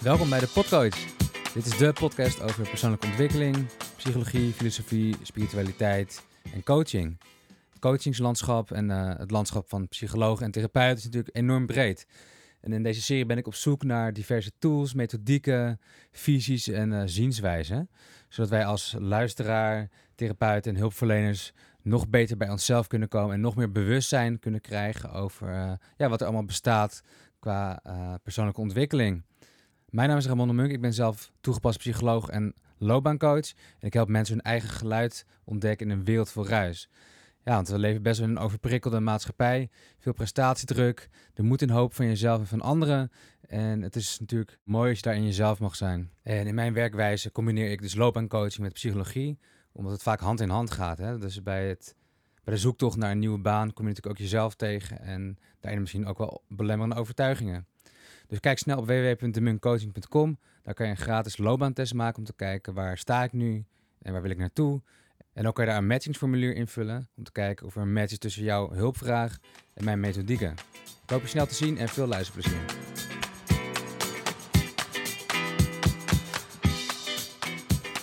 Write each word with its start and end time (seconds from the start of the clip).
Welkom 0.00 0.28
bij 0.28 0.40
de 0.40 0.48
Podcoach. 0.48 1.14
Dit 1.54 1.66
is 1.66 1.78
de 1.78 1.92
podcast 1.92 2.42
over 2.42 2.68
persoonlijke 2.68 3.06
ontwikkeling, 3.06 3.66
psychologie, 3.96 4.52
filosofie, 4.52 5.16
spiritualiteit 5.22 6.26
en 6.52 6.62
coaching. 6.62 7.20
Het 7.70 7.78
coachingslandschap 7.78 8.70
en 8.70 8.90
uh, 8.90 9.16
het 9.16 9.30
landschap 9.30 9.68
van 9.68 9.88
psychologen 9.88 10.44
en 10.44 10.50
therapeuten 10.50 10.98
is 10.98 11.04
natuurlijk 11.04 11.36
enorm 11.36 11.66
breed. 11.66 12.06
En 12.60 12.72
in 12.72 12.82
deze 12.82 13.02
serie 13.02 13.26
ben 13.26 13.38
ik 13.38 13.46
op 13.46 13.54
zoek 13.54 13.82
naar 13.82 14.12
diverse 14.12 14.52
tools, 14.58 14.94
methodieken, 14.94 15.80
visies 16.12 16.68
en 16.68 16.92
uh, 16.92 17.02
zienswijzen. 17.04 17.90
Zodat 18.28 18.50
wij 18.50 18.64
als 18.64 18.96
luisteraar, 18.98 19.88
therapeuten 20.14 20.72
en 20.72 20.78
hulpverleners 20.78 21.52
nog 21.82 22.08
beter 22.08 22.36
bij 22.36 22.50
onszelf 22.50 22.86
kunnen 22.86 23.08
komen 23.08 23.34
en 23.34 23.40
nog 23.40 23.56
meer 23.56 23.72
bewustzijn 23.72 24.38
kunnen 24.38 24.60
krijgen 24.60 25.12
over 25.12 25.48
uh, 25.48 25.72
ja, 25.96 26.08
wat 26.08 26.20
er 26.20 26.26
allemaal 26.26 26.44
bestaat 26.44 27.02
qua 27.38 27.82
persoonlijke 28.22 28.60
ontwikkeling. 28.60 29.22
Mijn 29.90 30.08
naam 30.08 30.18
is 30.18 30.26
Ramon 30.26 30.48
de 30.48 30.54
Munk, 30.54 30.70
ik 30.70 30.80
ben 30.80 30.92
zelf 30.92 31.32
toegepast 31.40 31.78
psycholoog 31.78 32.28
en 32.28 32.54
loopbaancoach. 32.78 33.52
En 33.78 33.86
ik 33.86 33.92
help 33.92 34.08
mensen 34.08 34.34
hun 34.34 34.44
eigen 34.44 34.68
geluid 34.68 35.26
ontdekken 35.44 35.90
in 35.90 35.98
een 35.98 36.04
wereld 36.04 36.30
vol 36.30 36.46
ruis. 36.46 36.88
Ja, 37.44 37.54
want 37.54 37.68
we 37.68 37.78
leven 37.78 38.02
best 38.02 38.18
wel 38.18 38.28
in 38.28 38.36
een 38.36 38.42
overprikkelde 38.42 39.00
maatschappij. 39.00 39.70
Veel 39.98 40.12
prestatiedruk, 40.12 41.08
de 41.34 41.42
moed 41.42 41.62
en 41.62 41.70
hoop 41.70 41.94
van 41.94 42.06
jezelf 42.06 42.40
en 42.40 42.46
van 42.46 42.60
anderen. 42.60 43.10
En 43.40 43.82
het 43.82 43.96
is 43.96 44.18
natuurlijk 44.20 44.58
mooi 44.64 44.88
als 44.88 44.98
je 44.98 45.04
daar 45.04 45.14
in 45.14 45.24
jezelf 45.24 45.58
mag 45.58 45.76
zijn. 45.76 46.10
En 46.22 46.46
in 46.46 46.54
mijn 46.54 46.72
werkwijze 46.72 47.32
combineer 47.32 47.70
ik 47.70 47.82
dus 47.82 47.94
loopbaancoaching 47.94 48.62
met 48.62 48.72
psychologie 48.72 49.38
omdat 49.72 49.92
het 49.92 50.02
vaak 50.02 50.20
hand 50.20 50.40
in 50.40 50.48
hand 50.48 50.70
gaat. 50.70 50.98
Hè? 50.98 51.18
Dus 51.18 51.42
bij, 51.42 51.68
het, 51.68 51.94
bij 52.44 52.54
de 52.54 52.60
zoektocht 52.60 52.96
naar 52.96 53.10
een 53.10 53.18
nieuwe 53.18 53.38
baan 53.38 53.72
kom 53.72 53.84
je 53.84 53.90
natuurlijk 53.90 54.20
ook 54.20 54.26
jezelf 54.26 54.54
tegen. 54.54 55.00
En 55.00 55.38
daarin 55.60 55.80
misschien 55.80 56.06
ook 56.06 56.18
wel 56.18 56.42
belemmerende 56.48 57.00
overtuigingen. 57.00 57.66
Dus 58.30 58.40
kijk 58.40 58.58
snel 58.58 58.78
op 58.78 58.86
www.demuncoaching.com. 58.86 60.38
Daar 60.62 60.74
kan 60.74 60.86
je 60.86 60.92
een 60.92 60.98
gratis 60.98 61.38
loopbaantest 61.38 61.94
maken 61.94 62.18
om 62.18 62.24
te 62.24 62.34
kijken 62.36 62.74
waar 62.74 62.98
sta 62.98 63.22
ik 63.22 63.32
nu 63.32 63.64
en 64.02 64.12
waar 64.12 64.22
wil 64.22 64.30
ik 64.30 64.38
naartoe. 64.38 64.82
En 65.32 65.46
ook 65.46 65.54
kan 65.54 65.64
je 65.64 65.70
daar 65.70 65.80
een 65.80 65.86
matchingsformulier 65.86 66.54
invullen 66.54 67.08
om 67.16 67.24
te 67.24 67.32
kijken 67.32 67.66
of 67.66 67.76
er 67.76 67.82
een 67.82 67.92
match 67.92 68.12
is 68.12 68.18
tussen 68.18 68.42
jouw 68.42 68.70
hulpvraag 68.72 69.38
en 69.74 69.84
mijn 69.84 70.00
methodieken. 70.00 70.50
Ik 71.02 71.10
hoop 71.10 71.20
je 71.20 71.28
snel 71.28 71.46
te 71.46 71.54
zien 71.54 71.78
en 71.78 71.88
veel 71.88 72.06
luisterplezier. 72.06 72.60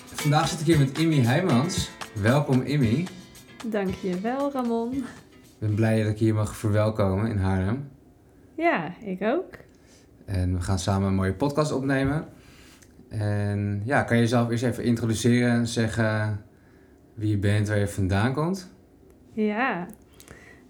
Vandaag 0.05 0.47
zit 0.47 0.59
ik 0.59 0.65
hier 0.65 0.79
met 0.79 0.97
Immy 0.97 1.19
Heijmans. 1.19 1.89
Welkom 2.21 2.61
Immy. 2.61 3.07
Dankjewel 3.65 4.51
Ramon. 4.51 4.93
Ik 4.93 5.03
ben 5.59 5.75
blij 5.75 6.03
dat 6.03 6.11
ik 6.11 6.19
hier 6.19 6.33
mag 6.33 6.55
verwelkomen 6.55 7.29
in 7.29 7.37
Haarlem. 7.37 7.89
Ja, 8.55 8.97
ik 9.01 9.21
ook. 9.21 9.65
En 10.27 10.53
we 10.53 10.61
gaan 10.61 10.79
samen 10.79 11.07
een 11.07 11.15
mooie 11.15 11.33
podcast 11.33 11.71
opnemen. 11.71 12.25
En 13.09 13.81
ja, 13.85 14.03
kan 14.03 14.15
je 14.15 14.21
jezelf 14.21 14.49
eerst 14.49 14.63
even 14.63 14.83
introduceren 14.83 15.51
en 15.51 15.67
zeggen 15.67 16.41
wie 17.13 17.29
je 17.29 17.37
bent, 17.37 17.67
waar 17.67 17.77
je 17.77 17.87
vandaan 17.87 18.33
komt? 18.33 18.71
Ja, 19.33 19.87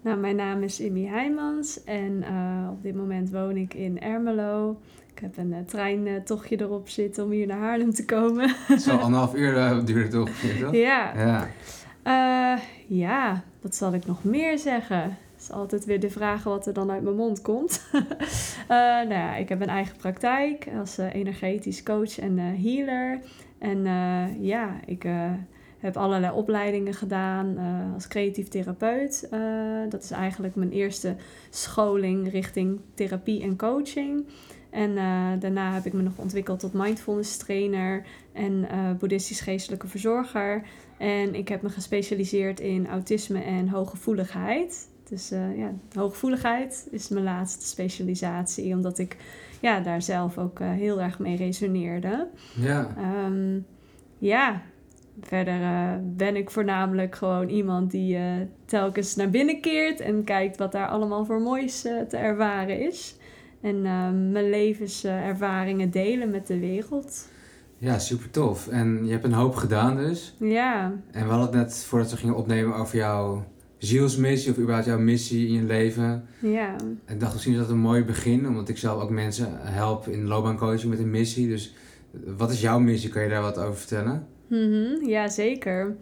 nou 0.02 0.18
mijn 0.18 0.36
naam 0.36 0.62
is 0.62 0.80
Immy 0.80 1.06
Heijmans 1.06 1.84
en 1.84 2.22
uh, 2.22 2.70
op 2.70 2.82
dit 2.82 2.94
moment 2.94 3.30
woon 3.30 3.56
ik 3.56 3.74
in 3.74 4.00
Ermelo. 4.00 4.80
Ik 5.14 5.18
heb 5.18 5.36
een 5.36 5.50
uh, 5.52 5.58
treintochtje 5.66 6.60
erop 6.60 6.88
zitten 6.88 7.24
om 7.24 7.30
hier 7.30 7.46
naar 7.46 7.58
Haarlem 7.58 7.92
te 7.92 8.04
komen. 8.04 8.54
Zo 8.78 8.96
anderhalf 9.06 9.34
uur 9.34 9.54
uh, 9.54 9.84
duurt 9.84 10.02
het 10.02 10.10
toch? 10.12 10.30
Ja. 10.72 11.12
Ja. 11.16 11.48
Ja, 12.86 13.42
wat 13.60 13.74
zal 13.74 13.94
ik 13.94 14.06
nog 14.06 14.24
meer 14.24 14.58
zeggen? 14.58 15.16
Altijd 15.50 15.84
weer 15.84 16.00
de 16.00 16.10
vraag 16.10 16.44
wat 16.44 16.66
er 16.66 16.72
dan 16.72 16.90
uit 16.90 17.02
mijn 17.02 17.16
mond 17.16 17.42
komt. 17.42 17.82
nou 18.68 19.08
ja, 19.08 19.36
ik 19.36 19.48
heb 19.48 19.60
een 19.60 19.68
eigen 19.68 19.96
praktijk 19.96 20.68
als 20.78 20.98
energetisch 20.98 21.82
coach 21.82 22.18
en 22.18 22.38
healer. 22.38 23.20
En 23.58 23.84
ja, 24.40 24.80
ik 24.86 25.08
heb 25.78 25.96
allerlei 25.96 26.32
opleidingen 26.32 26.94
gedaan 26.94 27.58
als 27.94 28.08
creatief 28.08 28.48
therapeut. 28.48 29.28
dat 29.88 30.02
is 30.02 30.10
eigenlijk 30.10 30.54
mijn 30.54 30.72
eerste 30.72 31.16
scholing 31.50 32.30
richting 32.30 32.80
therapie 32.94 33.42
en 33.42 33.56
coaching. 33.56 34.26
En 34.70 34.94
daarna 35.38 35.72
heb 35.72 35.86
ik 35.86 35.92
me 35.92 36.02
nog 36.02 36.18
ontwikkeld 36.18 36.60
tot 36.60 36.72
mindfulness 36.72 37.36
trainer 37.36 38.06
en 38.32 38.66
boeddhistisch 38.98 39.40
geestelijke 39.40 39.86
verzorger. 39.86 40.62
En 40.98 41.34
ik 41.34 41.48
heb 41.48 41.62
me 41.62 41.68
gespecialiseerd 41.68 42.60
in 42.60 42.88
autisme 42.88 43.42
en 43.42 43.68
hooggevoeligheid. 43.68 44.88
Dus 45.08 45.32
uh, 45.32 45.58
ja, 45.58 45.72
hooggevoeligheid 45.94 46.88
is 46.90 47.08
mijn 47.08 47.24
laatste 47.24 47.66
specialisatie, 47.66 48.74
omdat 48.74 48.98
ik 48.98 49.16
ja, 49.60 49.80
daar 49.80 50.02
zelf 50.02 50.38
ook 50.38 50.58
heel 50.58 51.00
erg 51.00 51.18
mee 51.18 51.36
resoneerde. 51.36 52.28
Ja. 52.56 52.88
Um, 53.26 53.66
ja, 54.18 54.62
verder 55.20 55.60
ben 56.16 56.36
ik 56.36 56.50
voornamelijk 56.50 57.14
gewoon 57.14 57.48
iemand 57.48 57.90
die 57.90 58.18
telkens 58.64 59.16
naar 59.16 59.30
binnen 59.30 59.60
keert 59.60 60.00
en 60.00 60.24
kijkt 60.24 60.56
wat 60.56 60.72
daar 60.72 60.88
allemaal 60.88 61.24
voor 61.24 61.40
moois 61.40 61.80
te 61.80 62.16
ervaren 62.16 62.80
is. 62.80 63.16
En 63.60 63.76
uh, 63.76 64.10
mijn 64.10 64.50
levenservaringen 64.50 65.90
delen 65.90 66.30
met 66.30 66.46
de 66.46 66.58
wereld. 66.58 67.28
Ja, 67.78 67.98
super 67.98 68.30
tof. 68.30 68.68
En 68.68 69.06
je 69.06 69.12
hebt 69.12 69.24
een 69.24 69.32
hoop 69.32 69.54
gedaan 69.54 69.96
dus. 69.96 70.34
Ja. 70.38 70.92
En 71.10 71.24
we 71.24 71.30
hadden 71.30 71.46
het 71.46 71.66
net 71.66 71.84
voordat 71.84 72.10
we 72.10 72.16
gingen 72.16 72.36
opnemen 72.36 72.76
over 72.76 72.96
jouw 72.96 73.44
zielsmissie 73.78 74.50
of 74.50 74.58
überhaupt 74.58 74.86
jouw 74.86 74.98
missie 74.98 75.46
in 75.46 75.52
je 75.52 75.62
leven. 75.62 76.24
Ja. 76.38 76.76
En 77.04 77.14
ik 77.14 77.20
dacht 77.20 77.32
misschien 77.32 77.52
is 77.52 77.58
dat 77.58 77.70
een 77.70 77.78
mooi 77.78 78.04
begin, 78.04 78.48
omdat 78.48 78.68
ik 78.68 78.78
zelf 78.78 79.02
ook 79.02 79.10
mensen 79.10 79.48
help 79.60 80.06
in 80.06 80.26
loopbaancoaching 80.26 80.90
met 80.90 80.98
een 80.98 81.10
missie. 81.10 81.48
Dus 81.48 81.74
wat 82.36 82.50
is 82.50 82.60
jouw 82.60 82.78
missie? 82.78 83.10
Kan 83.10 83.22
je 83.22 83.28
daar 83.28 83.42
wat 83.42 83.58
over 83.58 83.76
vertellen? 83.76 84.26
Mm 84.46 84.72
-hmm, 84.72 85.08
ja, 85.08 85.28
zeker. 85.28 85.96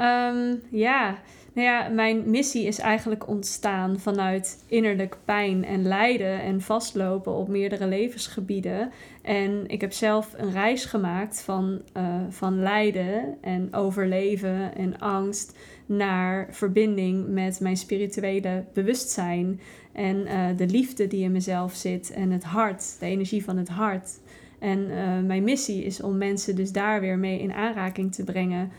Um, 0.00 0.60
ja, 0.70 1.18
nou 1.52 1.66
ja, 1.66 1.88
mijn 1.88 2.30
missie 2.30 2.64
is 2.64 2.78
eigenlijk 2.78 3.28
ontstaan 3.28 3.98
vanuit 3.98 4.64
innerlijk 4.66 5.16
pijn 5.24 5.64
en 5.64 5.82
lijden 5.82 6.40
en 6.40 6.60
vastlopen 6.60 7.32
op 7.32 7.48
meerdere 7.48 7.86
levensgebieden. 7.86 8.90
En 9.22 9.64
ik 9.66 9.80
heb 9.80 9.92
zelf 9.92 10.34
een 10.36 10.52
reis 10.52 10.84
gemaakt 10.84 11.42
van, 11.42 11.80
uh, 11.96 12.14
van 12.28 12.62
lijden 12.62 13.36
en 13.40 13.74
overleven 13.74 14.74
en 14.74 14.98
angst 14.98 15.58
naar 15.86 16.48
verbinding 16.50 17.28
met 17.28 17.60
mijn 17.60 17.76
spirituele 17.76 18.64
bewustzijn. 18.72 19.60
En 19.92 20.16
uh, 20.16 20.46
de 20.56 20.66
liefde 20.66 21.06
die 21.06 21.22
in 21.22 21.32
mezelf 21.32 21.74
zit 21.74 22.10
en 22.10 22.30
het 22.30 22.44
hart, 22.44 22.96
de 23.00 23.06
energie 23.06 23.44
van 23.44 23.56
het 23.56 23.68
hart. 23.68 24.20
En 24.58 24.78
uh, 24.78 25.20
mijn 25.26 25.44
missie 25.44 25.84
is 25.84 26.02
om 26.02 26.18
mensen 26.18 26.56
dus 26.56 26.72
daar 26.72 27.00
weer 27.00 27.18
mee 27.18 27.40
in 27.40 27.52
aanraking 27.52 28.14
te 28.14 28.24
brengen 28.24 28.70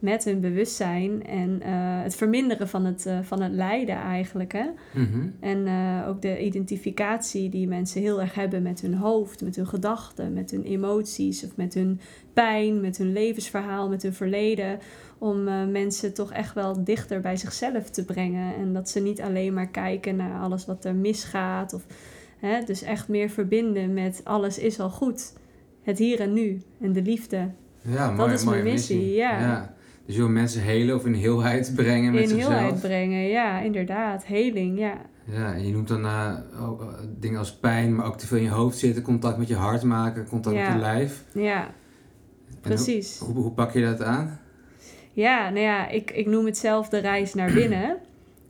met 0.00 0.24
hun 0.24 0.40
bewustzijn 0.40 1.26
en 1.26 1.50
uh, 1.50 2.02
het 2.02 2.16
verminderen 2.16 2.68
van 2.68 2.84
het, 2.84 3.06
uh, 3.06 3.18
van 3.22 3.42
het 3.42 3.52
lijden 3.52 3.96
eigenlijk. 3.96 4.52
Hè? 4.52 4.66
Mm-hmm. 4.94 5.34
En 5.40 5.66
uh, 5.66 6.08
ook 6.08 6.22
de 6.22 6.44
identificatie 6.44 7.48
die 7.48 7.68
mensen 7.68 8.00
heel 8.00 8.20
erg 8.20 8.34
hebben 8.34 8.62
met 8.62 8.80
hun 8.80 8.94
hoofd, 8.94 9.42
met 9.42 9.56
hun 9.56 9.66
gedachten, 9.66 10.32
met 10.32 10.50
hun 10.50 10.62
emoties 10.62 11.44
of 11.44 11.56
met 11.56 11.74
hun 11.74 12.00
pijn, 12.32 12.80
met 12.80 12.96
hun 12.96 13.12
levensverhaal, 13.12 13.88
met 13.88 14.02
hun 14.02 14.14
verleden. 14.14 14.78
Om 15.18 15.44
mensen 15.70 16.14
toch 16.14 16.32
echt 16.32 16.54
wel 16.54 16.84
dichter 16.84 17.20
bij 17.20 17.36
zichzelf 17.36 17.90
te 17.90 18.04
brengen. 18.04 18.54
En 18.54 18.72
dat 18.72 18.88
ze 18.88 19.00
niet 19.00 19.20
alleen 19.20 19.54
maar 19.54 19.68
kijken 19.68 20.16
naar 20.16 20.40
alles 20.40 20.66
wat 20.66 20.84
er 20.84 20.94
misgaat. 20.94 21.74
Of, 21.74 21.86
hè, 22.38 22.64
dus 22.64 22.82
echt 22.82 23.08
meer 23.08 23.30
verbinden 23.30 23.92
met 23.94 24.20
alles 24.24 24.58
is 24.58 24.80
al 24.80 24.90
goed. 24.90 25.32
Het 25.82 25.98
hier 25.98 26.20
en 26.20 26.32
nu 26.32 26.62
en 26.80 26.92
de 26.92 27.02
liefde. 27.02 27.50
Ja, 27.80 28.10
mooi, 28.10 28.30
dat 28.30 28.38
is 28.38 28.44
mijn 28.44 28.64
missie, 28.64 28.96
missie. 28.96 29.14
ja. 29.14 29.40
ja. 29.40 29.78
Dus 30.10 30.18
je 30.18 30.24
wil 30.24 30.34
mensen 30.34 30.62
helen 30.62 30.94
of 30.96 31.06
in 31.06 31.14
heelheid 31.14 31.72
brengen 31.76 32.12
met 32.12 32.22
in 32.22 32.28
zichzelf? 32.28 32.52
In 32.52 32.58
heelheid 32.58 32.80
brengen, 32.80 33.28
ja, 33.28 33.60
inderdaad. 33.60 34.26
Heling, 34.26 34.78
ja. 34.78 34.96
Ja, 35.24 35.54
en 35.54 35.66
je 35.66 35.72
noemt 35.72 35.88
dan 35.88 36.04
uh, 36.04 36.36
ook, 36.60 36.82
uh, 36.82 36.88
dingen 37.18 37.38
als 37.38 37.56
pijn, 37.56 37.94
maar 37.94 38.06
ook 38.06 38.18
te 38.18 38.26
veel 38.26 38.36
in 38.36 38.42
je 38.42 38.50
hoofd 38.50 38.78
zitten, 38.78 39.02
contact 39.02 39.38
met 39.38 39.48
je 39.48 39.54
hart 39.54 39.82
maken, 39.82 40.26
contact 40.28 40.56
met 40.56 40.66
je 40.66 40.78
lijf. 40.78 41.24
Ja, 41.32 41.70
precies. 42.60 43.18
Hoe, 43.18 43.34
hoe, 43.34 43.42
hoe, 43.42 43.52
pak 43.52 43.72
je 43.72 43.80
dat 43.80 44.02
aan? 44.02 44.40
Ja, 45.12 45.50
nou 45.50 45.64
ja, 45.64 45.88
ik, 45.88 46.10
ik 46.10 46.26
noem 46.26 46.46
het 46.46 46.58
zelf 46.58 46.88
de 46.88 46.98
reis 46.98 47.34
naar 47.34 47.52
binnen. 47.52 47.96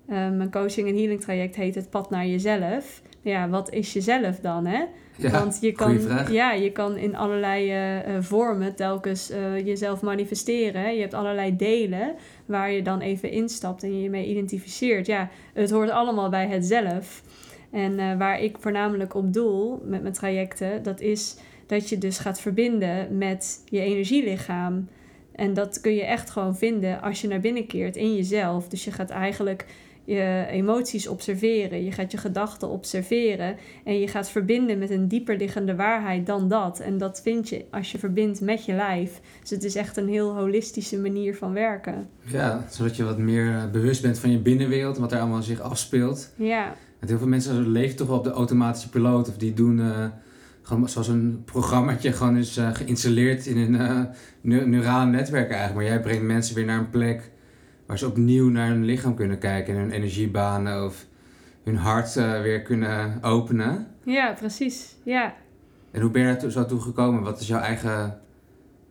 Uh, 0.09 0.17
mijn 0.39 0.51
coaching 0.51 0.89
en 0.89 0.97
healing 0.97 1.21
traject 1.21 1.57
heet 1.57 1.75
het 1.75 1.91
pad 1.91 2.11
naar 2.11 2.27
jezelf. 2.27 3.03
Ja, 3.21 3.49
wat 3.49 3.71
is 3.71 3.93
jezelf 3.93 4.39
dan, 4.39 4.67
hè? 4.67 4.85
Ja, 5.21 5.31
Want 5.31 5.59
je 5.61 5.73
kan, 5.73 5.99
ja, 6.31 6.53
je 6.53 6.73
kan 6.73 6.97
in 6.97 7.17
allerlei 7.17 7.73
uh, 7.73 8.23
vormen 8.23 8.75
telkens 8.75 9.31
uh, 9.31 9.67
jezelf 9.67 10.03
manifesteren. 10.03 10.95
Je 10.95 11.01
hebt 11.01 11.15
allerlei 11.15 11.57
delen 11.57 12.15
waar 12.47 12.73
je 12.73 12.83
dan 12.83 13.01
even 13.01 13.31
instapt 13.31 13.83
en 13.83 14.03
je 14.03 14.11
mee 14.11 14.27
identificeert. 14.27 15.07
Ja, 15.07 15.29
het 15.55 15.71
hoort 15.71 15.91
allemaal 15.91 16.29
bij 16.29 16.47
het 16.47 16.67
zelf. 16.67 17.23
En 17.71 17.93
uh, 17.93 18.17
waar 18.17 18.41
ik 18.41 18.57
voornamelijk 18.61 19.15
op 19.15 19.33
doel 19.33 19.83
met 19.85 20.03
mijn 20.03 20.15
trajecten, 20.15 20.83
dat 20.83 21.01
is 21.01 21.37
dat 21.67 21.89
je 21.89 21.99
dus 21.99 22.19
gaat 22.19 22.41
verbinden 22.41 23.19
met 23.19 23.63
je 23.65 23.81
energielichaam. 23.81 24.89
En 25.35 25.55
dat 25.55 25.81
kun 25.81 25.95
je 25.95 26.05
echt 26.05 26.31
gewoon 26.31 26.57
vinden 26.57 27.03
als 27.03 27.21
je 27.21 27.29
naar 27.29 27.41
binnen 27.41 27.67
keert 27.67 27.97
in 27.97 28.15
jezelf. 28.15 28.69
Dus 28.69 28.85
je 28.85 28.93
gaat 28.93 29.11
eigenlijk 29.11 29.67
je 30.05 30.47
emoties 30.50 31.06
observeren, 31.06 31.85
je 31.85 31.93
gaat 31.93 32.11
je 32.11 32.19
gedachten 32.19 32.69
observeren 32.69 33.56
en 33.85 34.00
je 34.00 34.08
gaat 34.08 34.31
verbinden 34.31 34.79
met 34.79 34.91
een 34.91 35.08
dieper 35.08 35.37
liggende 35.37 35.76
waarheid 35.76 36.26
dan 36.26 36.49
dat. 36.49 36.81
En 36.81 36.99
dat 36.99 37.20
vind 37.23 37.49
je 37.49 37.64
als 37.70 37.93
je 37.93 37.99
verbindt 37.99 38.41
met 38.41 38.64
je 38.64 38.73
lijf. 38.73 39.20
Dus 39.41 39.50
het 39.50 39.64
is 39.64 39.75
echt 39.75 39.97
een 39.97 40.08
heel 40.08 40.35
holistische 40.35 40.99
manier 40.99 41.37
van 41.37 41.52
werken. 41.52 42.08
Ja, 42.25 42.64
zodat 42.70 42.97
je 42.97 43.05
wat 43.05 43.19
meer 43.19 43.55
eh, 43.55 43.70
bewust 43.70 44.02
bent 44.02 44.19
van 44.19 44.31
je 44.31 44.38
binnenwereld 44.38 44.94
en 44.94 45.00
wat 45.00 45.12
er 45.12 45.20
allemaal 45.20 45.43
zich 45.43 45.61
afspeelt. 45.61 46.32
Ja. 46.37 46.75
heel 47.06 47.19
veel 47.19 47.26
mensen 47.26 47.69
leven 47.69 47.97
toch 47.97 48.08
wel 48.08 48.19
op 48.19 48.25
de 48.25 48.31
automatische 48.31 48.88
piloot 48.88 49.29
of 49.29 49.37
die 49.37 49.55
doen. 49.55 49.79
Uh, 49.79 50.06
gewoon 50.62 50.88
zoals 50.88 51.08
een 51.08 51.43
programmaatje 51.44 52.12
gewoon 52.12 52.37
is 52.37 52.58
uh, 52.58 52.75
geïnstalleerd 52.75 53.47
in 53.47 53.56
een 53.56 53.75
uh, 54.43 54.64
neurale 54.67 55.11
netwerk 55.11 55.50
eigenlijk. 55.50 55.75
Maar 55.75 55.85
jij 55.85 56.00
brengt 56.00 56.23
mensen 56.23 56.55
weer 56.55 56.64
naar 56.64 56.79
een 56.79 56.91
plek 56.91 57.31
waar 57.91 57.99
ze 57.99 58.07
opnieuw 58.07 58.49
naar 58.49 58.69
hun 58.69 58.85
lichaam 58.85 59.15
kunnen 59.15 59.39
kijken 59.39 59.75
en 59.75 59.81
hun 59.81 59.91
energiebanen 59.91 60.85
of 60.85 61.07
hun 61.65 61.77
hart 61.77 62.17
uh, 62.17 62.41
weer 62.41 62.63
kunnen 62.63 63.23
openen. 63.23 63.87
Ja, 64.05 64.33
precies. 64.33 64.97
Ja. 65.05 65.35
En 65.91 66.01
hoe 66.01 66.11
ben 66.11 66.23
je 66.23 66.37
er 66.37 66.53
zo 66.53 66.67
toe 66.67 66.81
gekomen? 66.81 67.23
Wat 67.23 67.41
is 67.41 67.47
jouw 67.47 67.61
eigen 67.61 68.21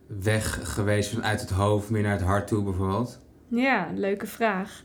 weg 0.06 0.72
geweest 0.74 1.14
vanuit 1.14 1.40
het 1.40 1.50
hoofd 1.50 1.90
meer 1.90 2.02
naar 2.02 2.12
het 2.12 2.22
hart 2.22 2.46
toe 2.46 2.62
bijvoorbeeld? 2.62 3.18
Ja, 3.48 3.88
leuke 3.94 4.26
vraag. 4.26 4.82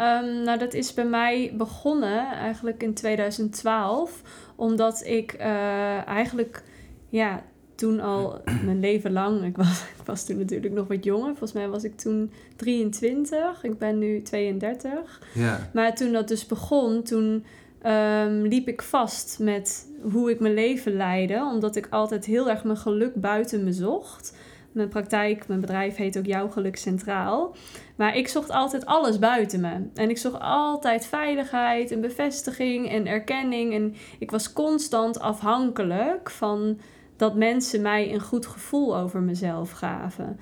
Um, 0.00 0.42
nou, 0.42 0.58
dat 0.58 0.74
is 0.74 0.94
bij 0.94 1.06
mij 1.06 1.54
begonnen 1.56 2.32
eigenlijk 2.32 2.82
in 2.82 2.94
2012, 2.94 4.22
omdat 4.56 5.06
ik 5.06 5.34
uh, 5.40 6.06
eigenlijk 6.06 6.62
ja, 7.08 7.42
toen 7.76 8.00
al 8.00 8.40
mijn 8.64 8.80
leven 8.80 9.12
lang, 9.12 9.44
ik 9.44 9.56
was, 9.56 9.82
ik 9.98 10.04
was 10.04 10.24
toen 10.26 10.38
natuurlijk 10.38 10.74
nog 10.74 10.88
wat 10.88 11.04
jonger. 11.04 11.28
Volgens 11.28 11.52
mij 11.52 11.68
was 11.68 11.84
ik 11.84 11.96
toen 11.96 12.32
23. 12.56 13.64
Ik 13.64 13.78
ben 13.78 13.98
nu 13.98 14.22
32. 14.22 15.20
Ja. 15.34 15.70
Maar 15.72 15.94
toen 15.94 16.12
dat 16.12 16.28
dus 16.28 16.46
begon, 16.46 17.02
toen 17.02 17.44
um, 17.86 18.42
liep 18.42 18.68
ik 18.68 18.82
vast 18.82 19.38
met 19.40 19.86
hoe 20.12 20.30
ik 20.30 20.40
mijn 20.40 20.54
leven 20.54 20.96
leidde. 20.96 21.48
Omdat 21.52 21.76
ik 21.76 21.86
altijd 21.90 22.24
heel 22.24 22.50
erg 22.50 22.64
mijn 22.64 22.78
geluk 22.78 23.14
buiten 23.14 23.64
me 23.64 23.72
zocht. 23.72 24.36
Mijn 24.72 24.88
praktijk, 24.88 25.48
mijn 25.48 25.60
bedrijf 25.60 25.96
heet 25.96 26.18
ook 26.18 26.26
Jouw 26.26 26.48
Geluk 26.48 26.76
Centraal. 26.76 27.56
Maar 27.96 28.16
ik 28.16 28.28
zocht 28.28 28.50
altijd 28.50 28.86
alles 28.86 29.18
buiten 29.18 29.60
me. 29.60 29.74
En 29.94 30.10
ik 30.10 30.18
zocht 30.18 30.40
altijd 30.40 31.06
veiligheid 31.06 31.90
en 31.90 32.00
bevestiging 32.00 32.90
en 32.90 33.06
erkenning. 33.06 33.74
En 33.74 33.94
ik 34.18 34.30
was 34.30 34.52
constant 34.52 35.20
afhankelijk 35.20 36.30
van 36.30 36.78
dat 37.16 37.34
mensen 37.34 37.82
mij 37.82 38.12
een 38.12 38.20
goed 38.20 38.46
gevoel 38.46 38.96
over 38.96 39.20
mezelf 39.20 39.70
gaven. 39.70 40.38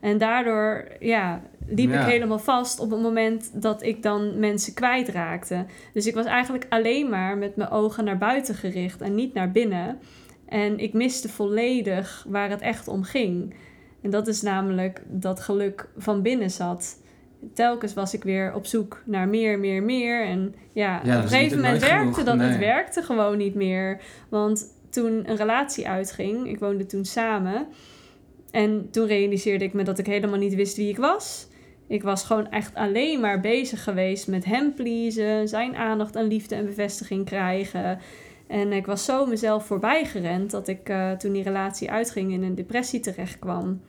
En 0.00 0.18
daardoor 0.18 0.84
ja, 1.00 1.42
liep 1.66 1.92
ik 1.92 2.00
helemaal 2.00 2.38
vast 2.38 2.80
op 2.80 2.90
het 2.90 3.00
moment 3.00 3.62
dat 3.62 3.82
ik 3.82 4.02
dan 4.02 4.38
mensen 4.38 4.74
kwijtraakte. 4.74 5.64
Dus 5.92 6.06
ik 6.06 6.14
was 6.14 6.26
eigenlijk 6.26 6.66
alleen 6.68 7.08
maar 7.08 7.38
met 7.38 7.56
mijn 7.56 7.70
ogen 7.70 8.04
naar 8.04 8.18
buiten 8.18 8.54
gericht 8.54 9.00
en 9.00 9.14
niet 9.14 9.34
naar 9.34 9.50
binnen. 9.50 9.98
En 10.46 10.78
ik 10.78 10.92
miste 10.92 11.28
volledig 11.28 12.26
waar 12.28 12.50
het 12.50 12.60
echt 12.60 12.88
om 12.88 13.02
ging. 13.02 13.54
En 14.02 14.10
dat 14.10 14.26
is 14.26 14.42
namelijk 14.42 15.02
dat 15.06 15.40
geluk 15.40 15.88
van 15.96 16.22
binnen 16.22 16.50
zat. 16.50 17.02
Telkens 17.54 17.94
was 17.94 18.14
ik 18.14 18.22
weer 18.22 18.54
op 18.54 18.66
zoek 18.66 19.02
naar 19.04 19.28
meer, 19.28 19.58
meer, 19.58 19.82
meer. 19.82 20.26
En 20.26 20.54
ja, 20.72 20.98
op 20.98 21.06
een 21.06 21.28
gegeven 21.28 21.56
moment 21.56 21.80
werkte 21.80 22.22
dat. 22.22 22.40
Het 22.40 22.58
werkte 22.58 23.02
gewoon 23.02 23.36
niet 23.36 23.54
meer. 23.54 24.00
Want 24.28 24.77
toen 25.00 25.30
een 25.30 25.36
relatie 25.36 25.88
uitging, 25.88 26.48
ik 26.48 26.58
woonde 26.58 26.86
toen 26.86 27.04
samen. 27.04 27.66
En 28.50 28.90
toen 28.90 29.06
realiseerde 29.06 29.64
ik 29.64 29.72
me 29.72 29.82
dat 29.82 29.98
ik 29.98 30.06
helemaal 30.06 30.38
niet 30.38 30.54
wist 30.54 30.76
wie 30.76 30.88
ik 30.88 30.96
was. 30.96 31.46
Ik 31.86 32.02
was 32.02 32.24
gewoon 32.24 32.50
echt 32.50 32.74
alleen 32.74 33.20
maar 33.20 33.40
bezig 33.40 33.84
geweest 33.84 34.28
met 34.28 34.44
hem 34.44 34.74
pleasen, 34.74 35.48
zijn 35.48 35.76
aandacht 35.76 36.16
en 36.16 36.26
liefde 36.26 36.54
en 36.54 36.64
bevestiging 36.64 37.24
krijgen. 37.24 37.98
En 38.46 38.72
ik 38.72 38.86
was 38.86 39.04
zo 39.04 39.26
mezelf 39.26 39.66
voorbij 39.66 40.04
gerend 40.04 40.50
dat 40.50 40.68
ik 40.68 40.88
uh, 40.88 41.12
toen 41.12 41.32
die 41.32 41.42
relatie 41.42 41.90
uitging 41.90 42.32
in 42.32 42.42
een 42.42 42.54
depressie 42.54 43.00
terecht 43.00 43.38
kwam. 43.38 43.80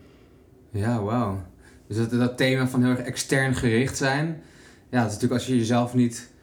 Ja, 0.71 1.03
wauw. 1.03 1.41
Dus 1.87 1.97
dat, 1.97 2.09
dat 2.09 2.37
thema 2.37 2.67
van 2.67 2.83
heel 2.83 2.91
erg 2.91 2.99
extern 2.99 3.55
gericht 3.55 3.97
zijn. 3.97 4.41
Ja, 4.89 4.97
dat 4.97 5.07
is 5.07 5.13
natuurlijk 5.13 5.41
als 5.41 5.47
je 5.47 5.57
jezelf 5.57 5.93
niet 5.93 6.33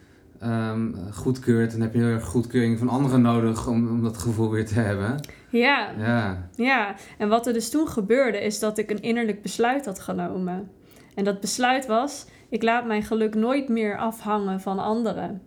um, 0.43 0.95
goedkeurt, 1.11 1.71
dan 1.71 1.81
heb 1.81 1.93
je 1.93 1.99
heel 1.99 2.07
erg 2.07 2.25
goedkeuring 2.25 2.79
van 2.79 2.89
anderen 2.89 3.21
nodig 3.21 3.67
om, 3.67 3.89
om 3.89 4.03
dat 4.03 4.17
gevoel 4.17 4.49
weer 4.49 4.65
te 4.65 4.79
hebben. 4.79 5.19
Ja. 5.49 5.89
ja. 5.97 6.49
Ja, 6.55 6.95
en 7.17 7.29
wat 7.29 7.47
er 7.47 7.53
dus 7.53 7.69
toen 7.69 7.87
gebeurde, 7.87 8.37
is 8.43 8.59
dat 8.59 8.77
ik 8.77 8.91
een 8.91 9.01
innerlijk 9.01 9.41
besluit 9.41 9.85
had 9.85 9.99
genomen. 9.99 10.69
En 11.15 11.23
dat 11.23 11.39
besluit 11.39 11.85
was: 11.85 12.25
ik 12.49 12.63
laat 12.63 12.85
mijn 12.85 13.03
geluk 13.03 13.35
nooit 13.35 13.69
meer 13.69 13.97
afhangen 13.97 14.61
van 14.61 14.79
anderen. 14.79 15.41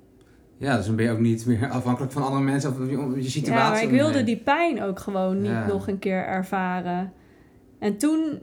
Ja, 0.57 0.77
dus 0.77 0.87
dan 0.87 0.97
ben 0.97 1.05
je 1.05 1.11
ook 1.11 1.19
niet 1.19 1.47
meer 1.47 1.71
afhankelijk 1.71 2.13
van 2.13 2.23
andere 2.23 2.43
mensen 2.43 2.71
of 2.71 2.79
je, 2.79 3.23
je 3.23 3.31
situatie. 3.31 3.63
Ja, 3.63 3.71
maar 3.71 3.83
ik 3.83 3.91
wilde 3.91 4.25
die 4.25 4.37
pijn 4.37 4.83
ook 4.83 4.99
gewoon 4.99 5.41
niet 5.41 5.67
nog 5.67 5.89
een 5.89 5.99
keer 5.99 6.25
ervaren. 6.25 7.13
En 7.79 7.99
toen 7.99 8.39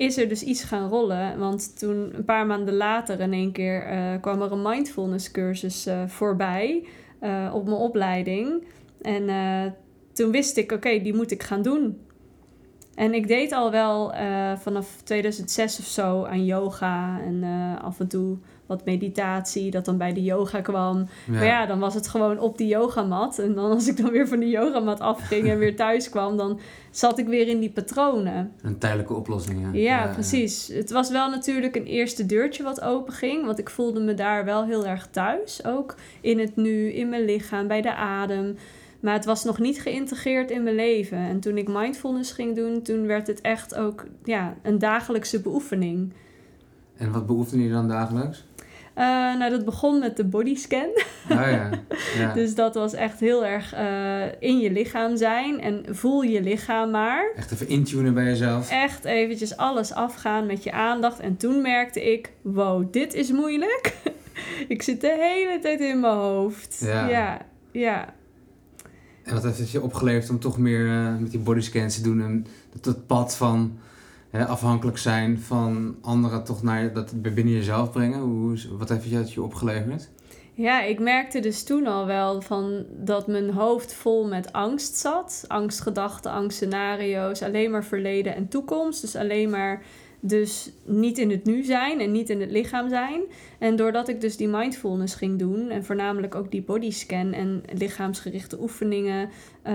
is 0.00 0.18
er 0.18 0.28
dus 0.28 0.42
iets 0.42 0.64
gaan 0.64 0.88
rollen. 0.88 1.38
Want 1.38 1.78
toen, 1.78 2.10
een 2.14 2.24
paar 2.24 2.46
maanden 2.46 2.76
later, 2.76 3.20
in 3.20 3.32
één 3.32 3.52
keer 3.52 3.92
uh, 3.92 4.20
kwam 4.20 4.42
er 4.42 4.52
een 4.52 4.62
mindfulness 4.62 5.30
cursus 5.30 5.86
uh, 5.86 6.06
voorbij 6.06 6.86
uh, 7.22 7.50
op 7.54 7.64
mijn 7.64 7.76
opleiding. 7.76 8.64
En 9.02 9.24
toen 10.12 10.30
wist 10.30 10.56
ik, 10.56 10.72
oké, 10.72 11.00
die 11.00 11.14
moet 11.14 11.30
ik 11.30 11.42
gaan 11.42 11.62
doen. 11.62 12.00
En 12.94 13.14
ik 13.14 13.28
deed 13.28 13.52
al 13.52 13.70
wel 13.70 14.12
vanaf 14.56 15.00
2006 15.04 15.78
of 15.78 15.84
zo 15.84 16.24
aan 16.24 16.44
yoga 16.44 17.20
en 17.20 17.44
af 17.82 18.00
en 18.00 18.08
toe 18.08 18.38
wat 18.70 18.84
meditatie, 18.84 19.70
dat 19.70 19.84
dan 19.84 19.96
bij 19.96 20.12
de 20.12 20.22
yoga 20.22 20.60
kwam. 20.60 21.08
Maar 21.26 21.44
ja, 21.44 21.66
dan 21.66 21.78
was 21.78 21.94
het 21.94 22.08
gewoon 22.08 22.38
op 22.38 22.58
die 22.58 22.68
yogamat. 22.68 23.38
En 23.38 23.54
dan 23.54 23.70
als 23.70 23.88
ik 23.88 23.96
dan 23.96 24.10
weer 24.10 24.28
van 24.28 24.38
de 24.38 24.48
yogamat 24.48 25.00
afging 25.00 25.48
en 25.48 25.58
weer 25.58 25.76
thuis 25.76 26.08
kwam, 26.08 26.36
dan 26.36 26.60
zat 26.90 27.18
ik 27.18 27.26
weer 27.26 27.48
in 27.48 27.60
die 27.60 27.70
patronen. 27.70 28.52
Een 28.62 28.78
tijdelijke 28.78 29.14
oplossing, 29.14 29.60
ja. 29.60 29.68
Ja, 29.72 30.12
precies. 30.12 30.68
Het 30.68 30.90
was 30.90 31.10
wel 31.10 31.30
natuurlijk 31.30 31.76
een 31.76 31.86
eerste 31.86 32.26
deurtje 32.26 32.62
wat 32.62 32.80
open 32.80 33.12
ging, 33.12 33.44
want 33.44 33.58
ik 33.58 33.70
voelde 33.70 34.00
me 34.00 34.14
daar 34.14 34.44
wel 34.44 34.64
heel 34.64 34.86
erg 34.86 35.08
thuis. 35.10 35.64
Ook 35.64 35.94
in 36.20 36.38
het 36.38 36.56
nu, 36.56 36.92
in 36.92 37.08
mijn 37.08 37.24
lichaam, 37.24 37.66
bij 37.66 37.82
de 37.82 37.94
adem. 37.94 38.56
Maar 39.00 39.14
het 39.14 39.24
was 39.24 39.44
nog 39.44 39.58
niet 39.58 39.80
geïntegreerd 39.80 40.50
in 40.50 40.62
mijn 40.62 40.74
leven. 40.74 41.18
En 41.18 41.40
toen 41.40 41.56
ik 41.56 41.68
mindfulness 41.68 42.32
ging 42.32 42.56
doen, 42.56 42.82
toen 42.82 43.06
werd 43.06 43.26
het 43.26 43.40
echt 43.40 43.74
ook 43.74 44.06
ja, 44.24 44.56
een 44.62 44.78
dagelijkse 44.78 45.40
beoefening. 45.40 46.12
En 46.96 47.12
wat 47.12 47.26
beoefende 47.26 47.64
je 47.64 47.70
dan 47.70 47.88
dagelijks? 47.88 48.44
Uh, 48.98 49.04
nou, 49.38 49.50
dat 49.50 49.64
begon 49.64 49.98
met 49.98 50.16
de 50.16 50.24
bodyscan. 50.24 50.88
Oh 51.30 51.36
ja. 51.36 51.70
ja. 52.18 52.32
dus 52.40 52.54
dat 52.54 52.74
was 52.74 52.92
echt 52.92 53.20
heel 53.20 53.44
erg 53.44 53.74
uh, 53.74 54.22
in 54.38 54.58
je 54.58 54.70
lichaam 54.70 55.16
zijn 55.16 55.60
en 55.60 55.84
voel 55.88 56.22
je 56.22 56.42
lichaam 56.42 56.90
maar. 56.90 57.32
Echt 57.36 57.52
even 57.52 57.68
intunen 57.68 58.14
bij 58.14 58.24
jezelf. 58.24 58.70
Echt 58.70 59.04
eventjes 59.04 59.56
alles 59.56 59.92
afgaan 59.92 60.46
met 60.46 60.62
je 60.62 60.72
aandacht. 60.72 61.20
En 61.20 61.36
toen 61.36 61.62
merkte 61.62 62.12
ik, 62.12 62.32
wow, 62.42 62.92
dit 62.92 63.14
is 63.14 63.30
moeilijk. 63.30 63.96
ik 64.68 64.82
zit 64.82 65.00
de 65.00 65.16
hele 65.20 65.58
tijd 65.58 65.80
in 65.80 66.00
mijn 66.00 66.14
hoofd. 66.14 66.78
Ja. 66.84 67.08
ja. 67.08 67.38
ja. 67.72 68.14
En 69.22 69.34
wat 69.34 69.42
heeft 69.42 69.58
het 69.58 69.70
je 69.70 69.82
opgeleverd 69.82 70.30
om 70.30 70.38
toch 70.38 70.58
meer 70.58 70.86
uh, 70.86 71.16
met 71.18 71.30
die 71.30 71.40
bodyscans 71.40 71.94
te 71.94 72.02
doen 72.02 72.22
en 72.22 72.46
dat, 72.72 72.84
dat 72.84 73.06
pad 73.06 73.36
van 73.36 73.78
afhankelijk 74.32 74.98
zijn 74.98 75.38
van 75.38 75.96
anderen 76.00 76.44
toch 76.44 76.62
naar 76.62 76.92
dat 76.92 77.22
binnen 77.22 77.48
jezelf 77.48 77.90
brengen? 77.90 78.20
Hoe, 78.20 78.58
wat 78.78 78.88
heeft 78.88 79.10
het 79.10 79.32
je 79.32 79.42
opgeleverd? 79.42 80.10
Ja, 80.54 80.82
ik 80.82 80.98
merkte 80.98 81.40
dus 81.40 81.62
toen 81.62 81.86
al 81.86 82.06
wel 82.06 82.42
van 82.42 82.84
dat 82.90 83.26
mijn 83.26 83.50
hoofd 83.50 83.92
vol 83.92 84.26
met 84.26 84.52
angst 84.52 84.96
zat. 84.96 85.44
Angstgedachten, 85.48 86.30
angstscenario's, 86.30 87.42
alleen 87.42 87.70
maar 87.70 87.84
verleden 87.84 88.34
en 88.34 88.48
toekomst. 88.48 89.00
Dus 89.00 89.16
alleen 89.16 89.50
maar 89.50 89.82
dus 90.20 90.70
niet 90.84 91.18
in 91.18 91.30
het 91.30 91.44
nu 91.44 91.62
zijn 91.62 92.00
en 92.00 92.12
niet 92.12 92.30
in 92.30 92.40
het 92.40 92.50
lichaam 92.50 92.88
zijn. 92.88 93.20
En 93.58 93.76
doordat 93.76 94.08
ik 94.08 94.20
dus 94.20 94.36
die 94.36 94.48
mindfulness 94.48 95.14
ging 95.14 95.38
doen 95.38 95.70
en 95.70 95.84
voornamelijk 95.84 96.34
ook 96.34 96.50
die 96.50 96.62
bodyscan 96.62 97.32
en 97.32 97.62
lichaamsgerichte 97.72 98.60
oefeningen, 98.60 99.28
uh, 99.66 99.72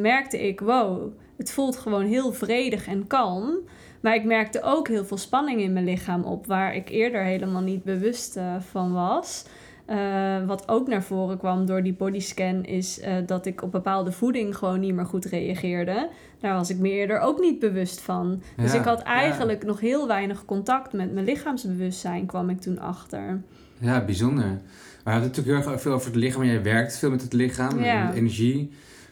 merkte 0.00 0.46
ik, 0.46 0.60
wow, 0.60 1.12
het 1.36 1.52
voelt 1.52 1.76
gewoon 1.76 2.04
heel 2.04 2.32
vredig 2.32 2.86
en 2.86 3.06
kalm. 3.06 3.58
Maar 4.00 4.14
ik 4.14 4.24
merkte 4.24 4.62
ook 4.62 4.88
heel 4.88 5.04
veel 5.04 5.16
spanning 5.16 5.60
in 5.60 5.72
mijn 5.72 5.84
lichaam 5.84 6.22
op, 6.22 6.46
waar 6.46 6.74
ik 6.74 6.88
eerder 6.88 7.22
helemaal 7.22 7.62
niet 7.62 7.84
bewust 7.84 8.36
uh, 8.36 8.54
van 8.60 8.92
was. 8.92 9.44
Uh, 9.90 10.46
wat 10.46 10.68
ook 10.68 10.88
naar 10.88 11.02
voren 11.02 11.38
kwam 11.38 11.66
door 11.66 11.82
die 11.82 11.92
bodyscan 11.92 12.64
is 12.64 12.98
uh, 12.98 13.14
dat 13.26 13.46
ik 13.46 13.62
op 13.62 13.72
bepaalde 13.72 14.12
voeding 14.12 14.56
gewoon 14.56 14.80
niet 14.80 14.94
meer 14.94 15.06
goed 15.06 15.24
reageerde. 15.24 16.08
Daar 16.40 16.54
was 16.54 16.70
ik 16.70 16.78
me 16.78 16.90
eerder 16.90 17.18
ook 17.18 17.40
niet 17.40 17.58
bewust 17.58 18.00
van. 18.00 18.42
Dus 18.56 18.74
ik 18.74 18.84
had 18.84 19.02
eigenlijk 19.02 19.64
nog 19.64 19.80
heel 19.80 20.06
weinig 20.06 20.44
contact 20.44 20.92
met 20.92 21.12
mijn 21.12 21.24
lichaamsbewustzijn, 21.24 22.26
kwam 22.26 22.50
ik 22.50 22.60
toen 22.60 22.78
achter. 22.78 23.42
Ja, 23.78 24.04
bijzonder. 24.04 24.60
Maar 25.04 25.14
we 25.14 25.26
het 25.26 25.36
natuurlijk 25.36 25.64
heel 25.64 25.72
erg 25.72 25.82
veel 25.82 25.92
over 25.92 26.06
het 26.06 26.16
lichaam. 26.16 26.44
Jij 26.44 26.62
werkt 26.62 26.98
veel 26.98 27.10
met 27.10 27.22
het 27.22 27.32
lichaam, 27.32 27.76
met 27.76 28.14
energie. 28.14 28.70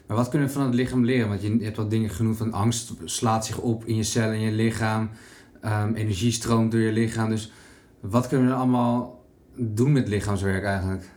Maar 0.09 0.17
wat 0.17 0.29
kunnen 0.29 0.47
we 0.47 0.53
van 0.53 0.63
het 0.65 0.73
lichaam 0.73 1.05
leren? 1.05 1.27
Want 1.29 1.41
je 1.41 1.57
hebt 1.61 1.77
wat 1.77 1.89
dingen 1.89 2.09
genoemd 2.09 2.37
van 2.37 2.53
angst 2.53 2.91
slaat 3.03 3.45
zich 3.45 3.57
op 3.57 3.85
in 3.85 3.95
je 3.95 4.03
cellen, 4.03 4.33
in 4.33 4.39
je 4.39 4.51
lichaam. 4.51 5.09
Um, 5.65 5.95
energie 5.95 6.31
stroomt 6.31 6.71
door 6.71 6.81
je 6.81 6.91
lichaam. 6.91 7.29
Dus 7.29 7.51
wat 7.99 8.27
kunnen 8.27 8.47
we 8.47 8.53
allemaal 8.53 9.23
doen 9.55 9.91
met 9.91 10.07
lichaamswerk 10.07 10.63
eigenlijk? 10.63 11.09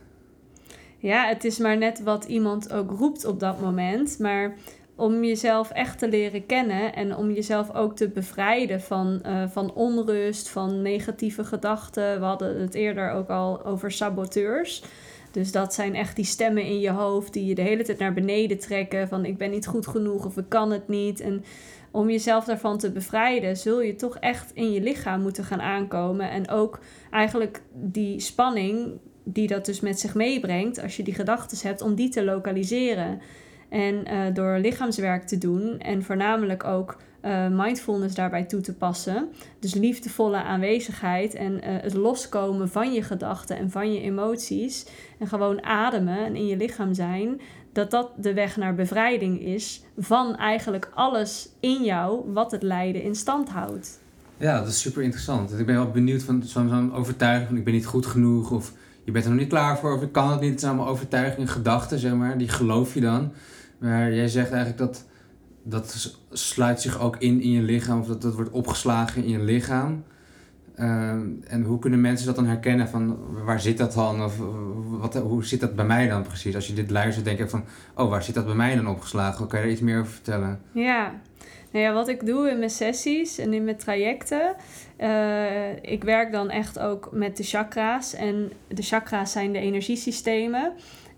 Ja, 0.97 1.27
het 1.27 1.43
is 1.43 1.57
maar 1.57 1.77
net 1.77 2.03
wat 2.03 2.25
iemand 2.25 2.73
ook 2.73 2.91
roept 2.91 3.25
op 3.25 3.39
dat 3.39 3.61
moment. 3.61 4.19
Maar 4.19 4.55
om 4.95 5.23
jezelf 5.23 5.69
echt 5.69 5.99
te 5.99 6.09
leren 6.09 6.45
kennen 6.45 6.95
en 6.95 7.15
om 7.15 7.31
jezelf 7.31 7.75
ook 7.75 7.95
te 7.95 8.09
bevrijden 8.09 8.81
van, 8.81 9.21
uh, 9.25 9.43
van 9.49 9.73
onrust, 9.73 10.49
van 10.49 10.81
negatieve 10.81 11.43
gedachten. 11.43 12.19
We 12.19 12.25
hadden 12.25 12.61
het 12.61 12.73
eerder 12.73 13.11
ook 13.11 13.29
al 13.29 13.65
over 13.65 13.91
saboteurs. 13.91 14.83
Dus 15.33 15.51
dat 15.51 15.73
zijn 15.73 15.95
echt 15.95 16.15
die 16.15 16.25
stemmen 16.25 16.63
in 16.63 16.79
je 16.79 16.89
hoofd 16.89 17.33
die 17.33 17.45
je 17.45 17.55
de 17.55 17.61
hele 17.61 17.83
tijd 17.83 17.97
naar 17.97 18.13
beneden 18.13 18.59
trekken. 18.59 19.07
Van 19.07 19.25
ik 19.25 19.37
ben 19.37 19.51
niet 19.51 19.67
goed 19.67 19.87
genoeg 19.87 20.25
of 20.25 20.37
ik 20.37 20.45
kan 20.47 20.71
het 20.71 20.87
niet. 20.87 21.19
En 21.19 21.43
om 21.91 22.09
jezelf 22.09 22.45
daarvan 22.45 22.77
te 22.77 22.91
bevrijden, 22.91 23.57
zul 23.57 23.81
je 23.81 23.95
toch 23.95 24.17
echt 24.17 24.51
in 24.53 24.71
je 24.71 24.81
lichaam 24.81 25.21
moeten 25.21 25.43
gaan 25.43 25.61
aankomen. 25.61 26.29
En 26.29 26.49
ook 26.49 26.79
eigenlijk 27.11 27.61
die 27.73 28.19
spanning 28.19 28.99
die 29.23 29.47
dat 29.47 29.65
dus 29.65 29.79
met 29.79 29.99
zich 29.99 30.15
meebrengt, 30.15 30.81
als 30.81 30.97
je 30.97 31.03
die 31.03 31.13
gedachten 31.13 31.67
hebt, 31.67 31.81
om 31.81 31.95
die 31.95 32.09
te 32.09 32.23
lokaliseren. 32.23 33.21
En 33.69 34.05
uh, 34.07 34.33
door 34.33 34.57
lichaamswerk 34.57 35.23
te 35.23 35.37
doen 35.37 35.79
en 35.79 36.03
voornamelijk 36.03 36.63
ook 36.63 36.97
uh, 37.25 37.47
mindfulness 37.47 38.15
daarbij 38.15 38.43
toe 38.43 38.61
te 38.61 38.73
passen. 38.73 39.27
Dus 39.59 39.73
liefdevolle 39.73 40.43
aanwezigheid 40.43 41.33
en 41.33 41.53
uh, 41.53 41.59
het 41.63 41.93
loskomen 41.93 42.69
van 42.69 42.93
je 42.93 43.01
gedachten 43.01 43.57
en 43.57 43.71
van 43.71 43.93
je 43.93 44.01
emoties. 44.01 44.85
En 45.19 45.27
gewoon 45.27 45.63
ademen 45.63 46.17
en 46.17 46.35
in 46.35 46.47
je 46.47 46.57
lichaam 46.57 46.93
zijn. 46.93 47.41
Dat 47.71 47.91
dat 47.91 48.09
de 48.17 48.33
weg 48.33 48.57
naar 48.57 48.75
bevrijding 48.75 49.41
is 49.41 49.83
van 49.97 50.35
eigenlijk 50.35 50.89
alles 50.93 51.49
in 51.59 51.83
jou 51.83 52.31
wat 52.33 52.51
het 52.51 52.63
lijden 52.63 53.03
in 53.03 53.15
stand 53.15 53.49
houdt. 53.49 53.99
Ja, 54.37 54.59
dat 54.59 54.67
is 54.67 54.81
super 54.81 55.03
interessant. 55.03 55.59
Ik 55.59 55.65
ben 55.65 55.75
wel 55.75 55.91
benieuwd 55.91 56.23
van 56.23 56.43
zo'n 56.43 56.93
overtuiging 56.93 57.47
van 57.47 57.57
ik 57.57 57.63
ben 57.63 57.73
niet 57.73 57.85
goed 57.85 58.05
genoeg 58.05 58.51
of 58.51 58.73
je 59.03 59.11
bent 59.11 59.23
er 59.23 59.31
nog 59.31 59.39
niet 59.39 59.49
klaar 59.49 59.77
voor 59.77 59.95
of 59.95 60.01
ik 60.01 60.11
kan 60.11 60.31
het 60.31 60.39
niet. 60.39 60.51
Het 60.51 60.59
zijn 60.59 60.73
allemaal 60.73 60.91
overtuigingen, 60.91 61.47
gedachten, 61.47 61.99
zeg 61.99 62.13
maar. 62.13 62.37
Die 62.37 62.49
geloof 62.49 62.93
je 62.93 63.01
dan. 63.01 63.31
Maar 63.77 64.13
jij 64.13 64.27
zegt 64.27 64.51
eigenlijk 64.51 64.77
dat 64.77 65.05
dat 65.63 66.17
sluit 66.31 66.81
zich 66.81 66.99
ook 66.99 67.17
in 67.17 67.41
in 67.41 67.51
je 67.51 67.61
lichaam, 67.61 67.99
of 67.99 68.07
dat, 68.07 68.21
dat 68.21 68.35
wordt 68.35 68.51
opgeslagen 68.51 69.23
in 69.23 69.29
je 69.29 69.39
lichaam. 69.39 70.03
Ehm, 70.75 71.27
en 71.47 71.63
hoe 71.63 71.79
kunnen 71.79 72.01
mensen 72.01 72.25
dat 72.25 72.35
dan 72.35 72.45
herkennen 72.45 72.89
van 72.89 73.17
waar 73.45 73.59
zit 73.59 73.77
dat 73.77 73.93
dan? 73.93 74.23
Of 74.23 74.37
wat, 74.89 75.15
hoe 75.15 75.45
zit 75.45 75.59
dat 75.59 75.75
bij 75.75 75.85
mij 75.85 76.07
dan 76.07 76.23
precies? 76.23 76.55
Als 76.55 76.67
je 76.67 76.73
dit 76.73 76.89
luistert, 76.89 77.25
denk 77.25 77.37
je 77.37 77.49
van, 77.49 77.63
oh, 77.95 78.09
waar 78.09 78.23
zit 78.23 78.35
dat 78.35 78.45
bij 78.45 78.55
mij 78.55 78.75
dan 78.75 78.87
opgeslagen? 78.87 79.47
Kan 79.47 79.59
je 79.59 79.65
er 79.65 79.71
iets 79.71 79.81
meer 79.81 79.99
over 79.99 80.11
vertellen? 80.11 80.61
Ja, 80.71 81.13
nou 81.71 81.85
ja, 81.85 81.93
wat 81.93 82.07
ik 82.07 82.25
doe 82.25 82.49
in 82.49 82.57
mijn 82.57 82.69
sessies 82.69 83.37
en 83.37 83.53
in 83.53 83.63
mijn 83.63 83.77
trajecten, 83.77 84.55
uh, 84.99 85.75
ik 85.81 86.03
werk 86.03 86.31
dan 86.31 86.49
echt 86.49 86.79
ook 86.79 87.09
met 87.11 87.37
de 87.37 87.43
chakra's. 87.43 88.13
En 88.13 88.51
de 88.67 88.81
chakra's 88.81 89.31
zijn 89.31 89.53
de 89.53 89.59
energiesystemen. 89.59 90.73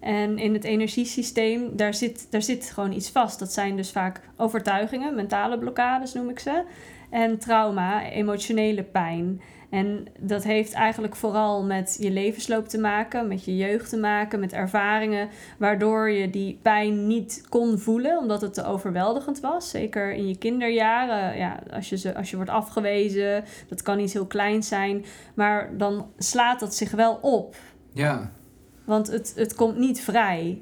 En 0.05 0.37
in 0.37 0.53
het 0.53 0.63
energiesysteem, 0.63 1.75
daar 1.75 1.93
zit, 1.93 2.27
daar 2.29 2.41
zit 2.41 2.71
gewoon 2.73 2.91
iets 2.91 3.09
vast. 3.09 3.39
Dat 3.39 3.53
zijn 3.53 3.75
dus 3.75 3.91
vaak 3.91 4.21
overtuigingen, 4.37 5.15
mentale 5.15 5.57
blokkades 5.57 6.13
noem 6.13 6.29
ik 6.29 6.39
ze. 6.39 6.63
En 7.09 7.39
trauma, 7.39 8.09
emotionele 8.09 8.83
pijn. 8.83 9.41
En 9.69 10.05
dat 10.19 10.43
heeft 10.43 10.73
eigenlijk 10.73 11.15
vooral 11.15 11.63
met 11.63 11.97
je 11.99 12.11
levensloop 12.11 12.67
te 12.67 12.79
maken, 12.79 13.27
met 13.27 13.45
je 13.45 13.57
jeugd 13.57 13.89
te 13.89 13.97
maken, 13.97 14.39
met 14.39 14.53
ervaringen 14.53 15.29
waardoor 15.57 16.09
je 16.09 16.29
die 16.29 16.59
pijn 16.61 17.07
niet 17.07 17.45
kon 17.49 17.79
voelen, 17.79 18.17
omdat 18.17 18.41
het 18.41 18.53
te 18.53 18.65
overweldigend 18.65 19.39
was. 19.39 19.69
Zeker 19.69 20.13
in 20.13 20.27
je 20.27 20.37
kinderjaren, 20.37 21.37
ja, 21.37 21.59
als, 21.71 21.89
je 21.89 21.97
ze, 21.97 22.15
als 22.15 22.29
je 22.29 22.35
wordt 22.35 22.51
afgewezen, 22.51 23.43
dat 23.67 23.81
kan 23.81 23.99
iets 23.99 24.13
heel 24.13 24.27
kleins 24.27 24.67
zijn, 24.67 25.05
maar 25.35 25.77
dan 25.77 26.11
slaat 26.17 26.59
dat 26.59 26.75
zich 26.75 26.91
wel 26.91 27.19
op. 27.21 27.55
Ja. 27.93 28.31
Want 28.85 29.07
het, 29.07 29.33
het 29.35 29.55
komt 29.55 29.77
niet 29.77 30.01
vrij. 30.01 30.61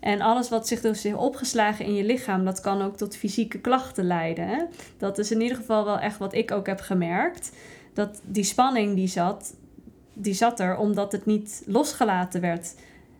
En 0.00 0.20
alles 0.20 0.48
wat 0.48 0.68
zich 0.68 0.80
dus 0.80 1.02
heeft 1.02 1.16
opgeslagen 1.16 1.84
in 1.84 1.94
je 1.94 2.04
lichaam, 2.04 2.44
dat 2.44 2.60
kan 2.60 2.82
ook 2.82 2.96
tot 2.96 3.16
fysieke 3.16 3.58
klachten 3.58 4.06
leiden. 4.06 4.48
Hè? 4.48 4.64
Dat 4.98 5.18
is 5.18 5.30
in 5.30 5.40
ieder 5.40 5.56
geval 5.56 5.84
wel 5.84 5.98
echt 5.98 6.18
wat 6.18 6.34
ik 6.34 6.50
ook 6.50 6.66
heb 6.66 6.80
gemerkt. 6.80 7.52
Dat 7.92 8.20
die 8.24 8.44
spanning 8.44 8.94
die 8.94 9.08
zat, 9.08 9.54
die 10.12 10.34
zat 10.34 10.60
er 10.60 10.76
omdat 10.76 11.12
het 11.12 11.26
niet 11.26 11.62
losgelaten 11.66 12.40
werd. 12.40 12.74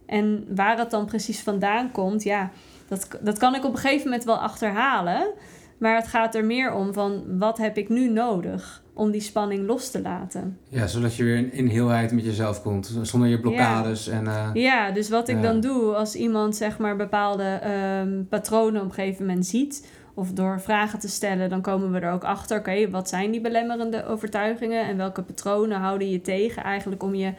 En 0.07 0.47
waar 0.55 0.79
het 0.79 0.91
dan 0.91 1.07
precies 1.07 1.41
vandaan 1.41 1.93
komt, 1.93 2.23
ja, 2.23 2.51
dat, 2.89 3.09
dat 3.21 3.39
kan 3.39 3.55
ik 3.55 3.65
op 3.65 3.73
een 3.73 3.79
gegeven 3.79 4.05
moment 4.05 4.25
wel 4.25 4.39
achterhalen. 4.39 5.33
Maar 5.79 5.97
het 5.97 6.07
gaat 6.07 6.35
er 6.35 6.45
meer 6.45 6.73
om 6.73 6.93
van 6.93 7.39
wat 7.39 7.59
heb 7.59 7.77
ik 7.77 7.89
nu 7.89 8.09
nodig? 8.09 8.83
Om 8.95 9.11
die 9.11 9.21
spanning 9.21 9.67
los 9.67 9.91
te 9.91 10.03
laten. 10.03 10.59
Ja, 10.69 10.87
zodat 10.87 11.17
je 11.17 11.25
weer 11.25 11.37
in, 11.37 11.53
in 11.53 11.67
heelheid 11.67 12.13
met 12.13 12.25
jezelf 12.25 12.63
komt, 12.63 12.99
zonder 13.03 13.29
je 13.29 13.41
blokkades. 13.41 14.05
Ja, 14.05 14.13
en, 14.13 14.25
uh, 14.25 14.51
ja 14.55 14.91
dus 14.91 15.09
wat 15.09 15.29
ik 15.29 15.43
dan 15.43 15.61
doe 15.61 15.95
als 15.95 16.15
iemand 16.15 16.57
zeg 16.57 16.79
maar 16.79 16.97
bepaalde 16.97 17.61
um, 18.01 18.27
patronen 18.29 18.83
op 18.83 18.89
een 18.89 18.95
gegeven 18.95 19.27
moment 19.27 19.47
ziet, 19.47 19.89
of 20.15 20.33
door 20.33 20.61
vragen 20.61 20.99
te 20.99 21.09
stellen, 21.09 21.51
dan 21.51 21.61
komen 21.61 21.93
we 21.93 21.99
er 21.99 22.13
ook 22.13 22.25
achter, 22.25 22.59
oké, 22.59 22.91
wat 22.91 23.09
zijn 23.09 23.31
die 23.31 23.41
belemmerende 23.41 24.07
overtuigingen 24.07 24.87
en 24.87 24.97
welke 24.97 25.23
patronen 25.23 25.79
houden 25.79 26.11
je 26.11 26.21
tegen 26.21 26.63
eigenlijk 26.63 27.03
om 27.03 27.15
je 27.15 27.33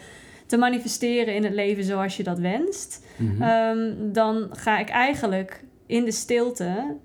te 0.46 0.58
manifesteren 0.58 1.36
in 1.36 1.44
het 1.44 1.54
leven 1.54 1.84
zoals 1.84 2.18
je 2.18 2.24
dat 2.24 2.40
wenst. 2.40 3.06
Mm 3.18 3.42
-hmm. 3.42 4.14
dan 4.14 4.48
ga 4.52 4.80
ik 4.80 4.90
eigenlijk 4.90 5.64
in 5.86 6.06
de 6.06 6.12
stilte 6.12 6.96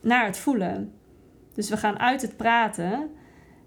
naar 0.00 0.26
het 0.26 0.38
voelen. 0.38 0.92
Dus 1.54 1.68
we 1.68 1.76
gaan 1.76 1.98
uit 1.98 2.22
het 2.22 2.36
praten 2.36 3.10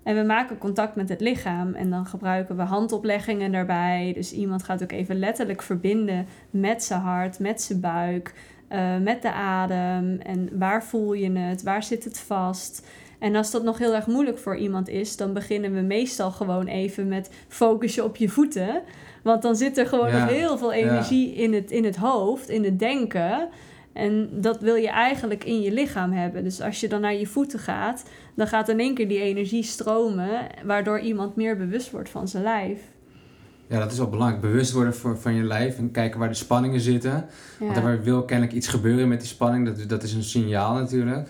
en 0.10 0.16
we 0.16 0.24
maken 0.24 0.58
contact 0.58 0.96
met 0.96 1.10
het 1.10 1.22
lichaam 1.22 1.74
en 1.74 1.90
dan 1.90 2.06
gebruiken 2.06 2.56
we 2.56 2.62
handopleggingen 2.62 3.52
daarbij. 3.52 4.12
Dus 4.14 4.34
iemand 4.34 4.64
gaat 4.64 4.84
ook 4.84 4.92
even 4.92 5.20
letterlijk 5.20 5.62
verbinden 5.62 6.26
met 6.50 6.84
zijn 6.84 7.02
hart, 7.02 7.40
met 7.40 7.62
zijn 7.62 7.80
buik, 7.80 8.34
uh, 8.72 8.98
met 8.98 9.22
de 9.22 9.32
adem. 9.32 10.20
En 10.20 10.50
waar 10.54 10.84
voel 10.84 11.14
je 11.14 11.32
het? 11.32 11.64
Waar 11.64 11.84
zit 11.84 12.04
het 12.04 12.20
vast? 12.20 12.88
En 13.20 13.36
als 13.36 13.52
dat 13.52 13.64
nog 13.64 13.78
heel 13.78 13.96
erg 13.96 14.08
moeilijk 14.08 14.38
voor 14.38 14.58
iemand 14.58 14.88
is, 14.88 15.18
dan 15.18 15.34
beginnen 15.34 15.74
we 15.74 15.82
meestal 15.82 16.32
gewoon 16.32 16.68
even 16.68 17.08
met 17.08 17.30
focussen 17.48 18.04
op 18.04 18.16
je 18.16 18.30
voeten. 18.30 18.82
Want 19.24 19.42
dan 19.42 19.56
zit 19.56 19.78
er 19.78 19.88
gewoon 19.88 20.12
nog 20.12 20.28
heel 20.28 20.58
veel 20.58 20.74
energie 20.74 21.34
in, 21.34 21.54
het, 21.54 21.72
in 21.72 21.84
het 21.84 21.96
hoofd, 21.96 22.50
in 22.50 22.64
het 22.64 22.80
denken. 22.80 23.50
En 23.94 24.30
dat 24.32 24.62
wil 24.62 24.76
je 24.76 24.90
eigenlijk 24.90 25.44
in 25.44 25.62
je 25.62 25.72
lichaam 25.72 26.12
hebben. 26.12 26.44
Dus 26.44 26.62
als 26.62 26.80
je 26.80 26.88
dan 26.88 27.02
naar 27.02 27.16
je 27.16 27.28
voeten 27.28 27.60
gaat, 27.60 28.04
dan 28.36 28.48
gaat 28.48 28.70
in 28.70 28.80
één 28.80 28.94
keer 28.94 29.08
die 29.08 29.20
energie 29.20 29.64
stromen, 29.64 30.48
waardoor 30.66 31.00
iemand 31.00 31.36
meer 31.36 31.58
bewust 31.58 31.92
wordt 31.92 32.10
van 32.10 32.28
zijn 32.28 32.44
lijf. 32.44 32.80
Ja, 33.68 33.80
dat 33.80 33.92
is 33.92 33.98
wel 33.98 34.10
belangrijk. 34.10 34.42
Bewust 34.42 34.72
worden 34.72 34.96
voor, 34.96 35.18
van 35.18 35.34
je 35.34 35.44
lijf 35.44 35.78
en 35.78 35.92
kijken 35.92 36.20
waar 36.20 36.28
de 36.28 36.34
spanningen 36.34 36.80
zitten. 36.80 37.26
Want 37.60 37.78
er 37.78 38.04
wil 38.04 38.24
kennelijk 38.26 38.56
iets 38.56 38.68
gebeuren 38.68 39.08
met 39.08 39.20
die 39.20 39.30
spanning. 39.30 39.66
Dat, 39.66 39.90
dat 39.90 40.04
is 40.04 40.14
een 40.14 40.24
signaal 40.24 40.74
natuurlijk. 40.74 41.30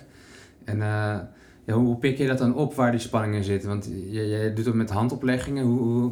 En 0.64 0.78
uh, 0.78 1.18
ja, 1.64 1.74
hoe, 1.74 1.98
pik 1.98 2.18
je 2.18 2.28
dat 2.28 2.38
dan 2.38 2.56
op 2.56 2.76
waar 2.76 2.92
die 2.92 3.00
spanningen 3.00 3.44
zitten? 3.44 3.70
Want 3.70 3.90
jij, 4.10 4.54
doet 4.54 4.66
het 4.66 4.74
met 4.74 4.90
handopleggingen. 4.90 5.66
Hoe, 5.66 5.80
hoe, 5.80 6.12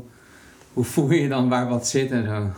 hoe 0.74 0.84
voel 0.84 1.12
je 1.12 1.28
dan 1.28 1.50
waar 1.50 1.68
wat 1.68 1.88
zit 1.88 2.12
en 2.12 2.26
zo? 2.26 2.50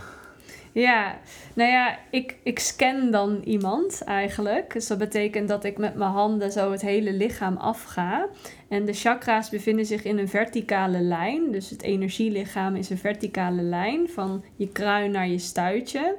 Ja, 0.80 1.18
nou 1.54 1.70
ja, 1.70 1.98
ik, 2.10 2.36
ik 2.44 2.60
scan 2.60 3.12
dan 3.12 3.42
iemand 3.44 4.04
eigenlijk. 4.04 4.74
Dus 4.74 4.88
dat 4.88 4.98
betekent 4.98 5.48
dat 5.48 5.64
ik 5.64 5.78
met 5.78 5.96
mijn 5.96 6.12
handen 6.12 6.52
zo 6.52 6.72
het 6.72 6.82
hele 6.82 7.14
lichaam 7.14 7.58
afga. 7.58 8.28
En 8.70 8.86
de 8.86 8.94
chakra's 8.94 9.50
bevinden 9.50 9.86
zich 9.86 10.04
in 10.04 10.18
een 10.18 10.28
verticale 10.28 11.00
lijn. 11.00 11.52
Dus 11.52 11.70
het 11.70 11.82
energielichaam 11.82 12.76
is 12.76 12.90
een 12.90 12.98
verticale 12.98 13.62
lijn 13.62 14.10
van 14.10 14.44
je 14.56 14.68
kruin 14.68 15.12
naar 15.12 15.28
je 15.28 15.40
stuitje. 15.40 16.16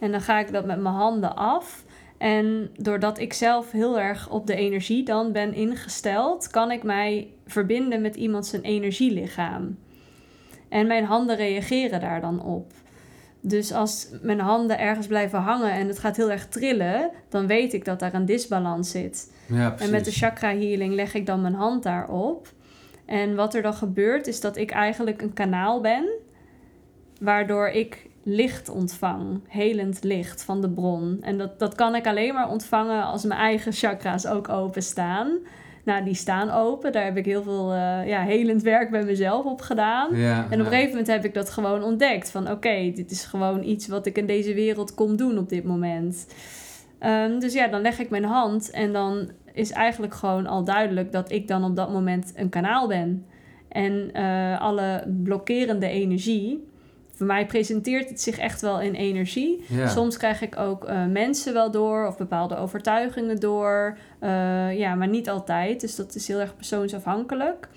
En 0.00 0.10
dan 0.10 0.20
ga 0.20 0.38
ik 0.38 0.52
dat 0.52 0.66
met 0.66 0.80
mijn 0.80 0.94
handen 0.94 1.36
af. 1.36 1.84
En 2.18 2.70
doordat 2.76 3.18
ik 3.18 3.32
zelf 3.32 3.70
heel 3.70 4.00
erg 4.00 4.30
op 4.30 4.46
de 4.46 4.54
energie 4.54 5.02
dan 5.02 5.32
ben 5.32 5.54
ingesteld, 5.54 6.48
kan 6.50 6.70
ik 6.70 6.82
mij 6.82 7.28
verbinden 7.46 8.00
met 8.00 8.16
iemand 8.16 8.46
zijn 8.46 8.62
energielichaam. 8.62 9.78
En 10.68 10.86
mijn 10.86 11.04
handen 11.04 11.36
reageren 11.36 12.00
daar 12.00 12.20
dan 12.20 12.42
op. 12.42 12.72
Dus 13.48 13.72
als 13.72 14.08
mijn 14.22 14.40
handen 14.40 14.78
ergens 14.78 15.06
blijven 15.06 15.38
hangen 15.38 15.72
en 15.72 15.88
het 15.88 15.98
gaat 15.98 16.16
heel 16.16 16.30
erg 16.30 16.48
trillen, 16.48 17.10
dan 17.28 17.46
weet 17.46 17.72
ik 17.72 17.84
dat 17.84 17.98
daar 17.98 18.14
een 18.14 18.26
disbalans 18.26 18.90
zit. 18.90 19.32
Ja, 19.46 19.74
en 19.78 19.90
met 19.90 20.04
de 20.04 20.10
chakra 20.10 20.48
healing 20.48 20.94
leg 20.94 21.14
ik 21.14 21.26
dan 21.26 21.40
mijn 21.40 21.54
hand 21.54 21.82
daarop. 21.82 22.52
En 23.04 23.34
wat 23.34 23.54
er 23.54 23.62
dan 23.62 23.74
gebeurt, 23.74 24.26
is 24.26 24.40
dat 24.40 24.56
ik 24.56 24.70
eigenlijk 24.70 25.22
een 25.22 25.32
kanaal 25.32 25.80
ben, 25.80 26.08
waardoor 27.20 27.68
ik 27.68 28.06
licht 28.22 28.68
ontvang, 28.68 29.40
helend 29.48 30.04
licht 30.04 30.42
van 30.42 30.60
de 30.60 30.70
bron. 30.70 31.18
En 31.20 31.38
dat, 31.38 31.58
dat 31.58 31.74
kan 31.74 31.94
ik 31.94 32.06
alleen 32.06 32.34
maar 32.34 32.50
ontvangen 32.50 33.04
als 33.04 33.24
mijn 33.24 33.40
eigen 33.40 33.72
chakra's 33.72 34.26
ook 34.26 34.48
openstaan. 34.48 35.38
Nou, 35.88 36.04
die 36.04 36.14
staan 36.14 36.50
open. 36.50 36.92
Daar 36.92 37.04
heb 37.04 37.16
ik 37.16 37.24
heel 37.24 37.42
veel 37.42 37.72
uh, 37.72 38.08
ja, 38.08 38.22
helend 38.22 38.62
werk 38.62 38.90
bij 38.90 39.04
mezelf 39.04 39.44
op 39.44 39.60
gedaan. 39.60 40.14
en 40.14 40.44
op 40.44 40.66
een 40.66 40.66
gegeven 40.66 40.88
moment 40.88 41.06
heb 41.06 41.24
ik 41.24 41.34
dat 41.34 41.50
gewoon 41.50 41.82
ontdekt. 41.82 42.30
Van 42.30 42.50
oké, 42.50 42.92
dit 42.94 43.10
is 43.10 43.24
gewoon 43.24 43.62
iets 43.62 43.88
wat 43.88 44.06
ik 44.06 44.18
in 44.18 44.26
deze 44.26 44.54
wereld 44.54 44.94
kom 44.94 45.16
doen 45.16 45.38
op 45.38 45.48
dit 45.48 45.64
moment. 45.64 46.26
Um, 47.00 47.38
dus 47.38 47.52
ja, 47.52 47.68
dan 47.68 47.80
leg 47.80 47.98
ik 47.98 48.10
mijn 48.10 48.24
hand 48.24 48.70
en 48.70 48.92
dan 48.92 49.30
is 49.52 49.70
eigenlijk 49.70 50.14
gewoon 50.14 50.46
al 50.46 50.64
duidelijk 50.64 51.12
dat 51.12 51.30
ik 51.30 51.48
dan 51.48 51.64
op 51.64 51.76
dat 51.76 51.92
moment 51.92 52.32
een 52.36 52.48
kanaal 52.48 52.88
ben. 52.88 53.26
En 53.68 54.10
uh, 54.16 54.60
alle 54.60 55.04
blokkerende 55.22 55.88
energie, 55.88 56.67
voor 57.18 57.26
mij 57.26 57.46
presenteert 57.46 58.08
het 58.08 58.20
zich 58.20 58.38
echt 58.38 58.60
wel 58.60 58.80
in 58.80 58.94
energie. 58.94 59.64
Soms 59.86 60.16
krijg 60.16 60.42
ik 60.42 60.58
ook 60.58 60.88
uh, 60.88 61.06
mensen 61.06 61.52
wel 61.52 61.70
door 61.70 62.06
of 62.06 62.16
bepaalde 62.16 62.56
overtuigingen 62.56 63.40
door. 63.40 63.98
Uh, 64.20 64.78
ja, 64.78 64.94
maar 64.94 65.08
niet 65.08 65.28
altijd. 65.28 65.80
Dus 65.80 65.96
dat 65.96 66.14
is 66.14 66.28
heel 66.28 66.40
erg 66.40 66.56
persoonsafhankelijk. 66.56 67.68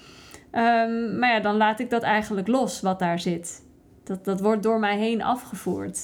Um, 0.52 1.20
maar 1.20 1.34
ja, 1.34 1.40
dan 1.40 1.58
laat 1.58 1.80
ik 1.80 1.90
dat 1.90 2.04
eigenlijk 2.04 2.48
los 2.48 2.82
wat 2.82 3.00
daar 3.00 3.20
zit. 3.20 3.62
Dat, 4.04 4.26
dat 4.26 4.40
wordt 4.40 4.64
door 4.64 4.80
mij 4.80 4.98
heen 4.98 5.24
afgevoerd. 5.24 6.00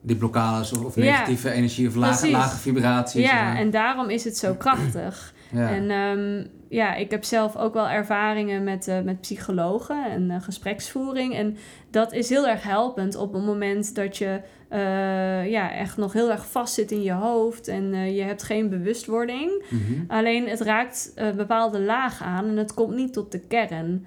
Die 0.00 0.16
blokkades 0.16 0.72
of, 0.72 0.84
of 0.84 0.96
negatieve 0.96 1.50
energie 1.50 1.88
of 1.88 1.94
lage, 1.94 2.30
lage 2.30 2.56
vibraties. 2.56 3.24
Ja, 3.24 3.56
en 3.56 3.70
daarom 3.70 4.10
is 4.10 4.24
het 4.24 4.36
zo 4.36 4.54
krachtig. 4.54 5.34
Ja. 5.50 5.68
En 5.70 5.90
um, 5.90 6.50
ja, 6.74 6.94
ik 6.94 7.10
heb 7.10 7.24
zelf 7.24 7.56
ook 7.56 7.74
wel 7.74 7.88
ervaringen 7.88 8.64
met, 8.64 8.88
uh, 8.88 9.00
met 9.00 9.20
psychologen 9.20 10.10
en 10.10 10.30
uh, 10.30 10.42
gespreksvoering. 10.42 11.34
En 11.34 11.56
dat 11.90 12.12
is 12.12 12.28
heel 12.28 12.48
erg 12.48 12.62
helpend 12.62 13.16
op 13.16 13.32
het 13.32 13.44
moment 13.44 13.94
dat 13.94 14.16
je 14.16 14.40
uh, 14.72 15.50
ja, 15.50 15.72
echt 15.72 15.96
nog 15.96 16.12
heel 16.12 16.30
erg 16.30 16.46
vast 16.46 16.74
zit 16.74 16.90
in 16.90 17.02
je 17.02 17.12
hoofd 17.12 17.68
en 17.68 18.14
je 18.14 18.22
hebt 18.22 18.42
geen 18.42 18.68
bewustwording. 18.68 19.64
Mm 19.70 20.04
Alleen 20.08 20.48
het 20.48 20.60
raakt 20.60 21.12
een 21.14 21.36
bepaalde 21.36 21.80
laag 21.80 22.22
aan 22.22 22.48
en 22.48 22.56
het 22.56 22.74
komt 22.74 22.94
niet 22.94 23.12
tot 23.12 23.32
de 23.32 23.40
kern. 23.40 24.06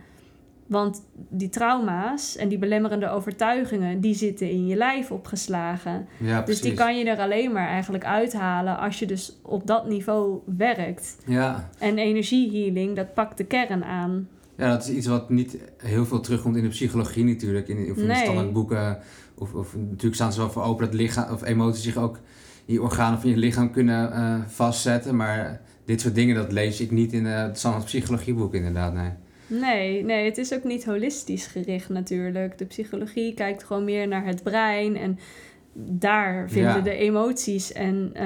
Want 0.67 1.03
die 1.29 1.49
trauma's 1.49 2.35
en 2.35 2.49
die 2.49 2.57
belemmerende 2.57 3.09
overtuigingen, 3.09 4.01
die 4.01 4.15
zitten 4.15 4.49
in 4.49 4.67
je 4.67 4.75
lijf 4.75 5.11
opgeslagen. 5.11 6.07
Ja, 6.17 6.41
dus 6.41 6.61
die 6.61 6.73
kan 6.73 6.97
je 6.97 7.05
er 7.05 7.19
alleen 7.19 7.51
maar 7.51 7.67
eigenlijk 7.67 8.05
uithalen 8.05 8.79
als 8.79 8.99
je 8.99 9.05
dus 9.05 9.39
op 9.41 9.67
dat 9.67 9.87
niveau 9.87 10.39
werkt. 10.57 11.17
Ja. 11.25 11.69
En 11.79 11.97
energiehealing, 11.97 12.95
dat 12.95 13.13
pakt 13.13 13.37
de 13.37 13.43
kern 13.43 13.83
aan. 13.83 14.27
Ja, 14.57 14.69
dat 14.69 14.87
is 14.87 14.95
iets 14.95 15.07
wat 15.07 15.29
niet 15.29 15.57
heel 15.77 16.05
veel 16.05 16.19
terugkomt 16.19 16.55
in 16.55 16.63
de 16.63 16.69
psychologie 16.69 17.23
natuurlijk. 17.23 17.67
In, 17.67 17.77
in 17.77 17.93
de 17.93 18.01
nee. 18.01 18.23
standaardboeken. 18.23 18.99
Of, 19.37 19.53
of 19.53 19.75
natuurlijk 19.75 20.15
staan 20.15 20.33
ze 20.33 20.39
wel 20.39 20.49
voor 20.49 20.63
open 20.63 20.85
dat 20.85 20.93
lichaam 20.93 21.33
of 21.33 21.43
emoties 21.43 21.83
zich 21.83 21.97
ook 21.97 22.19
in 22.65 22.73
je 22.73 22.81
organen 22.81 23.19
van 23.19 23.29
je 23.29 23.37
lichaam 23.37 23.71
kunnen 23.71 24.11
uh, 24.11 24.35
vastzetten. 24.47 25.15
Maar 25.15 25.61
dit 25.85 26.01
soort 26.01 26.15
dingen, 26.15 26.35
dat 26.35 26.51
lees 26.51 26.81
ik 26.81 26.91
niet 26.91 27.13
in 27.13 27.25
uh, 27.25 27.41
het 27.41 27.57
standaard 27.57 27.85
psychologieboek 27.85 28.53
inderdaad, 28.53 28.93
nee. 28.93 29.11
Nee, 29.47 30.03
nee, 30.03 30.25
het 30.25 30.37
is 30.37 30.53
ook 30.53 30.63
niet 30.63 30.85
holistisch 30.85 31.47
gericht 31.47 31.89
natuurlijk. 31.89 32.57
De 32.57 32.65
psychologie 32.65 33.33
kijkt 33.33 33.63
gewoon 33.63 33.83
meer 33.83 34.07
naar 34.07 34.25
het 34.25 34.43
brein 34.43 34.95
en 34.95 35.19
daar 35.79 36.49
vinden 36.49 36.83
de 36.83 36.95
emoties 36.95 37.73
en 37.73 38.09
uh, 38.13 38.21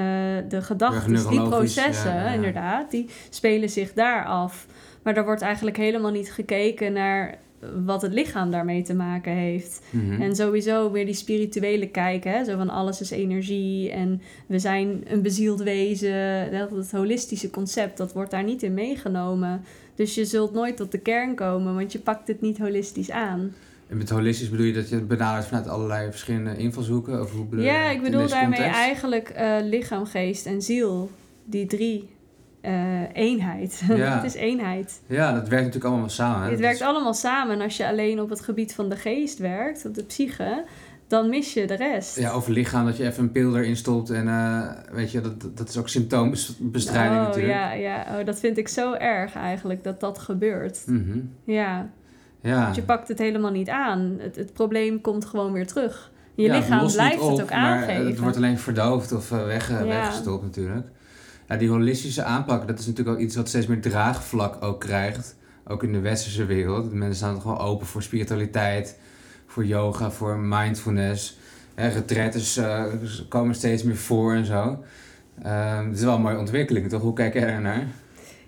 de 0.48 0.62
gedachten, 0.62 1.28
die 1.28 1.42
processen, 1.42 2.32
inderdaad, 2.32 2.90
die 2.90 3.08
spelen 3.30 3.68
zich 3.68 3.92
daar 3.92 4.24
af. 4.24 4.66
Maar 5.02 5.16
er 5.16 5.24
wordt 5.24 5.42
eigenlijk 5.42 5.76
helemaal 5.76 6.10
niet 6.10 6.32
gekeken 6.32 6.92
naar 6.92 7.38
wat 7.84 8.02
het 8.02 8.12
lichaam 8.12 8.50
daarmee 8.50 8.82
te 8.82 8.94
maken 8.94 9.32
heeft. 9.32 9.82
Mhm. 9.90 10.22
En 10.22 10.36
sowieso 10.36 10.90
weer 10.90 11.04
die 11.04 11.14
spirituele 11.14 11.88
kijk, 11.88 12.24
hè? 12.24 12.44
zo 12.44 12.56
van 12.56 12.70
alles 12.70 13.00
is 13.00 13.10
energie 13.10 13.90
en 13.90 14.22
we 14.46 14.58
zijn 14.58 15.02
een 15.04 15.22
bezield 15.22 15.62
wezen. 15.62 16.50
Dat, 16.50 16.90
holistische 16.90 17.50
concept, 17.50 17.96
dat 17.96 18.12
wordt 18.12 18.30
daar 18.30 18.44
niet 18.44 18.62
in 18.62 18.74
meegenomen. 18.74 19.64
Dus 19.94 20.14
je 20.14 20.24
zult 20.24 20.52
nooit 20.52 20.76
tot 20.76 20.92
de 20.92 20.98
kern 20.98 21.34
komen, 21.34 21.74
want 21.74 21.92
je 21.92 21.98
pakt 21.98 22.28
het 22.28 22.40
niet 22.40 22.58
holistisch 22.58 23.10
aan. 23.10 23.54
En 23.88 23.96
met 23.96 24.10
holistisch 24.10 24.50
bedoel 24.50 24.66
je 24.66 24.72
dat 24.72 24.88
je 24.88 24.94
het 24.94 25.08
benadert 25.08 25.46
vanuit 25.46 25.68
allerlei 25.68 26.10
verschillende 26.10 26.56
invalshoeken? 26.56 27.20
Of 27.20 27.32
hoe 27.32 27.44
bedoel 27.44 27.64
ja, 27.64 27.90
ik 27.90 28.02
bedoel 28.02 28.28
daarmee 28.28 28.60
eigenlijk 28.60 29.34
uh, 29.38 29.56
lichaam, 29.62 30.06
geest 30.06 30.46
en 30.46 30.62
ziel. 30.62 31.10
Die 31.44 31.66
drie 31.66 32.10
uh, 32.62 33.00
eenheid. 33.12 33.82
Ja. 33.88 34.14
het 34.14 34.24
is 34.24 34.34
eenheid. 34.34 35.00
Ja, 35.06 35.32
dat 35.32 35.48
werkt 35.48 35.64
natuurlijk 35.64 35.92
allemaal 35.92 36.08
samen. 36.08 36.50
Het 36.50 36.60
werkt 36.60 36.80
allemaal 36.80 37.14
samen. 37.14 37.54
En 37.54 37.60
als 37.60 37.76
je 37.76 37.86
alleen 37.86 38.20
op 38.20 38.30
het 38.30 38.40
gebied 38.40 38.74
van 38.74 38.88
de 38.88 38.96
geest 38.96 39.38
werkt, 39.38 39.86
op 39.86 39.94
de 39.94 40.04
psyche, 40.04 40.64
dan 41.12 41.28
mis 41.28 41.54
je 41.54 41.66
de 41.66 41.74
rest. 41.74 42.18
Ja, 42.18 42.30
over 42.30 42.52
lichaam, 42.52 42.86
dat 42.86 42.96
je 42.96 43.06
even 43.06 43.22
een 43.22 43.32
pil 43.32 43.56
erin 43.56 43.76
stopt 43.76 44.10
en 44.10 44.26
uh, 44.26 44.70
weet 44.92 45.10
je, 45.10 45.20
dat, 45.20 45.56
dat 45.56 45.68
is 45.68 45.76
ook 45.76 45.88
symptoombestrijding 45.88 47.20
oh, 47.20 47.26
natuurlijk. 47.26 47.54
Ja, 47.54 47.72
ja. 47.72 48.18
Oh, 48.18 48.26
dat 48.26 48.38
vind 48.38 48.58
ik 48.58 48.68
zo 48.68 48.92
erg 48.92 49.34
eigenlijk, 49.34 49.84
dat 49.84 50.00
dat 50.00 50.18
gebeurt. 50.18 50.82
Mm 50.86 51.30
Ja. 51.44 51.90
ja. 52.40 52.62
Want 52.62 52.74
je 52.74 52.82
pakt 52.82 53.08
het 53.08 53.18
helemaal 53.18 53.50
niet 53.50 53.68
aan. 53.68 54.16
Het, 54.18 54.36
het 54.36 54.52
probleem 54.52 55.00
komt 55.00 55.24
gewoon 55.24 55.52
weer 55.52 55.66
terug. 55.66 56.10
Je 56.34 56.50
lichaam 56.50 56.92
blijft 56.92 57.28
het 57.28 57.42
ook 57.42 57.50
aangeven. 57.50 58.02
Maar 58.02 58.10
het 58.10 58.18
wordt 58.18 58.36
alleen 58.36 58.58
verdoofd 58.58 59.12
of 59.12 59.30
uh, 59.30 59.44
weg, 59.44 59.68
ja. 59.68 59.84
weggestopt 59.84 60.42
natuurlijk. 60.42 60.86
Ja, 61.48 61.56
die 61.56 61.68
holistische 61.68 62.22
aanpak, 62.22 62.68
dat 62.68 62.78
is 62.78 62.86
natuurlijk 62.86 63.16
ook 63.16 63.22
iets 63.22 63.36
wat 63.36 63.48
steeds 63.48 63.66
meer 63.66 63.80
draagvlak 63.80 64.62
ook 64.62 64.80
krijgt. 64.80 65.36
Ook 65.66 65.82
in 65.82 65.92
de 65.92 66.00
westerse 66.00 66.44
wereld. 66.44 66.90
De 66.90 66.96
mensen 66.96 67.16
staan 67.16 67.40
gewoon 67.40 67.58
open 67.58 67.86
voor 67.86 68.02
spiritualiteit 68.02 68.96
voor 69.52 69.64
yoga, 69.64 70.10
voor 70.10 70.38
mindfulness. 70.38 71.38
Hè, 71.74 71.88
retretes 71.88 72.56
uh, 72.56 72.84
komen 73.28 73.54
steeds 73.54 73.82
meer 73.82 73.96
voor 73.96 74.34
en 74.34 74.44
zo. 74.44 74.84
Uh, 75.44 75.86
het 75.86 75.96
is 75.96 76.04
wel 76.04 76.14
een 76.14 76.22
mooie 76.22 76.38
ontwikkeling, 76.38 76.88
toch? 76.88 77.02
Hoe 77.02 77.12
kijk 77.12 77.34
jij 77.34 77.46
er 77.46 77.60
naar? 77.60 77.86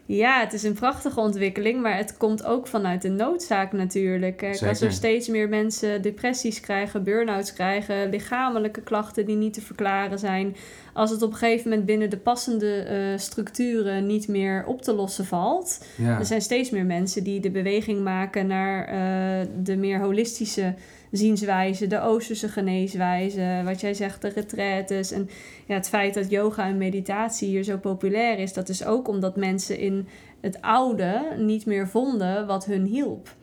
Ja, 0.06 0.40
het 0.40 0.52
is 0.52 0.62
een 0.62 0.74
prachtige 0.74 1.20
ontwikkeling, 1.20 1.82
maar 1.82 1.96
het 1.96 2.16
komt 2.16 2.44
ook 2.44 2.66
vanuit 2.66 3.02
de 3.02 3.08
noodzaak 3.08 3.72
natuurlijk. 3.72 4.36
Kijk, 4.36 4.62
als 4.62 4.80
er 4.80 4.92
steeds 4.92 5.28
meer 5.28 5.48
mensen 5.48 6.02
depressies 6.02 6.60
krijgen, 6.60 7.04
burn-outs 7.04 7.52
krijgen, 7.52 8.10
lichamelijke 8.10 8.80
klachten 8.80 9.26
die 9.26 9.36
niet 9.36 9.54
te 9.54 9.60
verklaren 9.60 10.18
zijn, 10.18 10.56
als 10.92 11.10
het 11.10 11.22
op 11.22 11.30
een 11.30 11.36
gegeven 11.36 11.68
moment 11.68 11.86
binnen 11.86 12.10
de 12.10 12.16
passende 12.16 12.86
uh, 12.90 13.18
structuren 13.18 14.06
niet 14.06 14.28
meer 14.28 14.64
op 14.66 14.82
te 14.82 14.92
lossen 14.92 15.24
valt, 15.24 15.84
ja. 15.96 16.18
er 16.18 16.26
zijn 16.26 16.42
steeds 16.42 16.70
meer 16.70 16.86
mensen 16.86 17.24
die 17.24 17.40
de 17.40 17.50
beweging 17.50 18.02
maken 18.02 18.46
naar 18.46 18.88
uh, 18.88 19.46
de 19.62 19.76
meer 19.76 20.00
holistische 20.00 20.74
zienswijze, 21.16 21.86
de 21.86 22.00
Oosterse 22.00 22.48
geneeswijze, 22.48 23.62
wat 23.64 23.80
jij 23.80 23.94
zegt, 23.94 24.22
de 24.22 24.28
retraites. 24.28 25.10
En 25.10 25.28
ja, 25.66 25.74
het 25.74 25.88
feit 25.88 26.14
dat 26.14 26.30
yoga 26.30 26.66
en 26.66 26.78
meditatie 26.78 27.48
hier 27.48 27.62
zo 27.62 27.78
populair 27.78 28.38
is, 28.38 28.52
dat 28.52 28.68
is 28.68 28.84
ook 28.84 29.08
omdat 29.08 29.36
mensen 29.36 29.78
in 29.78 30.06
het 30.40 30.60
oude 30.60 31.34
niet 31.38 31.66
meer 31.66 31.88
vonden 31.88 32.46
wat 32.46 32.64
hun 32.64 32.84
hielp. 32.84 33.34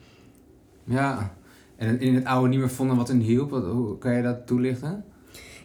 Ja, 0.83 1.33
en 1.75 1.99
in 1.99 2.15
het 2.15 2.25
oude 2.25 2.49
niet 2.49 2.59
meer 2.59 2.69
vonden 2.69 2.95
wat 2.95 3.07
hun 3.07 3.21
hielp. 3.21 3.49
hoe 3.49 3.97
kan 3.97 4.15
je 4.15 4.21
dat 4.21 4.47
toelichten? 4.47 5.03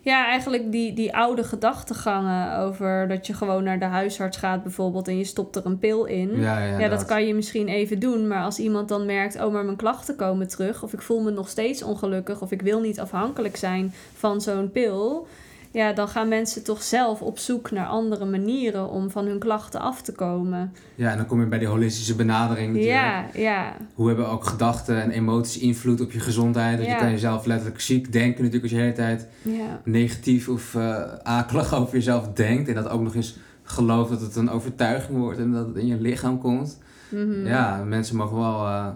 Ja, 0.06 0.26
eigenlijk 0.26 0.72
die, 0.72 0.92
die 0.92 1.16
oude 1.16 1.44
gedachtegangen 1.44 2.58
over 2.58 3.08
dat 3.08 3.26
je 3.26 3.34
gewoon 3.34 3.64
naar 3.64 3.78
de 3.78 3.84
huisarts 3.84 4.36
gaat 4.36 4.62
bijvoorbeeld 4.62 5.08
en 5.08 5.18
je 5.18 5.24
stopt 5.24 5.56
er 5.56 5.66
een 5.66 5.78
pil 5.78 6.04
in. 6.04 6.40
Ja, 6.40 6.58
ja, 6.58 6.78
ja 6.78 6.88
dat. 6.88 6.98
dat 6.98 7.08
kan 7.08 7.26
je 7.26 7.34
misschien 7.34 7.68
even 7.68 7.98
doen, 7.98 8.26
maar 8.26 8.42
als 8.42 8.58
iemand 8.58 8.88
dan 8.88 9.06
merkt, 9.06 9.42
oh 9.42 9.52
maar 9.52 9.64
mijn 9.64 9.76
klachten 9.76 10.16
komen 10.16 10.48
terug 10.48 10.82
of 10.82 10.92
ik 10.92 11.02
voel 11.02 11.20
me 11.20 11.30
nog 11.30 11.48
steeds 11.48 11.82
ongelukkig 11.82 12.40
of 12.40 12.50
ik 12.50 12.62
wil 12.62 12.80
niet 12.80 13.00
afhankelijk 13.00 13.56
zijn 13.56 13.92
van 14.14 14.40
zo'n 14.40 14.70
pil 14.70 15.26
ja, 15.76 15.92
dan 15.92 16.08
gaan 16.08 16.28
mensen 16.28 16.64
toch 16.64 16.82
zelf 16.82 17.22
op 17.22 17.38
zoek 17.38 17.70
naar 17.70 17.86
andere 17.86 18.24
manieren 18.24 18.88
om 18.88 19.10
van 19.10 19.26
hun 19.26 19.38
klachten 19.38 19.80
af 19.80 20.02
te 20.02 20.12
komen. 20.12 20.72
Ja, 20.94 21.10
en 21.10 21.16
dan 21.16 21.26
kom 21.26 21.40
je 21.40 21.46
bij 21.46 21.58
die 21.58 21.68
holistische 21.68 22.14
benadering. 22.14 22.84
Ja, 22.84 23.26
ja. 23.34 23.76
Hoe 23.94 24.06
hebben 24.06 24.28
ook 24.28 24.44
gedachten 24.44 25.02
en 25.02 25.10
emoties 25.10 25.58
invloed 25.58 26.00
op 26.00 26.12
je 26.12 26.20
gezondheid? 26.20 26.78
Dat 26.78 26.86
je 26.86 26.96
kan 26.96 27.10
jezelf 27.10 27.46
letterlijk 27.46 27.80
ziek 27.80 28.12
denken 28.12 28.44
natuurlijk 28.44 28.62
als 28.62 28.72
je 28.72 28.76
de 28.76 28.82
hele 28.82 28.94
tijd 28.94 29.26
ja. 29.42 29.80
negatief 29.84 30.48
of 30.48 30.74
uh, 30.74 31.02
akelig 31.22 31.74
over 31.74 31.94
jezelf 31.94 32.32
denkt. 32.32 32.68
En 32.68 32.74
dat 32.74 32.88
ook 32.88 33.02
nog 33.02 33.14
eens 33.14 33.36
gelooft 33.62 34.10
dat 34.10 34.20
het 34.20 34.36
een 34.36 34.50
overtuiging 34.50 35.18
wordt 35.18 35.38
en 35.38 35.52
dat 35.52 35.66
het 35.66 35.76
in 35.76 35.86
je 35.86 36.00
lichaam 36.00 36.40
komt. 36.40 36.78
Mhm. 37.08 37.46
Ja, 37.46 37.84
mensen 37.84 38.16
mogen 38.16 38.36
wel... 38.36 38.66
Uh, 38.66 38.86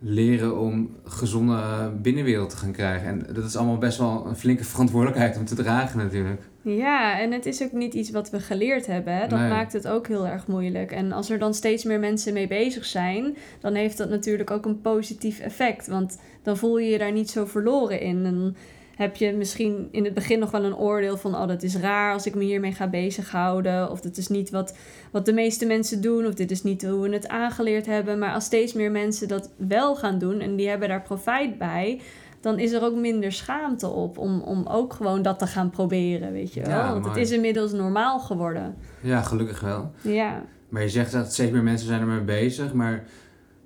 leren 0.00 0.58
om 0.58 0.96
gezonde 1.04 1.90
binnenwereld 2.02 2.50
te 2.50 2.56
gaan 2.56 2.72
krijgen. 2.72 3.08
En 3.08 3.34
dat 3.34 3.44
is 3.44 3.56
allemaal 3.56 3.78
best 3.78 3.98
wel 3.98 4.26
een 4.26 4.36
flinke 4.36 4.64
verantwoordelijkheid 4.64 5.36
om 5.36 5.44
te 5.44 5.54
dragen 5.54 5.98
natuurlijk. 5.98 6.40
Ja, 6.62 7.20
en 7.20 7.32
het 7.32 7.46
is 7.46 7.62
ook 7.62 7.72
niet 7.72 7.94
iets 7.94 8.10
wat 8.10 8.30
we 8.30 8.40
geleerd 8.40 8.86
hebben. 8.86 9.14
Hè? 9.14 9.26
Dat 9.26 9.38
maakt 9.38 9.72
het 9.72 9.88
ook 9.88 10.06
heel 10.06 10.26
erg 10.26 10.46
moeilijk. 10.46 10.92
En 10.92 11.12
als 11.12 11.30
er 11.30 11.38
dan 11.38 11.54
steeds 11.54 11.84
meer 11.84 11.98
mensen 11.98 12.32
mee 12.32 12.46
bezig 12.46 12.84
zijn, 12.84 13.36
dan 13.60 13.74
heeft 13.74 13.96
dat 13.96 14.08
natuurlijk 14.08 14.50
ook 14.50 14.66
een 14.66 14.80
positief 14.80 15.38
effect. 15.38 15.86
Want 15.86 16.18
dan 16.42 16.56
voel 16.56 16.78
je 16.78 16.90
je 16.90 16.98
daar 16.98 17.12
niet 17.12 17.30
zo 17.30 17.44
verloren 17.44 18.00
in. 18.00 18.24
En 18.24 18.56
heb 19.00 19.16
je 19.16 19.32
misschien 19.32 19.88
in 19.90 20.04
het 20.04 20.14
begin 20.14 20.38
nog 20.38 20.50
wel 20.50 20.64
een 20.64 20.76
oordeel 20.76 21.16
van... 21.16 21.34
oh, 21.34 21.46
dat 21.46 21.62
is 21.62 21.76
raar 21.76 22.12
als 22.12 22.26
ik 22.26 22.34
me 22.34 22.44
hiermee 22.44 22.72
ga 22.72 22.88
bezighouden. 22.88 23.90
Of 23.90 24.00
dat 24.00 24.16
is 24.16 24.28
niet 24.28 24.50
wat, 24.50 24.76
wat 25.10 25.26
de 25.26 25.32
meeste 25.32 25.66
mensen 25.66 26.00
doen. 26.00 26.26
Of 26.26 26.34
dit 26.34 26.50
is 26.50 26.62
niet 26.62 26.86
hoe 26.86 27.08
we 27.08 27.14
het 27.14 27.28
aangeleerd 27.28 27.86
hebben. 27.86 28.18
Maar 28.18 28.34
als 28.34 28.44
steeds 28.44 28.72
meer 28.72 28.90
mensen 28.90 29.28
dat 29.28 29.50
wel 29.56 29.96
gaan 29.96 30.18
doen... 30.18 30.40
en 30.40 30.56
die 30.56 30.68
hebben 30.68 30.88
daar 30.88 31.02
profijt 31.02 31.58
bij... 31.58 32.00
dan 32.40 32.58
is 32.58 32.72
er 32.72 32.82
ook 32.82 32.94
minder 32.94 33.32
schaamte 33.32 33.88
op 33.88 34.18
om, 34.18 34.40
om 34.40 34.66
ook 34.66 34.92
gewoon 34.92 35.22
dat 35.22 35.38
te 35.38 35.46
gaan 35.46 35.70
proberen, 35.70 36.32
weet 36.32 36.54
je 36.54 36.62
wel. 36.62 36.92
Want 36.92 37.04
het 37.04 37.16
is 37.16 37.30
inmiddels 37.30 37.72
normaal 37.72 38.18
geworden. 38.18 38.74
Ja, 39.00 39.22
gelukkig 39.22 39.60
wel. 39.60 39.92
Ja. 40.00 40.44
Maar 40.68 40.82
je 40.82 40.88
zegt 40.88 41.12
dat 41.12 41.32
steeds 41.32 41.50
meer 41.50 41.62
mensen 41.62 41.86
zijn 41.86 42.00
ermee 42.00 42.20
bezig. 42.20 42.72
Maar 42.72 43.04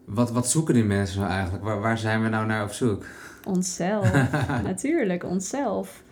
wat, 0.04 0.30
wat 0.30 0.50
zoeken 0.50 0.74
die 0.74 0.84
mensen 0.84 1.20
nou 1.20 1.32
eigenlijk? 1.32 1.64
Waar, 1.64 1.80
waar 1.80 1.98
zijn 1.98 2.22
we 2.22 2.28
nou 2.28 2.46
naar 2.46 2.64
op 2.64 2.72
zoek? 2.72 3.04
Onszelf, 3.46 4.12
natuurlijk, 4.64 5.24
onszelf. 5.24 6.02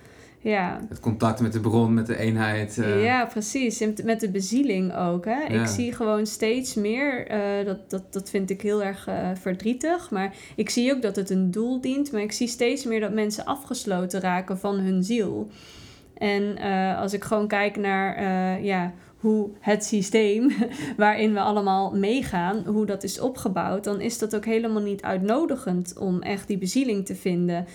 Ja. 0.42 0.80
Het 0.88 1.00
contact 1.00 1.40
met 1.40 1.52
de 1.52 1.60
bron, 1.60 1.94
met 1.94 2.06
de 2.06 2.16
eenheid. 2.16 2.78
eh. 2.78 3.04
Ja, 3.04 3.24
precies. 3.26 3.84
Met 4.04 4.20
de 4.20 4.30
bezieling 4.30 4.94
ook. 4.96 5.24
Hè? 5.24 5.40
Ja. 5.40 5.60
Ik 5.60 5.66
zie 5.66 5.92
gewoon 5.92 6.26
steeds 6.26 6.74
meer, 6.74 7.26
eh, 7.26 7.66
dat, 7.66 7.90
dat, 7.90 8.12
dat 8.12 8.30
vind 8.30 8.50
ik 8.50 8.60
heel 8.60 8.82
erg 8.82 9.06
eh, 9.06 9.28
verdrietig. 9.34 10.10
Maar 10.10 10.34
ik 10.56 10.70
zie 10.70 10.94
ook 10.94 11.02
dat 11.02 11.16
het 11.16 11.30
een 11.30 11.50
doel 11.50 11.80
dient. 11.80 12.12
Maar 12.12 12.20
ik 12.20 12.32
zie 12.32 12.48
steeds 12.48 12.84
meer 12.84 13.00
dat 13.00 13.12
mensen 13.12 13.44
afgesloten 13.44 14.20
raken 14.20 14.58
van 14.58 14.78
hun 14.78 15.02
ziel. 15.04 15.48
En 16.18 16.58
als 16.96 17.12
ik 17.12 17.24
gewoon 17.24 17.48
kijk 17.48 17.76
naar 17.76 18.22
ja, 18.62 18.92
hoe 19.22 19.50
het 19.60 19.84
systeem 19.84 20.52
waarin 20.96 21.32
we 21.32 21.40
allemaal 21.40 21.96
meegaan, 21.96 22.64
hoe 22.66 22.86
dat 22.86 23.02
is 23.02 23.20
opgebouwd, 23.20 23.84
dan 23.84 24.00
is 24.00 24.18
dat 24.18 24.36
ook 24.36 24.44
helemaal 24.44 24.82
niet 24.82 25.02
uitnodigend 25.02 25.98
om 25.98 26.22
echt 26.22 26.48
die 26.48 26.58
bezieling 26.58 27.06
te 27.06 27.14
vinden. 27.14 27.66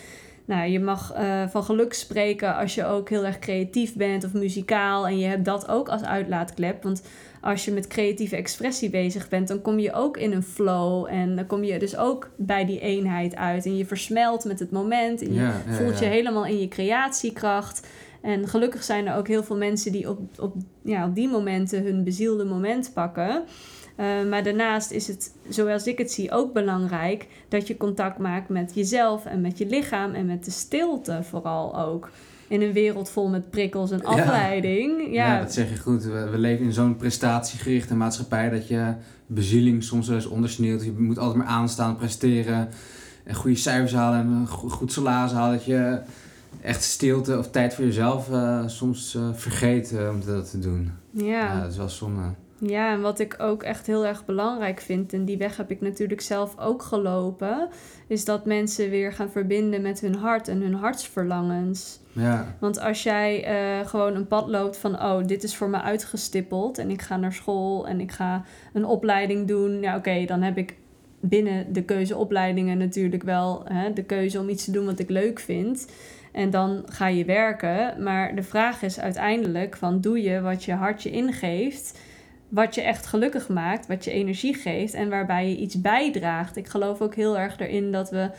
Nou, 0.46 0.70
je 0.70 0.80
mag 0.80 1.14
eh, 1.14 1.48
van 1.48 1.64
geluk 1.64 1.94
spreken 1.94 2.56
als 2.56 2.76
je 2.76 2.86
ook 2.86 3.10
heel 3.10 3.26
erg 3.26 3.40
creatief 3.40 3.96
bent 3.96 4.24
of 4.24 4.34
muzikaal 4.34 5.08
en 5.08 5.20
je 5.20 5.26
hebt 5.26 5.46
dat 5.46 5.68
ook 5.68 5.90
als 5.90 6.04
uitlaatklep. 6.04 6.84
Want 6.84 7.02
als 7.42 7.66
je 7.66 7.72
met 7.72 7.88
creatieve 7.88 8.36
expressie 8.36 8.90
bezig 8.90 9.30
bent, 9.30 9.48
dan 9.48 9.62
kom 9.62 9.80
je 9.80 9.94
ook 9.94 10.18
in 10.18 10.32
een 10.32 10.44
flow 10.44 11.08
en 11.10 11.36
dan 11.36 11.48
kom 11.48 11.64
je 11.64 11.80
dus 11.80 11.98
ook 11.98 12.30
bij 12.38 12.66
die 12.66 12.80
eenheid 12.80 13.36
uit 13.36 13.66
en 13.66 13.78
je 13.78 13.86
versmelt 13.86 14.46
met 14.46 14.60
het 14.60 14.72
moment 14.72 15.22
en 15.22 15.34
je 15.34 15.40
Ja, 15.40 15.62
ja, 15.68 15.74
voelt 15.74 16.00
ja. 16.00 16.06
je 16.06 16.12
helemaal 16.12 16.46
in 16.46 16.60
je 16.60 16.68
creatiekracht. 16.68 17.88
En 18.22 18.48
gelukkig 18.48 18.84
zijn 18.84 19.08
er 19.08 19.16
ook 19.16 19.28
heel 19.28 19.44
veel 19.44 19.58
mensen 19.58 19.92
die 19.92 20.10
op, 20.10 20.20
op, 20.40 20.56
ja, 20.82 21.06
op 21.06 21.16
die 21.16 21.30
momenten 21.30 21.84
hun 21.84 22.04
bezielde 22.04 22.46
moment 22.46 22.92
pakken. 22.94 23.44
Eh, 23.96 24.06
maar 24.30 24.44
daarnaast 24.44 24.92
is 24.92 25.08
het, 25.08 25.34
zoals 25.50 25.88
ik 25.88 25.98
het 25.98 26.12
zie, 26.12 26.32
ook 26.32 26.54
belangrijk 26.54 27.28
dat 27.50 27.68
je 27.68 27.78
contact 27.78 28.18
maakt 28.18 28.50
met 28.50 28.72
jezelf 28.76 29.26
en 29.26 29.42
met 29.42 29.58
je 29.58 29.66
lichaam 29.66 30.14
en 30.14 30.26
met 30.26 30.46
de 30.46 30.52
stilte 30.52 31.20
vooral 31.24 31.80
ook. 31.80 32.10
In 32.48 32.62
een 32.62 32.74
wereld 32.74 33.10
vol 33.10 33.28
met 33.30 33.50
prikkels 33.50 33.92
en 33.92 34.04
afleiding. 34.04 35.02
Ja, 35.14 35.34
Ja, 35.34 35.40
dat 35.40 35.54
zeg 35.54 35.70
je 35.70 35.78
goed. 35.78 36.04
We, 36.04 36.30
we 36.30 36.38
leven 36.38 36.66
in 36.66 36.74
zo'n 36.74 36.96
prestatiegerichte 36.96 37.96
maatschappij 37.96 38.50
dat 38.50 38.68
je 38.68 38.94
bezieling 39.26 39.84
soms 39.84 40.08
wel 40.08 40.16
eens 40.16 40.26
ondersneeuwt. 40.26 40.84
Je 40.84 40.92
moet 40.98 41.18
altijd 41.20 41.38
maar 41.38 41.48
aanstaan, 41.48 41.96
presteren 41.96 42.70
en 43.24 43.36
goede 43.36 43.58
cijfers 43.58 43.94
halen 43.94 44.20
en 44.20 44.28
een 44.28 44.48
go- 44.48 44.70
goed 44.70 44.92
salaris 44.92 45.32
halen. 45.32 45.58
Dat 45.58 45.66
je 45.66 46.00
echt 46.62 46.84
stilte 46.84 47.38
of 47.38 47.50
tijd 47.50 47.74
voor 47.74 47.86
jezelf 47.86 48.32
eh, 48.32 48.68
soms 48.68 49.16
eh, 49.16 49.34
vergeet 49.34 49.92
eh, 49.92 50.10
om 50.10 50.26
dat 50.26 50.50
te 50.50 50.60
doen. 50.60 50.92
Ja. 51.12 51.62
dat 51.62 51.72
is 51.72 51.78
wel 51.78 51.90
zonde. 51.90 52.22
Ja, 52.60 52.92
en 52.92 53.02
wat 53.02 53.20
ik 53.20 53.36
ook 53.38 53.64
echt 53.64 53.88
heel 53.88 54.06
erg 54.06 54.26
belangrijk 54.26 54.82
vind, 54.82 55.14
en 55.14 55.26
die 55.26 55.38
weg 55.38 55.58
heb 55.58 55.72
ik 55.72 55.82
natuurlijk 55.82 56.22
zelf 56.22 56.60
ook 56.60 56.82
gelopen, 56.82 57.70
is 58.08 58.26
dat 58.26 58.46
mensen 58.46 58.90
weer 58.90 59.14
gaan 59.14 59.30
verbinden 59.30 59.82
met 59.82 60.00
hun 60.00 60.16
hart 60.16 60.48
en 60.48 60.62
hun 60.62 60.74
hartsverlangens. 60.74 62.00
Ja, 62.12 62.56
Want 62.60 62.80
als 62.80 63.04
jij 63.04 63.44
eh, 63.44 63.88
gewoon 63.88 64.16
een 64.16 64.28
pad 64.28 64.48
loopt 64.48 64.78
van, 64.78 65.02
oh, 65.02 65.26
dit 65.26 65.44
is 65.44 65.56
voor 65.56 65.70
me 65.70 65.82
uitgestippeld 65.82 66.78
en 66.78 66.90
ik 66.90 67.02
ga 67.02 67.18
naar 67.18 67.34
school 67.34 67.88
en 67.88 68.00
ik 68.00 68.12
ga 68.12 68.44
een 68.74 68.86
opleiding 68.86 69.48
doen, 69.48 69.82
ja, 69.82 69.96
oké, 69.96 70.26
dan 70.26 70.42
heb 70.42 70.58
ik 70.58 70.76
binnen 71.20 71.74
de 71.74 71.84
keuzeopleidingen 71.84 72.78
natuurlijk 72.78 73.24
wel 73.24 73.62
hè, 73.66 73.94
de 73.94 74.04
keuze 74.04 74.40
om 74.40 74.50
iets 74.50 74.66
te 74.66 74.72
doen 74.72 74.86
wat 74.86 75.00
ik 75.00 75.10
leuk 75.10 75.40
vind. 75.40 75.88
En 76.38 76.50
dan 76.50 76.84
ga 76.86 77.08
je 77.08 77.26
werken. 77.26 78.04
Maar 78.04 78.36
de 78.36 78.44
vraag 78.44 78.82
is 78.82 79.00
uiteindelijk 79.00 79.78
van 79.78 80.02
doe 80.02 80.22
je 80.22 80.42
wat 80.42 80.64
je 80.64 80.74
hart 80.74 81.04
je 81.04 81.10
ingeeft, 81.10 82.00
wat 82.50 82.76
je 82.76 82.82
echt 82.82 83.06
gelukkig 83.06 83.50
maakt, 83.50 83.88
wat 83.88 84.04
je 84.04 84.12
energie 84.12 84.54
geeft 84.54 84.94
en 84.94 85.10
waarbij 85.10 85.50
je 85.50 85.58
iets 85.58 85.82
bijdraagt. 85.82 86.58
Ik 86.58 86.68
geloof 86.68 87.02
ook 87.02 87.16
heel 87.16 87.38
erg 87.38 87.60
erin 87.60 87.92
dat 87.92 88.10
we 88.10 88.30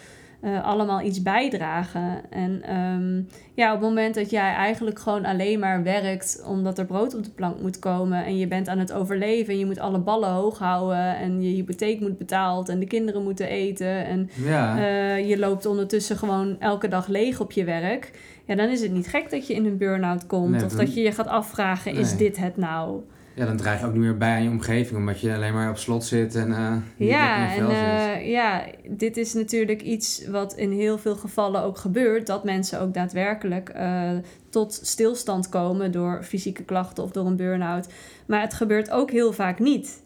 eh, 0.41 0.65
allemaal 0.65 1.01
iets 1.01 1.23
bijdragen. 1.23 2.31
En 2.31 2.63
ehm, 2.63 3.23
ja, 3.55 3.75
op 3.75 3.81
het 3.81 3.89
moment 3.89 4.15
dat 4.15 4.31
jij 4.31 4.53
eigenlijk 4.53 4.99
gewoon 4.99 5.25
alleen 5.25 5.59
maar 5.59 5.83
werkt 5.83 6.43
omdat 6.47 6.79
er 6.79 6.87
brood 6.87 7.15
op 7.15 7.25
de 7.25 7.31
plank 7.31 7.61
moet 7.61 7.79
komen 7.79 8.25
en 8.25 8.39
je 8.39 8.47
bent 8.47 8.69
aan 8.69 8.79
het 8.79 8.93
overleven 8.93 9.53
en 9.53 9.59
je 9.59 9.67
moet 9.67 9.79
alle 9.79 9.99
ballen 9.99 10.31
hoog 10.31 10.59
houden 10.59 11.17
en 11.17 11.43
je 11.43 11.55
hypotheek 11.55 12.01
moet 12.01 12.19
betaald 12.19 12.69
en 12.69 12.79
de 12.79 12.87
kinderen 12.87 13.23
moeten 13.23 13.49
eten 13.49 14.07
en 14.07 14.31
ja. 14.45 14.79
eh, 14.79 15.29
je 15.29 15.39
loopt 15.39 15.67
ondertussen 15.67 16.17
gewoon 16.17 16.57
elke 16.61 16.89
dag 16.89 17.07
leeg 17.07 17.41
op 17.41 17.53
je 17.53 17.65
werk. 17.65 18.11
Ja, 18.45 18.55
dan 18.55 18.69
is 18.69 18.81
het 18.81 18.93
niet 18.93 19.09
gek 19.09 19.31
dat 19.31 19.47
je 19.47 19.55
in 19.55 19.65
een 19.65 19.79
burn-out 19.79 20.27
komt. 20.27 20.51
Nee, 20.51 20.65
of 20.65 20.73
dat 20.73 20.95
je 20.95 21.01
je 21.01 21.13
gaat 21.13 21.27
afvragen, 21.27 21.95
is 21.95 22.17
dit 22.17 22.37
het 22.37 22.57
nou? 22.57 23.01
Ja, 23.39 23.47
dan 23.47 23.57
draag 23.57 23.81
je 23.81 23.87
ook 23.87 23.93
niet 23.93 24.01
meer 24.01 24.17
bij 24.17 24.35
aan 24.35 24.43
je 24.43 24.49
omgeving, 24.51 24.99
omdat 24.99 25.21
je 25.21 25.35
alleen 25.35 25.53
maar 25.55 25.71
op 25.71 25.77
slot 25.77 26.05
zit 26.05 26.35
en 26.35 26.49
niet 26.97 27.09
Ja, 27.09 27.39
lekker 27.39 27.59
in 27.59 27.65
je 27.67 27.73
en 27.73 27.77
vel 27.77 28.07
zit. 28.15 28.23
eh, 28.25 28.31
ja, 28.31 28.65
dit 28.89 29.17
is 29.17 29.35
natuurlijk 29.35 29.83
iets 29.83 30.27
wat 30.29 30.55
in 30.55 30.71
heel 30.71 30.99
veel 30.99 31.17
gevallen 31.17 31.63
ook 31.63 31.79
gebeurt. 31.79 32.27
Dat 32.27 32.45
mensen 32.45 32.81
ook 32.81 32.95
daadwerkelijk 32.95 33.69
eh, 33.69 34.11
tot 34.51 34.81
stilstand 34.83 35.49
komen 35.49 35.93
door 35.93 36.23
fysieke 36.23 36.63
klachten 36.65 37.05
of 37.05 37.11
door 37.11 37.27
een 37.27 37.37
burn-out. 37.37 37.89
Maar 38.27 38.41
het 38.41 38.55
gebeurt 38.55 38.91
ook 38.91 39.11
heel 39.11 39.33
vaak 39.33 39.59
niet. 39.59 40.03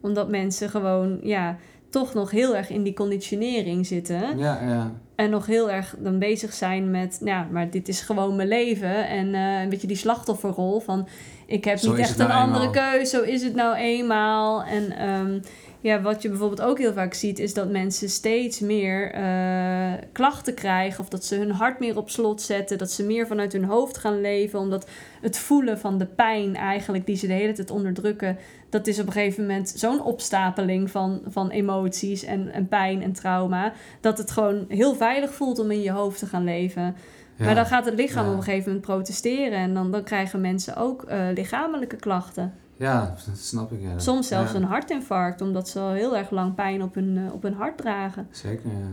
Omdat 0.00 0.28
mensen 0.28 0.68
gewoon, 0.70 1.18
ja, 1.22 1.56
toch 1.90 2.14
nog 2.14 2.30
heel 2.30 2.56
erg 2.56 2.70
in 2.70 2.82
die 2.82 2.94
conditionering 2.94 3.86
zitten. 3.86 4.38
Ja, 4.38 4.60
ja. 4.62 4.92
En 5.14 5.30
nog 5.30 5.46
heel 5.46 5.70
erg 5.70 5.94
dan 5.98 6.18
bezig 6.18 6.52
zijn 6.52 6.90
met, 6.90 7.18
nou 7.20 7.36
ja, 7.36 7.48
maar 7.50 7.70
dit 7.70 7.88
is 7.88 8.00
gewoon 8.00 8.36
mijn 8.36 8.48
leven. 8.48 9.08
En 9.08 9.34
eh, 9.34 9.62
een 9.62 9.68
beetje 9.68 9.86
die 9.86 9.96
slachtofferrol 9.96 10.80
van, 10.80 11.08
ik 11.46 11.64
heb 11.64 11.78
Zo 11.78 11.90
niet 11.90 11.98
echt 11.98 12.18
een 12.18 12.28
nou 12.28 12.40
andere 12.40 12.64
eenmaal. 12.64 12.92
keus, 12.92 13.10
zo 13.10 13.22
is 13.22 13.42
het 13.42 13.54
nou 13.54 13.76
eenmaal. 13.76 14.62
En 14.64 14.96
ehm, 14.96 15.38
ja, 15.84 16.00
wat 16.00 16.22
je 16.22 16.28
bijvoorbeeld 16.28 16.62
ook 16.62 16.78
heel 16.78 16.92
vaak 16.92 17.14
ziet, 17.14 17.38
is 17.38 17.54
dat 17.54 17.70
mensen 17.70 18.08
steeds 18.08 18.60
meer 18.60 19.12
eh, 19.12 19.92
klachten 20.12 20.54
krijgen. 20.54 21.00
Of 21.00 21.08
dat 21.08 21.24
ze 21.24 21.36
hun 21.36 21.50
hart 21.50 21.78
meer 21.78 21.96
op 21.96 22.10
slot 22.10 22.42
zetten, 22.42 22.78
dat 22.78 22.90
ze 22.90 23.04
meer 23.04 23.26
vanuit 23.26 23.52
hun 23.52 23.64
hoofd 23.64 23.98
gaan 23.98 24.20
leven. 24.20 24.58
Omdat 24.58 24.86
het 25.20 25.38
voelen 25.38 25.78
van 25.78 25.98
de 25.98 26.06
pijn 26.06 26.56
eigenlijk, 26.56 27.06
die 27.06 27.16
ze 27.16 27.26
de 27.26 27.32
hele 27.32 27.52
tijd 27.52 27.70
onderdrukken, 27.70 28.38
dat 28.68 28.86
is 28.86 29.00
op 29.00 29.06
een 29.06 29.12
gegeven 29.12 29.42
moment 29.46 29.72
zo'n 29.76 30.02
opstapeling 30.02 30.90
van, 30.90 31.22
van 31.26 31.50
emoties 31.50 32.24
en, 32.24 32.52
en 32.52 32.68
pijn 32.68 33.02
en 33.02 33.12
trauma. 33.12 33.72
Dat 34.00 34.18
het 34.18 34.30
gewoon 34.30 34.64
heel 34.68 34.94
veilig 34.94 35.34
voelt 35.34 35.58
om 35.58 35.70
in 35.70 35.82
je 35.82 35.90
hoofd 35.90 36.18
te 36.18 36.26
gaan 36.26 36.44
leven. 36.44 36.94
ja. 37.36 37.44
Maar 37.44 37.54
dan 37.54 37.66
gaat 37.66 37.84
het 37.84 37.94
lichaam 37.94 38.24
Ja. 38.24 38.30
op 38.30 38.36
een 38.36 38.42
gegeven 38.42 38.66
moment 38.66 38.86
protesteren. 38.86 39.58
En 39.58 39.74
dan, 39.74 39.90
dan 39.90 40.02
krijgen 40.02 40.40
mensen 40.40 40.76
ook 40.76 41.02
eh, 41.02 41.26
lichamelijke 41.34 41.96
klachten. 41.96 42.52
Ja, 42.76 43.14
dat 43.26 43.38
snap 43.38 43.72
ik. 43.72 43.80
Ja. 43.80 43.98
Soms 43.98 44.28
zelfs 44.28 44.52
Ja. 44.52 44.56
een 44.58 44.64
hartinfarct, 44.64 45.40
omdat 45.40 45.68
ze 45.68 45.78
al 45.78 45.92
heel 45.92 46.16
erg 46.16 46.30
lang 46.30 46.54
pijn 46.54 46.82
op 46.82 46.94
hun, 46.94 47.18
eh, 47.26 47.32
op 47.32 47.42
hun 47.42 47.54
hart 47.54 47.76
dragen. 47.78 48.26
Zeker, 48.30 48.70
ja. 48.70 48.88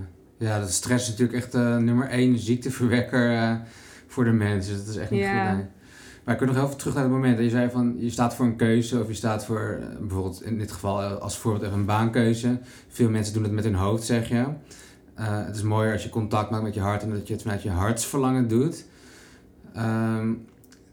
Ja, 0.48 0.60
dat 0.60 0.72
stress 0.72 1.04
is 1.04 1.10
natuurlijk 1.10 1.38
echt 1.44 1.54
eh, 1.54 1.78
nummer 1.78 2.10
één 2.10 2.38
ziekteverwekker 2.39 3.32
eh, 3.38 3.56
voor 4.08 4.24
de 4.24 4.32
mensen. 4.32 4.74
Dus 4.76 4.86
dat 4.86 4.96
is 4.96 5.02
echt 5.02 5.12
niet 5.12 5.20
Ja. 5.20 5.48
goed. 5.50 5.58
nee. 5.58 5.65
Maar 6.24 6.34
ik 6.34 6.39
wil 6.39 6.48
nog 6.50 6.58
heel 6.58 6.65
even 6.67 6.78
terug 6.80 6.94
naar 6.94 7.04
het 7.04 7.12
moment 7.12 7.36
dat 7.36 7.46
je 7.46 7.52
zei 7.52 7.70
van 7.70 7.96
je 8.00 8.10
staat 8.10 8.36
voor 8.36 8.46
een 8.46 8.56
keuze 8.56 9.00
of 9.02 9.08
je 9.08 9.13
staat 9.13 9.46
voor 9.46 9.80
bijvoorbeeld 10.00 10.44
in 10.44 10.58
dit 10.58 10.72
geval 10.72 11.02
als 11.02 11.38
voorbeeld 11.38 11.63
even 11.65 11.78
een 11.80 11.86
baankeuze. 11.86 12.60
Veel 12.88 13.10
mensen 13.10 13.34
doen 13.34 13.44
het 13.44 13.52
met 13.52 13.63
hun 13.63 13.76
hoofd, 13.76 14.04
zeg 14.04 14.30
je. 14.30 14.46
Het 15.15 15.56
is 15.56 15.62
mooier 15.62 15.94
als 15.94 16.04
je 16.04 16.10
contact 16.10 16.50
maakt 16.50 16.63
met 16.63 16.74
je 16.74 16.80
hart 16.80 17.02
en 17.04 17.10
dat 17.10 17.28
je 17.28 17.34
het 17.34 17.41
vanuit 17.41 17.63
je 17.63 17.70
hartsverlangen 17.70 18.48
doet. 18.48 18.86
Ehm, 19.74 20.34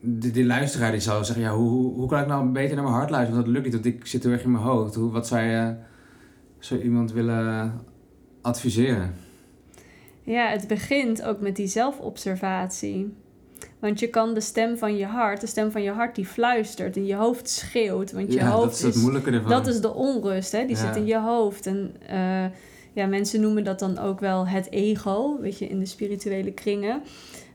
die, 0.01 0.31
die 0.31 0.45
luisteraar 0.47 0.91
die 0.91 1.01
zou 1.01 1.25
zeggen, 1.25 1.45
ja, 1.45 1.55
hoe, 1.55 1.69
hoe, 1.69 1.95
hoe 1.95 2.09
kan 2.09 2.21
ik 2.21 2.27
nou 2.27 2.49
beter 2.49 2.75
naar 2.75 2.85
mijn 2.85 2.97
hart 2.97 3.11
luisteren? 3.11 3.43
Want 3.43 3.47
dat 3.47 3.55
lukt 3.55 3.75
niet, 3.75 3.85
want 3.85 3.97
ik 3.97 4.07
zit 4.07 4.23
heel 4.23 4.33
erg 4.33 4.43
in 4.43 4.51
mijn 4.51 4.65
hoofd. 4.65 4.95
Hoe, 4.95 5.11
wat 5.11 5.27
zou 5.27 5.43
je 5.43 5.75
zou 6.59 6.81
iemand 6.83 7.13
willen 7.13 7.81
adviseren? 8.43 9.15
Ja, 10.23 10.49
het 10.49 10.69
begint 10.69 11.23
ook 11.23 11.41
met 11.41 11.57
die 11.57 11.67
zelfobservatie. 11.67 13.13
Want 13.79 14.01
je 14.01 14.09
kan 14.09 14.35
de 14.35 14.41
stem 14.41 14.79
van 14.79 14.97
je 14.97 15.07
hart, 15.07 15.41
de 15.41 15.47
stem 15.47 15.71
van 15.71 15.83
je 15.83 15.91
hart 15.91 16.15
die 16.15 16.27
fluistert 16.27 16.97
en 16.97 17.07
je 17.07 17.15
hoofd 17.15 17.49
schreeuwt. 17.49 18.13
Want 18.13 18.33
je 18.33 18.39
ja, 18.39 18.51
hoofd 18.51 18.65
dat 18.83 18.89
is 18.89 18.95
het 18.95 19.03
moeilijke 19.03 19.31
ervan. 19.31 19.51
Dat 19.51 19.67
is 19.67 19.81
de 19.81 19.95
onrust, 19.95 20.53
hè? 20.53 20.67
die 20.67 20.77
Ja. 20.77 20.87
zit 20.87 20.97
in 20.97 21.07
je 21.07 21.19
hoofd. 21.21 21.67
En 21.67 21.95
eh, 22.07 22.45
ja, 22.93 23.07
mensen 23.07 23.41
noemen 23.41 23.65
dat 23.65 23.79
dan 23.79 23.99
ook 23.99 24.21
wel 24.21 24.47
het 24.47 24.71
ego, 24.71 25.41
weet 25.41 25.59
je, 25.59 25.67
in 25.69 25.79
de 25.79 25.87
spirituele 25.87 26.53
kringen. 26.53 27.03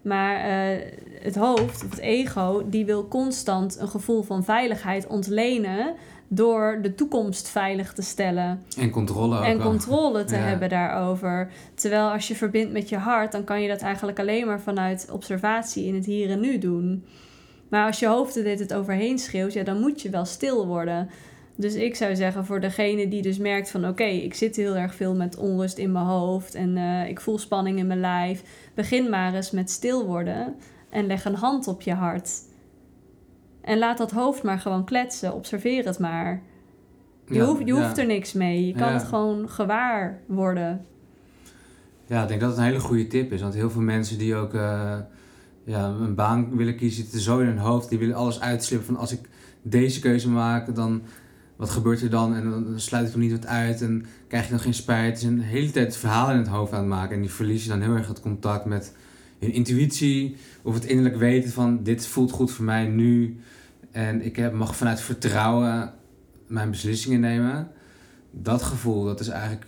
Maar 0.01 0.36
eh, 0.36 0.91
het 1.23 1.36
hoofd, 1.36 1.83
of 1.83 1.89
het 1.89 1.99
ego, 1.99 2.63
die 2.69 2.86
wil 2.86 3.07
constant 3.07 3.79
een 3.79 3.88
gevoel 3.88 4.21
van 4.23 4.43
veiligheid 4.43 5.07
ontlenen 5.07 5.93
door 6.27 6.79
de 6.81 6.95
toekomst 6.95 7.49
veilig 7.49 7.93
te 7.93 8.01
stellen 8.01 8.63
En 8.77 8.89
controle 8.89 9.38
ook 9.38 9.43
en 9.43 9.59
controle 9.59 10.23
te 10.23 10.36
Ja. 10.41 10.41
hebben 10.41 10.69
daarover. 10.69 11.49
Terwijl 11.75 12.09
als 12.09 12.27
je 12.27 12.36
verbindt 12.36 12.73
met 12.73 12.89
je 12.89 12.97
hart, 12.97 13.31
dan 13.31 13.43
kan 13.43 13.62
je 13.62 13.67
dat 13.67 13.81
eigenlijk 13.81 14.19
alleen 14.19 14.45
maar 14.47 14.62
vanuit 14.62 15.07
observatie 15.12 15.86
in 15.86 15.95
het 15.95 16.05
hier 16.05 16.29
en 16.29 16.39
nu 16.39 16.57
doen. 16.57 17.05
Maar 17.69 17.86
als 17.86 17.99
je 17.99 18.07
hoofd 18.07 18.36
er 18.36 18.43
dit 18.43 18.59
het 18.59 18.73
overheen 18.73 19.19
schreeuwt, 19.19 19.53
ja, 19.53 19.63
dan 19.63 19.79
moet 19.79 20.01
je 20.01 20.09
wel 20.09 20.25
stil 20.25 20.67
worden. 20.67 21.09
Dus 21.55 21.73
ik 21.73 21.95
zou 21.95 22.15
zeggen 22.15 22.45
voor 22.45 22.59
degene 22.62 23.07
die 23.07 23.21
dus 23.21 23.38
merkt 23.38 23.71
van 23.71 23.88
oké, 23.88 24.03
ik 24.03 24.33
zit 24.33 24.55
heel 24.55 24.75
erg 24.75 24.95
veel 24.95 25.15
met 25.15 25.38
onrust 25.38 25.77
in 25.77 25.91
mijn 25.91 26.05
hoofd 26.05 26.55
en 26.55 26.77
eh, 26.77 27.09
ik 27.09 27.21
voel 27.21 27.38
spanning 27.38 27.77
in 27.79 27.88
mijn 27.88 27.99
lijf. 27.99 28.43
Begin 28.73 29.09
maar 29.09 29.33
eens 29.33 29.51
met 29.51 29.69
stil 29.69 30.05
worden 30.05 30.55
en 30.93 31.06
leg 31.06 31.25
een 31.25 31.36
hand 31.36 31.67
op 31.67 31.82
je 31.82 31.93
hart. 31.93 32.32
En 33.62 33.77
laat 33.77 33.97
dat 33.97 34.12
hoofd 34.12 34.43
maar 34.43 34.60
gewoon 34.60 34.84
kletsen, 34.86 35.34
observeer 35.34 35.86
het 35.86 35.99
maar. 35.99 36.41
Je, 37.27 37.34
Ja, 37.34 37.45
hoeft, 37.45 37.60
je 37.60 37.65
ja. 37.73 37.84
hoeft 37.84 37.97
er 37.97 38.06
niks 38.06 38.34
mee. 38.34 38.65
Je 38.67 38.73
kan 38.73 38.88
Ja. 38.88 38.93
het 38.93 39.03
gewoon 39.03 39.49
gewaar 39.49 40.19
worden. 40.25 40.86
Ja, 42.06 42.21
ik 42.21 42.27
denk 42.27 42.39
dat 42.39 42.49
het 42.49 42.60
een 42.60 42.65
hele 42.65 42.79
goede 42.79 43.08
tip 43.08 43.32
is. 43.32 43.41
Want 43.41 43.53
heel 43.53 43.69
veel 43.69 43.82
mensen 43.82 44.17
die 44.17 44.36
ook 44.36 44.53
eh, 44.53 44.95
ja, 45.63 45.86
een 45.88 46.15
baan 46.15 46.56
willen 46.58 46.75
kiezen, 46.75 47.03
zitten 47.03 47.19
zo 47.21 47.39
in 47.39 47.45
hun 47.47 47.58
hoofd. 47.58 47.89
Die 47.89 47.99
willen 47.99 48.15
alles 48.15 48.39
uitslippen 48.41 48.88
van 48.88 48.97
als 48.97 49.12
ik 49.12 49.29
deze 49.62 49.99
keuze 49.99 50.29
maak, 50.29 50.75
dan 50.75 51.01
wat 51.56 51.69
gebeurt 51.69 52.01
er 52.01 52.10
dan? 52.10 52.36
En 52.36 52.49
dan 52.49 52.79
sluit 52.79 53.08
ik 53.08 53.13
er 53.13 53.19
niet 53.19 53.32
wat 53.32 53.45
uit 53.45 53.82
en 53.82 54.06
krijg 54.27 54.43
je 54.43 54.49
dan 54.49 54.60
geen 54.60 54.73
spijt. 54.73 55.08
Het 55.13 55.17
is 55.17 55.23
een 55.23 55.41
hele 55.41 55.71
tijd 55.71 55.97
verhalen 55.97 56.34
in 56.36 56.41
het 56.41 56.49
hoofd 56.49 56.71
aan 56.73 56.79
het 56.79 56.88
maken. 56.89 57.15
En 57.15 57.21
die 57.21 57.32
verlies 57.32 57.63
je 57.63 57.69
dan 57.69 57.82
heel 57.82 57.95
erg 57.95 58.08
het 58.08 58.21
contact 58.21 58.65
met 58.65 58.95
hun 59.43 59.53
intuïtie. 59.53 60.36
Of 60.62 60.73
het 60.73 60.86
innerlijk 60.86 61.17
weten 61.17 61.51
van 61.51 61.84
dit 61.84 62.08
voelt 62.08 62.32
goed 62.32 62.51
voor 62.51 62.65
mij 62.65 62.86
nu. 62.86 63.39
En 63.91 64.25
ik 64.25 64.36
heb, 64.36 64.53
mag 64.53 64.75
vanuit 64.75 65.01
vertrouwen 65.01 65.93
mijn 66.47 66.69
beslissingen 66.69 67.19
nemen. 67.19 67.71
Dat 68.32 68.62
gevoel, 68.62 69.03
dat 69.03 69.19
is 69.19 69.27
eigenlijk 69.27 69.65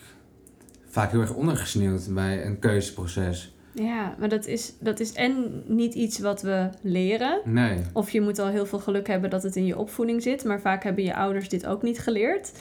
vaak 0.90 1.12
heel 1.12 1.22
erg 1.22 1.34
ondergesneeuwd 1.34 2.14
bij 2.14 2.46
een 2.46 2.60
keuzeproces. 2.60 3.56
Ja, 3.72 4.16
maar 4.20 4.30
dat 4.30 4.46
is, 4.46 4.74
dat 4.80 5.00
is 5.00 5.14
en 5.14 5.64
niet 5.68 5.94
iets 5.94 6.20
wat 6.20 6.42
we 6.42 6.70
leren. 6.82 7.42
Nee. 7.44 7.78
Of 7.94 8.10
je 8.10 8.22
moet 8.22 8.40
al 8.40 8.48
heel 8.48 8.66
veel 8.66 8.80
geluk 8.80 9.08
hebben 9.08 9.30
dat 9.30 9.44
het 9.44 9.56
in 9.56 9.66
je 9.66 9.78
opvoeding 9.78 10.22
zit. 10.22 10.44
Maar 10.44 10.62
vaak 10.62 10.84
hebben 10.84 11.04
je 11.04 11.16
ouders 11.16 11.50
dit 11.50 11.66
ook 11.66 11.82
niet 11.82 12.00
geleerd. 12.00 12.52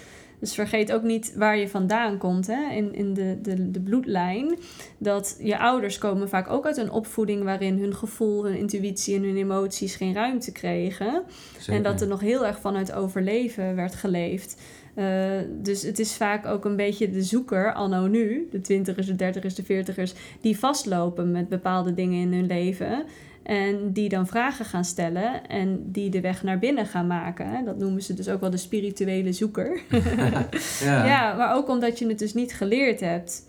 Dus 0.45 0.55
vergeet 0.55 0.93
ook 0.93 1.03
niet 1.03 1.35
waar 1.37 1.59
je 1.59 1.69
vandaan 1.69 2.19
komt 2.19 2.47
hè? 2.47 2.75
In, 2.75 2.95
in 2.95 3.15
de, 3.15 3.39
de, 3.43 3.71
de 3.71 3.81
bloedlijn. 3.81 4.59
Dat 4.99 5.37
je 5.41 5.59
ouders 5.59 5.99
komen 5.99 6.29
vaak 6.29 6.51
ook 6.51 6.67
uit 6.67 6.77
een 6.77 6.91
opvoeding 6.91 7.43
waarin 7.43 7.79
hun 7.79 7.95
gevoel, 7.95 8.45
hun 8.45 8.57
intuïtie 8.57 9.17
en 9.17 9.23
hun 9.23 9.37
emoties 9.37 9.97
geen 9.97 10.15
ruimte 10.15 10.53
kregen. 10.53 11.23
En 11.67 11.83
dat 11.83 12.01
er 12.01 12.07
nog 12.07 12.21
heel 12.21 12.47
erg 12.47 12.59
vanuit 12.61 12.93
overleven 12.93 13.75
werd 13.75 13.95
geleefd. 13.95 14.61
Uh, 14.97 15.31
dus 15.63 15.83
het 15.83 15.99
is 15.99 16.15
vaak 16.17 16.47
ook 16.47 16.65
een 16.65 16.77
beetje 16.77 17.11
de 17.11 17.23
zoeker, 17.23 17.73
anno 17.73 18.07
nu, 18.07 18.49
de 18.51 18.61
twintigers, 18.61 19.07
de 19.07 19.17
dertigers, 19.17 19.55
de 19.55 19.65
veertigers, 19.65 20.15
die 20.41 20.59
vastlopen 20.59 21.31
met 21.31 21.49
bepaalde 21.49 21.95
dingen 21.95 22.21
in 22.21 22.33
hun 22.33 22.47
leven. 22.47 23.05
En 23.45 23.93
die 23.93 24.09
dan 24.09 24.27
vragen 24.27 24.65
gaan 24.65 24.85
stellen 24.85 25.47
en 25.47 25.93
die 25.93 26.11
de 26.11 26.21
weg 26.21 26.43
naar 26.43 26.59
binnen 26.59 26.87
gaan 26.87 27.07
maken. 27.07 27.65
Dat 27.65 27.79
noemen 27.79 28.03
ze 28.03 28.15
dus 28.15 28.29
ook 28.29 28.41
wel 28.41 28.51
de 28.51 28.57
spirituele 28.57 29.33
zoeker. 29.33 29.81
ja. 30.81 31.07
ja, 31.07 31.35
maar 31.35 31.55
ook 31.55 31.69
omdat 31.69 31.99
je 31.99 32.09
het 32.09 32.19
dus 32.19 32.35
niet 32.35 32.55
geleerd 32.55 33.01
hebt. 33.01 33.49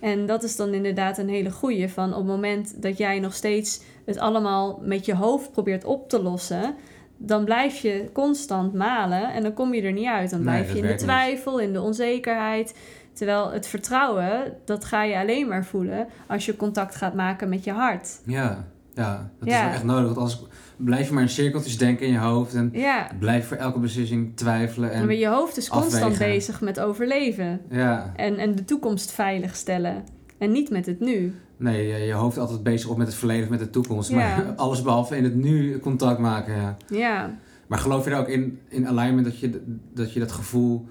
En 0.00 0.26
dat 0.26 0.42
is 0.42 0.56
dan 0.56 0.74
inderdaad 0.74 1.18
een 1.18 1.28
hele 1.28 1.50
goeie 1.50 1.88
van 1.88 2.10
op 2.10 2.16
het 2.16 2.26
moment 2.26 2.82
dat 2.82 2.98
jij 2.98 3.18
nog 3.18 3.34
steeds 3.34 3.80
het 4.04 4.18
allemaal 4.18 4.80
met 4.82 5.06
je 5.06 5.14
hoofd 5.14 5.52
probeert 5.52 5.84
op 5.84 6.08
te 6.08 6.22
lossen, 6.22 6.74
dan 7.16 7.44
blijf 7.44 7.78
je 7.78 8.08
constant 8.12 8.74
malen 8.74 9.32
en 9.32 9.42
dan 9.42 9.52
kom 9.52 9.74
je 9.74 9.82
er 9.82 9.92
niet 9.92 10.06
uit. 10.06 10.30
Dan 10.30 10.40
blijf 10.40 10.72
je 10.72 10.78
in 10.78 10.86
de 10.86 10.94
twijfel, 10.94 11.60
in 11.60 11.72
de 11.72 11.80
onzekerheid. 11.80 12.74
Terwijl 13.12 13.50
het 13.50 13.66
vertrouwen, 13.66 14.56
dat 14.64 14.84
ga 14.84 15.02
je 15.02 15.18
alleen 15.18 15.48
maar 15.48 15.64
voelen 15.64 16.08
als 16.26 16.46
je 16.46 16.56
contact 16.56 16.94
gaat 16.94 17.14
maken 17.14 17.48
met 17.48 17.64
je 17.64 17.72
hart. 17.72 18.20
Ja, 18.24 18.66
ja 19.02 19.30
dat 19.38 19.48
is 19.48 19.54
wel 19.54 19.70
echt 19.70 19.84
nodig. 19.84 20.04
Want 20.04 20.16
als 20.16 20.46
blijf 20.76 21.08
je 21.08 21.14
maar 21.14 21.22
in 21.22 21.28
cirkeltjes 21.28 21.78
denken 21.78 22.06
in 22.06 22.12
je 22.12 22.18
hoofd 22.18 22.54
en 22.54 22.70
ja. 22.72 23.10
blijf 23.18 23.46
voor 23.46 23.56
elke 23.56 23.78
beslissing 23.78 24.36
twijfelen. 24.36 24.92
En 24.92 25.06
maar 25.06 25.14
je 25.14 25.26
hoofd 25.26 25.56
is 25.56 25.68
constant 25.68 26.18
bezig 26.18 26.60
met 26.60 26.80
overleven 26.80 27.60
ja. 27.70 28.12
en, 28.16 28.38
en 28.38 28.54
de 28.54 28.64
toekomst 28.64 29.12
veiligstellen 29.12 30.04
en 30.38 30.52
niet 30.52 30.70
met 30.70 30.86
het 30.86 31.00
nu. 31.00 31.34
Nee, 31.56 32.06
je 32.06 32.12
hoofd 32.12 32.38
altijd 32.38 32.62
bezig 32.62 32.88
op 32.88 32.96
met 32.96 33.06
het 33.06 33.16
verleden 33.16 33.44
of 33.44 33.50
met 33.50 33.58
de 33.58 33.70
toekomst. 33.70 34.10
Maar 34.10 34.52
alles 34.56 34.82
behalve 34.82 35.16
in 35.16 35.24
het 35.24 35.34
nu 35.34 35.78
contact 35.78 36.18
maken. 36.18 36.54
Ja. 36.54 36.76
ja. 36.90 37.34
Maar 37.66 37.78
geloof 37.78 38.04
je 38.04 38.10
er 38.10 38.18
ook 38.18 38.28
in, 38.28 38.58
in 38.68 38.88
alignment 38.88 39.24
dat 39.24 39.38
je 39.38 39.62
dat, 39.94 40.12
je 40.12 40.20
dat 40.20 40.32
gevoel 40.32 40.88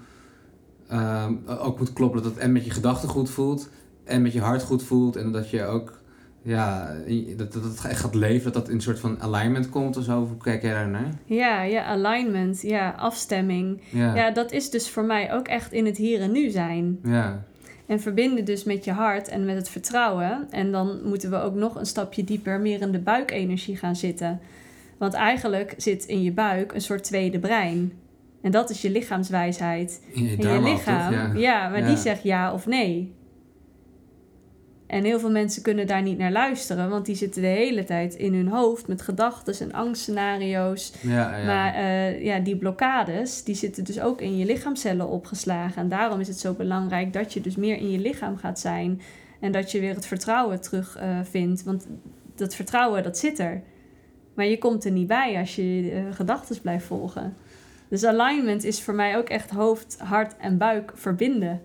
ehm, 0.88 1.34
ook 1.46 1.80
moet 1.80 1.94
kloppen? 1.94 2.24
Dat 2.24 2.32
het 2.32 2.42
en 2.42 2.52
met 2.52 2.66
je 2.66 2.72
gedachten 2.72 3.10
goed 3.10 3.30
voelt 3.30 3.70
en 4.04 4.22
met 4.22 4.34
je 4.34 4.42
hart 4.42 4.64
goed 4.64 4.84
voelt. 4.84 5.16
En 5.16 5.32
dat 5.32 5.50
je 5.50 5.66
ook 5.66 5.99
ja, 6.42 6.96
dat, 7.38 7.54
dat 7.54 7.64
het 7.64 7.86
echt 7.86 8.00
gaat 8.00 8.16
leven, 8.16 8.44
dat 8.44 8.54
dat 8.54 8.70
in 8.70 8.76
een 8.76 8.82
soort 8.82 9.00
van 9.00 9.22
alignment 9.22 9.70
komt 9.70 9.98
of 9.98 10.04
zo? 10.04 10.26
Hoe 10.28 10.38
kijk 10.38 10.62
jij 10.62 10.74
daar 10.74 10.88
naar? 10.88 11.14
Ja, 11.26 11.62
ja, 11.62 11.84
alignment, 11.84 12.62
ja, 12.62 12.96
afstemming. 12.98 13.82
Ja. 13.90 14.16
ja, 14.16 14.32
dat 14.32 14.52
is 14.52 14.70
dus 14.70 14.90
voor 14.90 15.04
mij 15.04 15.34
ook 15.34 15.48
echt 15.48 15.74
in 15.74 15.86
het 15.86 15.98
hier 15.98 16.22
en 16.22 16.32
nu 16.32 16.50
zijn. 16.50 17.00
Ja. 17.04 17.44
En 17.86 18.00
verbinden 18.00 18.46
dus 18.46 18.64
met 18.64 18.86
je 18.86 18.92
hart 18.92 19.28
en 19.28 19.46
met 19.46 19.56
het 19.56 19.70
vertrouwen. 19.70 20.48
En 20.50 20.72
dan 20.72 21.00
moeten 21.04 21.30
we 21.30 21.42
ook 21.42 21.56
nog 21.56 21.76
een 21.76 21.86
stapje 21.86 22.24
dieper 22.24 22.60
meer 22.60 22.82
in 22.82 22.92
de 22.92 23.00
buikenergie 23.00 23.78
gaan 23.78 23.96
zitten. 23.96 24.40
Want 24.98 25.14
eigenlijk 25.14 25.74
zit 25.78 26.06
in 26.06 26.24
je 26.24 26.32
buik 26.32 26.74
een 26.74 26.82
soort 26.82 27.04
tweede 27.04 27.40
brein. 27.40 27.92
En 28.42 28.52
dat 28.52 28.70
is 28.70 28.82
je 28.82 28.90
lichaamswijsheid. 28.90 30.02
In 30.14 30.24
je, 30.24 30.38
en 30.38 30.54
je 30.54 30.62
lichaam, 30.62 31.14
ja. 31.14 31.32
ja. 31.36 31.70
maar 31.70 31.86
die 31.86 31.98
zegt 31.98 32.24
ja 32.24 32.54
of 32.54 32.66
nee. 32.66 33.14
En 34.90 35.04
heel 35.04 35.20
veel 35.20 35.32
mensen 35.32 35.62
kunnen 35.62 35.88
daar 35.88 36.02
niet 36.02 36.18
naar 36.18 36.32
luisteren, 36.32 36.90
want 36.90 37.06
die 37.06 37.16
zitten 37.16 37.42
de 37.42 37.48
hele 37.48 37.84
tijd 37.84 38.16
in 38.16 38.34
hun 38.34 38.48
hoofd 38.48 38.88
met 38.88 39.02
gedachten 39.02 39.60
en 39.60 39.72
angstscenario's. 39.72 40.94
Ja, 41.02 41.38
ja. 41.38 41.46
Maar 41.46 41.76
uh, 41.76 42.24
ja, 42.24 42.40
die 42.40 42.58
blokkades, 42.58 43.44
die 43.44 43.56
zitten 43.56 43.84
dus 43.84 44.02
ook 44.02 44.22
in 44.22 44.38
je 44.38 44.46
lichaamcellen 44.46 45.08
opgeslagen. 45.08 45.82
En 45.82 45.90
daarom 45.90 46.20
is 46.20 46.28
het 46.28 46.40
zo 46.40 46.54
belangrijk 46.54 47.14
dat 47.14 47.34
je 47.34 47.42
dus 47.42 47.56
meer 47.56 47.78
in 47.78 47.92
je 47.92 48.00
lichaam 48.00 48.38
gaat 48.38 48.60
zijn. 48.60 49.02
En 49.40 49.52
dat 49.52 49.72
je 49.72 49.80
weer 49.80 49.96
het 49.96 50.06
vertrouwen 50.06 50.62
terug 50.62 50.98
uh, 51.02 51.20
vindt. 51.24 51.64
Want 51.64 51.88
dat 52.36 52.56
vertrouwen, 52.56 53.04
dat 53.04 53.18
zit 53.18 53.40
er. 53.40 53.62
Maar 54.34 54.46
je 54.46 54.58
komt 54.58 54.86
er 54.86 54.92
niet 54.92 55.08
bij 55.08 55.38
als 55.40 55.56
je 55.56 55.92
uh, 55.92 56.16
gedachten 56.16 56.62
blijft 56.62 56.86
volgen. 56.86 57.36
Dus 57.90 58.06
alignment 58.06 58.64
is 58.64 58.82
voor 58.82 58.94
mij 58.94 59.18
ook 59.18 59.30
echt 59.30 59.50
hoofd, 59.50 60.00
hart 60.00 60.38
en 60.38 60.58
buik 60.58 60.92
verbinden. 60.96 61.62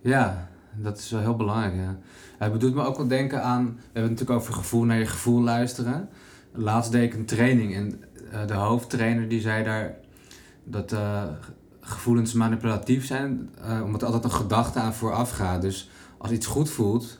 Ja, 0.00 0.48
dat 0.82 0.98
is 0.98 1.10
wel 1.10 1.20
heel 1.20 1.36
belangrijk. 1.36 1.74
Ja. 1.74 1.98
Het 2.38 2.60
doet 2.60 2.74
me 2.74 2.82
ook 2.82 2.96
wel 2.96 3.08
denken 3.08 3.42
aan, 3.42 3.64
we 3.64 3.70
hebben 3.82 4.02
het 4.02 4.10
natuurlijk 4.10 4.40
over 4.40 4.54
gevoel 4.54 4.84
naar 4.84 4.98
je 4.98 5.06
gevoel 5.06 5.42
luisteren. 5.42 6.08
Laatst 6.52 6.92
deed 6.92 7.02
ik 7.02 7.14
een 7.14 7.24
training 7.24 7.74
en 7.74 8.00
uh, 8.32 8.46
de 8.46 8.54
hoofdtrainer 8.54 9.28
die 9.28 9.40
zei 9.40 9.64
daar 9.64 9.94
dat 10.64 10.92
uh, 10.92 11.22
gevoelens 11.80 12.32
manipulatief 12.32 13.06
zijn, 13.06 13.50
uh, 13.64 13.82
omdat 13.84 14.00
er 14.00 14.06
altijd 14.06 14.24
een 14.24 14.38
gedachte 14.38 14.78
aan 14.78 14.94
vooraf 14.94 15.30
gaat. 15.30 15.62
Dus 15.62 15.90
als 16.18 16.30
iets 16.30 16.46
goed 16.46 16.70
voelt, 16.70 17.18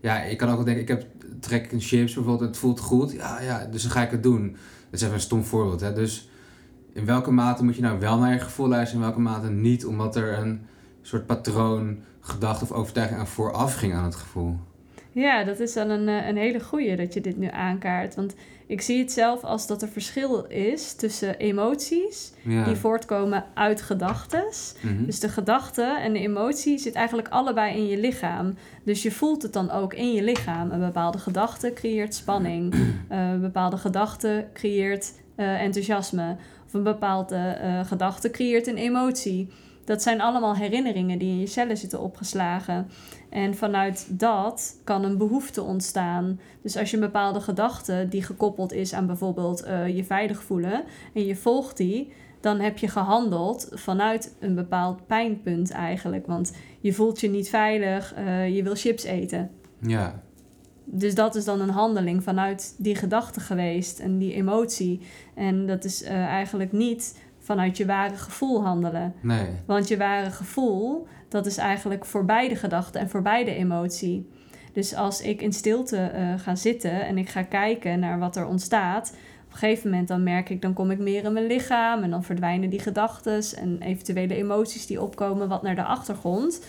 ja, 0.00 0.22
ik 0.22 0.38
kan 0.38 0.48
ook 0.48 0.56
wel 0.56 0.64
denken, 0.64 0.82
ik 0.82 0.88
heb 0.88 1.06
trek 1.40 1.72
een 1.72 1.80
chips 1.80 2.14
bijvoorbeeld 2.14 2.48
het 2.48 2.58
voelt 2.58 2.80
goed, 2.80 3.12
ja, 3.12 3.40
ja, 3.40 3.64
dus 3.64 3.82
dan 3.82 3.90
ga 3.90 4.02
ik 4.02 4.10
het 4.10 4.22
doen. 4.22 4.50
Dat 4.90 5.00
is 5.00 5.02
even 5.02 5.14
een 5.14 5.20
stom 5.20 5.44
voorbeeld, 5.44 5.80
hè. 5.80 5.92
Dus 5.92 6.28
in 6.92 7.04
welke 7.04 7.30
mate 7.30 7.64
moet 7.64 7.76
je 7.76 7.82
nou 7.82 7.98
wel 7.98 8.18
naar 8.18 8.32
je 8.32 8.40
gevoel 8.40 8.68
luisteren 8.68 9.02
en 9.02 9.08
in 9.08 9.14
welke 9.14 9.32
mate 9.32 9.52
niet, 9.52 9.86
omdat 9.86 10.16
er 10.16 10.38
een 10.38 10.60
soort 11.02 11.26
patroon 11.26 11.98
gedachte 12.20 12.64
of 12.64 12.72
overtuiging 12.72 13.20
aan 13.20 13.26
vooraf 13.26 13.74
ging 13.74 13.94
aan 13.94 14.04
het 14.04 14.14
gevoel. 14.14 14.58
Ja, 15.12 15.44
dat 15.44 15.60
is 15.60 15.72
dan 15.72 15.90
een, 15.90 16.08
eh, 16.08 16.28
een 16.28 16.36
hele 16.36 16.60
goeie 16.60 16.96
dat 16.96 17.14
je 17.14 17.20
dit 17.20 17.36
nu 17.36 17.48
aankaart. 17.48 18.14
Want 18.14 18.34
ik 18.66 18.80
zie 18.80 18.98
het 18.98 19.12
zelf 19.12 19.44
als 19.44 19.66
dat 19.66 19.82
er 19.82 19.88
verschil 19.88 20.44
is 20.44 20.94
tussen 20.94 21.36
emoties 21.36 22.32
die 22.42 22.74
voortkomen 22.74 23.44
uit 23.54 23.82
gedachten. 23.82 24.44
Mhm. 24.80 25.04
Dus 25.04 25.20
de 25.20 25.28
gedachte 25.28 25.82
en 25.82 26.12
de 26.12 26.18
emotie 26.18 26.78
zit 26.78 26.94
eigenlijk 26.94 27.28
allebei 27.28 27.76
in 27.76 27.86
je 27.86 27.98
lichaam. 27.98 28.54
Dus 28.84 29.02
je 29.02 29.10
voelt 29.10 29.42
het 29.42 29.52
dan 29.52 29.70
ook 29.70 29.94
in 29.94 30.12
je 30.12 30.22
lichaam. 30.22 30.70
Een 30.70 30.80
bepaalde 30.80 31.18
gedachte 31.18 31.72
creëert 31.74 32.14
spanning. 32.14 32.74
Uh, 32.74 32.80
een 33.32 33.40
bepaalde 33.40 33.76
gedachte 33.76 34.46
creëert 34.52 35.12
uh, 35.36 35.62
enthousiasme. 35.62 36.36
Of 36.66 36.74
een 36.74 36.82
bepaalde 36.82 37.56
gedachte 37.86 38.30
creëert 38.30 38.66
een 38.66 38.76
emotie. 38.76 39.48
Dat 39.90 40.02
zijn 40.02 40.20
allemaal 40.20 40.56
herinneringen 40.56 41.18
die 41.18 41.28
in 41.28 41.40
je 41.40 41.46
cellen 41.46 41.76
zitten 41.76 42.00
opgeslagen. 42.00 42.88
En 43.28 43.54
vanuit 43.54 44.06
dat 44.10 44.80
kan 44.84 45.04
een 45.04 45.18
behoefte 45.18 45.62
ontstaan. 45.62 46.40
Dus 46.62 46.76
als 46.76 46.90
je 46.90 46.96
een 46.96 47.02
bepaalde 47.02 47.40
gedachte 47.40 48.06
die 48.08 48.22
gekoppeld 48.22 48.72
is 48.72 48.92
aan 48.92 49.06
bijvoorbeeld 49.06 49.66
uh, 49.66 49.96
je 49.96 50.04
veilig 50.04 50.42
voelen 50.42 50.84
en 51.14 51.24
je 51.24 51.36
volgt 51.36 51.76
die, 51.76 52.12
dan 52.40 52.60
heb 52.60 52.78
je 52.78 52.88
gehandeld 52.88 53.68
vanuit 53.72 54.36
een 54.40 54.54
bepaald 54.54 55.06
pijnpunt 55.06 55.70
eigenlijk. 55.70 56.26
Want 56.26 56.52
je 56.80 56.92
voelt 56.92 57.20
je 57.20 57.28
niet 57.28 57.48
veilig, 57.48 58.14
uh, 58.18 58.56
je 58.56 58.62
wil 58.62 58.74
chips 58.74 59.02
eten. 59.02 59.50
Ja. 59.80 60.22
Dus 60.84 61.14
dat 61.14 61.34
is 61.34 61.44
dan 61.44 61.60
een 61.60 61.70
handeling 61.70 62.22
vanuit 62.22 62.74
die 62.78 62.94
gedachte 62.94 63.40
geweest 63.40 63.98
en 63.98 64.18
die 64.18 64.34
emotie. 64.34 65.00
En 65.34 65.66
dat 65.66 65.84
is 65.84 66.02
uh, 66.02 66.10
eigenlijk 66.10 66.72
niet 66.72 67.14
vanuit 67.50 67.76
je 67.76 67.86
ware 67.86 68.16
gevoel 68.16 68.64
handelen. 68.64 69.14
Nee. 69.20 69.46
Want 69.66 69.88
je 69.88 69.96
ware 69.96 70.30
gevoel, 70.30 71.06
dat 71.28 71.46
is 71.46 71.56
eigenlijk 71.56 72.04
voor 72.04 72.24
beide 72.24 72.56
gedachten 72.56 73.00
en 73.00 73.08
voor 73.08 73.22
beide 73.22 73.54
emotie. 73.54 74.28
Dus 74.72 74.94
als 74.94 75.20
ik 75.20 75.42
in 75.42 75.52
stilte 75.52 76.12
uh, 76.14 76.38
ga 76.38 76.54
zitten 76.54 77.06
en 77.06 77.18
ik 77.18 77.28
ga 77.28 77.42
kijken 77.42 78.00
naar 78.00 78.18
wat 78.18 78.36
er 78.36 78.46
ontstaat, 78.46 79.14
op 79.44 79.52
een 79.52 79.58
gegeven 79.58 79.90
moment 79.90 80.08
dan 80.08 80.22
merk 80.22 80.48
ik, 80.48 80.62
dan 80.62 80.72
kom 80.72 80.90
ik 80.90 80.98
meer 80.98 81.24
in 81.24 81.32
mijn 81.32 81.46
lichaam 81.46 82.02
en 82.02 82.10
dan 82.10 82.24
verdwijnen 82.24 82.70
die 82.70 82.80
gedachten 82.80 83.42
en 83.56 83.80
eventuele 83.80 84.34
emoties 84.34 84.86
die 84.86 85.02
opkomen 85.02 85.48
wat 85.48 85.62
naar 85.62 85.74
de 85.74 85.84
achtergrond. 85.84 86.64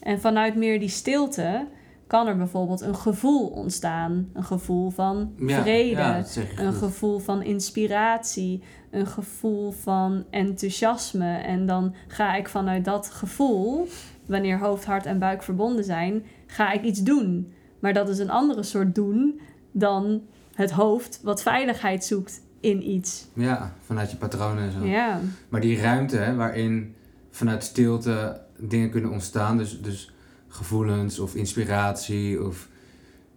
En 0.00 0.20
vanuit 0.20 0.54
meer 0.54 0.78
die 0.80 0.88
stilte 0.88 1.66
kan 2.10 2.26
er 2.26 2.36
bijvoorbeeld 2.36 2.80
een 2.80 2.96
gevoel 2.96 3.46
ontstaan. 3.46 4.28
Een 4.32 4.44
gevoel 4.44 4.90
van 4.90 5.32
vrede, 5.36 6.24
een 6.56 6.72
gevoel 6.72 7.18
van 7.18 7.42
inspiratie, 7.42 8.62
een 8.90 9.06
gevoel 9.06 9.70
van 9.70 10.24
enthousiasme. 10.30 11.36
En 11.36 11.66
dan 11.66 11.94
ga 12.06 12.34
ik 12.34 12.48
vanuit 12.48 12.84
dat 12.84 13.10
gevoel, 13.10 13.88
wanneer 14.26 14.58
hoofd, 14.58 14.84
hart 14.84 15.06
en 15.06 15.18
buik 15.18 15.42
verbonden 15.42 15.84
zijn, 15.84 16.22
ga 16.46 16.72
ik 16.72 16.82
iets 16.82 17.02
doen. 17.02 17.52
Maar 17.78 17.92
dat 17.92 18.08
is 18.08 18.18
een 18.18 18.30
andere 18.30 18.62
soort 18.62 18.94
doen 18.94 19.40
dan 19.72 20.22
het 20.54 20.70
hoofd 20.70 21.20
wat 21.22 21.42
veiligheid 21.42 22.04
zoekt 22.04 22.42
in 22.60 22.90
iets. 22.90 23.26
Ja, 23.34 23.72
vanuit 23.84 24.10
je 24.10 24.16
patronen 24.16 24.62
en 24.62 24.72
zo. 24.72 24.84
Ja, 24.86 25.20
Maar 25.48 25.60
die 25.60 25.80
ruimte 25.80 26.16
hè, 26.16 26.34
waarin 26.34 26.94
vanuit 27.30 27.64
stilte 27.64 28.40
dingen 28.58 28.90
kunnen 28.90 29.10
ontstaan, 29.10 29.56
dus, 29.56 29.80
dus 29.82 30.12
gevoelens 30.52 31.18
of 31.18 31.34
inspiratie 31.34 32.44
of 32.44 32.68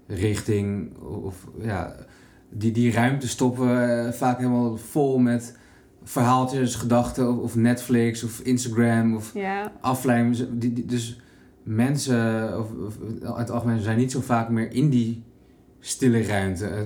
richting, 0.07 0.97
of 0.97 1.47
ja, 1.61 1.95
die, 2.49 2.71
die 2.71 2.91
ruimte 2.91 3.27
stoppen 3.27 3.67
we 3.67 3.81
eh, 4.07 4.11
vaak 4.11 4.37
helemaal 4.37 4.77
vol 4.77 5.17
met 5.17 5.57
verhaaltjes, 6.03 6.75
gedachten 6.75 7.29
of, 7.29 7.37
of 7.37 7.55
Netflix 7.55 8.23
of 8.23 8.39
Instagram 8.39 9.15
of 9.15 9.31
ja. 9.81 10.47
Die, 10.51 10.73
die- 10.73 10.85
dus 10.85 11.19
mensen, 11.63 12.59
of, 12.59 12.67
of 12.87 12.97
het 13.37 13.51
algemeen, 13.51 13.79
zijn 13.81 13.97
niet 13.97 14.11
zo 14.11 14.21
vaak 14.21 14.49
meer 14.49 14.71
in 14.73 14.89
die 14.89 15.23
stille 15.79 16.23
ruimte. 16.23 16.67
Eh, 16.67 16.79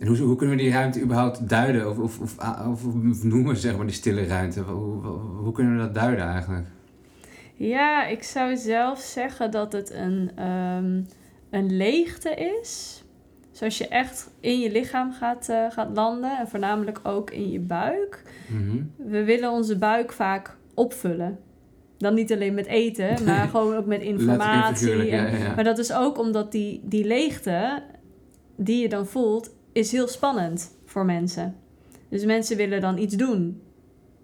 En 0.00 0.06
hoe, 0.06 0.16
hoe 0.18 0.36
kunnen 0.36 0.56
we 0.56 0.62
die 0.62 0.72
ruimte 0.72 1.00
überhaupt 1.02 1.48
duiden 1.48 1.90
of, 1.90 1.98
of, 1.98 2.18
of, 2.20 2.36
of, 2.66 2.84
of 2.84 3.22
noemen, 3.24 3.56
zeg 3.56 3.76
maar, 3.76 3.86
die 3.86 3.94
stille 3.94 4.26
ruimte? 4.26 4.60
Hoe, 4.60 5.02
hoe, 5.02 5.18
hoe 5.42 5.52
kunnen 5.52 5.72
we 5.76 5.78
dat 5.82 5.94
duiden 5.94 6.24
eigenlijk? 6.24 6.66
Ja, 7.68 8.06
ik 8.06 8.22
zou 8.22 8.56
zelf 8.56 8.98
zeggen 9.00 9.50
dat 9.50 9.72
het 9.72 9.90
een, 9.94 10.30
ehm, 10.36 11.00
een 11.50 11.76
leegte 11.76 12.34
is. 12.60 13.02
Zoals 13.52 13.78
je 13.78 13.88
echt 13.88 14.30
in 14.40 14.60
je 14.60 14.70
lichaam 14.70 15.12
gaat, 15.12 15.48
eh, 15.48 15.66
gaat 15.70 15.88
landen 15.94 16.38
en 16.38 16.48
voornamelijk 16.48 17.00
ook 17.02 17.30
in 17.30 17.50
je 17.50 17.60
buik. 17.60 18.22
Mhm. 18.48 18.82
We 18.96 19.24
willen 19.24 19.50
onze 19.50 19.78
buik 19.78 20.12
vaak 20.12 20.56
opvullen. 20.74 21.38
Dan 21.98 22.14
niet 22.14 22.32
alleen 22.32 22.54
met 22.54 22.66
eten, 22.66 23.16
maar 23.26 23.48
gewoon 23.48 23.76
ook 23.76 23.86
met 23.86 24.00
informatie. 24.02 24.76
figuurlijk, 24.86 25.10
en- 25.10 25.16
ja, 25.22 25.26
ja, 25.38 25.44
ja. 25.44 25.54
Maar 25.54 25.64
dat 25.64 25.78
is 25.78 25.92
ook 25.92 26.18
omdat 26.18 26.52
die, 26.52 26.80
die 26.84 27.04
leegte 27.04 27.82
die 28.56 28.82
je 28.82 28.88
dan 28.88 29.06
voelt, 29.06 29.50
is 29.72 29.92
heel 29.92 30.08
spannend 30.08 30.76
voor 30.84 31.04
mensen. 31.04 31.54
Dus 32.08 32.24
mensen 32.24 32.56
willen 32.56 32.80
dan 32.80 32.98
iets 32.98 33.16
doen. 33.16 33.62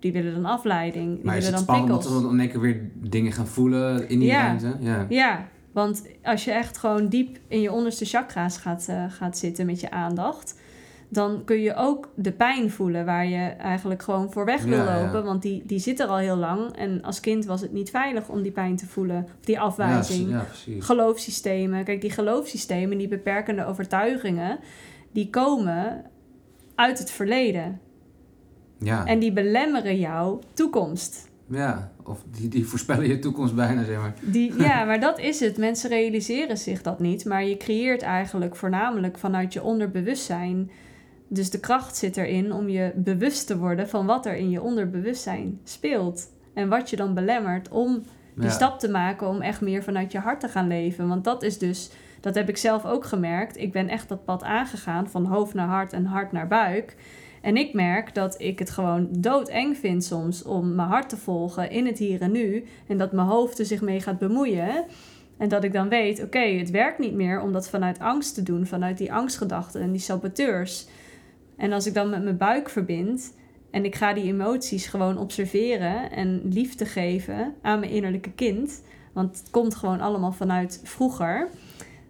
Die 0.00 0.12
willen 0.12 0.34
dan 0.34 0.44
afleiding. 0.44 1.14
Die 1.16 1.24
Maar 1.24 1.36
is 1.36 1.44
willen 1.44 1.58
het 1.58 1.66
dan 1.66 1.76
spannend 1.76 1.86
prikkels. 1.86 2.04
dat 2.04 2.22
we 2.22 2.22
dan 2.28 2.32
in 2.34 2.40
één 2.40 2.50
keer 2.50 2.60
weer 2.60 2.90
dingen 3.10 3.32
gaan 3.32 3.46
voelen 3.46 4.08
in 4.08 4.18
die 4.18 4.28
Ja. 4.28 4.42
ruimte? 4.46 4.76
Ja. 4.80 5.06
Ja, 5.08 5.48
want 5.72 6.02
als 6.22 6.44
je 6.44 6.50
echt 6.52 6.78
gewoon 6.78 7.08
diep 7.08 7.38
in 7.48 7.60
je 7.60 7.72
onderste 7.72 8.04
chakra's 8.04 8.56
gaat, 8.58 8.86
eh, 8.88 9.04
gaat 9.08 9.38
zitten 9.38 9.66
met 9.66 9.80
je 9.80 9.90
aandacht, 9.90 10.60
dan 11.08 11.44
kun 11.44 11.60
je 11.60 11.74
ook 11.74 12.08
de 12.16 12.32
pijn 12.32 12.70
voelen 12.70 13.04
waar 13.04 13.26
je 13.26 13.38
eigenlijk 13.46 14.02
gewoon 14.02 14.32
voor 14.32 14.44
weg 14.44 14.62
wil 14.64 14.76
Ja, 14.78 14.96
ja. 14.98 15.02
lopen. 15.04 15.24
Want 15.24 15.42
die, 15.42 15.62
die 15.66 15.78
zit 15.78 16.00
er 16.00 16.06
al 16.06 16.16
heel 16.16 16.36
lang. 16.36 16.76
En 16.76 17.02
als 17.02 17.20
kind 17.20 17.44
was 17.44 17.60
het 17.60 17.72
niet 17.72 17.90
veilig 17.90 18.28
om 18.28 18.42
die 18.42 18.52
pijn 18.52 18.76
te 18.76 18.86
voelen. 18.86 19.24
Of 19.24 19.44
die 19.44 19.60
afwijzing. 19.60 20.30
Ja. 20.30 20.46
Geloofssystemen. 20.78 21.84
Kijk, 21.84 22.00
die 22.00 22.10
geloofssystemen, 22.10 22.98
die 22.98 23.08
beperkende 23.08 23.66
overtuigingen, 23.66 24.58
die 25.12 25.30
komen 25.30 26.04
uit 26.74 26.98
het 26.98 27.10
verleden. 27.10 27.80
Ja. 28.78 29.04
En 29.06 29.18
die 29.18 29.32
belemmeren 29.32 29.98
jouw 29.98 30.38
toekomst. 30.54 31.28
ja, 31.50 31.90
of 32.04 32.22
die, 32.30 32.48
die 32.48 32.66
voorspellen 32.66 33.08
je 33.08 33.18
toekomst 33.18 33.54
bijna, 33.54 33.84
zeg 33.84 33.96
maar. 33.98 34.14
Die, 34.20 34.58
ja, 34.68 34.84
maar 34.84 35.00
dat 35.00 35.18
is 35.18 35.40
het. 35.40 35.56
Mensen 35.58 35.90
realiseren 35.90 36.58
zich 36.58 36.82
dat 36.82 37.00
niet. 37.00 37.24
Maar 37.24 37.44
je 37.44 37.56
creëert 37.56 38.02
eigenlijk 38.02 38.56
voornamelijk 38.56 39.18
vanuit 39.18 39.52
je 39.52 39.62
onderbewustzijn. 39.62 40.70
Dus 41.28 41.50
de 41.50 41.60
kracht 41.60 41.96
zit 41.96 42.16
erin 42.16 42.52
om 42.52 42.68
je 42.68 42.92
bewust 42.94 43.46
te 43.46 43.58
worden 43.58 43.88
van 43.88 44.06
wat 44.06 44.26
er 44.26 44.36
in 44.36 44.50
je 44.50 44.62
onderbewustzijn 44.62 45.60
speelt. 45.64 46.30
En 46.54 46.68
wat 46.68 46.90
je 46.90 46.96
dan 46.96 47.14
belemmert 47.14 47.68
om 47.68 48.02
die 48.34 48.44
Ja. 48.44 48.50
stap 48.50 48.78
te 48.78 48.90
maken 48.90 49.28
om 49.28 49.40
echt 49.42 49.60
meer 49.60 49.82
vanuit 49.82 50.12
je 50.12 50.18
hart 50.18 50.40
te 50.40 50.48
gaan 50.48 50.66
leven. 50.68 51.08
Want 51.08 51.24
dat 51.24 51.42
is 51.42 51.58
dus, 51.58 51.90
dat 52.20 52.34
heb 52.34 52.48
ik 52.48 52.56
zelf 52.56 52.84
ook 52.84 53.04
gemerkt. 53.04 53.56
Ik 53.56 53.72
ben 53.72 53.88
echt 53.88 54.08
dat 54.08 54.24
pad 54.24 54.42
aangegaan 54.42 55.08
van 55.10 55.24
hoofd 55.26 55.54
naar 55.54 55.68
hart 55.68 55.92
en 55.92 56.04
hart 56.04 56.32
naar 56.32 56.48
buik. 56.48 56.96
En 57.46 57.56
ik 57.56 57.72
merk 57.72 58.14
dat 58.14 58.40
ik 58.40 58.58
het 58.58 58.70
gewoon 58.70 59.08
doodeng 59.10 59.76
vind 59.76 60.04
soms 60.04 60.42
om 60.42 60.74
mijn 60.74 60.88
hart 60.88 61.08
te 61.08 61.16
volgen 61.16 61.70
in 61.70 61.86
het 61.86 61.98
hier 61.98 62.20
en 62.20 62.32
nu. 62.32 62.64
En 62.86 62.98
dat 62.98 63.12
mijn 63.12 63.26
hoofd 63.26 63.58
er 63.58 63.64
zich 63.64 63.80
mee 63.80 64.00
gaat 64.00 64.18
bemoeien. 64.18 64.84
En 65.36 65.48
dat 65.48 65.64
ik 65.64 65.72
dan 65.72 65.88
weet, 65.88 66.22
oké, 66.22 66.38
het 66.38 66.70
werkt 66.70 66.98
niet 66.98 67.14
meer 67.14 67.40
om 67.40 67.52
dat 67.52 67.68
vanuit 67.68 67.98
angst 67.98 68.34
te 68.34 68.42
doen, 68.42 68.66
vanuit 68.66 68.98
die 68.98 69.12
angstgedachten 69.12 69.80
en 69.80 69.90
die 69.90 70.00
saboteurs. 70.00 70.86
En 71.56 71.72
als 71.72 71.86
ik 71.86 71.94
dan 71.94 72.10
met 72.10 72.22
mijn 72.22 72.36
buik 72.36 72.68
verbind 72.68 73.34
en 73.70 73.84
ik 73.84 73.94
ga 73.94 74.12
die 74.12 74.24
emoties 74.24 74.86
gewoon 74.86 75.18
observeren 75.18 76.10
en 76.10 76.40
liefde 76.44 76.84
geven 76.84 77.54
aan 77.62 77.80
mijn 77.80 77.92
innerlijke 77.92 78.32
kind, 78.32 78.82
want 79.12 79.38
het 79.38 79.50
komt 79.50 79.74
gewoon 79.74 80.00
allemaal 80.00 80.32
vanuit 80.32 80.80
vroeger, 80.84 81.48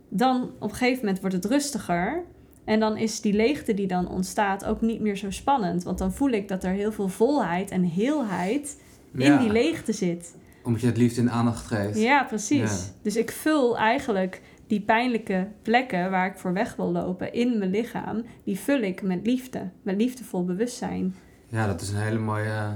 dan 0.08 0.42
op 0.42 0.70
een 0.70 0.76
gegeven 0.76 1.04
moment 1.04 1.20
wordt 1.20 1.36
het 1.36 1.44
rustiger. 1.44 2.24
En 2.66 2.80
dan 2.80 2.96
is 2.96 3.20
die 3.20 3.32
leegte 3.32 3.74
die 3.74 3.86
dan 3.86 4.08
ontstaat 4.08 4.64
ook 4.64 4.80
niet 4.80 5.00
meer 5.00 5.16
zo 5.16 5.30
spannend. 5.30 5.82
Want 5.82 5.98
dan 5.98 6.12
voel 6.12 6.30
ik 6.30 6.48
dat 6.48 6.64
er 6.64 6.72
heel 6.72 6.92
veel 6.92 7.08
volheid 7.08 7.70
en 7.70 7.82
heelheid 7.82 8.80
in 9.14 9.38
die 9.38 9.52
leegte 9.52 9.92
zit. 9.92 10.34
Omdat 10.62 10.80
je 10.80 10.86
het 10.86 10.96
liefst 10.96 11.18
in 11.18 11.30
aandacht 11.30 11.66
geeft. 11.66 11.98
Ja, 11.98 12.24
precies. 12.24 12.86
Ja. 12.86 12.92
Dus 13.02 13.16
ik 13.16 13.30
vul 13.30 13.78
eigenlijk 13.78 14.40
die 14.66 14.80
pijnlijke 14.80 15.48
plekken 15.62 16.10
waar 16.10 16.26
ik 16.26 16.38
voor 16.38 16.52
weg 16.52 16.76
wil 16.76 16.92
lopen 16.92 17.32
in 17.32 17.58
mijn 17.58 17.70
lichaam, 17.70 18.24
die 18.44 18.58
vul 18.58 18.80
ik 18.80 19.02
met 19.02 19.26
liefde, 19.26 19.70
met 19.82 19.96
liefdevol 19.96 20.44
bewustzijn. 20.44 21.14
Ja, 21.48 21.66
dat 21.66 21.80
is 21.80 21.88
een 21.88 22.00
hele 22.00 22.18
mooie 22.18 22.50
eh, 22.50 22.72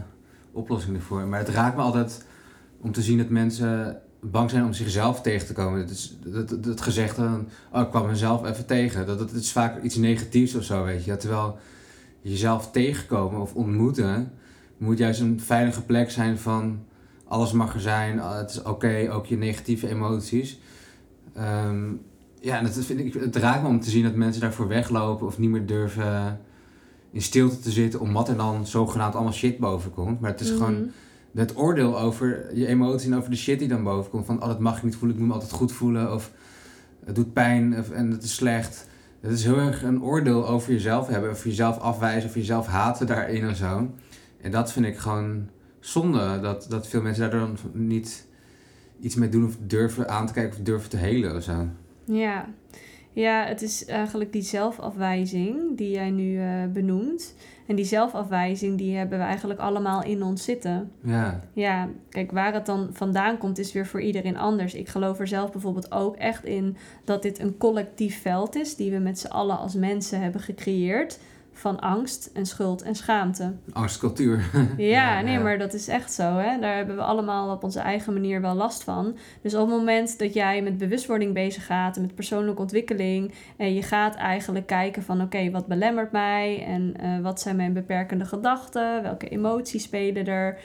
oplossing 0.53 0.97
ervoor. 0.97 1.21
Maar 1.21 1.39
het 1.39 1.49
raakt 1.49 1.77
me 1.77 1.83
altijd 1.83 2.25
om 2.81 2.93
te 2.93 3.03
zien 3.03 3.19
dat 3.19 3.29
mensen 3.29 4.01
bang 4.21 4.51
zijn 4.51 4.65
om 4.65 4.73
zichzelf 4.73 5.21
tegen 5.21 5.47
te 5.47 5.53
komen. 5.53 5.81
Het, 5.81 5.91
is, 5.91 6.17
dat, 6.25 6.49
dat, 6.49 6.65
dat 6.65 6.81
gezegde, 6.81 7.23
van, 7.23 7.49
oh, 7.73 7.81
ik 7.81 7.89
kwam 7.89 8.07
mezelf 8.07 8.45
even 8.45 8.67
tegen. 8.67 9.07
Dat, 9.07 9.19
dat 9.19 9.33
is 9.33 9.53
vaak 9.53 9.83
iets 9.83 9.97
negatiefs 9.97 10.55
of 10.55 10.65
zo, 10.65 10.85
weet 10.85 11.05
je. 11.05 11.17
Terwijl 11.17 11.59
jezelf 12.21 12.71
tegenkomen 12.71 13.41
of 13.41 13.55
ontmoeten 13.55 14.33
moet 14.77 14.99
juist 14.99 15.21
een 15.21 15.41
veilige 15.41 15.83
plek 15.83 16.11
zijn 16.11 16.39
van 16.39 16.79
alles 17.31 17.53
mag 17.53 17.75
er 17.75 17.81
zijn, 17.81 18.21
ah, 18.21 18.37
het 18.37 18.51
is 18.51 18.63
oké, 18.63 19.09
ook 19.13 19.27
je 19.27 19.37
negatieve 19.37 19.89
emoties. 19.89 20.59
Ehm, 21.35 21.93
ja, 22.41 22.59
en 22.59 22.65
dat 22.65 22.73
vind 22.73 23.01
ik, 23.01 23.15
het 23.15 23.37
raakt 23.37 23.63
me 23.63 23.69
om 23.69 23.81
te 23.81 23.91
zien 23.91 24.03
dat 24.03 24.15
mensen 24.15 24.41
daarvoor 24.41 24.69
weglopen 24.69 25.27
of 25.27 25.39
niet 25.39 25.51
meer 25.51 25.67
durven 25.67 26.41
in 27.11 27.23
stilte 27.23 27.59
te 27.59 27.71
zitten, 27.71 28.01
omdat 28.01 28.29
er 28.29 28.37
dan 28.37 28.67
zogenaamd 28.67 29.15
allemaal 29.15 29.33
shit 29.33 29.59
boven 29.59 29.91
komt. 29.91 30.21
Maar 30.21 30.31
het 30.31 30.41
is 30.41 30.51
gewoon 30.51 30.91
Het 31.35 31.57
oordeel 31.57 32.01
over 32.01 32.57
je 32.57 32.67
emotie 32.67 33.11
en 33.11 33.17
over 33.17 33.31
de 33.31 33.37
shit 33.37 33.59
die 33.59 33.69
dan 33.69 33.83
boven 33.83 34.11
komt. 34.11 34.27
Van, 34.27 34.43
oh, 34.43 34.49
dat 34.49 34.59
mag 34.59 34.77
ik 34.77 34.83
niet 34.83 34.97
voelen, 34.97 35.13
ik 35.17 35.19
moet 35.19 35.29
me 35.29 35.35
altijd 35.35 35.53
goed 35.53 35.73
voelen. 35.73 36.15
Of 36.15 36.33
het 37.05 37.15
doet 37.15 37.33
pijn 37.33 37.79
of, 37.79 37.91
en 37.91 38.11
het 38.11 38.23
is 38.23 38.35
slecht. 38.35 38.89
Het 39.21 39.33
is 39.33 39.45
heel 39.45 39.59
erg 39.59 39.83
een 39.83 40.03
oordeel 40.03 40.49
over 40.49 40.73
jezelf 40.73 41.09
hebben. 41.09 41.31
Of 41.31 41.45
jezelf 41.45 41.79
afwijzen 41.79 42.29
of 42.29 42.35
jezelf 42.35 42.67
haten 42.67 43.07
daarin 43.07 43.43
en 43.43 43.57
zo. 43.57 43.91
En 44.41 44.51
dat 44.51 44.73
vind 44.73 44.87
ik 44.87 44.99
gewoon 44.99 45.49
zonde. 45.81 46.41
Dat, 46.41 46.67
dat 46.69 46.87
veel 46.87 47.03
mensen 47.03 47.31
daar 47.31 47.41
dan 47.41 47.57
niet 47.73 48.27
iets 49.01 49.15
mee 49.15 49.29
doen 49.29 49.45
of 49.45 49.57
durven 49.67 50.09
aan 50.09 50.27
te 50.27 50.33
kijken 50.33 50.59
of 50.59 50.65
durven 50.65 50.91
te 50.91 50.97
helen 50.97 51.37
of 51.37 51.43
zo. 51.43 51.69
Ja. 52.05 52.49
Ja, 53.13 53.45
het 53.45 53.63
is 53.63 53.85
eigenlijk 53.85 54.33
die 54.33 54.43
zelfafwijzing 54.43 55.77
die 55.77 55.91
jij 55.91 56.11
nu 56.11 56.39
eh, 56.39 56.65
benoemt. 56.73 57.35
En 57.67 57.77
die 57.77 57.85
zelfafwijzing 57.85 58.79
die 58.79 58.97
hebben 58.97 59.19
we 59.19 59.25
eigenlijk 59.25 59.61
allemaal 59.61 60.05
in 60.05 60.23
ons 60.23 60.45
zitten. 60.45 60.91
Ja, 61.03 61.41
Ja, 61.53 61.89
kijk, 62.09 62.31
waar 62.33 62.53
het 62.55 62.67
dan 62.67 62.89
vandaan 62.93 63.39
komt 63.39 63.59
is 63.59 63.73
weer 63.73 63.87
voor 63.87 64.01
iedereen 64.01 64.37
anders. 64.37 64.75
Ik 64.75 64.89
geloof 64.89 65.19
er 65.19 65.29
zelf 65.29 65.53
bijvoorbeeld 65.53 65.93
ook 65.93 66.17
echt 66.17 66.45
in 66.45 66.77
dat 67.05 67.23
dit 67.23 67.39
een 67.39 67.57
collectief 67.57 68.21
veld 68.21 68.57
is... 68.57 68.77
die 68.77 68.91
we 68.91 68.99
met 68.99 69.19
z'n 69.19 69.27
allen 69.27 69.59
als 69.59 69.75
mensen 69.75 70.21
hebben 70.21 70.41
gecreëerd... 70.41 71.19
van 71.61 71.81
angst 71.81 72.31
en 72.35 72.47
schuld 72.47 72.83
en 72.83 72.95
schaamte. 72.95 73.53
angstcultuur. 73.73 74.51
Ja, 74.77 75.21
nee, 75.21 75.39
maar 75.39 75.59
dat 75.59 75.75
is 75.75 75.89
echt 75.89 76.13
zo. 76.13 76.37
Hè? 76.37 76.59
Daar 76.59 76.77
hebben 76.77 76.97
we 76.97 77.03
allemaal 77.03 77.55
op 77.55 77.65
onze 77.65 77.81
eigen 77.81 78.13
manier 78.13 78.41
wel 78.41 78.55
last 78.55 78.85
van. 78.85 79.17
Dus 79.43 79.55
op 79.55 79.69
het 79.69 79.77
moment 79.77 80.19
dat 80.19 80.35
jij 80.35 80.63
met 80.63 80.79
bewustwording 80.79 81.35
bezig 81.35 81.67
gaat... 81.67 81.97
en 81.97 82.03
met 82.03 82.15
persoonlijke 82.15 82.61
ontwikkeling... 82.61 83.33
en 83.57 83.75
je 83.75 83.83
gaat 83.83 84.15
eigenlijk 84.15 84.67
kijken 84.67 85.03
van... 85.03 85.21
oké, 85.21 85.51
wat 85.51 85.67
belemmert 85.67 86.13
mij? 86.13 86.65
En 86.67 86.95
eh, 86.97 87.21
wat 87.21 87.41
zijn 87.41 87.57
mijn 87.57 87.73
beperkende 87.73 88.25
gedachten? 88.25 89.03
Welke 89.03 89.29
emoties 89.29 89.83
spelen 89.83 90.27
er? 90.27 90.59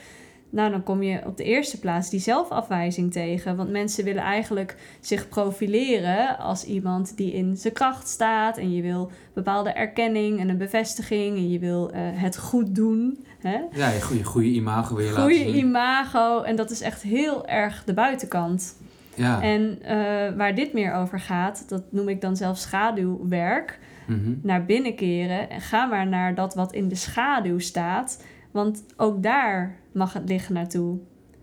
Nou, 0.56 0.72
dan 0.72 0.84
kom 0.84 1.04
je 1.04 1.22
op 1.26 1.38
de 1.38 1.44
eerste 1.44 1.80
plaats 1.80 2.10
die 2.10 2.20
zelfafwijzing 2.20 3.12
tegen. 3.12 3.56
Want 3.56 3.70
mensen 3.70 4.04
willen 4.04 4.24
eigenlijk 4.24 4.76
zich 5.00 5.30
profileren 5.30 6.38
als 6.38 6.66
iemand 6.66 7.18
die 7.18 7.34
in 7.34 7.58
zijn 7.58 7.74
kracht 7.74 8.08
staat. 8.08 8.58
En 8.58 8.74
je 8.74 8.82
wil 8.82 9.12
bepaalde 9.34 9.70
erkenning 9.70 10.40
en 10.40 10.50
een 10.50 10.58
bevestiging. 10.58 11.38
En 11.38 11.50
je 11.52 11.60
wil 11.60 11.92
eh, 11.92 12.02
het 12.04 12.38
goed 12.38 12.76
doen. 12.76 13.26
Hè? 13.42 13.58
Ja, 13.72 13.90
je 13.90 14.02
goede, 14.02 14.24
goede 14.24 14.48
imago 14.48 14.96
wil 14.96 15.06
je 15.06 15.12
laten 15.12 15.24
Goede 15.24 15.52
zien. 15.52 15.56
imago. 15.56 16.42
En 16.42 16.56
dat 16.56 16.72
is 16.72 16.82
echt 16.82 17.02
heel 17.02 17.48
erg 17.48 17.84
de 17.84 17.94
buitenkant. 17.94 18.76
Ja. 19.16 19.42
En 19.42 19.78
eh, 19.82 20.38
waar 20.38 20.56
dit 20.56 20.74
meer 20.74 20.94
over 20.94 21.20
gaat, 21.20 21.66
dat 21.68 21.84
noem 21.90 22.10
ik 22.10 22.22
dan 22.22 22.36
zelf 22.38 22.58
schaduwwerk. 22.58 23.80
Mhm. 24.08 24.34
Naar 24.42 24.66
binnen 24.66 24.96
keren. 24.96 25.50
En 25.50 25.62
ga 25.62 25.86
maar 25.86 26.08
naar 26.08 26.36
dat 26.36 26.56
wat 26.56 26.74
in 26.74 26.88
de 26.88 26.96
schaduw 26.96 27.60
staat. 27.60 28.24
Want 28.56 28.84
ook 28.98 29.24
daar 29.24 29.76
mag 29.92 30.14
het 30.14 30.30
licht 30.30 30.50
naartoe. 30.50 30.98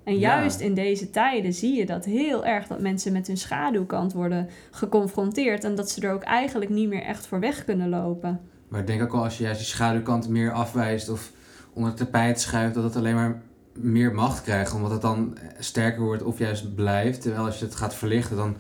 En 0.04 0.18
juist 0.18 0.60
in 0.60 0.74
deze 0.74 1.10
tijden 1.10 1.52
zie 1.52 1.76
je 1.76 1.86
dat 1.86 2.04
heel 2.04 2.44
erg 2.44 2.66
dat 2.66 2.80
mensen 2.80 3.12
met 3.12 3.26
hun 3.26 3.36
schaduwkant 3.36 4.12
worden 4.12 4.48
geconfronteerd 4.70 5.64
en 5.64 5.74
dat 5.74 5.90
ze 5.90 6.00
er 6.00 6.12
ook 6.12 6.22
eigenlijk 6.22 6.70
niet 6.70 6.88
meer 6.88 7.02
echt 7.02 7.26
voor 7.26 7.40
weg 7.40 7.64
kunnen 7.64 7.88
lopen. 7.88 8.40
Maar 8.68 8.80
ik 8.80 8.86
denk 8.86 9.02
ook 9.02 9.12
al 9.12 9.22
als 9.22 9.38
je 9.38 9.44
juist 9.44 9.58
die 9.58 9.68
schaduwkant 9.68 10.28
meer 10.28 10.52
afwijst 10.52 11.08
of 11.08 11.32
onder 11.72 11.90
het 11.90 11.98
tapijt 11.98 12.40
schuift, 12.40 12.74
dat 12.74 12.84
het 12.84 12.96
alleen 12.96 13.14
maar 13.14 13.42
meer 13.72 14.14
macht 14.14 14.42
krijgt, 14.42 14.74
omdat 14.74 14.90
het 14.90 15.02
dan 15.02 15.36
sterker 15.58 16.02
wordt 16.02 16.22
of 16.22 16.38
juist 16.38 16.74
blijft. 16.74 17.22
Terwijl 17.22 17.44
als 17.44 17.58
je 17.58 17.64
het 17.64 17.74
gaat 17.74 17.94
verlichten, 17.94 18.36
dan 18.36 18.56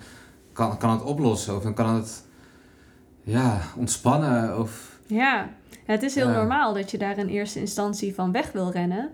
kan, 0.52 0.78
kan 0.78 0.90
het 0.90 1.02
oplossen 1.02 1.56
of 1.56 1.62
dan 1.62 1.74
kan 1.74 1.94
het 1.94 2.24
ja, 3.22 3.60
ontspannen. 3.76 4.58
Of, 4.58 4.98
ja, 5.06 5.48
het 5.84 6.02
is 6.02 6.14
heel 6.14 6.28
normaal 6.28 6.74
dat 6.74 6.90
je 6.90 6.98
daar 6.98 7.18
in 7.18 7.28
eerste 7.28 7.60
instantie 7.60 8.14
van 8.14 8.32
weg 8.32 8.52
wil 8.52 8.70
rennen. 8.70 9.10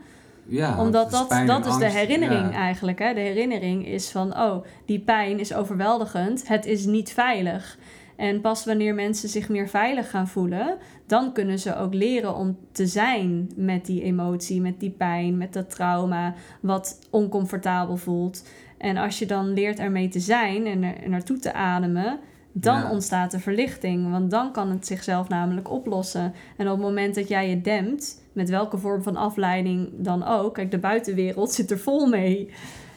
Ja, 0.47 0.81
Omdat 0.81 1.11
dat, 1.11 1.31
dat 1.47 1.67
is 1.67 1.77
de 1.77 1.91
herinnering 1.91 2.55
eigenlijk. 2.55 2.99
Hè? 2.99 3.15
De 3.15 3.21
herinnering 3.21 3.87
is 3.87 4.11
van, 4.11 4.39
oh, 4.39 4.65
die 4.85 4.99
pijn 5.01 5.39
is 5.39 5.55
overweldigend. 5.55 6.49
Het 6.49 6.67
is 6.67 6.87
niet 6.87 7.13
veilig. 7.13 7.79
En 8.17 8.41
pas 8.41 8.65
wanneer 8.65 8.95
mensen 8.95 9.29
zich 9.29 9.49
meer 9.49 9.69
veilig 9.69 10.11
gaan 10.11 10.29
voelen, 10.29 10.77
dan 11.07 11.33
kunnen 11.33 11.59
ze 11.59 11.77
ook 11.77 11.95
leren 11.95 12.35
om 12.35 12.59
te 12.73 12.87
zijn 12.87 13.51
met 13.57 13.87
die 13.87 14.03
emotie, 14.03 14.61
met 14.61 14.81
die 14.81 14.91
pijn, 14.91 15.37
met 15.37 15.53
dat 15.53 15.71
trauma, 15.71 16.35
wat 16.61 16.99
oncomfortabel 17.11 17.97
voelt. 17.97 18.49
En 18.79 18.97
als 18.97 19.19
je 19.19 19.27
dan 19.27 19.53
leert 19.53 19.79
ermee 19.79 20.09
te 20.09 20.21
zijn 20.21 20.67
en 20.67 20.83
er 20.83 21.09
naartoe 21.09 21.39
te 21.39 21.53
ademen, 21.53 22.19
dan 22.61 22.91
ontstaat 22.91 23.33
er 23.33 23.41
verlichting. 23.41 24.11
Want 24.11 24.31
dan 24.31 24.53
kan 24.53 24.71
het 24.71 24.87
zichzelf 24.87 25.29
namelijk 25.29 25.71
oplossen. 25.71 26.35
En 26.57 26.67
op 26.67 26.73
het 26.73 26.87
moment 26.87 27.15
dat 27.15 27.29
jij 27.29 27.49
je 27.49 27.61
dempt, 27.61 28.23
met 28.33 28.51
welke 28.51 28.79
vorm 28.79 29.03
van 29.03 29.17
afleiding 29.17 29.91
dan 29.97 30.25
ook, 30.25 30.55
kijk, 30.55 30.71
de 30.71 30.79
buitenwereld 30.79 31.53
zit 31.59 31.71
er 31.71 31.79
vol 31.79 32.07
mee. 32.07 32.51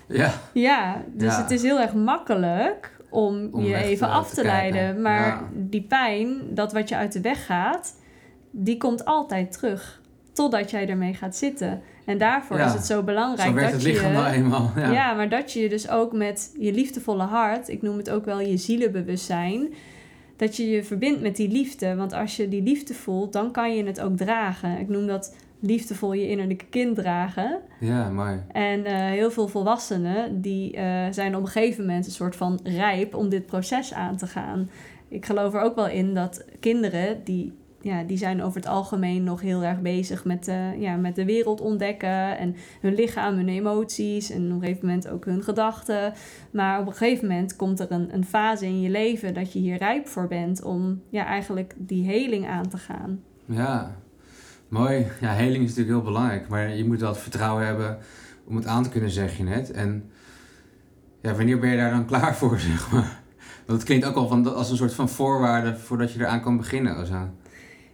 Ja. 0.08 0.32
Ja, 0.54 1.04
dus 1.14 1.38
het 1.38 1.52
is 1.52 1.62
heel 1.62 1.80
erg 1.80 1.94
makkelijk 1.94 3.00
om, 3.10 3.62
je 3.62 3.76
even 3.76 4.10
af 4.10 4.34
te, 4.34 4.44
leiden. 4.44 5.02
Maar 5.02 5.50
die 5.54 5.82
pijn, 5.82 6.42
dat 6.50 6.74
wat 6.74 6.90
je 6.90 6.96
uit 6.96 7.14
de 7.14 7.22
weg 7.22 7.46
gaat, 7.46 7.96
die 8.52 8.78
komt 8.78 9.06
altijd 9.06 9.52
terug. 9.52 10.02
Totdat 10.34 10.72
jij 10.72 10.90
ermee 10.90 11.14
gaat 11.14 11.36
zitten. 11.36 11.82
En 12.12 12.18
daarvoor 12.18 12.60
is 12.60 12.74
het 12.74 12.86
zo 12.86 13.04
belangrijk 13.04 13.50
zo 13.50 13.56
dat 13.56 13.72
het 13.72 13.84
lichaam 13.84 14.12
je. 14.12 14.18
Nou 14.18 14.34
eenmaal. 14.34 14.72
Ja. 14.76 14.92
ja, 14.92 15.14
maar 15.14 15.30
dat 15.30 15.54
je 15.54 15.60
je 15.60 15.70
dus 15.70 15.90
ook 15.90 16.14
met 16.14 16.56
je 16.60 16.74
liefdevolle 16.74 17.24
hart, 17.24 17.70
ik 17.70 17.82
noem 17.82 17.98
het 17.98 18.10
ook 18.10 18.26
wel 18.26 18.40
je 18.40 18.58
zielenbewustzijn, 18.58 19.74
dat 20.36 20.56
je 20.56 20.70
je 20.70 20.84
verbindt 20.84 21.22
met 21.22 21.36
die 21.36 21.50
liefde. 21.50 21.96
Want 21.96 22.14
als 22.14 22.36
je 22.36 22.48
die 22.48 22.62
liefde 22.62 22.94
voelt, 22.94 23.34
dan 23.34 23.52
kan 23.52 23.76
je 23.76 23.84
het 23.84 24.02
ook 24.02 24.18
dragen. 24.18 24.80
Ik 24.80 24.90
noem 24.90 25.08
dat 25.08 25.36
liefdevol 25.60 26.14
je 26.14 26.30
innerlijke 26.30 26.66
kind 26.70 26.96
dragen. 26.96 27.60
Ja, 27.80 28.10
mooi. 28.10 28.40
En 28.52 28.80
uh, 28.80 28.94
heel 28.94 29.32
veel 29.32 29.48
volwassenen 29.48 30.42
die 30.42 30.78
uh, 30.78 31.06
zijn 31.12 31.36
op 31.36 31.42
een 31.42 31.48
gegeven 31.48 31.86
moment 31.86 32.06
een 32.06 32.12
soort 32.12 32.36
van 32.36 32.60
rijp 32.64 33.16
om 33.16 33.30
dit 33.30 33.46
proces 33.46 33.94
aan 33.94 34.18
te 34.18 34.28
gaan. 34.28 34.70
Ik 35.08 35.26
geloof 35.26 35.54
er 35.54 35.62
ook 35.62 35.76
wel 35.76 35.88
in 35.88 36.14
dat 36.14 36.46
kinderen 36.60 37.22
die 37.24 37.54
ja, 37.82 38.04
die 38.04 38.18
zijn 38.18 38.44
over 38.44 38.56
het 38.56 38.70
algemeen 38.70 39.24
nog 39.24 39.42
heel 39.42 39.64
erg 39.64 39.82
bezig 39.82 40.26
met, 40.26 40.48
uh, 40.48 40.82
ja, 40.82 40.96
met 40.96 41.16
de 41.16 41.26
wereld 41.26 41.62
ontdekken 41.62 42.38
en 42.38 42.56
hun 42.82 42.94
lichaam, 42.94 43.36
hun 43.36 43.50
emoties 43.50 44.30
en 44.30 44.46
op 44.46 44.52
een 44.52 44.60
gegeven 44.60 44.86
moment 44.88 45.08
ook 45.08 45.26
hun 45.26 45.44
gedachten. 45.44 46.14
Maar 46.52 46.80
op 46.80 46.88
een 46.88 46.94
gegeven 46.94 47.28
moment 47.28 47.56
komt 47.56 47.80
er 47.80 47.92
een, 47.92 48.14
een 48.14 48.26
fase 48.26 48.66
in 48.66 48.82
je 48.82 48.90
leven 48.90 49.34
dat 49.34 49.54
je 49.54 49.60
hier 49.60 49.78
rijp 49.78 50.08
voor 50.08 50.28
bent 50.28 50.64
om 50.64 51.02
ja, 51.10 51.26
eigenlijk 51.26 51.74
die 51.78 52.06
heling 52.06 52.48
aan 52.48 52.68
te 52.68 52.78
gaan. 52.78 53.22
Ja, 53.46 53.96
mooi. 54.68 55.08
Ja, 55.22 55.32
heling 55.32 55.64
is 55.64 55.70
natuurlijk 55.70 55.98
heel 55.98 56.12
belangrijk, 56.14 56.48
maar 56.48 56.76
je 56.76 56.86
moet 56.86 57.00
wel 57.00 57.10
het 57.10 57.22
vertrouwen 57.22 57.66
hebben 57.66 57.98
om 58.44 58.56
het 58.56 58.66
aan 58.66 58.84
te 58.84 58.90
kunnen, 58.90 59.10
zeg 59.10 59.38
je 59.38 59.44
net. 59.44 59.72
En 59.72 60.10
ja, 61.22 61.36
wanneer 61.36 61.60
ben 61.60 61.70
je 61.70 61.78
daar 61.78 61.92
dan 61.92 62.06
klaar 62.12 62.36
voor, 62.36 62.60
zeg 62.60 62.92
maar? 62.92 63.20
Want 63.66 63.80
het 63.80 63.84
klinkt 63.84 64.06
ook 64.06 64.16
al 64.16 64.28
van, 64.28 64.56
als 64.56 64.70
een 64.70 64.78
soort 64.78 64.94
van 64.94 65.10
voorwaarde 65.10 65.76
voordat 65.76 66.14
je 66.14 66.20
eraan 66.20 66.42
kan 66.42 66.58
beginnen. 66.58 67.08
Zo. 67.08 67.30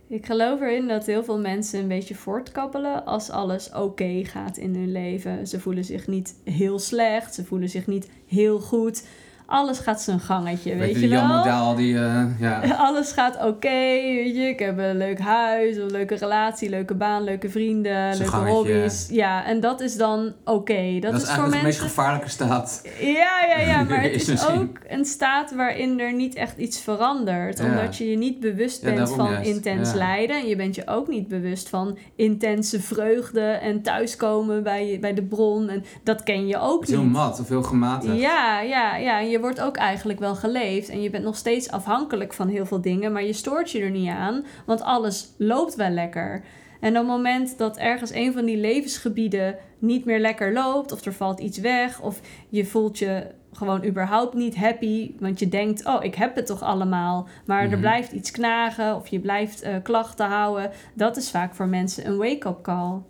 Ik 0.10 0.26
geloof 0.26 0.62
erin 0.62 0.88
dat 0.88 1.06
heel 1.06 1.24
veel 1.24 1.40
mensen 1.40 1.80
een 1.80 1.88
beetje 1.88 2.16
voortkabbelen 2.16 3.06
als 3.06 3.30
alles 3.30 3.74
oké 3.74 4.22
gaat 4.24 4.58
in 4.58 4.76
hun 4.76 4.92
leven. 4.92 5.48
Ze 5.48 5.60
voelen 5.60 5.86
zich 5.86 6.08
niet 6.08 6.36
heel 6.44 6.80
slecht, 6.80 7.34
ze 7.34 7.46
voelen 7.46 7.70
zich 7.70 7.88
niet 7.88 8.10
heel 8.28 8.60
goed 8.60 9.04
alles 9.48 9.80
gaat 9.80 10.02
zijn 10.02 10.20
gangetje, 10.20 10.76
weet, 10.76 10.94
weet 10.94 11.02
je 11.02 11.08
wel? 11.08 11.28
Model 11.28 11.76
die, 11.76 11.94
uh, 11.94 12.40
ja. 12.40 12.62
Alles 12.88 13.12
gaat 13.12 13.46
oké, 13.46 13.70
weet 13.70 14.36
je. 14.36 14.42
Ik 14.42 14.60
heb 14.60 14.78
een 14.78 14.98
leuk 14.98 15.20
huis, 15.20 15.76
een 15.76 15.92
leuke 15.92 16.16
relatie, 16.16 16.70
leuke 16.70 16.94
baan, 16.94 17.24
leuke 17.24 17.50
vrienden, 17.50 18.18
leuke 18.18 18.36
hobby's. 18.36 19.08
Ja, 19.10 19.46
en 19.46 19.60
dat 19.60 19.82
is 19.82 19.98
dan 19.98 20.34
oké. 20.44 21.00
Dat, 21.00 21.12
dat, 21.12 21.22
is, 21.22 21.30
voor 21.30 21.42
mensen... 21.42 21.60
de 21.60 21.66
meest 21.66 21.80
gevaarlijke 21.80 22.30
staat. 22.30 22.82
Ja, 23.00 23.46
ja, 23.48 23.60
ja, 23.60 23.84
maar 23.90 24.02
het 24.02 24.28
is 24.28 24.48
ook 24.48 24.80
een 24.88 25.06
staat 25.06 25.56
waarin 25.56 26.00
er 26.00 26.14
niet 26.14 26.36
echt 26.36 26.58
iets 26.58 26.80
verandert. 26.80 27.60
Omdat 27.60 27.98
je 27.98 28.10
je 28.10 28.18
niet 28.18 28.40
bewust 28.40 28.84
bent 28.84 29.10
van 29.10 29.42
intens 29.42 29.94
lijden. 29.94 30.36
En 30.36 30.48
je 30.48 30.56
bent 30.56 30.76
je 30.76 30.88
ook 30.88 31.08
niet 31.08 31.28
bewust 31.28 31.70
van 31.70 31.98
intense 32.16 32.82
vreugde 32.82 33.42
en 33.42 33.82
thuiskomen 33.82 34.64
bij, 34.64 34.98
bij 35.02 35.14
de 35.14 35.24
bron. 35.24 35.70
En 35.70 35.84
dat 36.04 36.24
ken 36.24 36.48
je 36.48 36.60
ook 36.60 36.80
niet. 36.80 36.90
Heel 36.90 37.04
mat 37.04 37.40
of 37.40 37.48
heel 37.48 37.64
gematigd. 37.64 38.20
Ja, 38.20 38.62
ja, 38.62 38.96
ja. 38.96 39.20
En 39.20 39.30
je 39.30 39.37
je 39.38 39.44
wordt 39.44 39.62
ook 39.62 39.78
eigenlijk 39.78 40.20
wel 40.20 40.36
geleefd. 40.36 40.90
En 40.90 41.02
je 41.02 41.10
bent 41.10 41.24
nog 41.24 41.36
steeds 41.36 41.72
afhankelijk 41.72 42.34
van 42.34 42.48
heel 42.48 42.66
veel 42.66 42.82
dingen. 42.82 43.12
Maar 43.12 43.24
je 43.24 43.34
stoort 43.34 43.72
je 43.72 43.82
er 43.82 43.92
niet 43.92 44.10
aan. 44.10 44.46
Want 44.66 44.82
alles 44.82 45.34
loopt 45.38 45.76
wel 45.76 45.90
lekker. 45.90 46.44
En 46.80 46.90
op 46.90 46.96
het 46.96 47.08
moment 47.08 47.58
dat 47.58 47.78
ergens 47.78 48.14
een 48.14 48.34
van 48.34 48.46
die 48.46 48.58
levensgebieden 48.58 49.56
niet 49.80 50.06
meer 50.06 50.20
lekker 50.20 50.54
loopt, 50.54 50.92
of 50.92 51.06
er 51.06 51.14
valt 51.14 51.40
iets 51.40 51.58
weg, 51.58 52.02
of 52.02 52.22
je 52.50 52.66
voelt 52.66 52.98
je 52.98 53.28
gewoon 53.54 53.86
überhaupt 53.86 54.34
niet 54.34 54.56
happy, 54.56 55.12
want 55.20 55.40
je 55.40 55.50
denkt, 55.50 55.86
oh, 55.86 56.04
ik 56.04 56.16
heb 56.16 56.36
het 56.36 56.46
toch 56.46 56.62
allemaal, 56.62 57.28
maar 57.46 57.62
er 57.62 57.70
mhm. 57.70 57.80
blijft 57.80 58.12
iets 58.12 58.32
knagen 58.32 58.96
of 58.96 59.08
je 59.08 59.20
blijft 59.20 59.64
uh, 59.64 59.76
klachten 59.84 60.28
houden, 60.28 60.72
dat 60.94 61.18
is 61.18 61.32
vaak 61.32 61.56
voor 61.56 61.68
mensen 61.68 62.08
een 62.08 62.18
wake-up 62.18 62.62
call. 62.62 63.02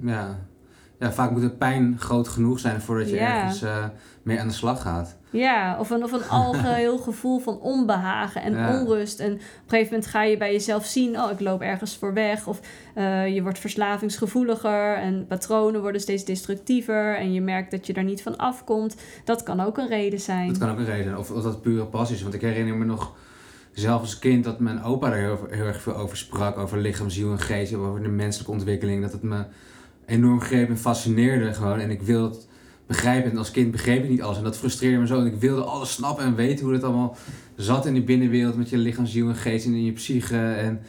Ja. 0.00 0.38
ja, 0.98 1.12
vaak 1.12 1.30
moet 1.30 1.40
de 1.40 1.50
pijn 1.50 1.98
groot 1.98 2.28
genoeg 2.28 2.58
zijn 2.58 2.80
voordat 2.80 3.10
je 3.10 3.18
ergens 3.18 3.62
uh, 3.62 3.84
mee 4.22 4.40
aan 4.40 4.48
de 4.48 4.54
slag 4.54 4.82
gaat. 4.82 5.16
Ja, 5.36 5.78
of 5.78 5.90
een, 5.90 6.04
of 6.04 6.12
een 6.12 6.28
algeheel 6.44 6.98
gevoel 6.98 7.38
van 7.38 7.60
onbehagen 7.60 8.42
en 8.42 8.78
onrust. 8.80 9.20
En 9.20 9.32
op 9.32 9.38
een 9.38 9.68
gegeven 9.68 9.92
moment 9.92 10.10
ga 10.10 10.22
je 10.22 10.36
bij 10.36 10.52
jezelf 10.52 10.84
zien: 10.84 11.20
oh, 11.20 11.30
ik 11.30 11.40
loop 11.40 11.60
ergens 11.60 11.96
voor 11.96 12.14
weg. 12.14 12.46
Of 12.46 12.60
uh, 12.96 13.34
je 13.34 13.42
wordt 13.42 13.58
verslavingsgevoeliger 13.58 14.94
en 14.94 15.26
patronen 15.26 15.80
worden 15.80 16.00
steeds 16.00 16.24
destructiever. 16.24 17.16
En 17.16 17.32
je 17.32 17.40
merkt 17.40 17.70
dat 17.70 17.86
je 17.86 17.92
daar 17.92 18.04
niet 18.04 18.22
van 18.22 18.36
afkomt. 18.36 18.96
Dat 19.24 19.42
kan 19.42 19.60
ook 19.60 19.78
een 19.78 19.88
reden 19.88 20.20
zijn. 20.20 20.48
Dat 20.48 20.58
kan 20.58 20.70
ook 20.70 20.78
een 20.78 20.84
reden 20.84 21.04
zijn. 21.04 21.18
Of, 21.18 21.30
of 21.30 21.42
dat 21.42 21.62
pure 21.62 21.84
passie 21.84 22.16
is. 22.16 22.22
Want 22.22 22.34
ik 22.34 22.40
herinner 22.40 22.74
me 22.74 22.84
nog 22.84 23.14
zelf 23.72 24.00
als 24.00 24.18
kind 24.18 24.44
dat 24.44 24.60
mijn 24.60 24.82
opa 24.82 25.12
er 25.12 25.18
heel, 25.18 25.46
heel 25.50 25.66
erg 25.66 25.82
veel 25.82 25.96
over 25.96 26.16
sprak. 26.16 26.58
Over 26.58 26.78
lichaam, 26.78 27.10
ziel 27.10 27.30
en 27.30 27.38
geest. 27.38 27.74
Over 27.74 28.02
de 28.02 28.08
menselijke 28.08 28.52
ontwikkeling. 28.52 29.02
Dat 29.02 29.12
het 29.12 29.22
me 29.22 29.44
enorm 30.06 30.40
greep 30.40 30.68
en 30.68 30.78
fascineerde 30.78 31.54
gewoon. 31.54 31.78
En 31.78 31.90
ik 31.90 32.02
wil 32.02 32.36
begrijpen. 32.86 33.30
En 33.30 33.38
als 33.38 33.50
kind 33.50 33.70
begreep 33.70 34.02
ik 34.02 34.10
niet 34.10 34.22
alles. 34.22 34.38
En 34.38 34.44
dat 34.44 34.56
frustreerde 34.56 34.98
me 34.98 35.06
zo. 35.06 35.20
En 35.20 35.26
ik 35.26 35.40
wilde 35.40 35.62
alles 35.62 35.92
snappen 35.92 36.24
en 36.24 36.34
weten 36.34 36.64
hoe 36.64 36.74
het 36.74 36.84
allemaal 36.84 37.16
zat 37.56 37.86
in 37.86 37.92
die 37.92 38.04
binnenwereld. 38.04 38.56
Met 38.56 38.70
je 38.70 38.78
lichaam, 38.78 39.06
ziel 39.06 39.28
en 39.28 39.34
geest 39.34 39.66
en 39.66 39.72
in 39.72 39.84
je 39.84 39.92
psyche. 39.92 40.52
En 40.52 40.80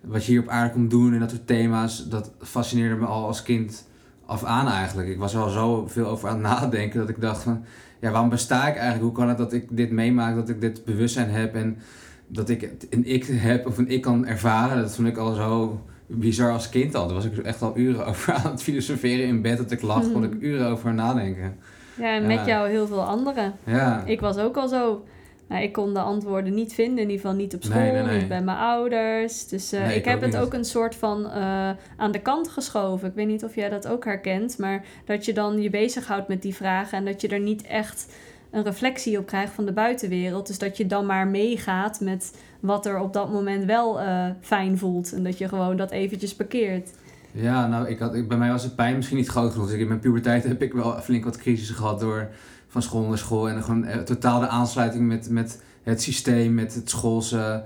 wat 0.00 0.24
je 0.24 0.30
hier 0.30 0.40
op 0.40 0.48
aarde 0.48 0.72
komt 0.72 0.90
doen 0.90 1.12
en 1.12 1.20
dat 1.20 1.30
soort 1.30 1.46
thema's. 1.46 2.08
Dat 2.08 2.30
fascineerde 2.40 2.94
me 2.94 3.06
al 3.06 3.26
als 3.26 3.42
kind 3.42 3.88
af 4.26 4.44
aan 4.44 4.68
eigenlijk. 4.68 5.08
Ik 5.08 5.18
was 5.18 5.34
er 5.34 5.40
al 5.40 5.50
zo 5.50 5.86
veel 5.86 6.06
over 6.06 6.28
aan 6.28 6.34
het 6.34 6.42
nadenken 6.42 6.98
dat 7.00 7.08
ik 7.08 7.20
dacht 7.20 7.42
van... 7.42 7.64
Ja, 8.00 8.10
waarom 8.10 8.30
besta 8.30 8.68
ik 8.68 8.74
eigenlijk? 8.74 9.02
Hoe 9.02 9.12
kan 9.12 9.28
het 9.28 9.38
dat 9.38 9.52
ik 9.52 9.66
dit 9.70 9.90
meemaak? 9.90 10.34
Dat 10.34 10.48
ik 10.48 10.60
dit 10.60 10.84
bewustzijn 10.84 11.30
heb 11.30 11.54
en 11.54 11.78
dat 12.26 12.48
ik 12.48 12.70
een 12.90 13.06
ik 13.06 13.26
heb 13.26 13.66
of 13.66 13.78
een 13.78 13.88
ik 13.88 14.00
kan 14.00 14.26
ervaren. 14.26 14.82
Dat 14.82 14.94
vond 14.94 15.08
ik 15.08 15.16
al 15.16 15.34
zo 15.34 15.82
bizar 16.10 16.52
als 16.52 16.68
kind 16.68 16.94
al. 16.94 17.06
Daar 17.06 17.14
was 17.14 17.24
ik 17.24 17.38
echt 17.38 17.62
al 17.62 17.76
uren 17.76 18.06
over 18.10 18.32
aan 18.32 18.50
het 18.50 18.62
filosoferen 18.62 19.26
in 19.26 19.42
bed. 19.42 19.58
Dat 19.58 19.70
ik 19.70 19.82
lag, 19.82 20.12
kon 20.12 20.24
ik 20.24 20.32
uren 20.40 20.66
over 20.66 20.94
nadenken. 20.94 21.56
Ja, 21.94 22.14
en 22.14 22.26
met 22.26 22.46
jou 22.46 22.68
heel 22.68 22.86
veel 22.86 23.02
anderen. 23.02 23.52
Ja. 23.64 24.02
Ik 24.06 24.20
was 24.20 24.36
ook 24.36 24.56
al 24.56 24.68
zo. 24.68 25.04
Nou, 25.50 25.62
ik 25.62 25.72
kon 25.72 25.94
de 25.94 26.00
antwoorden 26.00 26.54
niet 26.54 26.74
vinden, 26.74 26.96
in 26.96 27.10
ieder 27.10 27.20
geval 27.20 27.36
niet 27.36 27.54
op 27.54 27.62
school, 27.64 28.06
niet 28.06 28.28
bij 28.28 28.42
mijn 28.42 28.58
ouders. 28.58 29.48
Dus 29.48 29.72
uh, 29.72 29.96
ik, 29.96 30.04
heb 30.04 30.20
het 30.20 30.36
ook 30.36 30.52
een 30.52 30.64
soort 30.64 30.94
van 30.94 31.24
uh, 31.24 31.70
aan 31.96 32.12
de 32.12 32.20
kant 32.20 32.48
geschoven. 32.48 33.08
Ik 33.08 33.14
weet 33.14 33.26
niet 33.26 33.44
of 33.44 33.54
jij 33.54 33.68
dat 33.68 33.88
ook 33.88 34.04
herkent, 34.04 34.58
maar 34.58 34.84
dat 35.04 35.24
je 35.24 35.32
dan 35.32 35.62
je 35.62 35.70
bezighoudt 35.70 36.28
met 36.28 36.42
die 36.42 36.54
vragen 36.54 36.98
en 36.98 37.04
dat 37.04 37.20
je 37.20 37.28
er 37.28 37.40
niet 37.40 37.62
echt 37.62 38.06
een 38.50 38.62
reflectie 38.62 39.18
op 39.18 39.26
krijgt 39.26 39.52
van 39.52 39.64
de 39.64 39.72
buitenwereld. 39.72 40.46
Dus 40.46 40.58
dat 40.58 40.76
je 40.76 40.86
dan 40.86 41.06
maar 41.06 41.26
meegaat 41.26 42.00
met 42.00 42.32
wat 42.60 42.86
er 42.86 42.98
op 42.98 43.12
dat 43.12 43.32
moment 43.32 43.64
wel 43.64 44.00
uh, 44.00 44.26
fijn 44.40 44.78
voelt. 44.78 45.12
En 45.12 45.24
dat 45.24 45.38
je 45.38 45.48
gewoon 45.48 45.76
dat 45.76 45.90
eventjes 45.90 46.34
parkeert. 46.34 46.90
Ja, 47.32 47.66
nou, 47.66 47.88
ik 47.88 47.98
had, 47.98 48.14
ik, 48.14 48.28
bij 48.28 48.38
mij 48.38 48.50
was 48.50 48.62
de 48.62 48.70
pijn 48.70 48.96
misschien 48.96 49.16
niet 49.16 49.28
groot 49.28 49.52
genoeg. 49.52 49.68
Dus 49.68 49.78
in 49.78 49.88
mijn 49.88 50.00
puberteit 50.00 50.44
heb 50.44 50.62
ik 50.62 50.72
wel 50.72 51.00
flink 51.00 51.24
wat 51.24 51.36
crisissen 51.36 51.76
gehad 51.76 52.00
door 52.00 52.28
van 52.68 52.82
school 52.82 53.08
naar 53.08 53.18
school. 53.18 53.48
En 53.48 53.62
gewoon 53.62 53.84
uh, 53.84 53.96
totaal 53.96 54.40
de 54.40 54.48
aansluiting 54.48 55.06
met, 55.06 55.30
met 55.30 55.62
het 55.82 56.02
systeem, 56.02 56.54
met 56.54 56.74
het 56.74 56.90
schoolse 56.90 57.62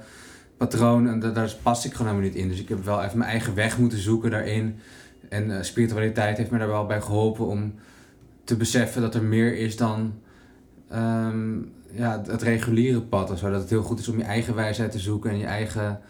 patroon. 0.56 1.08
En 1.08 1.20
daar, 1.20 1.32
daar 1.32 1.54
pas 1.62 1.86
ik 1.86 1.92
gewoon 1.92 2.06
helemaal 2.12 2.30
niet 2.30 2.40
in. 2.40 2.48
Dus 2.48 2.60
ik 2.60 2.68
heb 2.68 2.84
wel 2.84 3.02
even 3.02 3.18
mijn 3.18 3.30
eigen 3.30 3.54
weg 3.54 3.78
moeten 3.78 3.98
zoeken 3.98 4.30
daarin. 4.30 4.78
En 5.28 5.50
uh, 5.50 5.56
spiritualiteit 5.60 6.36
heeft 6.36 6.50
me 6.50 6.58
daar 6.58 6.68
wel 6.68 6.86
bij 6.86 7.00
geholpen 7.00 7.46
om 7.46 7.74
te 8.44 8.56
beseffen 8.56 9.02
dat 9.02 9.14
er 9.14 9.22
meer 9.22 9.56
is 9.56 9.76
dan 9.76 10.14
ehm, 10.88 11.58
ja, 11.94 12.22
het 12.26 12.42
reguliere 12.42 13.00
pad 13.00 13.30
of 13.30 13.38
zo. 13.38 13.50
Dat 13.50 13.60
het 13.60 13.70
heel 13.70 13.82
goed 13.82 13.98
is 13.98 14.08
om 14.08 14.18
je 14.18 14.24
eigen 14.24 14.54
wijsheid 14.54 14.92
te 14.92 14.98
zoeken 14.98 15.30
en 15.30 15.38
je 15.38 15.46
eigen 15.46 16.00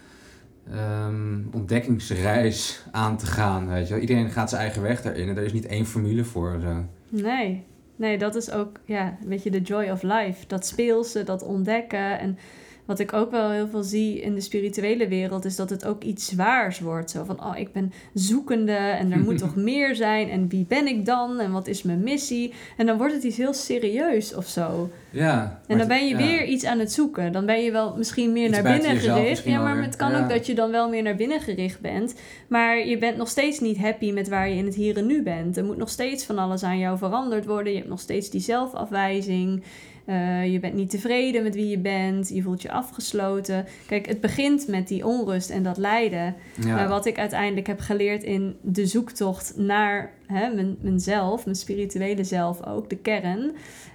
ehm, 0.71 1.39
ontdekkingsreis 1.51 2.85
aan 2.91 3.17
te 3.17 3.25
gaan. 3.25 3.67
Weet 3.67 3.87
je. 3.87 3.99
Iedereen 3.99 4.29
gaat 4.29 4.49
zijn 4.49 4.61
eigen 4.61 4.81
weg 4.81 5.01
daarin 5.01 5.29
en 5.29 5.37
er 5.37 5.43
is 5.43 5.53
niet 5.53 5.65
één 5.65 5.85
formule 5.85 6.23
voor. 6.23 6.59
Zo. 6.61 6.85
Nee. 7.09 7.63
Nee, 7.95 8.17
dat 8.17 8.35
is 8.35 8.51
ook 8.51 8.79
ja, 8.85 9.17
een 9.21 9.29
beetje 9.29 9.51
de 9.51 9.61
joy 9.61 9.89
of 9.89 10.01
life. 10.01 10.47
Dat 10.47 10.65
speelse, 10.65 11.23
dat 11.23 11.43
ontdekken. 11.43 12.19
En 12.19 12.37
wat 12.85 12.99
ik 12.99 13.13
ook 13.13 13.31
wel 13.31 13.49
heel 13.49 13.67
veel 13.67 13.83
zie 13.83 14.21
in 14.21 14.33
de 14.33 14.41
spirituele 14.41 15.07
wereld, 15.07 15.45
is 15.45 15.55
dat 15.55 15.69
het 15.69 15.85
ook 15.85 16.03
iets 16.03 16.25
zwaars 16.25 16.79
wordt. 16.79 17.11
Zo 17.11 17.23
van, 17.23 17.43
oh, 17.43 17.57
ik 17.57 17.71
ben 17.71 17.93
zoekende 18.13 18.75
en 18.75 19.11
er 19.11 19.19
moet 19.19 19.37
toch 19.45 19.55
meer 19.55 19.95
zijn. 19.95 20.29
En 20.29 20.49
wie 20.49 20.65
ben 20.67 20.87
ik 20.87 21.05
dan? 21.05 21.39
En 21.39 21.51
wat 21.51 21.67
is 21.67 21.83
mijn 21.83 22.03
missie? 22.03 22.53
En 22.77 22.85
dan 22.85 22.97
wordt 22.97 23.13
het 23.13 23.23
iets 23.23 23.37
heel 23.37 23.53
serieus 23.53 24.35
of 24.35 24.47
zo. 24.47 24.89
Ja. 25.09 25.61
En 25.67 25.77
dan 25.77 25.87
ben 25.87 26.07
je 26.07 26.15
weer 26.15 26.45
iets 26.45 26.65
aan 26.65 26.79
het 26.79 26.91
zoeken. 26.91 27.31
Dan 27.31 27.45
ben 27.45 27.63
je 27.63 27.71
wel 27.71 27.95
misschien 27.97 28.31
meer 28.31 28.49
naar 28.49 28.63
binnen 28.63 28.97
gericht. 28.97 29.43
Ja, 29.43 29.61
maar 29.61 29.83
het 29.83 29.95
kan 29.95 30.15
ook 30.15 30.29
dat 30.29 30.45
je 30.45 30.55
dan 30.55 30.71
wel 30.71 30.89
meer 30.89 31.03
naar 31.03 31.15
binnen 31.15 31.39
gericht 31.39 31.81
bent. 31.81 32.15
Maar 32.47 32.87
je 32.87 32.97
bent 32.97 33.17
nog 33.17 33.29
steeds 33.29 33.59
niet 33.59 33.77
happy 33.77 34.11
met 34.11 34.27
waar 34.27 34.49
je 34.49 34.55
in 34.55 34.65
het 34.65 34.75
hier 34.75 34.97
en 34.97 35.05
nu 35.05 35.23
bent. 35.23 35.57
Er 35.57 35.65
moet 35.65 35.77
nog 35.77 35.89
steeds 35.89 36.25
van 36.25 36.37
alles 36.37 36.63
aan 36.63 36.79
jou 36.79 36.97
veranderd 36.97 37.45
worden. 37.45 37.71
Je 37.71 37.77
hebt 37.77 37.89
nog 37.89 37.99
steeds 37.99 38.29
die 38.29 38.41
zelfafwijzing. 38.41 39.63
Uh, 40.09 40.51
je 40.51 40.59
bent 40.59 40.73
niet 40.73 40.89
tevreden 40.89 41.43
met 41.43 41.55
wie 41.55 41.67
je 41.67 41.79
bent. 41.79 42.29
Je 42.29 42.41
voelt 42.41 42.61
je 42.61 42.71
afgesloten. 42.71 43.65
Kijk, 43.87 44.05
het 44.05 44.21
begint 44.21 44.67
met 44.67 44.87
die 44.87 45.05
onrust 45.05 45.49
en 45.49 45.63
dat 45.63 45.77
lijden. 45.77 46.35
Maar 46.65 46.87
wat 46.87 47.05
ik 47.05 47.17
uiteindelijk 47.17 47.67
heb 47.67 47.79
geleerd 47.79 48.23
in 48.23 48.55
de 48.61 48.85
zoektocht 48.85 49.57
naar 49.57 50.11
hè, 50.27 50.53
mijn, 50.53 50.77
mezelf, 50.81 51.45
mijn 51.45 51.57
spirituele 51.57 52.23
zelf 52.23 52.65
ook, 52.65 52.89
de 52.89 52.95
kern, 52.95 53.51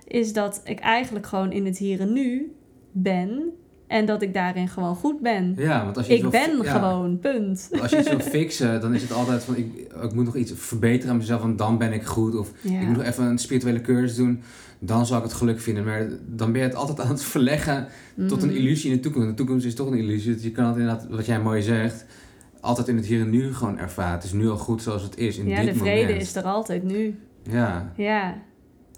is 0.07 0.33
dat 0.33 0.61
ik 0.65 0.79
eigenlijk 0.79 1.27
gewoon 1.27 1.53
in 1.53 1.65
het 1.65 1.79
hier 1.79 2.01
en 2.01 2.13
nu 2.13 2.55
ben. 2.93 3.43
En 3.87 4.07
dat 4.07 4.23
ik 4.23 4.35
daarin 4.35 4.69
gewoon 4.69 4.95
goed 4.95 5.21
ben. 5.21 5.55
Ja, 5.57 5.85
want 5.85 5.97
als 5.97 6.07
je 6.07 6.15
ik 6.15 6.31
ben 6.31 6.65
gewoon, 6.65 7.19
punt. 7.19 7.71
Als 7.81 7.91
je 7.91 7.99
iets 7.99 8.09
wil 8.09 8.21
fixen, 8.41 8.81
dan 8.81 8.95
is 8.95 9.03
het 9.03 9.13
altijd 9.13 9.45
van... 9.45 9.57
Ik, 9.57 9.67
ik 10.03 10.15
moet 10.15 10.25
nog 10.25 10.37
iets 10.37 10.53
verbeteren 10.55 11.11
aan 11.11 11.17
mezelf, 11.17 11.41
want 11.41 11.59
dan 11.59 11.79
ben 11.79 11.93
ik 11.93 12.05
goed. 12.05 12.37
Of 12.37 12.53
ik 12.63 12.87
moet 12.87 12.97
nog 12.97 13.07
even 13.07 13.25
een 13.25 13.39
spirituele 13.39 13.81
cursus 13.81 14.17
doen 14.17 14.43
dan 14.83 15.07
zal 15.07 15.17
ik 15.17 15.23
het 15.23 15.33
geluk 15.33 15.61
vinden. 15.61 15.85
Maar 15.85 16.09
dan 16.27 16.53
ben 16.53 16.61
je 16.61 16.67
het 16.67 16.77
altijd 16.77 17.01
aan 17.01 17.09
het 17.09 17.23
verleggen 17.23 17.89
tot 18.29 18.43
een 18.43 18.49
mhm. 18.49 18.57
illusie 18.57 18.91
in 18.91 18.97
de 18.97 19.03
toekomst. 19.03 19.29
De 19.29 19.35
toekomst 19.35 19.67
is 19.67 19.75
toch 19.75 19.87
een 19.87 19.99
illusie. 19.99 20.35
Dus 20.35 20.43
je 20.43 20.51
kan 20.51 20.65
het 20.65 20.77
inderdaad, 20.77 21.07
wat 21.11 21.27
jij 21.27 21.41
mooi 21.41 21.63
zegt, 21.63 22.05
altijd 22.61 22.89
in 22.89 22.97
het 22.97 23.07
hier 23.07 23.21
en 23.21 23.31
nu 23.31 23.55
gewoon 23.55 23.79
ervaren. 23.79 24.13
Het 24.13 24.25
is 24.25 24.33
nu 24.33 24.49
al 24.49 24.57
goed 24.57 24.83
zoals 24.83 25.03
het 25.03 25.17
is 25.17 25.39
in 25.39 25.49
ja, 25.49 25.61
dit 25.61 25.65
moment. 25.65 25.77
Ja, 25.77 25.85
de 25.85 26.05
vrede 26.05 26.21
is 26.21 26.35
er 26.35 26.43
altijd 26.43 26.83
nu. 26.83 27.19
Ja. 27.43 27.93
Ja. 27.97 28.35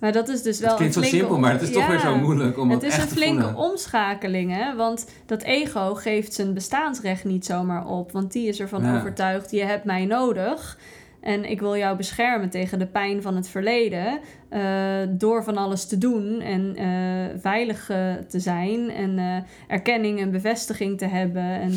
Maar 0.00 0.12
dat 0.12 0.28
is 0.28 0.42
dus 0.42 0.60
wel. 0.60 0.68
Het 0.68 0.78
klinkt 0.78 0.94
zo 0.94 1.02
simpel, 1.02 1.38
maar 1.38 1.52
het 1.52 1.62
is 1.62 1.72
toch 1.72 1.86
weer 1.86 2.00
zo 2.00 2.16
moeilijk 2.16 2.58
om 2.58 2.70
het 2.70 2.82
Het 2.82 2.92
is 2.92 2.98
een 2.98 3.08
flinke 3.08 3.54
omschakeling, 3.54 4.52
hè? 4.52 4.76
Want 4.76 5.06
dat 5.26 5.42
ego 5.42 5.94
geeft 5.94 6.34
zijn 6.34 6.54
bestaansrecht 6.54 7.24
niet 7.24 7.46
zomaar 7.46 7.86
op. 7.86 8.12
Want 8.12 8.32
die 8.32 8.48
is 8.48 8.60
ervan 8.60 8.96
overtuigd: 8.98 9.50
je 9.50 9.64
hebt 9.64 9.84
mij 9.84 10.04
nodig. 10.04 10.78
En 11.22 11.50
ik 11.50 11.60
wil 11.60 11.76
jou 11.76 11.96
beschermen 11.96 12.50
tegen 12.50 12.78
de 12.78 12.86
pijn 12.86 13.22
van 13.22 13.36
het 13.36 13.48
verleden. 13.48 14.20
Uh, 14.50 14.60
door 15.08 15.44
van 15.44 15.56
alles 15.56 15.86
te 15.86 15.98
doen 15.98 16.40
en 16.40 16.80
uh, 16.80 17.40
veilig 17.40 17.90
uh, 17.90 18.14
te 18.28 18.40
zijn. 18.40 18.90
En 18.90 19.44
erkenning 19.68 20.20
en 20.20 20.30
bevestiging 20.30 20.98
te 20.98 21.06
hebben. 21.06 21.42
En, 21.42 21.72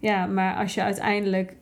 ja, 0.00 0.26
maar 0.26 0.56
als 0.56 0.74
je 0.74 0.82
uiteindelijk 0.82 1.56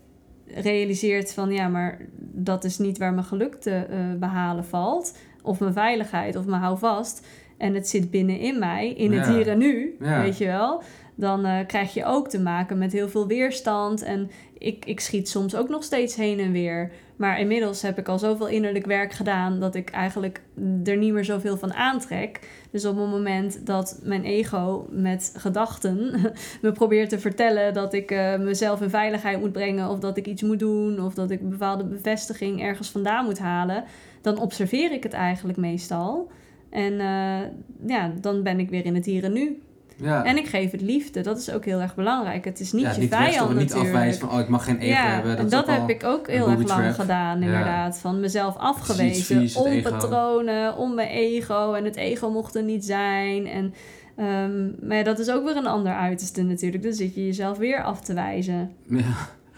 realiseert 0.46 1.34
van 1.34 1.52
ja, 1.52 1.68
maar 1.68 1.98
dat 2.18 2.64
is 2.64 2.78
niet 2.78 2.98
waar 2.98 3.12
mijn 3.12 3.26
geluk 3.26 3.54
te 3.54 3.86
behalen 4.18 4.64
valt. 4.64 5.18
Of 5.42 5.60
mijn 5.60 5.72
veiligheid 5.72 6.36
of 6.36 6.46
mijn 6.46 6.62
houvast. 6.62 7.26
En 7.58 7.74
het 7.74 7.88
zit 7.88 8.10
binnenin 8.10 8.58
mij, 8.58 8.92
in 8.92 9.12
het 9.12 9.28
hier 9.28 9.48
en 9.48 9.58
nu, 9.58 9.96
weet 9.98 10.38
je 10.38 10.46
wel 10.46 10.82
dan 11.14 11.46
uh, 11.46 11.58
krijg 11.66 11.94
je 11.94 12.04
ook 12.04 12.28
te 12.28 12.40
maken 12.40 12.78
met 12.78 12.92
heel 12.92 13.08
veel 13.08 13.26
weerstand. 13.26 14.02
En 14.02 14.30
ik, 14.58 14.84
ik 14.84 15.00
schiet 15.00 15.28
soms 15.28 15.54
ook 15.54 15.68
nog 15.68 15.84
steeds 15.84 16.16
heen 16.16 16.38
en 16.38 16.52
weer. 16.52 16.90
Maar 17.16 17.40
inmiddels 17.40 17.82
heb 17.82 17.98
ik 17.98 18.08
al 18.08 18.18
zoveel 18.18 18.48
innerlijk 18.48 18.86
werk 18.86 19.12
gedaan 19.12 19.60
dat 19.60 19.74
ik 19.74 19.90
eigenlijk 19.90 20.40
er 20.84 20.96
niet 20.96 21.12
meer 21.12 21.24
zoveel 21.24 21.56
van 21.56 21.74
aantrek. 21.74 22.40
Dus 22.70 22.84
op 22.84 22.96
het 22.96 23.08
moment 23.08 23.66
dat 23.66 24.00
mijn 24.02 24.24
ego 24.24 24.86
met 24.90 25.34
gedachten 25.36 26.20
me 26.62 26.72
probeert 26.72 27.08
te 27.08 27.18
vertellen 27.18 27.74
dat 27.74 27.92
ik 27.92 28.10
uh, 28.10 28.38
mezelf 28.38 28.80
in 28.80 28.90
veiligheid 28.90 29.40
moet 29.40 29.52
brengen, 29.52 29.88
of 29.88 29.98
dat 29.98 30.16
ik 30.16 30.26
iets 30.26 30.42
moet 30.42 30.58
doen, 30.58 31.00
of 31.00 31.14
dat 31.14 31.30
ik 31.30 31.40
een 31.40 31.48
bepaalde 31.48 31.84
bevestiging 31.84 32.62
ergens 32.62 32.90
vandaan 32.90 33.24
moet 33.24 33.38
halen, 33.38 33.84
dan 34.20 34.38
observeer 34.38 34.92
ik 34.92 35.02
het 35.02 35.12
eigenlijk 35.12 35.58
meestal. 35.58 36.30
En 36.70 36.92
uh, 36.92 37.40
ja, 37.86 38.12
dan 38.20 38.42
ben 38.42 38.58
ik 38.58 38.70
weer 38.70 38.84
in 38.84 38.94
het 38.94 39.04
hier 39.04 39.24
en 39.24 39.32
nu. 39.32 39.62
Ja. 40.02 40.24
En 40.24 40.36
ik 40.36 40.46
geef 40.46 40.70
het 40.70 40.80
liefde. 40.80 41.20
Dat 41.20 41.38
is 41.38 41.50
ook 41.50 41.64
heel 41.64 41.80
erg 41.80 41.94
belangrijk. 41.94 42.44
Het 42.44 42.60
is 42.60 42.72
niet 42.72 42.82
ja, 42.82 42.92
je 42.92 43.00
niet 43.00 43.08
vijand 43.08 43.34
natuurlijk. 43.34 43.60
niet 43.60 43.72
afwijzen 43.72 44.20
van, 44.20 44.30
oh, 44.30 44.40
ik 44.40 44.48
mag 44.48 44.64
geen 44.64 44.78
ego 44.78 44.92
ja, 44.92 45.06
hebben. 45.06 45.30
Dat 45.30 45.44
en 45.44 45.50
dat 45.50 45.66
heb 45.66 45.88
ik 45.88 46.04
ook 46.04 46.28
heel 46.28 46.48
erg 46.48 46.68
lang 46.68 46.94
gedaan, 46.94 47.42
inderdaad. 47.42 47.98
Van 47.98 48.20
mezelf 48.20 48.56
afgewezen. 48.56 49.62
om 49.62 49.82
patronen, 49.82 50.76
om 50.76 50.94
mijn 50.94 51.08
ego. 51.08 51.72
En 51.72 51.84
het 51.84 51.96
ego 51.96 52.30
mocht 52.30 52.54
er 52.54 52.62
niet 52.62 52.84
zijn. 52.84 53.46
En, 53.46 53.74
um, 54.16 54.76
maar 54.88 55.04
dat 55.04 55.18
is 55.18 55.30
ook 55.30 55.44
weer 55.44 55.56
een 55.56 55.66
ander 55.66 55.92
uiterste 55.92 56.42
natuurlijk. 56.42 56.82
Dan 56.82 56.92
zit 56.92 57.14
je 57.14 57.26
jezelf 57.26 57.58
weer 57.58 57.82
af 57.82 58.00
te 58.00 58.14
wijzen. 58.14 58.70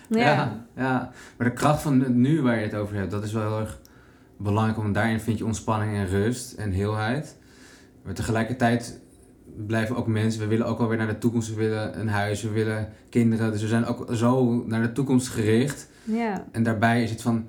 Ja. 0.08 0.20
Ja. 0.20 0.66
ja, 0.76 1.10
maar 1.36 1.48
de 1.48 1.52
kracht 1.52 1.82
van 1.82 2.00
het 2.00 2.14
nu 2.14 2.42
waar 2.42 2.56
je 2.56 2.64
het 2.64 2.74
over 2.74 2.96
hebt, 2.96 3.10
dat 3.10 3.24
is 3.24 3.32
wel 3.32 3.42
heel 3.42 3.60
erg 3.60 3.80
belangrijk. 4.36 4.78
Want 4.78 4.94
daarin 4.94 5.20
vind 5.20 5.38
je 5.38 5.44
ontspanning 5.44 5.96
en 5.96 6.06
rust 6.06 6.52
en 6.52 6.70
heelheid. 6.70 7.36
Maar 8.02 8.14
tegelijkertijd 8.14 9.00
blijven 9.66 9.96
ook 9.96 10.06
mensen. 10.06 10.40
We 10.40 10.46
willen 10.46 10.66
ook 10.66 10.78
alweer 10.78 10.98
naar 10.98 11.06
de 11.06 11.18
toekomst. 11.18 11.48
We 11.48 11.54
willen 11.54 12.00
een 12.00 12.08
huis, 12.08 12.42
we 12.42 12.50
willen 12.50 12.88
kinderen. 13.08 13.52
Dus 13.52 13.60
we 13.60 13.68
zijn 13.68 13.86
ook 13.86 14.06
zo 14.12 14.64
naar 14.66 14.82
de 14.82 14.92
toekomst 14.92 15.28
gericht. 15.28 15.88
Ja. 16.04 16.44
En 16.52 16.62
daarbij 16.62 17.02
is 17.02 17.10
het 17.10 17.22
van... 17.22 17.46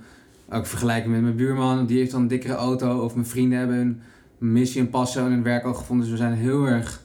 Ook 0.49 0.66
vergelijken 0.66 1.12
met 1.12 1.22
mijn 1.22 1.36
buurman. 1.36 1.86
Die 1.86 1.97
heeft 1.97 2.12
dan 2.12 2.22
een 2.22 2.28
dikkere 2.28 2.53
auto. 2.53 3.03
Of 3.03 3.14
mijn 3.14 3.28
vrienden 3.28 3.60
hebben 3.60 3.78
een 3.78 4.01
missie 4.51 4.82
en 4.82 4.89
passie 4.89 5.22
en 5.22 5.43
werk 5.43 5.64
al 5.64 5.74
gevonden. 5.74 6.06
Dus 6.06 6.20
we 6.20 6.24
zijn 6.26 6.38
heel 6.38 6.66
erg 6.66 7.03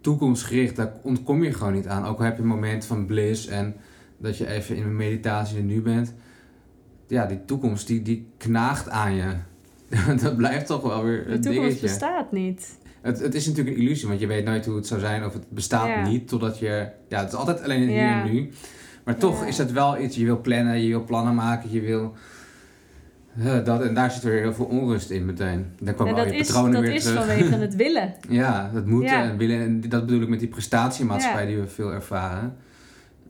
toekomstgericht. 0.00 0.76
Daar 0.76 0.92
ontkom 1.02 1.44
je 1.44 1.52
gewoon 1.52 1.72
niet 1.72 1.86
aan. 1.86 2.04
Ook 2.04 2.18
al 2.18 2.24
heb 2.24 2.36
je 2.36 2.42
een 2.42 2.48
moment 2.48 2.84
van 2.84 3.06
bliss. 3.06 3.46
En 3.46 3.74
dat 4.16 4.36
je 4.36 4.46
even 4.46 4.76
in 4.76 4.82
een 4.82 4.96
meditatie 4.96 5.56
er 5.56 5.62
nu 5.62 5.82
bent. 5.82 6.14
Ja, 7.06 7.26
die 7.26 7.44
toekomst 7.44 7.86
die, 7.86 8.02
die 8.02 8.26
knaagt 8.36 8.88
aan 8.88 9.14
je. 9.14 9.34
dat 10.22 10.36
blijft 10.36 10.66
toch 10.66 10.82
wel 10.82 11.04
weer 11.04 11.30
een 11.30 11.40
De 11.40 11.50
toekomst 11.50 11.80
bestaat 11.80 12.32
niet. 12.32 12.78
Het, 13.00 13.20
het 13.20 13.34
is 13.34 13.46
natuurlijk 13.46 13.76
een 13.76 13.82
illusie, 13.82 14.08
want 14.08 14.20
je 14.20 14.26
weet 14.26 14.44
nooit 14.44 14.66
hoe 14.66 14.76
het 14.76 14.86
zou 14.86 15.00
zijn 15.00 15.24
of 15.24 15.32
het 15.32 15.50
bestaat 15.50 16.08
niet 16.08 16.28
totdat 16.28 16.58
je. 16.58 16.88
Ja, 17.08 17.20
het 17.20 17.32
is 17.32 17.38
altijd 17.38 17.62
alleen 17.62 17.88
hier 17.88 17.98
en 17.98 18.32
nu. 18.32 18.50
Maar 19.04 19.16
toch 19.16 19.44
is 19.44 19.58
het 19.58 19.72
wel 19.72 20.00
iets, 20.00 20.16
je 20.16 20.24
wil 20.24 20.40
plannen, 20.40 20.82
je 20.82 20.88
wil 20.88 21.04
plannen 21.04 21.34
maken, 21.34 21.72
je 21.72 21.80
wil. 21.80 22.14
Uh, 23.38 23.64
dat, 23.64 23.82
en 23.82 23.94
daar 23.94 24.10
zit 24.10 24.22
weer 24.22 24.40
heel 24.40 24.52
veel 24.52 24.64
onrust 24.64 25.10
in 25.10 25.24
meteen. 25.24 25.66
Dan 25.80 25.94
komen 25.94 26.14
al 26.14 26.26
je 26.26 26.36
is, 26.36 26.46
patronen 26.46 26.72
dat 26.72 26.82
weer 26.82 26.94
is 26.94 27.02
terug. 27.02 27.18
vanwege 27.18 27.54
het 27.66 27.76
willen. 27.76 28.14
ja, 28.28 28.70
dat 28.74 28.86
moeten 28.86 29.22
en 29.22 29.36
willen. 29.36 29.60
En 29.60 29.80
dat 29.80 30.06
bedoel 30.06 30.22
ik 30.22 30.28
met 30.28 30.38
die 30.38 30.48
prestatiemaatschappij 30.48 31.46
die 31.46 31.56
we 31.56 31.66
veel 31.66 31.92
ervaren. 31.92 32.56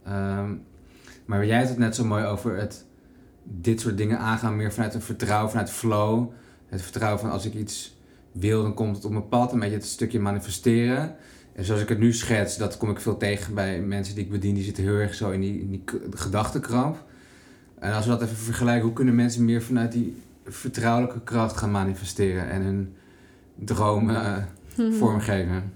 Um, 0.08 0.62
maar 1.24 1.46
jij 1.46 1.58
had 1.58 1.68
het 1.68 1.78
net 1.78 1.94
zo 1.94 2.04
mooi 2.04 2.24
over 2.24 2.56
het 2.56 2.84
dit 3.44 3.80
soort 3.80 3.96
dingen 3.96 4.18
aangaan, 4.18 4.56
meer 4.56 4.72
vanuit 4.72 4.94
een 4.94 5.02
vertrouwen, 5.02 5.50
vanuit 5.50 5.70
flow. 5.70 6.30
Het 6.68 6.82
vertrouwen 6.82 7.20
van 7.20 7.30
als 7.30 7.46
ik 7.46 7.54
iets 7.54 7.96
wil, 8.32 8.62
dan 8.62 8.74
komt 8.74 8.96
het 8.96 9.04
op 9.04 9.10
mijn 9.10 9.28
pad. 9.28 9.52
Een 9.52 9.58
beetje 9.58 9.74
het 9.74 9.84
stukje 9.84 10.20
manifesteren. 10.20 11.16
En 11.52 11.64
zoals 11.64 11.82
ik 11.82 11.88
het 11.88 11.98
nu 11.98 12.12
schets, 12.12 12.56
dat 12.56 12.76
kom 12.76 12.90
ik 12.90 13.00
veel 13.00 13.16
tegen 13.16 13.54
bij 13.54 13.80
mensen 13.80 14.14
die 14.14 14.24
ik 14.24 14.30
bedien. 14.30 14.54
Die 14.54 14.64
zitten 14.64 14.84
heel 14.84 14.94
erg 14.94 15.14
zo 15.14 15.30
in 15.30 15.40
die, 15.40 15.60
in 15.60 15.70
die 15.70 15.82
gedachtenkramp. 16.14 17.04
En 17.78 17.92
als 17.92 18.04
we 18.04 18.10
dat 18.10 18.22
even 18.22 18.36
vergelijken, 18.36 18.84
hoe 18.84 18.92
kunnen 18.92 19.14
mensen 19.14 19.44
meer 19.44 19.62
vanuit 19.62 19.92
die 19.92 20.16
vertrouwelijke 20.44 21.20
kracht 21.20 21.56
gaan 21.56 21.70
manifesteren 21.70 22.50
en 22.50 22.62
hun 22.62 22.94
dromen 23.54 24.46
uh, 24.76 24.92
vormgeven? 24.98 25.72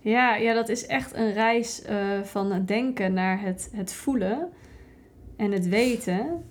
Ja, 0.00 0.36
ja, 0.36 0.54
dat 0.54 0.68
is 0.68 0.86
echt 0.86 1.14
een 1.14 1.32
reis 1.32 1.82
uh, 1.90 2.22
van 2.22 2.52
het 2.52 2.68
denken 2.68 3.12
naar 3.12 3.40
het, 3.40 3.70
het 3.72 3.92
voelen 3.92 4.48
en 5.36 5.52
het 5.52 5.68
weten. 5.68 6.44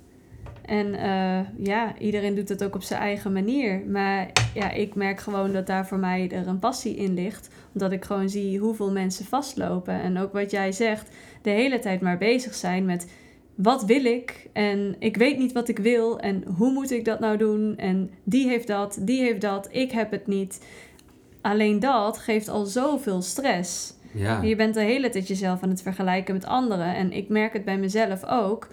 En 0.72 0.94
uh, 0.94 1.66
ja, 1.66 1.98
iedereen 2.00 2.36
doet 2.36 2.50
het 2.50 2.64
ook 2.64 2.76
op 2.76 2.84
zijn 2.84 3.02
eigen 3.02 3.34
manier. 3.34 3.84
Maar 3.88 4.32
ja, 4.54 4.72
ik 4.72 4.96
merk 4.96 5.20
gewoon 5.20 5.54
dat 5.54 5.68
daar 5.68 5.88
voor 5.88 5.98
mij 5.98 6.30
er 6.32 6.48
een 6.48 6.60
passie 6.60 6.96
in 6.96 7.14
ligt. 7.14 7.50
Omdat 7.74 7.92
ik 7.92 8.06
gewoon 8.06 8.30
zie 8.30 8.60
hoeveel 8.60 8.92
mensen 8.92 9.26
vastlopen. 9.26 10.02
En 10.02 10.18
ook 10.18 10.34
wat 10.34 10.52
jij 10.52 10.72
zegt, 10.72 11.10
de 11.42 11.50
hele 11.50 11.80
tijd 11.80 12.02
maar 12.02 12.18
bezig 12.18 12.54
zijn 12.54 12.86
met 12.86 13.12
wat 13.56 13.86
wil 13.86 14.06
ik? 14.06 14.50
En 14.54 14.96
ik 15.00 15.18
weet 15.18 15.38
niet 15.38 15.52
wat 15.52 15.68
ik 15.68 15.78
wil. 15.78 16.20
En 16.20 16.44
hoe 16.58 16.72
moet 16.72 16.92
ik 16.92 17.06
dat 17.06 17.20
nou 17.20 17.38
doen? 17.38 17.78
En 17.78 18.10
die 18.24 18.48
heeft 18.48 18.68
dat, 18.68 18.98
die 19.02 19.22
heeft 19.22 19.42
dat, 19.42 19.68
ik 19.72 19.92
heb 19.92 20.12
het 20.12 20.28
niet. 20.28 20.66
Alleen 21.42 21.80
dat 21.80 22.18
geeft 22.18 22.50
al 22.50 22.66
zoveel 22.66 23.22
stress. 23.22 23.94
Ja. 24.14 24.42
Je 24.42 24.56
bent 24.56 24.74
de 24.74 24.82
hele 24.82 25.10
tijd 25.10 25.28
jezelf 25.28 25.64
aan 25.64 25.70
het 25.70 25.82
vergelijken 25.82 26.34
met 26.34 26.46
anderen. 26.46 26.96
En 26.96 27.12
ik 27.12 27.30
merk 27.30 27.54
het 27.54 27.66
bij 27.66 27.78
mezelf 27.78 28.26
ook 28.26 28.68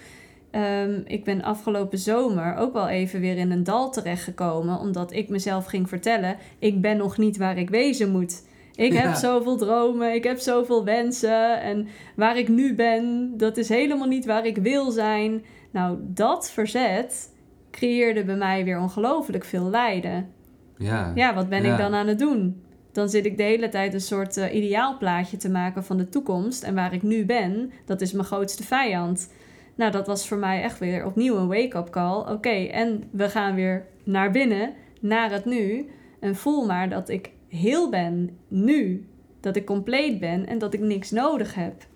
Ehm, 0.50 1.00
ik 1.04 1.24
ben 1.24 1.42
afgelopen 1.42 1.98
zomer 1.98 2.56
ook 2.56 2.72
wel 2.72 2.88
even 2.88 3.20
weer 3.20 3.36
in 3.36 3.50
een 3.50 3.64
dal 3.64 3.90
terechtgekomen, 3.90 4.78
omdat 4.78 5.12
ik 5.12 5.28
mezelf 5.28 5.66
ging 5.66 5.88
vertellen: 5.88 6.36
ik 6.58 6.80
ben 6.80 6.96
nog 6.96 7.18
niet 7.18 7.36
waar 7.36 7.58
ik 7.58 7.70
wezen 7.70 8.10
moet. 8.10 8.46
Ik 8.74 8.92
heb 8.92 9.14
zoveel 9.14 9.56
dromen, 9.56 10.14
ik 10.14 10.24
heb 10.24 10.38
zoveel 10.38 10.84
wensen 10.84 11.60
en 11.60 11.88
waar 12.16 12.38
ik 12.38 12.48
nu 12.48 12.74
ben, 12.74 13.32
dat 13.36 13.56
is 13.56 13.68
helemaal 13.68 14.08
niet 14.08 14.26
waar 14.26 14.46
ik 14.46 14.56
wil 14.56 14.90
zijn. 14.90 15.44
Nou, 15.70 15.98
dat 16.00 16.50
verzet 16.50 17.32
creëerde 17.70 18.24
bij 18.24 18.36
mij 18.36 18.64
weer 18.64 18.80
ongelooflijk 18.80 19.44
veel 19.44 19.70
lijden. 19.70 20.28
Ja, 20.76 21.12
ja 21.14 21.34
wat 21.34 21.48
ben 21.48 21.64
ik 21.64 21.76
dan 21.76 21.94
aan 21.94 22.06
het 22.06 22.18
doen? 22.18 22.62
Dan 22.92 23.08
zit 23.08 23.26
ik 23.26 23.36
de 23.36 23.42
hele 23.42 23.68
tijd 23.68 23.94
een 23.94 24.00
soort 24.00 24.36
uh, 24.36 24.54
ideaalplaatje 24.54 25.36
te 25.36 25.50
maken 25.50 25.84
van 25.84 25.96
de 25.96 26.08
toekomst. 26.08 26.62
En 26.62 26.74
waar 26.74 26.92
ik 26.92 27.02
nu 27.02 27.26
ben, 27.26 27.72
dat 27.84 28.00
is 28.00 28.12
mijn 28.12 28.26
grootste 28.26 28.62
vijand. 28.62 29.32
Nou, 29.78 29.92
dat 29.92 30.06
was 30.06 30.28
voor 30.28 30.38
mij 30.38 30.62
echt 30.62 30.78
weer 30.78 31.04
opnieuw 31.04 31.36
een 31.36 31.48
wake-up 31.48 31.90
call. 31.90 32.34
Oké, 32.34 32.48
en 32.66 33.02
we 33.10 33.28
gaan 33.28 33.54
weer 33.54 33.86
naar 34.04 34.30
binnen, 34.30 34.74
naar 35.00 35.30
het 35.30 35.44
nu. 35.44 35.88
En 36.20 36.36
voel 36.36 36.66
maar 36.66 36.88
dat 36.88 37.08
ik 37.08 37.30
heel 37.48 37.90
ben, 37.90 38.38
nu. 38.48 39.08
Dat 39.40 39.56
ik 39.56 39.66
compleet 39.66 40.20
ben 40.20 40.46
en 40.46 40.58
dat 40.58 40.74
ik 40.74 40.80
niks 40.80 41.10
nodig 41.10 41.54
heb. 41.54 41.86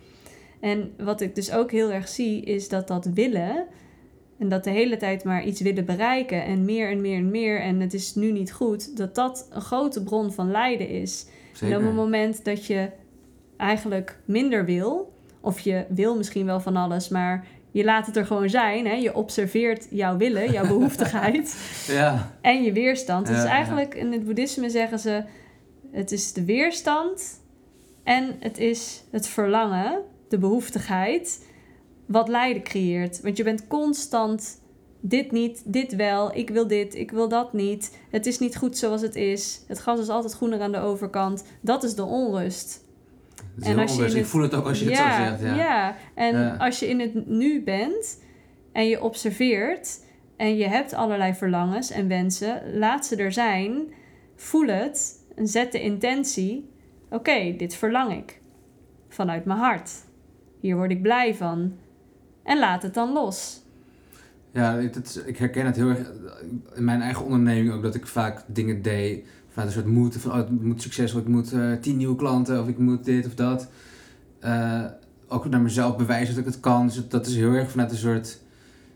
En 0.61 0.93
wat 0.99 1.21
ik 1.21 1.35
dus 1.35 1.53
ook 1.53 1.71
heel 1.71 1.91
erg 1.93 2.09
zie, 2.09 2.43
is 2.43 2.69
dat 2.69 2.89
dat 2.89 3.05
willen 3.05 3.67
en 4.39 4.49
dat 4.49 4.65
de 4.65 4.71
hele 4.71 4.97
tijd 4.97 5.25
maar 5.25 5.45
iets 5.45 5.61
willen 5.61 5.85
bereiken 5.85 6.45
en 6.45 6.65
meer 6.65 6.91
en 6.91 7.01
meer 7.01 7.17
en 7.17 7.31
meer 7.31 7.61
en 7.61 7.81
het 7.81 7.95
is 7.95 8.15
nu 8.15 8.33
niet 8.33 8.53
goed, 8.53 8.97
dat 8.97 9.15
dat 9.15 9.49
een 9.51 9.61
grote 9.61 10.03
bron 10.03 10.33
van 10.33 10.51
lijden 10.51 10.89
is. 10.89 11.27
En 11.61 11.77
op 11.77 11.83
het 11.83 11.95
moment 11.95 12.45
dat 12.45 12.67
je 12.67 12.91
eigenlijk 13.57 14.19
minder 14.25 14.65
wil, 14.65 15.13
of 15.41 15.61
je 15.61 15.85
wil 15.89 16.17
misschien 16.17 16.47
wel 16.47 16.61
van 16.61 16.77
alles, 16.77 17.09
maar 17.09 17.47
je 17.73 17.85
laat 17.85 18.07
het 18.07 18.17
er 18.17 18.27
gewoon 18.27 18.51
zijn. 18.51 18.87
Hè? 18.87 18.95
Je 18.95 19.15
observeert 19.15 19.87
jouw 19.91 20.17
willen, 20.17 20.53
jouw 20.53 20.67
behoeftigheid 20.67 21.57
ja. 21.87 22.33
en 22.41 22.63
je 22.63 22.73
weerstand. 22.73 23.29
Is 23.29 23.45
eigenlijk, 23.45 23.95
in 23.95 24.13
het 24.13 24.25
boeddhisme 24.25 24.71
zeggen 24.71 24.99
ze, 24.99 25.25
het 25.91 26.13
is 26.13 26.33
de 26.33 26.45
weerstand 26.45 27.41
en 28.05 28.37
het 28.41 28.59
is 28.59 29.05
het 29.11 29.27
verlangen, 29.27 30.01
de 30.29 30.39
behoeftigheid 30.39 31.47
wat 32.07 32.29
lijden 32.29 32.63
creëert. 32.63 33.21
Want 33.21 33.37
je 33.37 33.45
bent 33.45 33.67
constant 33.67 34.61
dit 35.01 35.31
niet, 35.31 35.63
dit 35.65 35.97
wel, 35.97 36.37
ik 36.37 36.51
wil 36.51 36.67
dit, 36.67 36.95
ik 36.95 37.11
wil 37.11 37.29
dat 37.29 37.53
niet. 37.53 37.99
Het 38.11 38.27
is 38.27 38.39
niet 38.39 38.57
goed 38.57 38.79
zoals 38.79 39.01
het 39.01 39.15
is. 39.15 39.65
Het 39.69 39.79
gras 39.79 40.01
is 40.01 40.09
altijd 40.09 40.33
groener 40.33 40.61
aan 40.61 40.73
de 40.73 40.81
overkant. 40.81 41.45
Dat 41.61 41.83
is 41.83 41.95
de 41.95 42.05
onrust. 42.05 42.82
En 43.61 43.79
als 43.79 43.97
je 43.97 44.19
ik 44.19 44.27
voel 44.27 44.43
het 44.43 44.55
ook 44.55 44.67
als 44.67 44.79
je 44.79 44.85
het 44.85 44.97
zo 44.97 45.03
zegt. 45.03 45.41
Ja, 45.41 45.55
ja. 45.55 45.97
en 46.15 46.59
als 46.59 46.79
je 46.79 46.89
in 46.89 47.01
het 47.01 47.27
nu 47.27 47.63
bent 47.63 48.23
en 48.73 48.89
je 48.89 49.03
observeert 49.03 50.01
en 50.37 50.57
je 50.57 50.69
hebt 50.69 50.95
allerlei 50.95 51.35
verlangens 51.35 51.91
en 51.91 52.09
wensen, 52.09 52.79
laat 52.79 53.07
ze 53.07 53.17
er 53.17 53.33
zijn. 53.33 53.93
Voel 54.37 54.67
het 54.67 55.25
en 55.37 55.47
zet 55.47 55.73
de 55.73 55.81
intentie. 55.81 56.71
Oké, 57.11 57.55
dit 57.57 57.75
verlang 57.75 58.17
ik 58.17 58.41
vanuit 59.09 59.45
mijn 59.45 59.59
hart. 59.59 59.91
Hier 60.61 60.77
word 60.77 60.91
ik 60.91 61.03
blij 61.03 61.35
van. 61.35 61.73
En 62.43 62.59
laat 62.59 62.83
het 62.83 62.95
dan 62.95 63.13
los. 63.13 63.63
Ja, 64.53 64.77
het, 64.77 65.23
ik 65.27 65.37
herken 65.37 65.67
het 65.67 65.77
heel 65.77 65.89
erg 65.89 66.13
in 66.75 66.85
mijn 66.85 67.01
eigen 67.01 67.25
onderneming 67.25 67.73
ook 67.73 67.83
dat 67.83 67.95
ik 67.95 68.07
vaak 68.07 68.45
dingen 68.47 68.83
deed 68.83 69.27
vanuit 69.53 69.69
een 69.69 69.83
soort 69.83 69.95
moed. 69.95 70.17
Van, 70.17 70.31
oh, 70.31 70.37
het 70.37 70.63
moet 70.63 70.83
succesvol, 70.83 71.21
ik 71.21 71.29
moet 71.29 71.53
uh, 71.53 71.73
tien 71.81 71.97
nieuwe 71.97 72.17
klanten 72.17 72.61
of 72.61 72.69
ik 72.69 72.79
moet 72.79 73.05
dit 73.05 73.27
of 73.27 73.35
dat. 73.35 73.69
Uh, 74.45 74.85
ook 75.29 75.49
naar 75.49 75.61
mezelf 75.61 75.97
bewijzen 75.97 76.35
dat 76.35 76.45
ik 76.47 76.53
het 76.53 76.61
kan. 76.61 76.87
Dus 76.87 77.09
dat 77.09 77.27
is 77.27 77.37
heel 77.37 77.53
erg 77.53 77.71
vanuit 77.71 77.91
een 77.91 77.97
soort... 77.97 78.41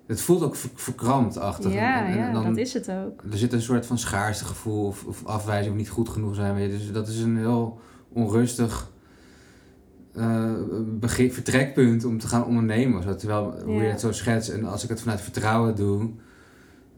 Het 0.06 0.20
voelt 0.20 0.42
ook 0.42 0.56
verkrampt 0.74 1.38
achter. 1.38 1.72
Ja, 1.72 2.06
en, 2.06 2.18
en, 2.18 2.32
dan, 2.32 2.44
dat 2.44 2.56
is 2.56 2.72
het 2.72 2.90
ook. 2.90 3.22
Er 3.30 3.38
zit 3.38 3.52
een 3.52 3.62
soort 3.62 3.86
van 3.86 3.98
schaarste 3.98 4.44
gevoel 4.44 4.86
of, 4.86 5.04
of 5.04 5.24
afwijzing 5.24 5.72
of 5.72 5.78
niet 5.78 5.88
goed 5.88 6.08
genoeg 6.08 6.34
zijn. 6.34 6.70
Dus 6.70 6.92
dat 6.92 7.08
is 7.08 7.20
een 7.20 7.36
heel 7.36 7.80
onrustig 8.08 8.90
uh, 10.14 10.52
vertrekpunt 11.30 12.04
om 12.04 12.18
te 12.18 12.28
gaan 12.28 12.44
ondernemen. 12.44 13.16
Terwijl, 13.18 13.54
hoe 13.64 13.82
je 13.82 13.88
het 13.88 14.00
zo 14.00 14.12
schetst, 14.12 14.48
en 14.48 14.64
als 14.64 14.82
ik 14.82 14.88
het 14.88 15.00
vanuit 15.00 15.20
vertrouwen 15.20 15.76
doe, 15.76 16.10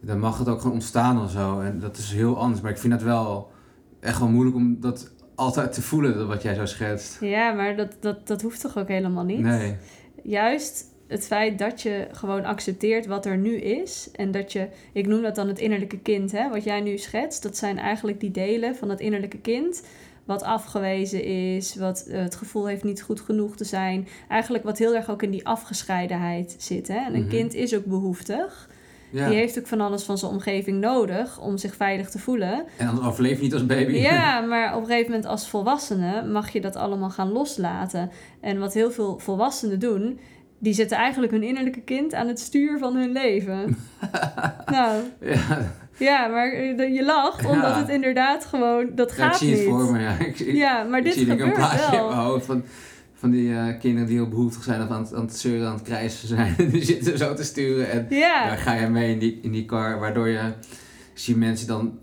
dan 0.00 0.18
mag 0.18 0.38
het 0.38 0.48
ook 0.48 0.60
gewoon 0.60 0.72
ontstaan 0.72 1.22
of 1.22 1.30
zo. 1.30 1.60
En 1.60 1.78
dat 1.78 1.96
is 1.96 2.12
heel 2.12 2.38
anders. 2.38 2.60
Maar 2.60 2.70
ik 2.70 2.78
vind 2.78 2.92
het 2.92 3.02
wel 3.02 3.50
echt 4.00 4.18
wel 4.18 4.28
moeilijk 4.28 4.56
om 4.56 4.80
dat 4.80 5.10
altijd 5.34 5.72
te 5.72 5.82
voelen, 5.82 6.28
wat 6.28 6.42
jij 6.42 6.54
zo 6.54 6.66
schetst. 6.66 7.20
Ja, 7.20 7.52
maar 7.52 7.76
dat, 7.76 7.96
dat, 8.00 8.26
dat 8.26 8.42
hoeft 8.42 8.60
toch 8.60 8.78
ook 8.78 8.88
helemaal 8.88 9.24
niet? 9.24 9.40
Nee. 9.40 9.76
Juist 10.22 10.84
het 11.06 11.26
feit 11.26 11.58
dat 11.58 11.82
je 11.82 12.08
gewoon 12.12 12.44
accepteert 12.44 13.06
wat 13.06 13.26
er 13.26 13.36
nu 13.36 13.56
is. 13.56 14.08
En 14.12 14.30
dat 14.30 14.52
je, 14.52 14.68
ik 14.92 15.06
noem 15.06 15.22
dat 15.22 15.34
dan 15.34 15.48
het 15.48 15.58
innerlijke 15.58 15.98
kind, 15.98 16.32
hè, 16.32 16.48
wat 16.48 16.64
jij 16.64 16.80
nu 16.80 16.98
schetst. 16.98 17.42
Dat 17.42 17.56
zijn 17.56 17.78
eigenlijk 17.78 18.20
die 18.20 18.30
delen 18.30 18.76
van 18.76 18.88
het 18.88 19.00
innerlijke 19.00 19.38
kind 19.38 19.82
wat 20.24 20.42
afgewezen 20.42 21.24
is, 21.24 21.76
wat 21.76 22.06
eh, 22.06 22.20
het 22.20 22.34
gevoel 22.34 22.66
heeft 22.66 22.84
niet 22.84 23.02
goed 23.02 23.20
genoeg 23.20 23.56
te 23.56 23.64
zijn. 23.64 24.08
Eigenlijk 24.28 24.64
wat 24.64 24.78
heel 24.78 24.94
erg 24.94 25.10
ook 25.10 25.22
in 25.22 25.30
die 25.30 25.46
afgescheidenheid 25.46 26.54
zit. 26.58 26.88
Hè? 26.88 26.96
En 26.96 27.14
een 27.14 27.20
mhm. 27.20 27.30
kind 27.30 27.54
is 27.54 27.74
ook 27.74 27.84
behoeftig. 27.84 28.68
Ja. 29.10 29.28
Die 29.28 29.36
heeft 29.36 29.58
ook 29.58 29.66
van 29.66 29.80
alles 29.80 30.02
van 30.02 30.18
zijn 30.18 30.32
omgeving 30.32 30.80
nodig 30.80 31.40
om 31.40 31.58
zich 31.58 31.74
veilig 31.74 32.10
te 32.10 32.18
voelen. 32.18 32.64
En 32.76 32.86
dan 32.86 33.06
overleef 33.06 33.36
je 33.36 33.42
niet 33.42 33.52
als 33.52 33.66
baby. 33.66 33.92
Ja, 33.92 34.40
maar 34.50 34.74
op 34.74 34.80
een 34.80 34.86
gegeven 34.86 35.10
moment 35.10 35.28
als 35.28 35.48
volwassene 35.48 36.22
mag 36.22 36.50
je 36.50 36.60
dat 36.60 36.76
allemaal 36.76 37.10
gaan 37.10 37.32
loslaten. 37.32 38.10
En 38.40 38.58
wat 38.58 38.74
heel 38.74 38.90
veel 38.90 39.18
volwassenen 39.18 39.80
doen, 39.80 40.20
die 40.58 40.72
zetten 40.72 40.96
eigenlijk 40.96 41.32
hun 41.32 41.42
innerlijke 41.42 41.80
kind 41.80 42.14
aan 42.14 42.28
het 42.28 42.40
stuur 42.40 42.78
van 42.78 42.96
hun 42.96 43.12
leven. 43.12 43.76
nou, 44.66 45.02
ja. 45.20 45.72
ja, 45.98 46.26
maar 46.26 46.52
eh, 46.52 46.94
je 46.94 47.04
lacht 47.04 47.46
omdat 47.46 47.76
het 47.76 47.88
inderdaad 47.88 48.44
gewoon, 48.44 48.90
dat 48.94 49.12
gaat 49.12 49.40
niet. 49.40 49.50
Ik 49.50 49.56
zie 49.56 49.66
het 49.66 49.74
voor 49.74 49.92
me, 49.92 50.00
ja. 50.00 50.18
Ik, 50.18 50.38
ja, 50.38 50.82
maar 50.82 51.02
dit 51.02 51.12
zie 51.12 51.26
gebeurt 51.26 51.56
wel. 51.56 52.00
in 52.00 52.06
mijn 52.06 52.18
hoofd 52.18 52.46
van, 52.46 52.64
van 53.18 53.30
die 53.30 53.48
uh, 53.48 53.78
kinderen 53.78 54.08
die 54.08 54.16
heel 54.16 54.28
behoeftig 54.28 54.62
zijn 54.62 54.82
of 54.82 54.88
aan 54.88 55.02
het, 55.02 55.14
aan 55.14 55.24
het 55.24 55.36
zeuren, 55.36 55.68
aan 55.68 55.74
het 55.74 55.82
krijsen 55.82 56.28
zijn. 56.28 56.54
die 56.70 56.84
zitten 56.84 57.18
zo 57.18 57.34
te 57.34 57.44
sturen 57.44 57.90
en 57.90 58.06
daar 58.10 58.58
ga 58.58 58.74
je 58.74 58.86
mee 58.86 59.12
in 59.12 59.18
die, 59.18 59.38
in 59.42 59.52
die 59.52 59.64
car, 59.64 59.98
waardoor 59.98 60.28
je 60.28 60.52
zie 61.14 61.36
mensen 61.36 61.66
dan 61.66 61.98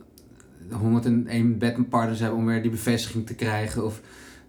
101 0.72 1.58
bedpartners 1.58 2.20
hebben 2.20 2.40
om 2.40 2.46
weer 2.46 2.62
die 2.62 2.72
bevestiging 2.72 3.26
te 3.26 3.36
krijgen 3.36 3.86
of 3.86 4.02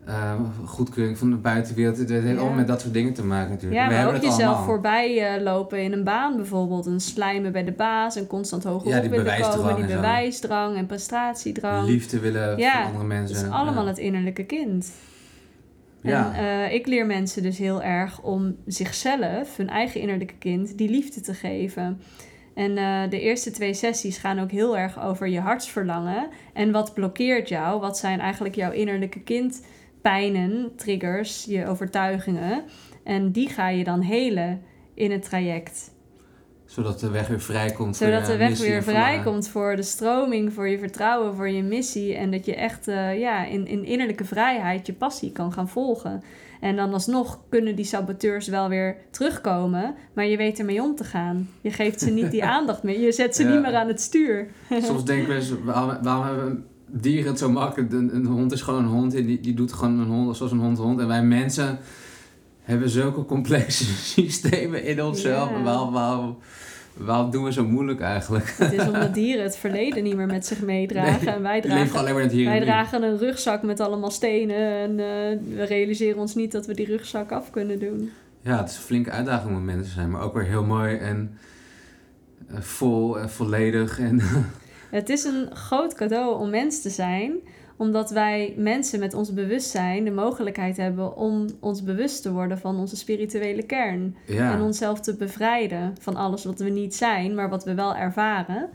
uh, 0.09 0.33
goedkeuring 0.65 1.19
van 1.19 1.31
de 1.31 1.37
buitenwereld. 1.37 1.99
Het 1.99 2.09
heeft 2.09 2.39
allemaal 2.39 2.57
met 2.57 2.67
dat 2.67 2.81
soort 2.81 2.93
dingen 2.93 3.15
te 3.15 3.25
maken 3.25 3.51
natuurlijk. 3.51 3.81
Ja, 3.81 3.89
We 3.89 3.95
maar 3.95 4.15
ook 4.15 4.23
jezelf 4.23 4.65
voorbij 4.65 5.37
uh, 5.37 5.43
lopen 5.43 5.83
in 5.83 5.93
een 5.93 6.05
baan 6.05 6.37
bijvoorbeeld. 6.37 6.87
Een 6.87 7.01
slijmen 7.01 7.53
bij 7.53 7.65
de 7.65 7.73
baas, 7.73 8.17
een 8.17 8.27
constant 8.27 8.65
hoger 8.65 8.89
ja, 8.89 8.97
op 8.97 9.11
willen 9.11 9.41
komen. 9.41 9.77
Die 9.77 9.87
bewijsdrang 9.87 10.77
en 10.77 10.87
prestatiedrang. 10.87 11.87
Liefde 11.87 12.21
willen 12.21 12.59
ja, 12.59 12.73
voor 12.73 12.87
andere 12.87 13.05
mensen. 13.05 13.37
Het 13.37 13.47
is 13.47 13.53
allemaal 13.53 13.87
het 13.87 13.99
innerlijke 13.99 14.45
kind. 14.45 14.91
Ja. 16.07 16.35
En 16.35 16.45
uh, 16.45 16.75
ik 16.75 16.87
leer 16.87 17.07
mensen 17.07 17.43
dus 17.43 17.59
heel 17.59 17.83
erg 17.83 18.23
om 18.23 18.57
zichzelf, 18.67 19.57
hun 19.57 19.69
eigen 19.69 20.01
innerlijke 20.01 20.39
kind, 20.39 20.79
die 20.79 20.89
liefde 20.89 21.21
te 21.21 21.35
geven. 21.35 22.01
En 22.55 22.71
uh, 22.77 23.03
de 23.11 23.21
eerste 23.21 23.51
twee 23.51 23.75
sessies 23.75 24.19
gaan 24.19 24.39
ook 24.39 24.51
heel 24.51 24.79
erg 24.79 25.03
over 25.03 25.29
je 25.29 25.41
hartsverlangen. 25.41 26.29
En 26.53 26.71
wat 26.73 26.95
blokkeert 26.95 27.49
jou? 27.49 27.81
Wat 27.81 27.99
zijn 27.99 28.21
eigenlijk 28.21 28.55
jouw 28.55 28.71
innerlijke 28.71 29.21
kind 29.21 29.67
pijnen, 30.01 30.73
triggers, 30.77 31.45
je 31.45 31.67
overtuigingen. 31.67 32.65
En 33.05 33.33
die 33.33 33.49
ga 33.49 33.69
je 33.69 33.85
dan 33.85 34.01
helen 34.01 34.63
in 34.95 35.11
het 35.11 35.23
traject. 35.23 35.95
Zodat 36.67 37.01
de 37.01 37.11
weg 37.11 37.29
weer 37.29 37.41
vrijkomt. 37.41 37.97
Zodat 37.97 38.27
de 38.27 38.37
weg 38.37 38.59
weer 38.59 38.83
vrijkomt 38.83 39.49
voor 39.49 39.77
de 39.77 39.83
stroming, 39.83 40.53
voor 40.53 40.69
je 40.69 40.79
vertrouwen, 40.79 41.35
voor 41.35 41.49
je 41.49 41.63
missie. 41.63 42.15
En 42.15 42.31
dat 42.31 42.47
je 42.47 42.55
echt 42.55 42.89
uh, 42.89 43.19
ja, 43.19 43.45
in, 43.45 43.67
in 43.67 43.85
innerlijke 43.85 44.25
vrijheid 44.25 44.87
je 44.87 44.93
passie 44.93 45.33
kan 45.33 45.53
gaan 45.53 45.69
volgen. 45.69 46.23
En 46.61 46.77
dan 46.77 46.93
alsnog 46.93 47.41
kunnen 47.49 47.77
die 47.77 47.85
saboteurs 47.85 48.49
wel 48.49 48.69
weer 48.69 48.97
terugkomen, 49.11 49.95
maar 50.13 50.27
je 50.27 50.37
weet 50.37 50.59
ermee 50.59 50.83
om 50.83 50.95
te 50.95 51.05
gaan. 51.05 51.49
Je 51.61 51.71
geeft 51.71 52.01
ze 52.01 52.11
niet 52.11 52.31
die 52.31 52.45
aandacht 52.55 52.83
meer, 52.83 53.01
je 53.01 53.13
zet 53.13 53.37
ze 53.37 53.45
niet 53.45 53.61
meer 53.61 53.75
aan 53.75 53.89
het 53.89 54.01
stuur. 54.01 54.49
Soms 54.83 55.05
denken 55.05 55.29
we, 55.29 55.59
waarom, 55.65 56.03
waarom 56.03 56.25
hebben 56.25 56.65
dieren 56.91 57.31
het 57.31 57.39
zo 57.39 57.51
makkelijk. 57.51 57.93
Een, 57.93 58.15
een, 58.15 58.27
hond 58.27 58.53
is 58.53 58.63
gewoon 58.63 58.85
een 58.85 58.91
hond 58.91 59.15
en 59.15 59.27
die, 59.27 59.41
die 59.41 59.55
doet 59.55 59.73
gewoon 59.73 59.99
een 59.99 60.09
hond 60.09 60.37
zoals 60.37 60.53
een 60.53 60.59
hond 60.59 60.79
hond. 60.79 61.01
En 61.01 61.07
wij 61.07 61.23
mensen 61.23 61.79
hebben 62.67 62.91
zulke 62.91 63.25
complexe 63.25 63.85
systemen 64.15 64.85
in 64.85 65.03
onszelf. 65.03 65.51
Ja. 65.51 65.63
Waarom, 65.63 65.93
waarom, 65.93 66.39
waarom 66.97 67.31
doen 67.31 67.45
we 67.45 67.53
zo 67.53 67.65
moeilijk 67.65 68.01
eigenlijk? 68.01 68.55
Het 68.59 68.73
is 68.73 68.87
omdat 68.87 69.15
dieren 69.21 69.43
het 69.43 69.57
verleden 69.57 70.03
niet 70.03 70.17
meer 70.17 70.27
met 70.27 70.47
zich 70.47 70.61
meedragen. 70.63 71.35
en 71.35 71.43
wij 71.43 71.61
dragen, 71.61 71.99
alleen 71.99 72.15
maar 72.15 72.23
het 72.23 72.33
hier 72.33 72.45
wij 72.45 72.61
dragen 72.61 73.03
een 73.03 73.19
rugzak 73.19 73.63
met 73.63 73.81
allemaal 73.81 74.11
stenen. 74.11 74.57
En 74.57 74.91
uh, 74.91 75.57
we 75.57 75.65
realiseren 75.65 76.19
ons 76.19 76.35
niet 76.35 76.53
dat 76.53 76.67
we 76.67 76.75
die 76.75 76.87
rugzak 76.87 77.33
af 77.33 77.51
kunnen 77.51 77.79
doen. 77.79 78.11
Ja, 78.41 78.57
het 78.57 78.71
is 78.71 78.77
een 78.77 78.83
flinke 78.83 79.11
uitdaging 79.11 79.57
om 79.57 79.65
mensen 79.65 79.93
zijn. 79.93 80.11
Maar 80.11 80.23
ook 80.23 80.35
weer 80.35 80.45
heel 80.45 80.65
mooi 80.65 80.97
en 80.97 81.39
uh, 82.51 82.61
vol 82.61 83.19
en 83.19 83.31
volledig. 83.31 83.99
En 83.99 84.21
Het 84.91 85.09
is 85.09 85.25
een 85.25 85.57
groot 85.57 85.95
cadeau 85.95 86.41
om 86.41 86.51
mens 86.51 86.83
te 86.83 86.91
zijn, 86.91 87.33
Omdat 87.77 88.11
wij 88.11 88.55
mensen 88.57 89.01
met 89.01 89.15
ons 89.15 89.33
bewustzijn 89.33 90.05
de 90.05 90.11
mogelijkheid 90.11 90.77
hebben 90.77 91.17
om 91.17 91.47
ons 91.61 91.83
bewust 91.83 92.23
te 92.23 92.33
worden 92.33 92.59
van 92.59 92.77
onze 92.77 92.97
spirituele 92.97 93.63
kern. 93.63 94.17
Ja. 94.27 94.53
En 94.53 94.61
onszelf 94.61 95.01
te 95.01 95.17
bevrijden 95.17 95.95
van 96.01 96.17
alles 96.17 96.45
wat 96.45 96.59
we 96.59 96.71
niet 96.71 96.95
zijn, 96.95 97.35
maar 97.35 97.49
wat 97.49 97.65
we 97.65 97.75
wel 97.75 97.97
ervaren. 97.97 98.69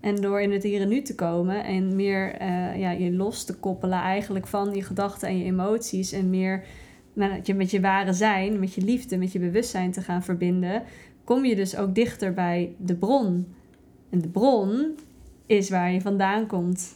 En 0.00 0.16
door 0.16 0.40
in 0.40 0.52
het 0.52 0.62
hier 0.62 0.80
en 0.80 0.88
nu 0.88 1.02
te 1.02 1.14
komen 1.14 1.64
en 1.64 1.96
meer 1.96 2.32
eh, 2.32 2.78
ja, 2.78 2.90
je 2.90 3.12
los 3.12 3.44
te 3.44 3.54
koppelen 3.54 3.98
eigenlijk 3.98 4.46
van 4.46 4.74
je 4.74 4.82
gedachten 4.82 5.28
en 5.28 5.38
je 5.38 5.44
emoties. 5.44 6.12
En 6.12 6.30
meer 6.30 6.64
met 7.12 7.46
je, 7.46 7.54
met 7.54 7.70
je 7.70 7.80
ware 7.80 8.12
zijn, 8.12 8.58
met 8.58 8.74
je 8.74 8.82
liefde, 8.82 9.16
met 9.16 9.32
je 9.32 9.38
bewustzijn 9.38 9.92
te 9.92 10.00
gaan 10.00 10.22
verbinden. 10.22 10.82
Kom 11.24 11.44
je 11.44 11.56
dus 11.56 11.76
ook 11.76 11.94
dichter 11.94 12.34
bij 12.34 12.74
de 12.78 12.94
bron. 12.94 13.46
En 14.10 14.20
de 14.20 14.28
bron 14.28 14.96
is 15.46 15.70
waar 15.70 15.92
je 15.92 16.00
vandaan 16.00 16.46
komt. 16.46 16.94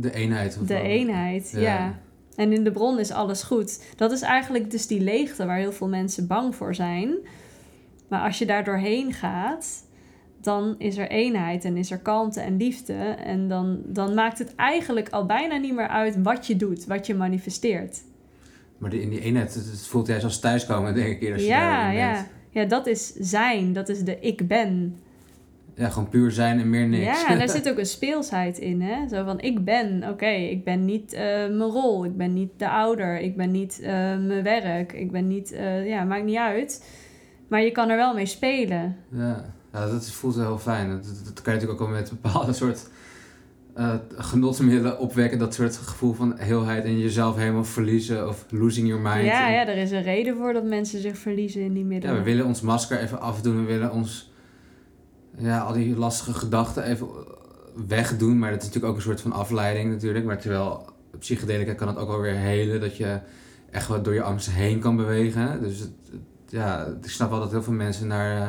De 0.00 0.12
eenheid. 0.14 0.58
of 0.60 0.66
De 0.66 0.74
wel? 0.74 0.82
eenheid, 0.82 1.50
ja. 1.52 1.60
Ja. 1.60 1.98
En 2.36 2.52
in 2.52 2.64
de 2.64 2.70
bron 2.72 2.98
is 2.98 3.10
alles 3.10 3.42
goed. 3.42 3.84
Dat 3.96 4.12
is 4.12 4.20
eigenlijk 4.22 4.70
dus 4.70 4.86
die 4.86 5.00
leegte 5.00 5.46
waar 5.46 5.58
heel 5.58 5.72
veel 5.72 5.88
mensen 5.88 6.26
bang 6.26 6.54
voor 6.54 6.74
zijn. 6.74 7.14
Maar 8.08 8.20
als 8.20 8.38
je 8.38 8.46
daar 8.46 8.64
doorheen 8.64 9.12
gaat, 9.12 9.84
dan 10.40 10.74
is 10.78 10.96
er 10.96 11.08
eenheid 11.08 11.64
en 11.64 11.76
is 11.76 11.90
er 11.90 11.98
kalmte 11.98 12.40
en 12.40 12.56
liefde. 12.56 12.92
En 13.24 13.48
dan, 13.48 13.80
dan 13.86 14.14
maakt 14.14 14.38
het 14.38 14.54
eigenlijk 14.54 15.08
al 15.08 15.26
bijna 15.26 15.56
niet 15.56 15.74
meer 15.74 15.88
uit 15.88 16.22
wat 16.22 16.46
je 16.46 16.56
doet, 16.56 16.86
wat 16.86 17.06
je 17.06 17.14
manifesteert. 17.14 18.02
Maar 18.78 18.90
die, 18.90 19.00
in 19.00 19.10
die 19.10 19.20
eenheid, 19.20 19.54
het, 19.54 19.86
voelt 19.86 20.06
juist 20.06 20.24
als 20.24 20.40
thuiskomen, 20.40 20.94
denk 20.94 21.06
ik, 21.08 21.20
eerder 21.20 21.34
als 21.34 21.42
je 21.42 21.48
Ja, 21.48 21.90
ja. 21.90 22.12
bent. 22.12 22.26
Ja, 22.50 22.64
dat 22.64 22.86
is 22.86 23.12
zijn. 23.14 23.72
Dat 23.72 23.88
is 23.88 24.00
de 24.04 24.20
ik 24.20 24.48
ben. 24.48 24.98
Ja, 25.78 25.88
gewoon 25.88 26.08
puur 26.08 26.30
zijn 26.30 26.60
en 26.60 26.70
meer 26.70 26.86
niks. 26.86 27.04
Ja, 27.04 27.28
en 27.28 27.38
daar 27.38 27.48
zit 27.58 27.70
ook 27.70 27.78
een 27.78 27.86
speelsheid 27.86 28.58
in. 28.58 28.80
Hè? 28.82 29.08
Zo 29.08 29.24
van, 29.24 29.40
ik 29.40 29.64
ben, 29.64 30.04
oké, 30.10 30.26
ik 30.30 30.64
ben 30.64 30.84
niet 30.84 31.12
eh, 31.12 31.22
mijn 31.22 31.60
rol. 31.60 32.04
Ik 32.04 32.16
ben 32.16 32.34
niet 32.34 32.50
de 32.56 32.68
ouder. 32.68 33.20
Ik 33.20 33.36
ben 33.36 33.50
niet 33.50 33.80
eh, 33.80 33.90
mijn 34.18 34.42
werk. 34.42 34.92
Ik 34.92 35.10
ben 35.10 35.26
niet, 35.26 35.52
eh, 35.52 35.88
ja, 35.88 36.04
maakt 36.04 36.24
niet 36.24 36.36
uit. 36.36 36.84
Maar 37.48 37.62
je 37.62 37.70
kan 37.70 37.88
er 37.88 37.96
wel 37.96 38.14
mee 38.14 38.26
spelen. 38.26 38.96
Ja, 39.10 39.44
ja 39.72 39.86
dat 39.86 40.10
voelt 40.10 40.34
heel 40.36 40.58
fijn. 40.58 40.88
Dat, 40.90 41.04
dat, 41.04 41.24
dat 41.24 41.42
kan 41.42 41.52
je 41.54 41.60
natuurlijk 41.60 41.80
ook 41.80 41.88
wel 41.88 41.96
met 41.98 42.12
bepaalde 42.22 42.52
soort 42.52 42.88
genotsmiddelen 44.16 44.98
opwekken. 44.98 45.38
Dat 45.38 45.54
soort 45.54 45.76
gevoel 45.76 46.12
van 46.12 46.34
heelheid 46.38 46.84
en 46.84 46.98
jezelf 46.98 47.36
helemaal 47.36 47.64
verliezen 47.64 48.28
of 48.28 48.44
losing 48.50 48.88
your 48.88 49.02
mind. 49.02 49.24
Ja, 49.24 49.46
En- 49.46 49.52
ja, 49.52 49.66
er 49.66 49.76
is 49.76 49.90
een 49.90 50.02
reden 50.02 50.36
voor 50.36 50.52
dat 50.52 50.64
mensen 50.64 51.00
zich 51.00 51.18
verliezen 51.18 51.60
in 51.60 51.72
die 51.72 51.82
ja, 51.82 51.88
middelen. 51.88 52.16
we 52.16 52.22
willen 52.22 52.46
ons 52.46 52.60
masker 52.60 52.98
even 53.00 53.20
afdoen. 53.20 53.56
We 53.56 53.72
willen 53.72 53.92
ons, 53.92 54.32
ja, 55.38 55.60
al 55.60 55.72
die 55.72 55.96
lastige 55.96 56.34
gedachten 56.34 56.82
even 56.84 57.08
wegdoen. 57.86 58.38
Maar 58.38 58.50
dat 58.50 58.60
is 58.60 58.66
natuurlijk 58.66 58.92
ook 58.92 58.98
een 58.98 59.06
soort 59.06 59.20
van 59.20 59.32
afleiding 59.32 59.90
natuurlijk. 59.90 60.24
Maar 60.24 60.38
terwijl 60.38 60.84
psychedelica 61.18 61.72
kan 61.74 61.88
het 61.88 61.96
ook 61.96 62.08
wel 62.08 62.20
weer 62.20 62.36
helen. 62.36 62.80
Dat 62.80 62.96
je 62.96 63.18
echt 63.70 63.86
wat 63.88 64.04
door 64.04 64.14
je 64.14 64.22
angsten 64.22 64.52
heen 64.52 64.78
kan 64.78 64.96
bewegen. 64.96 65.62
Dus 65.62 65.78
het, 65.78 65.90
ja, 66.48 66.86
ik 67.02 67.10
snap 67.10 67.30
wel 67.30 67.40
dat 67.40 67.50
heel 67.50 67.62
veel 67.62 67.72
mensen 67.72 68.06
naar 68.06 68.40
eh, 68.40 68.48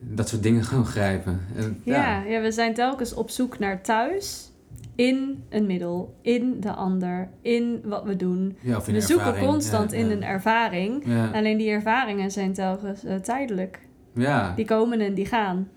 dat 0.00 0.28
soort 0.28 0.42
dingen 0.42 0.64
gaan 0.64 0.86
grijpen. 0.86 1.40
En, 1.56 1.80
Ja, 1.84 2.22
ja, 2.22 2.40
we 2.40 2.52
zijn 2.52 2.74
telkens 2.74 3.14
op 3.14 3.30
zoek 3.30 3.58
naar 3.58 3.82
thuis. 3.82 4.48
In 4.94 5.44
een 5.48 5.66
middel, 5.66 6.14
in 6.22 6.60
de 6.60 6.72
ander, 6.72 7.28
in 7.42 7.80
wat 7.84 8.04
we 8.04 8.16
doen. 8.16 8.56
Ja, 8.60 8.80
We 8.84 9.00
zoeken 9.00 9.38
constant 9.38 9.90
Ja, 9.90 9.98
in 9.98 10.10
een 10.10 10.22
ervaring. 10.22 11.04
Alleen 11.32 11.56
die 11.58 11.70
ervaringen 11.70 12.30
zijn 12.30 12.52
telkens 12.52 13.04
eh, 13.04 13.14
tijdelijk. 13.14 13.78
ja. 14.14 14.52
Die 14.56 14.64
komen 14.64 15.00
en 15.00 15.14
die 15.14 15.26
gaan. 15.26 15.68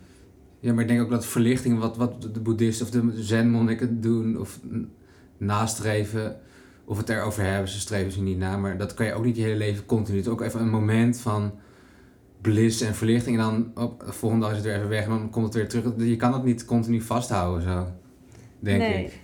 Ja, 0.64 0.74
maar 0.74 0.82
ik 0.82 0.90
denk 0.90 1.02
ook 1.02 1.10
dat 1.10 1.26
verlichting, 1.26 1.80
wat, 1.80 1.98
wat 1.98 2.22
de 2.34 2.40
boeddhisten 2.40 2.86
of 2.86 2.92
de 2.92 3.24
zenmonniken 3.24 4.02
doen, 4.02 4.40
of 4.40 4.60
nastreven, 5.38 6.40
of 6.86 6.98
het 6.98 7.10
erover 7.10 7.44
hebben, 7.44 7.70
ze 7.70 7.80
streven 7.80 8.12
ze 8.12 8.22
niet 8.22 8.38
na, 8.38 8.58
maar 8.58 8.78
dat 8.78 8.94
kan 8.94 9.06
je 9.06 9.14
ook 9.14 9.26
niet 9.26 9.36
je 9.36 9.42
hele 9.42 9.56
leven 9.56 9.86
continu. 9.86 10.18
Het 10.18 10.26
is 10.26 10.32
ook 10.32 10.42
even 10.42 10.62
een 10.62 10.70
moment 10.70 11.20
van 11.20 11.52
bliss 12.42 12.82
en 12.82 12.96
verlichting 12.96 13.38
en 13.38 13.44
dan 13.44 13.84
op, 13.84 14.04
de 14.06 14.14
volgende 14.14 14.46
dag 14.46 14.56
is 14.56 14.58
het 14.58 14.68
weer 14.68 14.78
even 14.78 14.90
weg 14.90 15.04
en 15.04 15.10
dan 15.10 15.30
komt 15.30 15.46
het 15.46 15.54
weer 15.54 15.70
terug. 15.70 15.94
Je 15.98 16.16
kan 16.16 16.34
het 16.34 16.44
niet 16.44 16.66
continu 16.66 17.02
vasthouden, 17.02 17.64
zo, 17.64 17.88
denk 18.60 18.80
nee. 18.80 19.06
ik. 19.06 19.20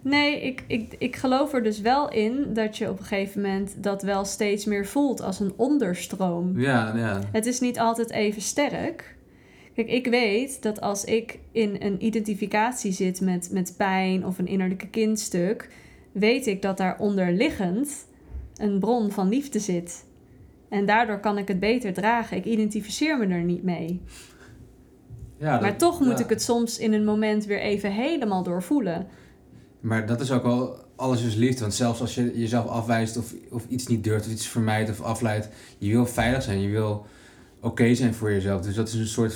Nee, 0.00 0.42
ik, 0.42 0.64
ik, 0.66 0.94
ik 0.98 1.16
geloof 1.16 1.52
er 1.52 1.62
dus 1.62 1.80
wel 1.80 2.10
in 2.10 2.54
dat 2.54 2.76
je 2.76 2.90
op 2.90 2.98
een 2.98 3.04
gegeven 3.04 3.40
moment 3.40 3.82
dat 3.82 4.02
wel 4.02 4.24
steeds 4.24 4.64
meer 4.64 4.86
voelt 4.86 5.20
als 5.20 5.40
een 5.40 5.52
onderstroom. 5.56 6.60
Ja, 6.60 6.96
ja. 6.96 7.20
Het 7.32 7.46
is 7.46 7.60
niet 7.60 7.78
altijd 7.78 8.10
even 8.10 8.42
sterk. 8.42 9.16
Kijk, 9.74 9.88
ik 9.88 10.06
weet 10.06 10.62
dat 10.62 10.80
als 10.80 11.04
ik 11.04 11.38
in 11.52 11.76
een 11.78 12.04
identificatie 12.04 12.92
zit 12.92 13.20
met, 13.20 13.48
met 13.52 13.74
pijn 13.76 14.26
of 14.26 14.38
een 14.38 14.46
innerlijke 14.46 14.88
kindstuk, 14.88 15.68
weet 16.12 16.46
ik 16.46 16.62
dat 16.62 16.76
daar 16.76 16.98
onderliggend 16.98 18.06
een 18.56 18.78
bron 18.78 19.10
van 19.10 19.28
liefde 19.28 19.58
zit. 19.58 20.04
En 20.68 20.86
daardoor 20.86 21.20
kan 21.20 21.38
ik 21.38 21.48
het 21.48 21.60
beter 21.60 21.92
dragen. 21.92 22.36
Ik 22.36 22.44
identificeer 22.44 23.18
me 23.18 23.26
er 23.26 23.42
niet 23.42 23.62
mee. 23.62 24.00
ja 25.38 25.60
maar 25.60 25.76
toch 25.76 26.00
moet 26.00 26.18
ja. 26.18 26.24
ik 26.24 26.30
het 26.30 26.42
soms 26.42 26.78
in 26.78 26.92
een 26.92 27.04
moment 27.04 27.44
weer 27.44 27.60
even 27.60 27.92
helemaal 27.92 28.42
doorvoelen. 28.42 29.06
Maar 29.80 30.06
dat 30.06 30.20
is 30.20 30.30
ook 30.30 30.42
wel, 30.42 30.76
alles 30.96 31.22
is 31.22 31.34
liefde. 31.34 31.60
Want 31.60 31.74
zelfs 31.74 32.00
als 32.00 32.14
je 32.14 32.38
jezelf 32.38 32.66
afwijst 32.66 33.16
of, 33.16 33.34
of 33.50 33.66
iets 33.68 33.86
niet 33.86 34.04
durft 34.04 34.26
of 34.26 34.32
iets 34.32 34.46
vermijdt 34.46 34.90
of 34.90 35.00
afleidt, 35.00 35.48
je 35.78 35.90
wil 35.90 36.06
veilig 36.06 36.42
zijn, 36.42 36.60
je 36.60 36.68
wil 36.68 37.06
oké 37.60 37.94
zijn 37.94 38.14
voor 38.14 38.30
jezelf. 38.30 38.62
Dus 38.62 38.74
dat 38.74 38.88
is 38.88 38.94
een 38.94 39.06
soort 39.06 39.34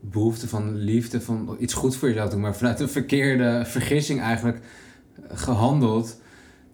behoefte 0.00 0.48
van 0.48 0.74
liefde, 0.76 1.20
van 1.20 1.56
iets 1.58 1.74
goed 1.74 1.96
voor 1.96 2.08
jezelf 2.08 2.30
doen, 2.30 2.40
maar 2.40 2.56
vanuit 2.56 2.80
een 2.80 2.88
verkeerde 2.88 3.62
vergissing 3.66 4.20
eigenlijk 4.20 4.58
gehandeld, 5.32 6.20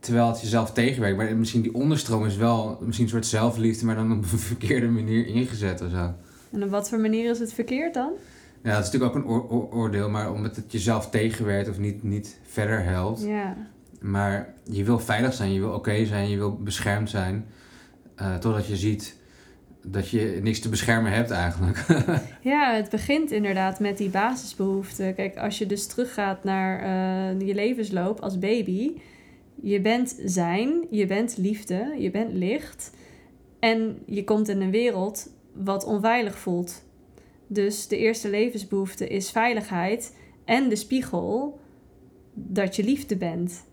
terwijl 0.00 0.28
het 0.28 0.40
jezelf 0.40 0.72
tegenwerkt. 0.72 1.16
Maar 1.16 1.36
misschien 1.36 1.62
die 1.62 1.74
onderstroom 1.74 2.24
is 2.26 2.36
wel 2.36 2.78
misschien 2.80 3.04
een 3.04 3.10
soort 3.12 3.26
zelfliefde, 3.26 3.84
maar 3.86 3.94
dan 3.94 4.12
op 4.12 4.22
een 4.32 4.38
verkeerde 4.54 4.88
manier 4.88 5.26
ingezet 5.26 5.82
of 5.82 5.90
zo. 5.90 6.14
En 6.52 6.62
op 6.62 6.70
wat 6.70 6.88
voor 6.88 6.98
manier 7.00 7.30
is 7.30 7.38
het 7.38 7.52
verkeerd 7.52 7.94
dan? 7.94 8.10
Ja, 8.62 8.70
dat 8.76 8.84
is 8.86 8.90
natuurlijk 8.92 9.16
ook 9.16 9.22
een 9.24 9.30
oor- 9.30 9.48
oor- 9.50 9.72
oordeel, 9.72 10.10
maar 10.10 10.32
omdat 10.32 10.56
het 10.56 10.72
jezelf 10.72 11.10
tegenwerkt 11.10 11.68
of 11.68 11.78
niet, 11.78 12.02
niet 12.02 12.38
verder 12.42 12.82
helpt. 12.84 13.22
Ja. 13.22 13.56
Maar 14.00 14.54
je 14.62 14.84
wil 14.84 14.98
veilig 14.98 15.34
zijn, 15.34 15.52
je 15.52 15.60
wil 15.60 15.72
oké 15.72 16.04
zijn, 16.06 16.28
je 16.30 16.36
wil 16.36 16.56
beschermd 16.56 17.10
zijn. 17.10 17.46
eh, 18.14 18.36
totdat 18.36 18.66
je 18.66 18.76
ziet 18.76 19.16
dat 19.86 20.08
je 20.08 20.38
niks 20.42 20.60
te 20.60 20.68
beschermen 20.68 21.12
hebt 21.12 21.30
eigenlijk. 21.30 21.84
Ja, 22.42 22.74
het 22.74 22.90
begint 22.90 23.30
inderdaad 23.30 23.80
met 23.80 23.98
die 23.98 24.08
basisbehoeften. 24.08 25.14
Kijk, 25.14 25.36
als 25.36 25.58
je 25.58 25.66
dus 25.66 25.86
teruggaat 25.86 26.44
naar 26.44 26.80
eh, 26.80 27.46
je 27.46 27.54
levensloop 27.54 28.20
als 28.20 28.38
baby. 28.38 28.92
Je 29.62 29.80
bent 29.80 30.20
zijn, 30.24 30.86
je 30.90 31.06
bent 31.06 31.36
liefde, 31.36 31.94
je 31.98 32.10
bent 32.10 32.32
licht. 32.32 32.90
En 33.60 33.98
je 34.06 34.24
komt 34.24 34.48
in 34.48 34.60
een 34.60 34.70
wereld 34.70 35.30
wat 35.52 35.84
onveilig 35.84 36.38
voelt. 36.38 36.84
Dus 37.46 37.88
de 37.88 37.96
eerste 37.98 38.30
levensbehoefte 38.30 39.08
is 39.08 39.30
veiligheid 39.30 40.16
en 40.44 40.68
de 40.68 40.76
spiegel 40.76 41.60
dat 42.34 42.76
je 42.76 42.84
liefde 42.84 43.16
bent. 43.16 43.64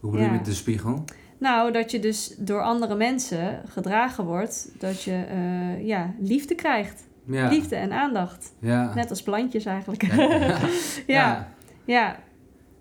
Hoe 0.00 0.10
bedoel 0.10 0.26
je 0.26 0.32
Ja. 0.32 0.36
met 0.36 0.44
de 0.46 0.54
spiegel? 0.54 1.04
Nou, 1.40 1.72
dat 1.72 1.90
je 1.90 2.00
dus 2.00 2.34
door 2.38 2.62
andere 2.62 2.94
mensen 2.94 3.62
gedragen 3.68 4.24
wordt, 4.24 4.70
dat 4.78 5.02
je 5.02 5.24
eh, 5.28 5.86
ja, 5.86 6.14
liefde 6.18 6.54
krijgt. 6.54 7.08
Ja. 7.26 7.48
Liefde 7.48 7.76
en 7.76 7.92
aandacht. 7.92 8.52
Ja. 8.58 8.94
Net 8.94 9.10
als 9.10 9.22
plantjes 9.22 9.64
eigenlijk. 9.64 10.02
Ja. 11.06 11.48
ja, 11.86 12.16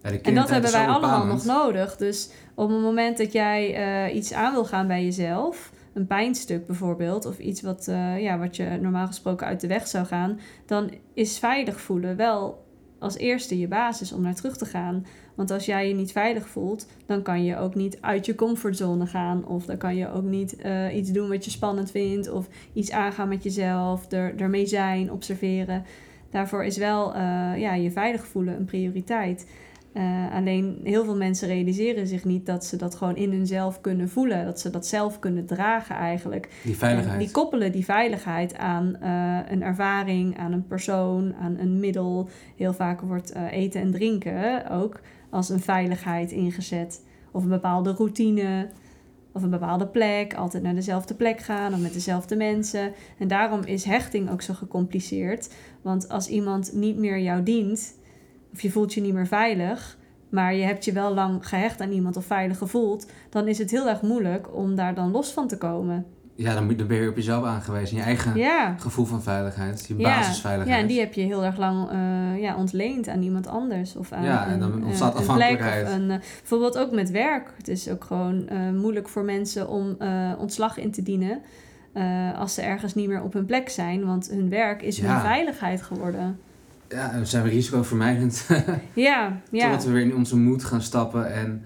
En 0.01 0.36
dat 0.36 0.49
hebben 0.49 0.72
wij 0.72 0.88
allemaal 0.88 1.26
nog 1.26 1.45
nodig. 1.45 1.97
Dus 1.97 2.30
op 2.55 2.70
het 2.70 2.80
moment 2.80 3.18
dat 3.18 3.32
jij 3.32 3.76
eh, 3.76 4.16
iets 4.16 4.34
aan 4.34 4.53
wil 4.53 4.66
gaan 4.66 4.88
bij 4.88 5.03
jezelf, 5.03 5.72
een 5.93 6.07
pijnstuk 6.07 6.66
bijvoorbeeld, 6.66 7.26
of 7.26 7.38
iets 7.38 7.62
wat, 7.62 7.88
eh, 7.88 8.22
ja, 8.22 8.38
wat 8.38 8.55
je 8.55 8.78
normaal 8.82 9.07
gesproken 9.07 9.47
uit 9.47 9.62
de 9.62 9.68
weg 9.68 9.88
zou 9.88 10.05
gaan, 10.05 10.39
dan 10.66 10.91
is 11.14 11.39
veilig 11.39 11.82
voelen 11.82 12.16
wel 12.16 12.68
als 12.99 13.18
eerste 13.18 13.60
je 13.60 13.68
basis 13.68 14.12
om 14.12 14.22
naar 14.22 14.36
terug 14.36 14.57
te 14.57 14.66
gaan. 14.66 15.05
Want 15.40 15.52
als 15.52 15.66
jij 15.66 15.88
je 15.88 15.94
niet 15.94 16.12
veilig 16.12 16.48
voelt, 16.48 16.88
dan 17.06 17.22
kan 17.22 17.44
je 17.44 17.58
ook 17.58 17.76
niet 17.76 17.98
uit 18.02 18.26
je 18.26 18.36
comfortzone 18.36 19.06
gaan. 19.06 19.48
Of 19.48 19.66
dan 19.66 19.78
kan 19.78 19.96
je 19.96 20.12
ook 20.12 20.24
niet 20.24 20.56
eh, 20.56 20.96
iets 20.96 21.12
doen 21.12 21.30
wat 21.30 21.46
je 21.46 21.52
spannend 21.52 21.92
vindt. 21.92 22.30
Of 22.30 22.48
iets 22.74 22.92
aangaan 22.92 23.28
met 23.28 23.44
jezelf, 23.44 24.12
er, 24.12 24.34
ermee 24.38 24.66
zijn, 24.66 25.12
observeren. 25.12 25.84
Daarvoor 26.32 26.66
is 26.66 26.78
wel 26.78 27.14
eh, 27.14 27.22
ja, 27.58 27.74
je 27.74 27.92
veilig 27.92 28.28
voelen 28.28 28.56
een 28.56 28.66
prioriteit. 28.66 29.48
Eh, 29.94 30.34
alleen 30.34 30.80
heel 30.84 31.04
veel 31.04 31.16
mensen 31.16 31.48
realiseren 31.48 32.08
zich 32.08 32.26
niet 32.26 32.46
dat 32.46 32.66
ze 32.66 32.76
dat 32.76 32.96
gewoon 32.96 33.16
in 33.16 33.32
hunzelf 33.32 33.82
kunnen 33.82 34.10
voelen. 34.10 34.46
Dat 34.46 34.60
ze 34.60 34.70
dat 34.70 34.88
zelf 34.88 35.20
kunnen 35.20 35.46
dragen 35.46 35.96
eigenlijk. 35.96 36.50
Die 36.64 36.72
En 36.72 36.78
veiligheid. 36.78 37.20
die 37.20 37.32
koppelen 37.32 37.72
die 37.72 37.86
veiligheid 37.86 38.58
aan 38.58 38.98
een 39.50 39.64
ervaring, 39.64 40.38
aan 40.38 40.52
een 40.52 40.68
persoon, 40.68 41.36
aan 41.36 41.58
een 41.58 41.80
middel. 41.80 42.30
Heel 42.56 42.74
vaak 42.74 43.02
wordt 43.02 43.34
eten 43.36 43.82
en 43.82 43.92
drinken 43.92 44.70
ook 44.70 45.00
als 45.30 45.50
een 45.50 45.60
veiligheid 45.60 46.32
ingezet. 46.32 47.04
Of 47.32 47.44
een 47.44 47.50
bepaalde 47.50 47.92
routine, 47.92 48.70
of 49.32 49.44
een 49.44 49.50
bepaalde 49.50 49.88
plek. 49.88 50.34
Altijd 50.34 50.64
naar 50.64 50.76
dezelfde 50.76 51.14
plek 51.14 51.40
gaan 51.40 51.74
of 51.74 51.80
met 51.80 51.94
dezelfde 51.94 52.36
mensen. 52.36 52.94
En 53.18 53.28
daarom 53.28 53.62
is 53.64 53.84
hechting 53.84 54.32
ook 54.32 54.42
zo 54.42 54.54
gecompliceerd. 54.54 55.54
Want 55.82 56.10
als 56.10 56.28
iemand 56.28 56.74
niet 56.74 56.98
meer 56.98 57.20
jou 57.20 57.44
dient, 57.44 57.98
of 58.54 58.62
je 58.62 58.72
voelt 58.72 58.94
je 58.94 59.02
niet 59.02 59.14
meer 59.14 59.28
veilig, 59.28 59.98
maar 60.30 60.56
je 60.56 60.64
hebt 60.64 60.86
je 60.86 60.92
wel 60.92 61.14
lang 61.14 61.48
gehecht 61.48 61.82
aan 61.82 61.92
iemand 61.92 62.18
of 62.18 62.26
veilig 62.26 62.58
gevoeld, 62.58 63.12
dan 63.30 63.48
is 63.48 63.58
het 63.58 63.72
heel 63.72 63.88
erg 63.88 64.02
moeilijk 64.02 64.56
om 64.56 64.76
daar 64.76 64.96
dan 64.96 65.12
los 65.12 65.32
van 65.32 65.48
te 65.48 65.58
komen. 65.58 66.06
Ja, 66.42 66.54
dan, 66.54 66.66
moet- 66.66 66.78
dan 66.78 66.88
ben 66.88 67.02
je 67.02 67.10
op 67.10 67.16
jezelf 67.16 67.46
aangewezen. 67.46 67.98
Je 67.98 68.04
eigen 68.04 68.36
Ja. 68.38 68.76
gevoel 68.80 69.06
van 69.06 69.24
veiligheid. 69.24 69.86
Je 69.88 69.98
Ja, 69.98 70.04
basisveiligheid. 70.20 70.76
Ja, 70.78 70.82
en 70.84 70.88
die 70.88 71.00
heb 71.00 71.14
je 71.14 71.22
heel 71.22 71.46
erg 71.46 71.58
lang 71.58 71.90
eh, 71.90 72.42
ja, 72.42 72.56
ontleend 72.56 73.08
aan 73.08 73.22
iemand 73.22 73.48
anders. 73.48 73.96
Of 73.96 74.12
aan 74.12 74.24
Ja, 74.24 74.48
en 74.48 74.60
dan 74.60 74.80
eh, 74.82 74.86
ontstaat 74.88 75.14
een 75.14 75.20
afhankelijkheid. 75.20 75.88
een, 75.92 76.12
eh, 76.12 76.18
bijvoorbeeld 76.40 76.78
ook 76.78 76.92
met 76.92 77.12
werk. 77.12 77.54
Het 77.58 77.68
is 77.68 77.90
ook 77.90 78.04
gewoon 78.04 78.48
moeilijk 78.76 79.10
voor 79.10 79.24
mensen 79.24 79.70
om 79.70 79.98
ontslag 80.38 80.78
in 80.78 80.92
te 80.92 81.04
dienen. 81.04 81.42
als 82.36 82.54
ze 82.54 82.62
ergens 82.62 82.96
niet 82.96 83.08
meer 83.08 83.22
op 83.22 83.34
hun 83.34 83.46
plek 83.46 83.70
zijn. 83.70 84.06
Want 84.06 84.30
hun 84.30 84.50
werk 84.50 84.82
is 84.82 85.00
hun 85.02 85.20
veiligheid 85.20 85.82
geworden. 85.82 86.40
Ja, 86.90 87.12
dan 87.12 87.26
zijn 87.26 87.44
we 87.44 87.50
risicovermijdend. 87.50 88.48
Ja, 88.94 89.38
ja. 89.52 89.64
Totdat 89.64 89.86
we 89.86 89.92
weer 89.92 90.02
in 90.02 90.16
onze 90.16 90.38
moed 90.38 90.64
gaan 90.64 90.82
stappen 90.82 91.34
en 91.34 91.66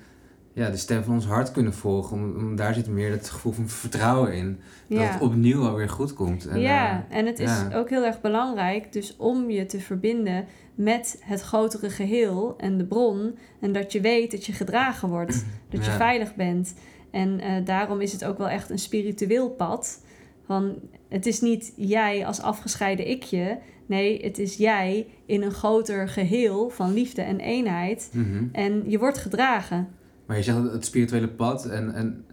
ja, 0.54 0.70
de 0.70 0.78
stem 0.78 1.04
van 1.04 1.14
ons 1.14 1.26
hart 1.26 1.52
kunnen 1.52 1.74
volgen. 1.74 2.18
Om, 2.18 2.36
om 2.36 2.56
daar 2.56 2.74
zit 2.74 2.88
meer 2.88 3.12
het 3.12 3.30
gevoel 3.30 3.52
van 3.52 3.70
vertrouwen 3.70 4.34
in. 4.34 4.60
Dat 4.88 4.98
ja. 5.00 5.04
het 5.04 5.22
opnieuw 5.22 5.66
alweer 5.68 5.90
goed 5.90 6.14
komt. 6.14 6.46
En, 6.48 6.60
ja, 6.60 7.06
eh, 7.10 7.18
en 7.18 7.26
het 7.26 7.40
is 7.40 7.52
ook 7.74 7.90
heel 7.90 8.06
erg 8.06 8.22
belangrijk, 8.22 8.92
dus 8.94 9.16
om 9.18 9.50
je 9.50 9.66
te 9.66 9.80
verbinden 9.80 10.46
met 10.76 11.22
het 11.24 11.42
grotere 11.42 11.90
geheel 11.90 12.54
en 12.58 12.78
de 12.78 12.86
bron. 12.86 13.38
En 13.60 13.72
dat 13.72 13.92
je 13.92 14.02
weet 14.02 14.32
dat 14.32 14.46
je 14.46 14.54
gedragen 14.54 15.10
wordt, 15.10 15.46
dat 15.72 15.86
je 15.86 15.92
Ja. 15.92 15.98
veilig 15.98 16.36
bent. 16.36 16.74
En 17.12 17.40
eh, 17.40 17.66
daarom 17.66 18.02
is 18.02 18.12
het 18.12 18.26
ook 18.26 18.38
wel 18.38 18.50
echt 18.50 18.70
een 18.70 18.80
spiritueel 18.80 19.50
pad. 19.50 20.02
Van, 20.46 20.76
het 21.10 21.26
is 21.26 21.42
niet 21.42 21.74
jij 21.76 22.26
als 22.26 22.42
afgescheiden 22.42 23.10
ikje. 23.10 23.60
Nee, 23.86 24.24
het 24.24 24.38
is 24.38 24.56
jij 24.58 25.08
in 25.26 25.42
een 25.42 25.52
groter 25.52 26.08
geheel 26.10 26.70
van 26.70 26.94
liefde 26.94 27.22
en 27.22 27.40
eenheid. 27.40 28.10
mhm. 28.14 28.44
En 28.52 28.84
je 28.88 29.00
wordt 29.00 29.18
gedragen. 29.18 29.88
Maar 30.34 30.42
je 30.42 30.48
zegt 30.52 30.64
het- 30.64 30.72
het 30.72 30.86
spirituele 30.86 31.28
pad 31.28 31.66
en, 31.66 31.94
en 31.94 32.26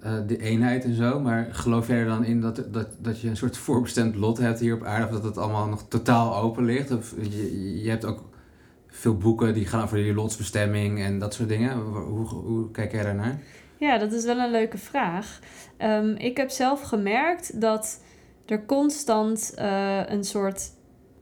eh, 0.00 0.12
de 0.26 0.38
eenheid 0.38 0.84
en 0.84 0.94
zo. 0.94 1.20
Maar 1.20 1.48
geloof 1.50 1.86
jij 1.86 1.96
er 1.96 2.06
dan 2.06 2.24
in 2.24 2.40
dat, 2.40 2.62
dat, 2.72 2.88
dat 2.98 3.20
je 3.20 3.28
een 3.28 3.36
soort 3.36 3.56
voorbestemd 3.56 4.14
lot 4.14 4.38
hebt 4.38 4.60
hier 4.60 4.74
op 4.74 4.82
aarde? 4.84 5.04
Of 5.06 5.10
dat 5.12 5.24
het 5.24 5.38
allemaal 5.38 5.66
nog 5.68 5.84
totaal 5.88 6.36
open 6.36 6.64
ligt? 6.64 6.90
Of 6.90 7.14
je, 7.30 7.82
je 7.82 7.90
hebt 7.90 8.04
ook 8.04 8.24
veel 8.88 9.16
boeken 9.16 9.54
die 9.54 9.66
gaan 9.66 9.82
over 9.82 9.98
je 9.98 10.14
lotsbestemming 10.14 11.00
en 11.00 11.18
dat 11.18 11.34
soort 11.34 11.48
dingen. 11.48 11.78
Hoe, 11.80 12.26
hoe 12.28 12.70
kijk 12.70 12.92
jij 12.92 13.02
daarnaar? 13.02 13.38
Ja, 13.76 13.98
dat 13.98 14.12
is 14.12 14.24
wel 14.24 14.38
een 14.38 14.50
leuke 14.50 14.78
vraag. 14.78 15.38
Ehm, 15.76 16.08
ik 16.10 16.36
heb 16.36 16.50
zelf 16.50 16.82
gemerkt 16.82 17.60
dat 17.60 18.02
er 18.46 18.64
constant 18.66 19.52
eh, 19.56 20.00
een 20.06 20.24
soort 20.24 20.70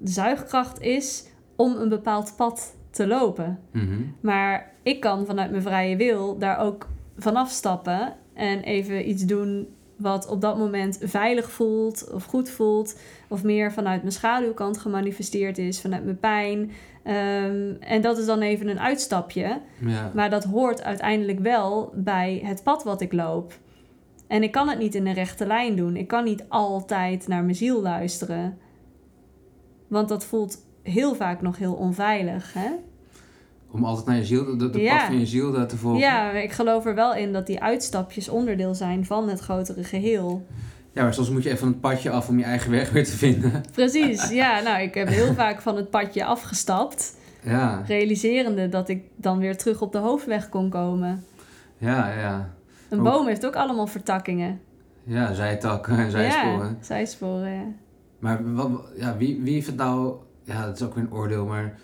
zuigkracht 0.05 0.81
is 0.81 1.25
om 1.57 1.77
een 1.77 1.89
bepaald 1.89 2.33
pad 2.37 2.77
te 2.91 3.07
lopen. 3.07 3.59
Mhm. 3.73 4.01
Maar 4.21 4.73
ik 4.89 5.01
kan 5.01 5.27
vanuit 5.27 5.51
mijn 5.51 5.63
vrije 5.63 5.97
wil 5.97 6.39
daar 6.39 6.59
ook 6.59 6.89
vanaf 7.17 7.51
stappen 7.51 8.15
en 8.35 8.61
even 8.61 9.09
iets 9.09 9.25
doen 9.25 9.69
wat 9.97 10.29
op 10.29 10.41
dat 10.41 10.59
moment 10.59 10.99
veilig 11.03 11.51
voelt 11.51 12.11
of 12.13 12.25
goed 12.25 12.51
voelt. 12.51 12.99
Of 13.29 13.43
meer 13.43 13.73
vanuit 13.73 14.01
mijn 14.01 14.13
schaduwkant 14.13 14.79
gemanifesteerd 14.79 15.59
is, 15.59 15.81
vanuit 15.81 16.05
mijn 16.05 16.19
pijn. 16.19 16.71
Ehm, 17.03 17.75
en 17.81 18.01
dat 18.01 18.19
is 18.19 18.27
dan 18.27 18.41
even 18.41 18.69
een 18.69 18.81
uitstapje. 18.81 19.61
Ja. 19.79 20.11
Maar 20.15 20.31
dat 20.31 20.45
hoort 20.45 20.83
uiteindelijk 20.83 21.39
wel 21.39 21.93
bij 21.95 22.41
het 22.45 22.63
pad 22.63 22.85
wat 22.85 23.01
ik 23.01 23.13
loop. 23.13 23.59
En 24.27 24.43
ik 24.43 24.53
kan 24.53 24.69
het 24.69 24.79
niet 24.79 24.95
in 24.95 25.07
een 25.07 25.15
rechte 25.15 25.47
lijn 25.47 25.77
doen. 25.77 25.97
Ik 25.97 26.09
kan 26.09 26.25
niet 26.25 26.45
altijd 26.49 27.29
naar 27.29 27.43
mijn 27.43 27.57
ziel 27.57 27.83
luisteren. 27.83 28.59
Want 29.87 30.09
dat 30.09 30.25
voelt 30.25 30.67
heel 30.83 31.15
vaak 31.15 31.41
nog 31.43 31.59
heel 31.59 31.75
onveilig. 31.75 32.53
Hè? 32.53 32.71
Om 33.71 33.85
altijd 33.85 34.07
naar 34.07 34.17
je 34.17 34.25
ziel, 34.25 34.57
de, 34.59 34.71
de 34.71 34.81
Ja. 34.81 34.97
pad 34.97 35.07
van 35.07 35.19
je 35.19 35.27
ziel 35.27 35.55
eh, 35.57 35.63
te 35.63 35.77
volgen. 35.77 36.01
Ja, 36.01 36.25
maar 36.25 36.43
ik 36.43 36.53
geloof 36.53 36.87
er 36.87 36.95
wel 36.95 37.15
in 37.15 37.33
dat 37.33 37.47
die 37.47 37.61
uitstapjes 37.63 38.29
onderdeel 38.29 38.75
zijn 38.75 39.07
van 39.07 39.29
het 39.29 39.41
grotere 39.41 39.85
geheel. 39.85 40.47
Ja, 40.93 41.03
maar 41.03 41.15
soms 41.15 41.31
moet 41.31 41.43
je 41.43 41.49
even 41.49 41.59
van 41.61 41.69
het 41.69 41.81
padje 41.81 42.11
af 42.11 42.29
om 42.29 42.39
je 42.39 42.45
eigen 42.45 42.71
weg 42.71 42.91
weer 42.91 43.05
te 43.05 43.17
vinden. 43.17 43.63
Precies, 43.73 44.29
ja. 44.31 44.61
Nou, 44.61 44.83
ik 44.83 44.95
heb 44.95 45.09
heel 45.09 45.35
vaak 45.35 45.61
van 45.61 45.77
het 45.77 45.91
padje 45.91 46.25
afgestapt. 46.25 47.17
Ja, 47.43 47.83
Realiserende 47.87 48.69
dat 48.69 48.89
ik 48.89 49.03
dan 49.17 49.39
weer 49.39 49.57
terug 49.57 49.81
op 49.83 49.93
de 49.93 49.99
hoofdweg 49.99 50.49
kon 50.49 50.71
komen. 50.71 51.25
ja, 51.79 52.13
ja. 52.21 52.55
Een 52.89 53.03
boom 53.03 53.27
heeft 53.27 53.47
ook 53.47 53.57
allemaal 53.57 53.87
vertakkingen. 53.87 54.61
Ja, 55.05 55.33
zijtakken 55.33 55.99
en 55.99 56.11
zijsporen. 56.11 56.69
Ja, 56.69 56.77
zijsporen, 56.81 57.53
ja. 57.53 57.65
Maar 58.19 58.55
wat, 58.55 58.71
ja, 58.97 59.17
wie, 59.17 59.41
wie 59.43 59.55
heeft 59.55 59.67
het 59.67 59.77
nou... 59.77 60.15
Ja, 60.45 60.65
dat 60.67 60.77
is 60.81 60.87
ook 60.87 60.95
weer 60.95 61.05
een 61.05 61.13
oordeel, 61.13 61.47
maar... 61.47 61.79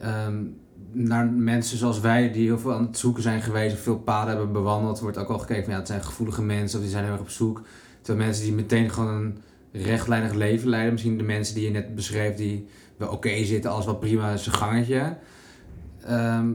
ehm, 0.00 0.44
naar 0.92 1.26
mensen 1.26 1.78
zoals 1.78 2.00
wij 2.00 2.32
die 2.32 2.46
heel 2.46 2.58
veel 2.58 2.72
aan 2.72 2.86
het 2.86 2.98
zoeken 2.98 3.22
zijn 3.22 3.42
geweest... 3.42 3.78
veel 3.78 3.98
paden 3.98 4.28
hebben 4.28 4.52
bewandeld... 4.52 5.00
wordt 5.00 5.18
ook 5.18 5.28
al 5.28 5.38
gekeken 5.38 5.64
van 5.64 5.72
ja, 5.72 5.78
het 5.78 5.88
zijn 5.88 6.04
gevoelige 6.04 6.42
mensen... 6.42 6.78
of 6.78 6.84
die 6.84 6.92
zijn 6.92 7.04
heel 7.04 7.12
erg 7.12 7.22
op 7.22 7.28
zoek. 7.28 7.62
Terwijl 8.00 8.26
mensen 8.26 8.44
die 8.44 8.52
meteen 8.52 8.90
gewoon 8.90 9.08
een 9.08 9.36
rechtlijnig 9.72 10.32
leven 10.32 10.68
leiden... 10.68 10.92
misschien 10.92 11.16
de 11.16 11.22
mensen 11.22 11.54
die 11.54 11.64
je 11.64 11.70
net 11.70 11.94
beschreef... 11.94 12.36
die 12.36 12.66
wel 12.96 13.08
oké 13.08 13.44
zitten, 13.44 13.70
alles 13.70 13.84
wel 13.84 13.96
prima, 13.96 14.36
zijn 14.36 14.54
gangetje. 14.54 15.16
Ehm, 16.04 16.48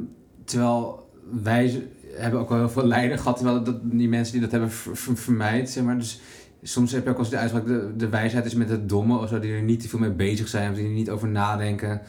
terwijl 0.43 1.09
wij 1.43 1.83
hebben 2.15 2.39
ook 2.39 2.49
wel 2.49 2.57
heel 2.57 2.69
veel 2.69 2.87
lijden 2.97 3.17
gehad... 3.17 3.35
terwijl 3.35 3.63
dat, 3.63 3.79
die 3.83 4.09
mensen 4.09 4.33
die 4.33 4.41
dat 4.41 4.51
hebben 4.51 4.71
ver- 4.71 4.97
ver- 4.97 5.17
vermijd, 5.17 5.69
zeg 5.69 5.83
maar... 5.83 5.97
Dus, 5.97 6.21
Soms 6.61 6.91
heb 6.91 7.03
je 7.03 7.09
ook 7.09 7.19
eens 7.19 7.29
de 7.29 7.37
uitspraak, 7.37 7.65
de, 7.65 7.93
de 7.97 8.09
wijsheid 8.09 8.45
is 8.45 8.53
met 8.53 8.69
het 8.69 8.89
domme 8.89 9.17
of 9.17 9.29
zo, 9.29 9.39
die 9.39 9.51
er 9.51 9.61
niet 9.61 9.81
te 9.81 9.89
veel 9.89 9.99
mee 9.99 10.11
bezig 10.11 10.47
zijn, 10.47 10.69
of 10.69 10.75
die 10.75 10.85
er 10.85 10.91
niet 10.91 11.09
over 11.09 11.27
nadenken. 11.27 12.01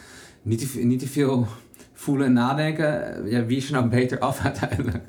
Niet 0.42 0.72
te, 0.72 0.78
niet 0.78 0.98
te 0.98 1.08
veel 1.08 1.46
voelen 1.98 2.26
en 2.26 2.32
nadenken. 2.32 3.22
Ja, 3.30 3.44
wie 3.44 3.56
is 3.56 3.66
er 3.66 3.72
nou 3.72 3.88
beter 3.88 4.18
af 4.18 4.40
uiteindelijk? 4.44 5.04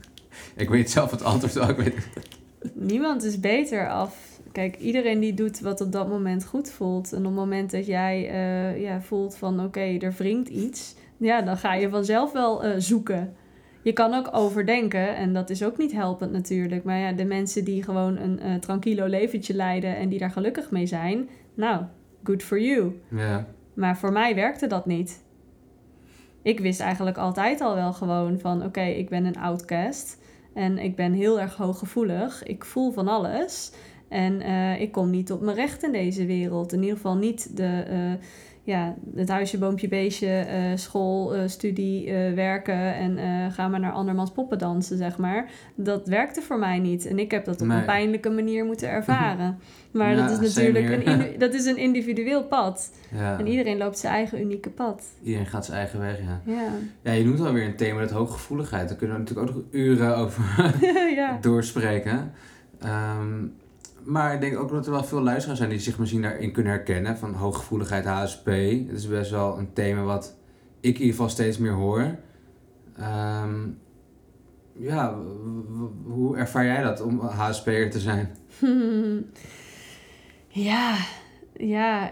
Ik 0.56 0.70
weet 0.70 0.92
zelf 0.92 1.12
het 1.12 1.24
antwoord 1.24 1.54
wel, 1.54 1.70
ik 1.70 1.78
weet 1.78 1.96
het. 1.96 2.28
Niemand 2.74 3.24
is 3.24 3.40
beter 3.40 3.90
af. 3.90 4.40
Kijk, 4.52 4.78
iedereen 4.78 5.20
die 5.20 5.34
doet 5.34 5.60
wat 5.60 5.82
op 5.82 5.92
dat 5.92 6.08
moment 6.10 6.46
goed 6.46 6.72
voelt. 6.72 7.14
En 7.14 7.20
op 7.20 7.26
het 7.26 7.34
moment 7.34 7.72
dat 7.72 7.86
jij 7.86 8.30
eh, 8.30 8.82
ja, 8.82 9.02
voelt 9.02 9.36
van 9.38 9.64
oké, 9.64 9.80
er 9.80 10.14
wringt 10.18 10.50
iets. 10.50 10.96
Ja, 11.18 11.42
dan 11.42 11.58
ga 11.58 11.74
je 11.74 11.90
vanzelf 11.90 12.32
wel 12.32 12.64
eh, 12.64 12.72
zoeken. 12.78 13.34
Je 13.82 13.94
kan 13.94 14.14
ook 14.14 14.30
overdenken 14.32 15.16
en 15.16 15.34
dat 15.34 15.50
is 15.50 15.64
ook 15.64 15.78
niet 15.78 15.92
helpend 15.92 16.32
natuurlijk. 16.32 16.84
Maar 16.84 16.98
ja, 16.98 17.12
de 17.12 17.26
mensen 17.26 17.64
die 17.64 17.84
gewoon 17.84 18.18
een 18.18 18.40
eh 18.40 18.56
tranquilo 18.56 19.06
leventje 19.06 19.54
leiden 19.54 19.98
en 19.98 20.10
die 20.10 20.20
daar 20.20 20.32
gelukkig 20.32 20.72
mee 20.72 20.86
zijn. 20.86 21.30
Nou, 21.54 21.84
good 22.24 22.44
for 22.44 22.62
you. 22.62 23.00
Ja, 23.10 23.46
Maar 23.74 23.98
voor 23.98 24.12
mij 24.12 24.36
werkte 24.36 24.68
dat 24.68 24.86
niet. 24.86 25.28
Ik 26.50 26.60
wist 26.60 26.80
eigenlijk 26.80 27.18
altijd 27.18 27.62
al 27.62 27.76
wel 27.76 27.94
gewoon 27.94 28.40
van 28.40 28.64
oké, 28.64 28.82
ik 28.82 29.10
ben 29.10 29.26
een 29.26 29.40
outcast. 29.40 30.18
En 30.54 30.78
ik 30.78 30.96
ben 30.96 31.14
heel 31.14 31.40
erg 31.40 31.56
hooggevoelig. 31.56 32.44
Ik 32.44 32.66
voel 32.66 32.92
van 32.92 33.08
alles. 33.08 33.72
En 34.08 34.42
eh, 34.42 34.82
ik 34.82 34.92
kom 34.92 35.10
niet 35.10 35.32
op 35.32 35.42
mijn 35.42 35.56
recht 35.56 35.84
in 35.84 35.92
deze 35.92 36.26
wereld. 36.26 36.74
In 36.74 36.82
ieder 36.82 36.96
geval 36.96 37.16
niet 37.16 37.58
de, 37.58 37.84
eh, 37.88 38.26
ja, 38.64 38.96
het 39.16 39.30
huisje, 39.30 39.58
boompje, 39.58 39.88
beestje, 39.88 40.28
eh, 40.28 40.62
school, 40.76 41.36
eh, 41.36 41.42
studie, 41.48 42.06
eh, 42.10 42.34
werken 42.34 42.94
en 42.96 43.18
ga 43.52 43.68
maar 43.68 43.80
naar 43.80 43.92
andermans 43.92 44.32
poppen 44.32 44.58
dansen, 44.58 44.98
zeg 44.98 45.18
maar. 45.18 45.50
Dat 45.76 46.08
werkte 46.08 46.42
voor 46.42 46.60
mij 46.60 46.80
niet. 46.80 47.06
En 47.06 47.20
ik 47.20 47.32
heb 47.32 47.46
dat 47.46 47.62
op 47.62 47.68
Nee. 47.68 47.78
een 47.78 47.86
pijnlijke 47.86 48.30
manier 48.30 48.66
moeten 48.66 48.90
ervaren. 48.90 49.58
Maar 49.92 50.16
Ja, 50.16 50.28
dat 50.28 50.42
is 50.42 50.56
natuurlijk 50.56 51.06
een, 51.06 51.26
dat 51.40 51.54
is 51.54 51.66
een 51.66 51.78
individueel 51.78 52.44
pad. 52.44 52.92
ja. 53.16 53.40
En 53.40 53.48
iedereen 53.48 53.78
loopt 53.78 53.98
zijn 53.98 54.14
eigen 54.14 54.42
unieke 54.42 54.70
pad. 54.70 55.04
Iedereen 55.24 55.46
gaat 55.48 55.66
zijn 55.66 55.78
eigen 55.78 56.00
weg, 56.00 56.20
ja. 56.20 56.42
Ja. 56.54 56.68
Ja, 57.02 57.12
je 57.12 57.26
noemt 57.26 57.40
alweer 57.40 57.66
een 57.66 57.76
thema, 57.76 58.00
dat 58.00 58.12
hooggevoeligheid. 58.12 58.88
Daar 58.90 58.98
kunnen 58.98 59.16
we 59.16 59.22
natuurlijk 59.22 59.50
ook 59.50 59.56
nog 59.56 59.64
uren 59.72 60.18
over 60.18 60.44
ja. 61.16 61.38
doorspreken. 61.42 62.32
Ehm, 62.80 63.46
maar 64.10 64.34
ik 64.34 64.42
denk 64.42 64.58
ook 64.58 64.70
dat 64.70 64.86
er 64.86 64.92
wel 64.92 65.04
veel 65.04 65.22
luisteraars 65.22 65.60
zijn 65.60 65.72
die 65.72 65.80
zich 65.80 66.00
misschien 66.00 66.22
daarin 66.22 66.52
kunnen 66.52 66.72
herkennen. 66.72 67.18
Van 67.18 67.34
hooggevoeligheid, 67.34 68.06
HSP. 68.06 68.46
Het 68.46 68.92
is 68.92 69.08
best 69.08 69.32
wel 69.32 69.58
een 69.58 69.74
thema 69.74 70.04
wat 70.04 70.36
ik 70.80 70.94
in 70.94 71.00
ieder 71.00 71.16
geval 71.16 71.30
steeds 71.30 71.58
meer 71.58 71.72
hoor. 71.72 72.16
Ehm, 72.98 73.68
ja, 74.78 75.18
hoe 76.04 76.38
ervaar 76.38 76.66
jij 76.66 76.84
dat 76.84 77.02
om 77.02 77.20
HSP'er 77.20 77.92
te 77.92 78.00
zijn? 78.00 78.36
ja, 80.70 80.96
ja. 81.54 82.12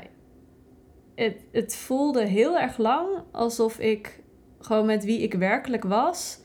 Het, 1.16 1.36
het 1.52 1.76
voelde 1.76 2.26
heel 2.26 2.60
erg 2.60 2.78
lang 2.78 3.08
alsof 3.32 3.80
ik 3.80 4.24
gewoon 4.60 4.86
met 4.86 5.04
wie 5.04 5.22
ik 5.22 5.34
werkelijk 5.34 5.84
was 5.84 6.40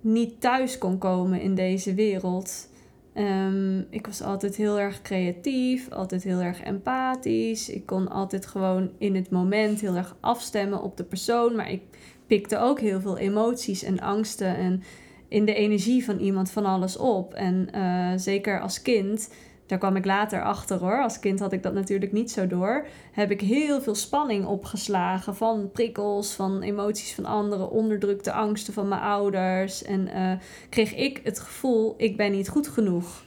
niet 0.00 0.40
thuis 0.40 0.78
kon 0.78 0.98
komen 0.98 1.40
in 1.40 1.54
deze 1.54 1.94
wereld. 1.94 2.69
Ehm, 3.14 3.78
ik 3.90 4.06
was 4.06 4.22
altijd 4.22 4.56
heel 4.56 4.78
erg 4.78 5.02
creatief, 5.02 5.90
altijd 5.90 6.22
heel 6.22 6.40
erg 6.40 6.62
empathisch. 6.62 7.68
Ik 7.68 7.86
kon 7.86 8.08
altijd 8.08 8.46
gewoon 8.46 8.90
in 8.98 9.14
het 9.14 9.30
moment 9.30 9.80
heel 9.80 9.94
erg 9.94 10.16
afstemmen 10.20 10.82
op 10.82 10.96
de 10.96 11.04
persoon. 11.04 11.56
Maar 11.56 11.70
ik 11.70 11.82
pikte 12.26 12.58
ook 12.58 12.80
heel 12.80 13.00
veel 13.00 13.18
emoties 13.18 13.82
en 13.82 14.00
angsten 14.00 14.56
en 14.56 14.82
in 15.28 15.44
de 15.44 15.54
energie 15.54 16.04
van 16.04 16.18
iemand 16.18 16.50
van 16.50 16.64
alles 16.64 16.96
op. 16.96 17.34
En 17.34 17.72
eh, 17.72 18.12
zeker 18.16 18.60
als 18.60 18.82
kind, 18.82 19.30
daar 19.70 19.78
kwam 19.78 19.96
ik 19.96 20.04
later 20.04 20.42
achter 20.42 20.78
hoor. 20.78 21.02
Als 21.02 21.20
kind 21.20 21.40
had 21.40 21.52
ik 21.52 21.62
dat 21.62 21.74
natuurlijk 21.74 22.12
niet 22.12 22.30
zo 22.30 22.46
door. 22.46 22.86
Heb 23.12 23.30
ik 23.30 23.40
heel 23.40 23.80
veel 23.80 23.94
spanning 23.94 24.46
opgeslagen 24.46 25.36
van 25.36 25.70
prikkels, 25.72 26.32
van 26.32 26.62
emoties 26.62 27.14
van 27.14 27.24
anderen, 27.24 27.70
onderdrukte 27.70 28.32
angsten 28.32 28.72
van 28.72 28.88
mijn 28.88 29.00
ouders. 29.00 29.82
En 29.82 30.08
eh, 30.08 30.32
kreeg 30.68 30.94
ik 30.94 31.20
het 31.24 31.40
gevoel, 31.40 31.94
ik 31.96 32.16
ben 32.16 32.32
niet 32.32 32.48
goed 32.48 32.68
genoeg. 32.68 33.22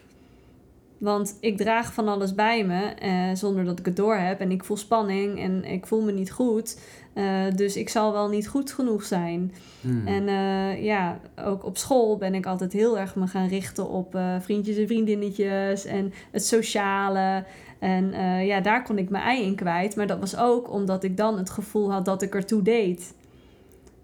Want 0.97 1.37
ik 1.39 1.57
draag 1.57 1.93
van 1.93 2.07
alles 2.07 2.35
bij 2.35 2.65
me 2.65 2.81
eh, 2.81 3.29
zonder 3.33 3.65
dat 3.65 3.79
ik 3.79 3.85
het 3.85 3.95
door 3.95 4.15
heb. 4.15 4.39
En 4.39 4.51
ik 4.51 4.63
voel 4.63 4.77
spanning 4.77 5.39
en 5.39 5.63
ik 5.63 5.85
voel 5.85 6.01
me 6.01 6.11
niet 6.11 6.31
goed. 6.31 6.79
Eh, 7.14 7.45
dus 7.55 7.76
ik 7.76 7.89
zal 7.89 8.11
wel 8.11 8.30
niet 8.30 8.47
goed 8.47 8.72
genoeg 8.72 9.03
zijn. 9.03 9.53
Hmm. 9.82 10.07
En 10.07 10.28
eh, 10.28 10.84
ja, 10.84 11.20
ook 11.45 11.66
op 11.66 11.78
school 11.78 12.18
ben 12.18 12.34
ik 12.34 12.45
altijd 12.45 12.74
heel 12.74 12.99
erg 12.99 13.16
me 13.16 13.28
gaan 13.28 13.47
richten 13.47 13.89
op 13.89 14.16
eh, 14.16 14.36
vriendjes 14.39 14.78
en 14.78 14.88
vriendinnetjes 14.88 15.86
en 15.86 16.14
het 16.32 16.45
sociale. 16.45 17.43
En 17.80 18.14
ja, 18.45 18.59
daar 18.59 18.84
kon 18.84 18.97
ik 18.97 19.09
mijn 19.09 19.24
ei 19.24 19.43
in 19.43 19.55
kwijt. 19.55 19.95
Maar 19.95 20.07
dat 20.07 20.20
was 20.20 20.38
ook 20.38 20.72
omdat 20.72 21.03
ik 21.03 21.18
dan 21.18 21.38
het 21.38 21.49
gevoel 21.49 21.91
had 21.91 22.05
dat 22.05 22.22
ik 22.22 22.36
ertoe 22.36 22.61
deed. 22.61 23.14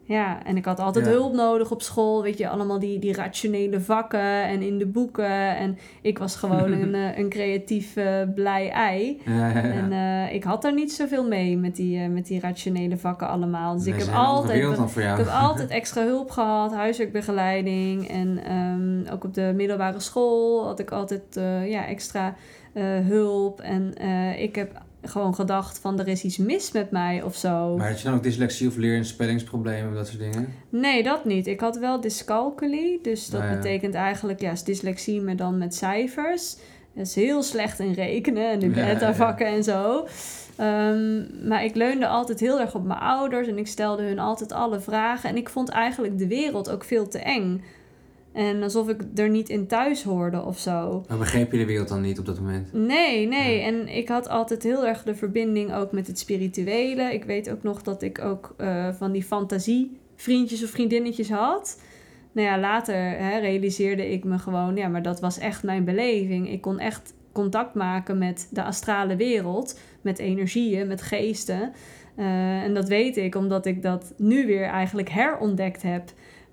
Ja, 0.09 0.43
en 0.45 0.57
ik 0.57 0.65
had 0.65 0.79
altijd 0.79 1.05
Ja. 1.05 1.11
hulp 1.11 1.33
nodig 1.33 1.71
op 1.71 1.81
school. 1.81 2.23
Weet 2.23 2.37
je, 2.37 2.49
allemaal 2.49 2.79
die, 2.79 2.99
die 2.99 3.13
rationele 3.13 3.81
vakken 3.81 4.43
en 4.43 4.61
in 4.61 4.77
de 4.77 4.85
boeken. 4.85 5.57
En 5.57 5.77
ik 6.01 6.17
was 6.17 6.35
gewoon 6.35 6.71
een, 6.81 6.95
eh, 6.95 7.17
een 7.17 7.29
creatief, 7.29 7.95
eh, 7.95 8.21
blij 8.35 8.69
ei. 8.69 9.21
Ja, 9.25 9.49
ja, 9.49 9.53
ja. 9.53 9.61
En 9.61 9.91
eh, 9.91 10.33
ik 10.33 10.43
had 10.43 10.61
daar 10.61 10.73
niet 10.73 10.93
zoveel 10.93 11.27
mee 11.27 11.57
met 11.57 11.75
die, 11.75 12.07
met 12.07 12.27
die 12.27 12.39
rationele 12.39 12.97
vakken 12.97 13.27
allemaal. 13.27 13.73
Dus 13.75 13.85
Nee, 13.85 13.93
ik 13.93 13.99
heb 13.99 14.15
altijd, 14.15 14.63
ik 14.95 15.17
heb 15.17 15.27
altijd 15.47 15.69
extra 15.69 16.03
hulp 16.03 16.31
gehad, 16.31 16.73
huiswerkbegeleiding. 16.73 18.07
En 18.07 18.43
ehm, 18.43 19.13
ook 19.13 19.23
op 19.23 19.33
de 19.33 19.53
middelbare 19.55 19.99
school 19.99 20.65
had 20.65 20.79
ik 20.79 20.91
altijd 20.91 21.39
ja, 21.65 21.85
extra 21.85 22.35
hulp. 23.07 23.61
En 23.61 23.93
ik 24.37 24.55
heb 24.55 24.81
gewoon 25.03 25.35
gedacht 25.35 25.79
van 25.79 25.99
er 25.99 26.07
is 26.07 26.23
iets 26.23 26.37
mis 26.37 26.71
met 26.71 26.91
mij 26.91 27.21
of 27.23 27.35
zo. 27.35 27.77
Maar 27.77 27.87
had 27.89 27.97
je 27.99 28.05
dan 28.05 28.13
ook 28.15 28.23
dyslexie 28.23 28.67
of 28.67 28.75
leer- 28.75 28.97
en 28.97 29.05
spellingsproblemen, 29.05 29.93
dat 29.93 30.07
soort 30.07 30.19
dingen? 30.19 30.53
Nee, 30.69 31.03
dat 31.03 31.25
niet. 31.25 31.47
Ik 31.47 31.59
had 31.59 31.77
wel 31.77 32.01
dyscalculie. 32.01 32.99
Dus 33.01 33.27
dat 33.29 33.41
Ah, 33.41 33.49
ja. 33.49 33.55
betekent 33.55 33.93
eigenlijk 33.93 34.41
ja, 34.41 34.51
is 34.51 34.63
dyslexie, 34.63 35.21
maar 35.21 35.35
dan 35.35 35.57
met 35.57 35.75
cijfers. 35.75 36.55
Dat 36.93 37.05
is 37.07 37.15
heel 37.15 37.43
slecht 37.43 37.79
in 37.79 37.93
rekenen 37.93 38.51
en 38.51 38.59
Ja, 38.59 38.67
ja, 38.67 38.73
beta-vakken 38.93 39.47
en 39.47 39.63
zo. 39.63 40.07
Ehm, 40.55 41.47
maar 41.47 41.63
ik 41.63 41.75
leunde 41.75 42.07
altijd 42.07 42.39
heel 42.39 42.59
erg 42.59 42.75
op 42.75 42.85
mijn 42.85 42.99
ouders 42.99 43.47
en 43.47 43.57
ik 43.57 43.67
stelde 43.67 44.03
hun 44.03 44.19
altijd 44.19 44.51
alle 44.51 44.79
vragen. 44.79 45.29
En 45.29 45.37
ik 45.37 45.49
vond 45.49 45.69
eigenlijk 45.69 46.17
de 46.17 46.27
wereld 46.27 46.69
ook 46.69 46.83
veel 46.83 47.07
te 47.07 47.19
eng. 47.19 47.63
En 48.33 48.63
alsof 48.63 48.89
ik 48.89 49.01
er 49.15 49.29
niet 49.29 49.49
in 49.49 49.67
thuis 49.67 50.03
hoorde 50.03 50.41
of 50.41 50.59
zo. 50.59 51.05
Maar 51.07 51.17
begreep 51.17 51.51
je 51.51 51.57
de 51.57 51.65
wereld 51.65 51.87
dan 51.87 52.01
niet 52.01 52.19
op 52.19 52.25
dat 52.25 52.39
moment? 52.39 52.73
Nee, 52.73 53.27
nee. 53.27 53.59
Ja. 53.59 53.65
En 53.65 53.87
ik 53.87 54.07
had 54.07 54.29
altijd 54.29 54.63
heel 54.63 54.87
erg 54.87 55.03
de 55.03 55.15
verbinding 55.15 55.73
ook 55.73 55.91
met 55.91 56.07
het 56.07 56.19
spirituele. 56.19 57.13
Ik 57.13 57.23
weet 57.23 57.49
ook 57.49 57.63
nog 57.63 57.81
dat 57.81 58.01
ik 58.01 58.21
ook 58.21 58.53
eh, 58.57 58.89
van 58.93 59.11
die 59.11 59.23
fantasie 59.23 59.97
vriendjes 60.15 60.63
of 60.63 60.69
vriendinnetjes 60.69 61.29
had. 61.29 61.81
Nou 62.31 62.47
ja, 62.47 62.59
later 62.59 62.95
hè, 62.95 63.39
realiseerde 63.39 64.11
ik 64.11 64.23
me 64.23 64.39
gewoon, 64.39 64.75
ja, 64.75 64.87
maar 64.87 65.01
dat 65.01 65.19
was 65.19 65.37
echt 65.37 65.63
mijn 65.63 65.83
beleving. 65.83 66.49
Ik 66.49 66.61
kon 66.61 66.79
echt 66.79 67.13
contact 67.31 67.73
maken 67.73 68.17
met 68.17 68.47
de 68.51 68.63
astrale 68.63 69.15
wereld, 69.15 69.79
met 70.01 70.19
energieën, 70.19 70.87
met 70.87 71.01
geesten. 71.01 71.71
Eh, 72.15 72.63
en 72.63 72.73
dat 72.73 72.87
weet 72.87 73.17
ik 73.17 73.35
omdat 73.35 73.65
ik 73.65 73.81
dat 73.81 74.13
nu 74.17 74.45
weer 74.45 74.63
eigenlijk 74.63 75.09
herontdekt 75.09 75.81
heb. 75.81 76.03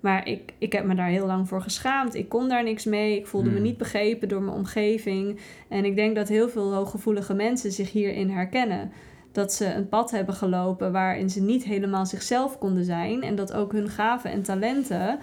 Maar 0.07 0.27
ik, 0.27 0.53
ik 0.57 0.71
heb 0.71 0.85
me 0.85 0.95
daar 0.95 1.07
heel 1.07 1.25
lang 1.25 1.47
voor 1.47 1.61
geschaamd. 1.61 2.15
Ik 2.15 2.29
kon 2.29 2.49
daar 2.49 2.63
niks 2.63 2.85
mee. 2.85 3.17
Ik 3.17 3.27
voelde 3.27 3.49
me 3.49 3.55
Hmm. 3.55 3.63
niet 3.63 3.77
begrepen 3.77 4.27
door 4.29 4.41
mijn 4.41 4.57
omgeving. 4.57 5.39
En 5.67 5.85
ik 5.85 5.95
denk 5.95 6.15
dat 6.15 6.27
heel 6.27 6.49
veel 6.49 6.73
hooggevoelige 6.73 7.33
mensen 7.33 7.71
zich 7.71 7.91
hierin 7.91 8.29
herkennen. 8.29 8.91
Dat 9.31 9.53
ze 9.53 9.73
een 9.73 9.89
pad 9.89 10.11
hebben 10.11 10.35
gelopen 10.35 10.91
waarin 10.91 11.29
ze 11.29 11.41
niet 11.41 11.63
helemaal 11.63 12.05
zichzelf 12.05 12.57
konden 12.57 12.83
zijn. 12.85 13.23
En 13.23 13.35
dat 13.35 13.53
ook 13.53 13.71
hun 13.71 13.89
gaven 13.89 14.31
en 14.31 14.41
talenten 14.41 15.19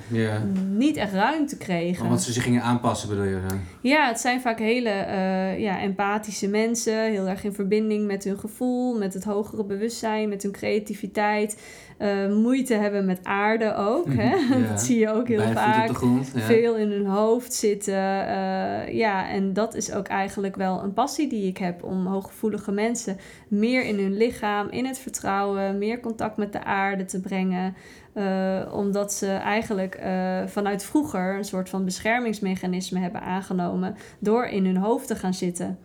niet 0.76 0.96
echt 0.96 1.12
ruimte 1.12 1.56
kregen. 1.56 2.04
Omdat 2.04 2.22
ze 2.22 2.32
zich 2.32 2.42
gingen 2.42 2.62
aanpassen, 2.62 3.08
bedoel 3.08 3.24
je? 3.24 3.40
Ja, 3.80 4.08
het 4.08 4.20
zijn 4.20 4.40
vaak 4.40 4.58
hele 4.58 4.88
eh, 4.88 5.58
ja, 5.58 5.80
empathische 5.80 6.48
mensen. 6.48 7.10
Heel 7.10 7.28
erg 7.28 7.44
in 7.44 7.52
verbinding 7.52 8.06
met 8.06 8.24
hun 8.24 8.38
gevoel, 8.38 8.98
met 8.98 9.14
het 9.14 9.24
hogere 9.24 9.64
bewustzijn, 9.64 10.28
met 10.28 10.42
hun 10.42 10.52
creativiteit. 10.52 11.56
Eh, 11.96 12.28
moeite 12.28 12.74
hebben 12.74 13.04
met 13.04 13.20
aarde 13.22 13.74
ook. 13.74 14.06
Hè? 14.14 14.34
Ja. 14.34 14.66
Dat 14.68 14.80
zie 14.82 14.98
je 14.98 15.10
ook 15.10 15.28
heel 15.28 15.52
vaak. 15.52 15.96
grond. 15.96 16.32
Ja. 16.34 16.40
Veel 16.40 16.76
in 16.76 16.90
hun 16.90 17.06
hoofd 17.06 17.52
zitten. 17.54 17.94
eh, 18.26 18.94
ja, 18.94 19.28
en 19.28 19.52
dat 19.52 19.74
is 19.74 19.92
ook 19.92 20.06
eigenlijk 20.06 20.56
wel 20.56 20.82
een 20.82 20.92
passie 20.92 21.28
die 21.28 21.46
ik 21.48 21.58
heb 21.58 21.84
om 21.84 22.06
hooggevoelige 22.06 22.72
mensen 22.72 23.16
meer 23.48 23.84
in 23.84 23.98
hun 23.98 24.16
lichaam, 24.16 24.68
in 24.68 24.86
het 24.86 24.98
vertrouwen, 24.98 25.78
meer 25.78 26.00
contact 26.00 26.36
met 26.36 26.52
de 26.52 26.64
aarde 26.64 27.04
te 27.04 27.20
brengen. 27.20 27.74
Eh, 28.12 28.60
omdat 28.72 29.12
ze 29.12 29.26
eigenlijk 29.26 30.00
vanuit 30.46 30.84
vroeger 30.84 31.36
een 31.36 31.44
soort 31.44 31.68
van 31.68 31.84
beschermingsmechanisme 31.84 32.98
hebben 32.98 33.20
aangenomen 33.20 33.96
door 34.18 34.44
in 34.46 34.64
hun 34.64 34.76
hoofd 34.76 35.06
te 35.06 35.16
gaan 35.16 35.34
zitten. 35.34 35.78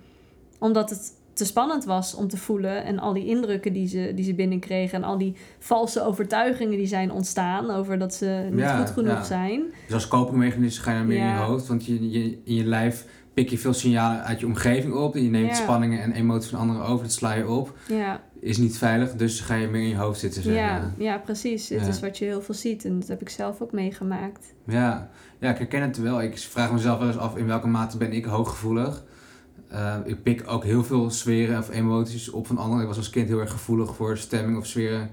Omdat 0.60 0.90
het 0.90 1.14
te 1.40 1.46
spannend 1.46 1.86
was 1.86 2.16
om 2.16 2.28
te 2.28 2.38
voelen 2.38 2.84
en 2.84 3.00
al 3.00 3.14
die 3.14 3.26
indrukken 3.26 3.74
die 3.74 3.88
ze, 3.88 4.12
die 4.16 4.26
ze 4.26 4.34
binnenkregen 4.34 4.98
en 4.98 5.04
al 5.04 5.18
die 5.18 5.36
valse 5.60 6.06
overtuigingen 6.06 6.78
die 6.78 6.88
zijn 6.88 7.12
ontstaan 7.12 7.72
over 7.72 8.00
dat 8.00 8.14
ze 8.14 8.48
niet 8.52 8.60
Ja, 8.60 8.78
goed 8.78 8.90
genoeg 8.90 9.14
ja. 9.14 9.24
zijn. 9.24 9.62
Dus 9.86 9.94
als 9.94 10.08
copingmechanisme 10.08 10.84
ga 10.84 10.92
je 10.92 10.98
dan 10.98 11.08
meer 11.08 11.20
in 11.20 11.26
je 11.34 11.40
hoofd. 11.40 11.68
Want 11.68 11.86
je, 11.86 12.10
je, 12.10 12.38
in 12.44 12.56
je 12.56 12.64
lijf 12.64 13.06
pik 13.34 13.50
je 13.50 13.58
veel 13.58 13.74
signalen 13.74 14.24
uit 14.24 14.40
je 14.40 14.46
omgeving 14.46 14.94
op. 14.94 15.16
En 15.16 15.24
je 15.24 15.30
neemt 15.30 15.56
spanningen 15.56 16.02
en 16.02 16.12
emoties 16.12 16.50
van 16.50 16.60
anderen 16.60 16.84
over. 16.84 17.04
Dat 17.04 17.14
sla 17.14 17.34
je 17.34 17.48
op. 17.48 17.78
Ja, 17.88 18.22
Is 18.40 18.58
niet 18.58 18.78
veilig, 18.78 19.12
dus 19.14 19.40
ga 19.40 19.56
je 19.56 19.68
meer 19.68 19.82
in 19.82 19.88
je 19.90 19.96
hoofd 19.96 20.20
zitten. 20.20 20.44
Zeg. 20.44 20.56
ja, 20.56 20.94
ja, 20.98 21.18
precies. 21.18 21.68
Ja. 21.68 21.82
is 21.82 22.00
wat 22.00 22.18
je 22.18 22.26
heel 22.26 22.42
veel 22.42 22.56
ziet 22.56 22.86
en 22.86 23.00
dat 23.00 23.08
heb 23.08 23.22
ik 23.22 23.30
zelf 23.30 23.62
ook 23.62 23.72
meegemaakt. 23.72 24.54
Ja. 24.66 25.10
ja, 25.40 25.50
ik 25.50 25.58
herken 25.58 25.82
het 25.82 25.98
wel. 25.98 26.22
Ik 26.22 26.38
vraag 26.38 26.72
mezelf 26.72 27.00
wel 27.00 27.08
eens 27.08 27.18
af 27.18 27.38
in 27.38 27.46
welke 27.46 27.68
mate 27.68 27.98
ben 27.98 28.14
ik 28.14 28.26
hooggevoelig. 28.26 29.04
Eh, 29.70 29.96
ik 30.06 30.24
pik 30.24 30.44
ook 30.48 30.64
heel 30.64 30.84
veel 30.84 31.10
sferen 31.10 31.58
of 31.58 31.70
emoties 31.70 32.30
op 32.30 32.48
van 32.48 32.58
anderen. 32.58 32.82
Ik 32.82 32.88
was 32.88 32.98
als 32.98 33.10
kind 33.10 33.28
heel 33.28 33.40
erg 33.40 33.52
gevoelig 33.52 33.96
voor 33.96 34.18
stemming 34.18 34.58
of 34.58 34.66
sferen 34.66 35.10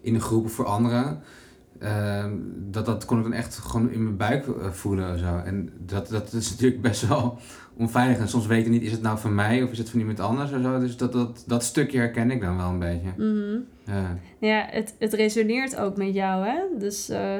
in 0.00 0.12
de 0.12 0.20
groep 0.20 0.44
of 0.44 0.52
voor 0.52 0.64
anderen. 0.64 1.20
Ehm, 1.78 2.32
dat, 2.70 2.86
dat 2.86 3.04
kon 3.04 3.16
ik 3.16 3.22
dan 3.22 3.32
echt 3.32 3.58
gewoon 3.58 3.90
in 3.90 4.02
mijn 4.02 4.16
buik 4.16 4.46
eh, 4.46 4.70
voelen. 4.70 5.10
en 5.10 5.18
Zo. 5.18 5.36
En 5.44 5.72
dat, 5.78 6.08
dat 6.08 6.32
is 6.32 6.50
natuurlijk 6.50 6.82
best 6.82 7.08
wel 7.08 7.38
onveilig. 7.76 8.18
En 8.18 8.28
soms 8.28 8.46
weet 8.46 8.64
ik 8.64 8.70
niet, 8.70 8.82
is 8.82 8.92
het 8.92 9.02
nou 9.02 9.18
van 9.18 9.34
mij 9.34 9.62
of 9.62 9.70
is 9.70 9.78
het 9.78 9.90
van 9.90 10.00
iemand 10.00 10.20
anders? 10.20 10.52
En 10.52 10.62
zo. 10.62 10.78
Dus 10.78 10.96
dat, 10.96 11.12
dat, 11.12 11.44
dat 11.46 11.64
stukje 11.64 11.98
herken 11.98 12.30
ik 12.30 12.40
dan 12.40 12.56
wel 12.56 12.68
een 12.68 12.78
beetje. 12.78 13.10
Mhm. 13.16 13.58
Ja. 13.84 14.18
Ja, 14.38 14.66
het, 14.70 14.94
het 14.98 15.12
resoneert 15.12 15.76
ook 15.76 15.96
met 15.96 16.14
jou, 16.14 16.46
hè? 16.46 16.60
Dus 16.78 17.08
eh, 17.08 17.38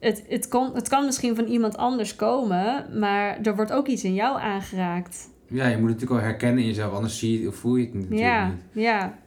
het, 0.00 0.24
het, 0.28 0.48
kon, 0.48 0.74
het 0.74 0.88
kan 0.88 1.04
misschien 1.04 1.34
van 1.36 1.44
iemand 1.44 1.76
anders 1.76 2.16
komen, 2.16 2.86
maar 2.98 3.38
er 3.42 3.56
wordt 3.56 3.72
ook 3.72 3.86
iets 3.86 4.04
in 4.04 4.14
jou 4.14 4.40
aangeraakt. 4.40 5.30
Ja, 5.52 5.66
je 5.66 5.76
moet 5.78 5.88
het 5.88 6.00
natuurlijk 6.00 6.10
wel 6.20 6.30
herkennen 6.30 6.58
in 6.60 6.66
jezelf, 6.68 6.92
anders 6.94 7.18
zie 7.18 7.40
je 7.40 7.48
of 7.48 7.54
voel 7.54 7.76
je 7.76 7.84
het 7.84 7.94
natuurlijk 7.94 8.20
Ja, 8.20 8.48
niet. 8.48 8.56
ja, 8.84 9.18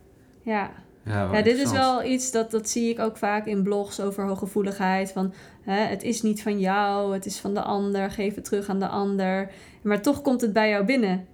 ja. 0.44 0.72
Ja, 1.06 1.30
Ja, 1.34 1.42
dit 1.42 1.58
is 1.58 1.72
wel 1.72 2.04
iets 2.04 2.32
dat, 2.32 2.52
dat 2.52 2.70
zie 2.70 2.90
ik 2.90 3.00
ook 3.00 3.18
vaak 3.18 3.46
in 3.46 3.64
blogs 3.64 4.00
over 4.00 4.24
hooggevoeligheid. 4.28 5.12
Van 5.12 5.34
hè, 5.62 5.80
het 5.80 6.04
is 6.04 6.22
niet 6.22 6.42
van 6.42 6.60
jou, 6.60 7.14
het 7.14 7.26
is 7.26 7.40
van 7.40 7.54
de 7.54 7.62
ander, 7.62 8.12
geef 8.12 8.36
het 8.36 8.44
terug 8.46 8.70
aan 8.70 8.80
de 8.80 8.88
ander. 8.88 9.52
Maar 9.84 10.02
toch 10.02 10.22
komt 10.22 10.42
het 10.42 10.54
bij 10.54 10.70
jou 10.70 10.86
binnen. 10.86 11.26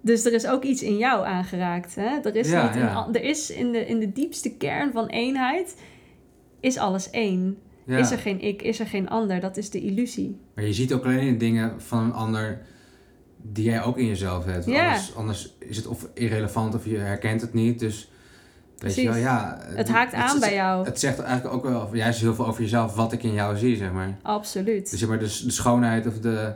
Dus 0.00 0.24
er 0.24 0.32
is 0.32 0.46
ook 0.46 0.62
iets 0.64 0.82
in 0.82 0.96
jou 0.98 1.26
aangeraakt. 1.26 1.94
Hè? 1.94 2.18
Er 2.22 2.36
is, 2.36 2.50
Ja, 2.50 2.66
niet 2.66 2.74
een 2.74 2.80
ja. 2.80 2.94
an- 2.94 3.14
er 3.14 3.22
is 3.22 3.50
in 3.50 3.72
de, 3.72 3.86
in 3.86 3.98
de 3.98 4.12
diepste 4.12 4.56
kern 4.56 4.92
van 4.92 5.06
eenheid, 5.06 5.76
is 6.60 6.76
alles 6.78 7.10
één. 7.10 7.58
Is 7.86 8.10
er 8.10 8.18
geen 8.18 8.40
ik, 8.40 8.62
is 8.62 8.80
er 8.80 8.86
geen 8.86 9.08
ander. 9.08 9.40
Dat 9.40 9.56
is 9.56 9.70
de 9.70 9.80
illusie. 9.80 10.36
Maar 10.54 10.64
je 10.64 10.72
ziet 10.72 10.92
ook 10.92 11.04
alleen 11.04 11.38
dingen 11.38 11.80
van 11.80 12.04
een 12.04 12.12
ander 12.12 12.60
die 13.46 13.64
jij 13.64 13.82
ook 13.82 13.98
in 13.98 14.06
jezelf 14.06 14.44
hebt. 14.44 14.64
Ja. 14.64 14.84
Anders, 14.86 15.14
anders 15.16 15.54
is 15.58 15.76
het 15.76 15.86
of 15.86 16.08
irrelevant 16.14 16.74
of 16.74 16.84
je 16.84 16.96
herkent 16.96 17.40
het 17.40 17.52
niet. 17.54 17.78
Dus 17.78 18.10
weet 18.78 18.94
je 18.94 19.04
wel, 19.08 19.16
ja. 19.16 19.58
Het 19.62 19.88
haakt 19.88 20.12
aan 20.14 20.40
bij 20.40 20.54
jou. 20.54 20.84
Het 20.86 21.00
zegt 21.00 21.18
eigenlijk 21.18 21.54
ook 21.54 21.62
wel 21.64 21.94
juist 21.94 22.20
heel 22.20 22.34
veel 22.34 22.46
over 22.46 22.62
jezelf, 22.62 22.94
wat 22.94 23.12
ik 23.12 23.22
in 23.22 23.32
jou 23.32 23.56
zie, 23.56 23.76
zeg 23.76 23.92
maar. 23.92 24.18
Absoluut. 24.22 24.90
Dus 24.90 24.98
zeg 24.98 25.08
maar, 25.08 25.18
de, 25.18 25.24
de 25.44 25.50
schoonheid 25.50 26.06
of 26.06 26.14
de, 26.14 26.52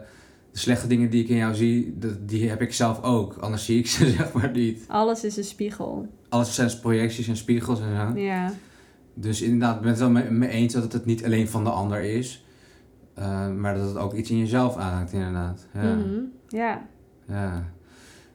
de 0.53 0.59
slechte 0.59 0.87
dingen 0.87 1.11
die 1.11 1.23
ik 1.23 1.29
in 1.29 1.37
jou 1.37 1.55
zie, 1.55 1.97
de- 1.99 2.25
die 2.25 2.49
heb 2.49 2.61
ik 2.63 2.73
zelf 2.73 3.03
ook. 3.03 3.37
Anders 3.37 3.65
zie 3.65 3.79
ik 3.79 3.87
ze 3.87 4.11
zeg 4.17 4.33
maar 4.33 4.51
niet. 4.51 4.85
Alles 4.89 5.25
is 5.25 5.37
een 5.37 5.45
spiegel. 5.45 6.09
Alles 6.29 6.55
zijn 6.55 6.71
projecties 6.81 7.29
en 7.29 7.37
spiegels 7.37 7.81
en 7.81 7.97
zo. 8.15 8.21
Ja, 8.21 8.53
Dus 9.15 9.43
inderdaad, 9.43 9.75
ik 9.77 9.81
ben 9.81 9.91
het 9.91 9.99
wel 9.99 10.11
mee, 10.11 10.31
mee 10.31 10.49
eens 10.51 10.73
dat 10.75 10.93
het 10.93 11.05
niet 11.05 11.25
alleen 11.25 11.49
van 11.49 11.65
de 11.65 11.71
ander 11.71 12.01
is. 12.01 12.45
eh, 13.15 13.49
maar 13.51 13.75
dat 13.75 13.89
het 13.89 13.97
ook 13.97 14.15
iets 14.15 14.31
in 14.31 14.39
jezelf 14.39 14.77
aanraakt, 14.77 15.13
inderdaad. 15.13 15.67
Ja. 15.75 15.95
Mhm. 15.95 16.19
Ja. 16.49 16.87
Ja, 17.29 17.65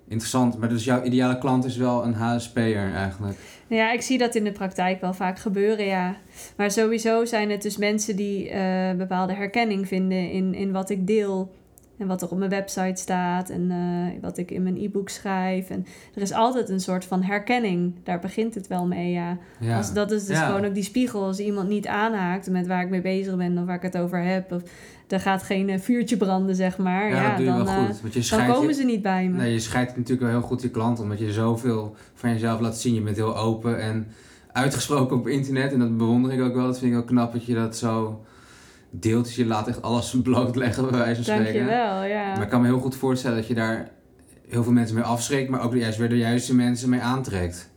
interessant. 0.08 0.58
Maar 0.58 0.70
dus 0.70 0.84
jouw 0.84 1.04
ideale 1.04 1.38
klant 1.38 1.66
is 1.66 1.78
wel 1.78 2.06
een 2.06 2.14
HSP'er 2.14 2.94
eigenlijk. 2.94 3.38
Ja, 3.68 3.92
ik 3.92 4.02
zie 4.02 4.18
dat 4.18 4.36
in 4.36 4.44
de 4.44 4.52
praktijk 4.52 5.02
wel 5.02 5.14
vaak 5.14 5.40
gebeuren, 5.40 5.86
ja. 5.86 6.16
Maar 6.58 6.72
sowieso 6.72 7.26
zijn 7.26 7.50
het 7.50 7.62
dus 7.62 7.78
mensen 7.78 8.16
die 8.16 8.50
eh, 8.50 8.98
bepaalde 8.98 9.34
herkenning 9.34 9.88
vinden 9.88 10.32
in, 10.32 10.54
in 10.54 10.72
wat 10.72 10.90
ik 10.90 11.08
deel. 11.08 11.52
En 11.98 12.08
wat 12.08 12.22
er 12.22 12.30
op 12.30 12.38
mijn 12.38 12.50
website 12.50 13.02
staat 13.02 13.50
en 13.50 13.72
eh, 13.72 14.22
wat 14.22 14.38
ik 14.38 14.52
in 14.52 14.64
mijn 14.64 14.78
e-book 14.78 15.10
schrijf. 15.10 15.70
En 15.70 15.86
er 16.16 16.22
is 16.22 16.32
altijd 16.32 16.70
een 16.70 16.80
soort 16.80 17.06
van 17.06 17.24
herkenning. 17.24 17.96
Daar 18.04 18.20
begint 18.20 18.56
het 18.56 18.68
wel 18.68 18.86
mee, 18.86 19.12
ja. 19.12 19.38
Als, 19.76 19.94
dat 19.94 20.12
is 20.12 20.26
dus 20.26 20.40
gewoon 20.40 20.66
ook 20.66 20.74
die 20.74 20.84
spiegel. 20.84 21.24
Als 21.24 21.40
iemand 21.40 21.70
niet 21.70 21.88
aanhaakt 21.88 22.50
met 22.50 22.68
waar 22.68 22.84
ik 22.84 22.90
mee 22.90 23.02
bezig 23.02 23.38
ben 23.38 23.58
of 23.58 23.66
waar 23.66 23.76
ik 23.76 23.82
het 23.82 23.98
over 23.98 24.24
heb. 24.24 24.52
Of 24.52 24.62
er 25.08 25.20
gaat 25.20 25.44
geen 25.44 25.70
eh, 25.70 25.80
vuurtje 25.80 26.18
branden, 26.18 26.56
zeg 26.56 26.78
maar. 26.78 27.10
Ja, 27.10 27.38
dan, 27.38 27.66
wel 27.66 27.86
goed. 27.86 28.02
Want 28.02 28.14
je 28.14 28.36
dan 28.36 28.48
komen 28.48 28.74
ze 28.74 28.84
niet 28.84 29.02
bij 29.02 29.30
me. 29.30 29.38
Nee, 29.38 29.52
je 29.52 29.60
scheidt 29.60 29.96
natuurlijk 29.96 30.22
wel 30.22 30.40
heel 30.40 30.48
goed 30.48 30.62
je 30.62 30.70
klant. 30.70 31.00
Omdat 31.00 31.20
je 31.20 31.32
zoveel 31.32 31.96
van 32.14 32.30
jezelf 32.30 32.60
laat 32.60 32.78
zien. 32.78 32.94
Je 32.94 33.02
bent 33.02 33.16
heel 33.16 33.38
open 33.38 33.80
en 33.80 34.08
uitgesproken 34.52 35.18
op 35.18 35.28
internet. 35.28 35.74
En 35.74 35.80
dat 35.80 35.98
bewonder 35.98 36.32
ik 36.32 36.42
ook 36.42 36.54
wel. 36.56 36.66
Dat 36.66 36.80
vind 36.80 36.94
ik 36.94 37.00
ook 37.00 37.08
knap 37.08 37.34
dat 37.34 37.46
je 37.46 37.54
dat 37.54 37.78
zo 37.78 38.24
deelt. 38.90 39.26
Dus 39.26 39.36
je 39.36 39.46
laat 39.46 39.68
echt 39.68 39.82
alles 39.82 40.16
blootleggen, 40.24 40.90
bij 40.90 41.00
wijze 41.00 41.24
van 41.24 41.24
spreken. 41.24 41.54
Dankjewel, 41.54 42.04
ja. 42.04 42.34
Maar 42.34 42.44
ik 42.44 42.50
kan 42.50 42.62
me 42.62 42.68
heel 42.68 42.80
goed 42.80 42.96
voorstellen 42.96 43.38
dat 43.38 43.48
je 43.48 43.54
daar 43.54 43.90
heel 44.48 44.64
veel 44.64 44.72
mensen 44.72 44.96
mee 44.96 45.04
afschrikt. 45.04 45.50
Maar 45.50 45.64
ook 45.64 45.76
juist 45.76 45.98
weer 45.98 46.10
de 46.10 46.18
juiste 46.18 46.56
mensen 46.56 46.90
mee 46.90 47.02
aantrekt. 47.02 47.72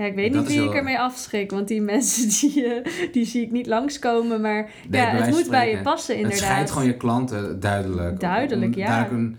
Ja, 0.00 0.06
ik 0.06 0.14
weet 0.14 0.34
niet 0.34 0.46
wie 0.46 0.62
ik 0.62 0.74
ermee 0.74 0.98
afschrik, 0.98 1.50
want 1.50 1.68
die 1.68 1.80
mensen 1.92 2.28
die, 2.28 2.64
uh, 2.64 2.84
die 3.12 3.24
zie 3.24 3.42
ik 3.42 3.50
niet 3.50 3.66
langskomen. 3.66 4.40
Maar 4.40 4.70
ja, 4.90 5.04
het 5.04 5.30
moet 5.30 5.50
bij 5.50 5.70
je 5.70 5.80
passen 5.80 6.14
inderdaad. 6.14 6.40
Het 6.40 6.48
scheidt 6.48 6.70
gewoon 6.70 6.86
je 6.86 6.96
klanten 6.96 7.60
duidelijk. 7.60 8.20
Duidelijk, 8.20 8.74
ja. 8.74 8.86
Duidelijk 8.86 9.12
een, 9.12 9.36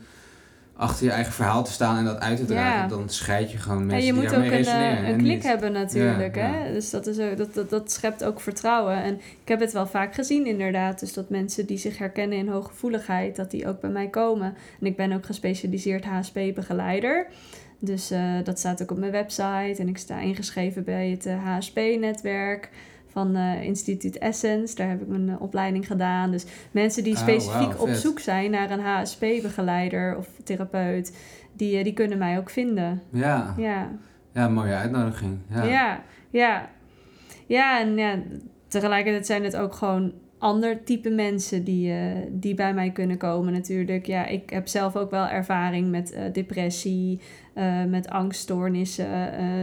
achter 0.75 1.05
je 1.05 1.11
eigen 1.11 1.33
verhaal 1.33 1.63
te 1.63 1.71
staan 1.71 1.97
en 1.97 2.05
dat 2.05 2.19
uit 2.19 2.37
te 2.37 2.45
dragen, 2.45 2.89
dan 2.89 3.09
scheid 3.09 3.51
je 3.51 3.57
gewoon 3.57 3.85
mensen 3.85 3.97
en 3.97 4.05
je 4.05 4.13
moet 4.13 4.35
ook 4.35 4.43
een, 4.43 4.65
eh, 4.65 5.07
een 5.07 5.17
klik 5.17 5.43
hebben 5.43 5.71
natuurlijk. 5.71 6.35
hè? 6.35 6.73
Dus 6.73 6.89
dat, 6.89 7.07
is 7.07 7.19
ook, 7.19 7.37
dat, 7.37 7.53
dat, 7.53 7.69
dat 7.69 7.91
schept 7.91 8.23
ook 8.23 8.39
vertrouwen. 8.39 9.03
En 9.03 9.13
ik 9.13 9.47
heb 9.47 9.59
het 9.59 9.71
wel 9.71 9.87
vaak 9.87 10.13
gezien 10.13 10.45
inderdaad. 10.45 10.99
Dus 10.99 11.13
dat 11.13 11.29
mensen 11.29 11.65
die 11.65 11.77
zich 11.77 11.97
herkennen 11.97 12.37
in 12.37 12.47
hooggevoeligheid, 12.47 13.35
dat 13.35 13.51
die 13.51 13.67
ook 13.67 13.79
bij 13.79 13.89
mij 13.89 14.07
komen. 14.07 14.55
En 14.79 14.85
ik 14.85 14.95
ben 14.95 15.11
ook 15.11 15.25
gespecialiseerd 15.25 16.05
HSP-begeleider. 16.05 17.27
Dus 17.83 18.11
uh, 18.11 18.33
dat 18.43 18.59
staat 18.59 18.81
ook 18.81 18.91
op 18.91 18.97
mijn 18.97 19.11
website. 19.11 19.75
En 19.77 19.87
ik 19.87 19.97
sta 19.97 20.19
ingeschreven 20.19 20.83
bij 20.83 21.09
het 21.09 21.29
HSP-netwerk 21.29 22.69
van 23.07 23.35
uh, 23.37 23.63
Instituut 23.63 24.17
Essence. 24.17 24.75
Daar 24.75 24.89
heb 24.89 25.01
ik 25.01 25.07
mijn 25.07 25.39
opleiding 25.39 25.87
gedaan. 25.87 26.31
Dus 26.31 26.45
mensen 26.71 27.03
die 27.03 27.13
oh, 27.13 27.19
specifiek 27.19 27.81
op 27.81 27.89
zoek 27.89 28.19
zijn 28.19 28.51
naar 28.51 28.71
een 28.71 28.79
HSP-begeleider 28.79 30.17
of 30.17 30.27
therapeut, 30.43 31.17
die, 31.53 31.83
die 31.83 31.93
kunnen 31.93 32.17
mij 32.17 32.37
ook 32.37 32.49
vinden. 32.49 33.01
Ja. 33.11 33.53
Ja, 33.57 33.89
ja 34.33 34.47
mooie 34.47 34.75
uitnodiging. 34.75 35.37
Ja, 35.49 35.63
ja. 35.63 36.03
Ja, 36.29 36.69
ja 37.47 37.79
en 37.79 37.97
ja, 37.97 38.19
tegelijkertijd 38.67 39.25
zijn 39.25 39.43
het 39.43 39.55
ook 39.55 39.73
gewoon 39.73 40.13
ander 40.41 40.83
type 40.83 41.09
mensen 41.09 41.63
die, 41.63 41.93
die 42.31 42.55
bij 42.55 42.73
mij 42.73 42.91
kunnen 42.91 43.17
komen 43.17 43.53
natuurlijk. 43.53 44.05
Ja, 44.05 44.25
ik 44.25 44.49
heb 44.49 44.67
zelf 44.67 44.95
ook 44.95 45.11
wel 45.11 45.27
ervaring 45.27 45.89
met 45.89 46.17
depressie, 46.33 47.19
met 47.87 48.09
angststoornissen. 48.09 49.07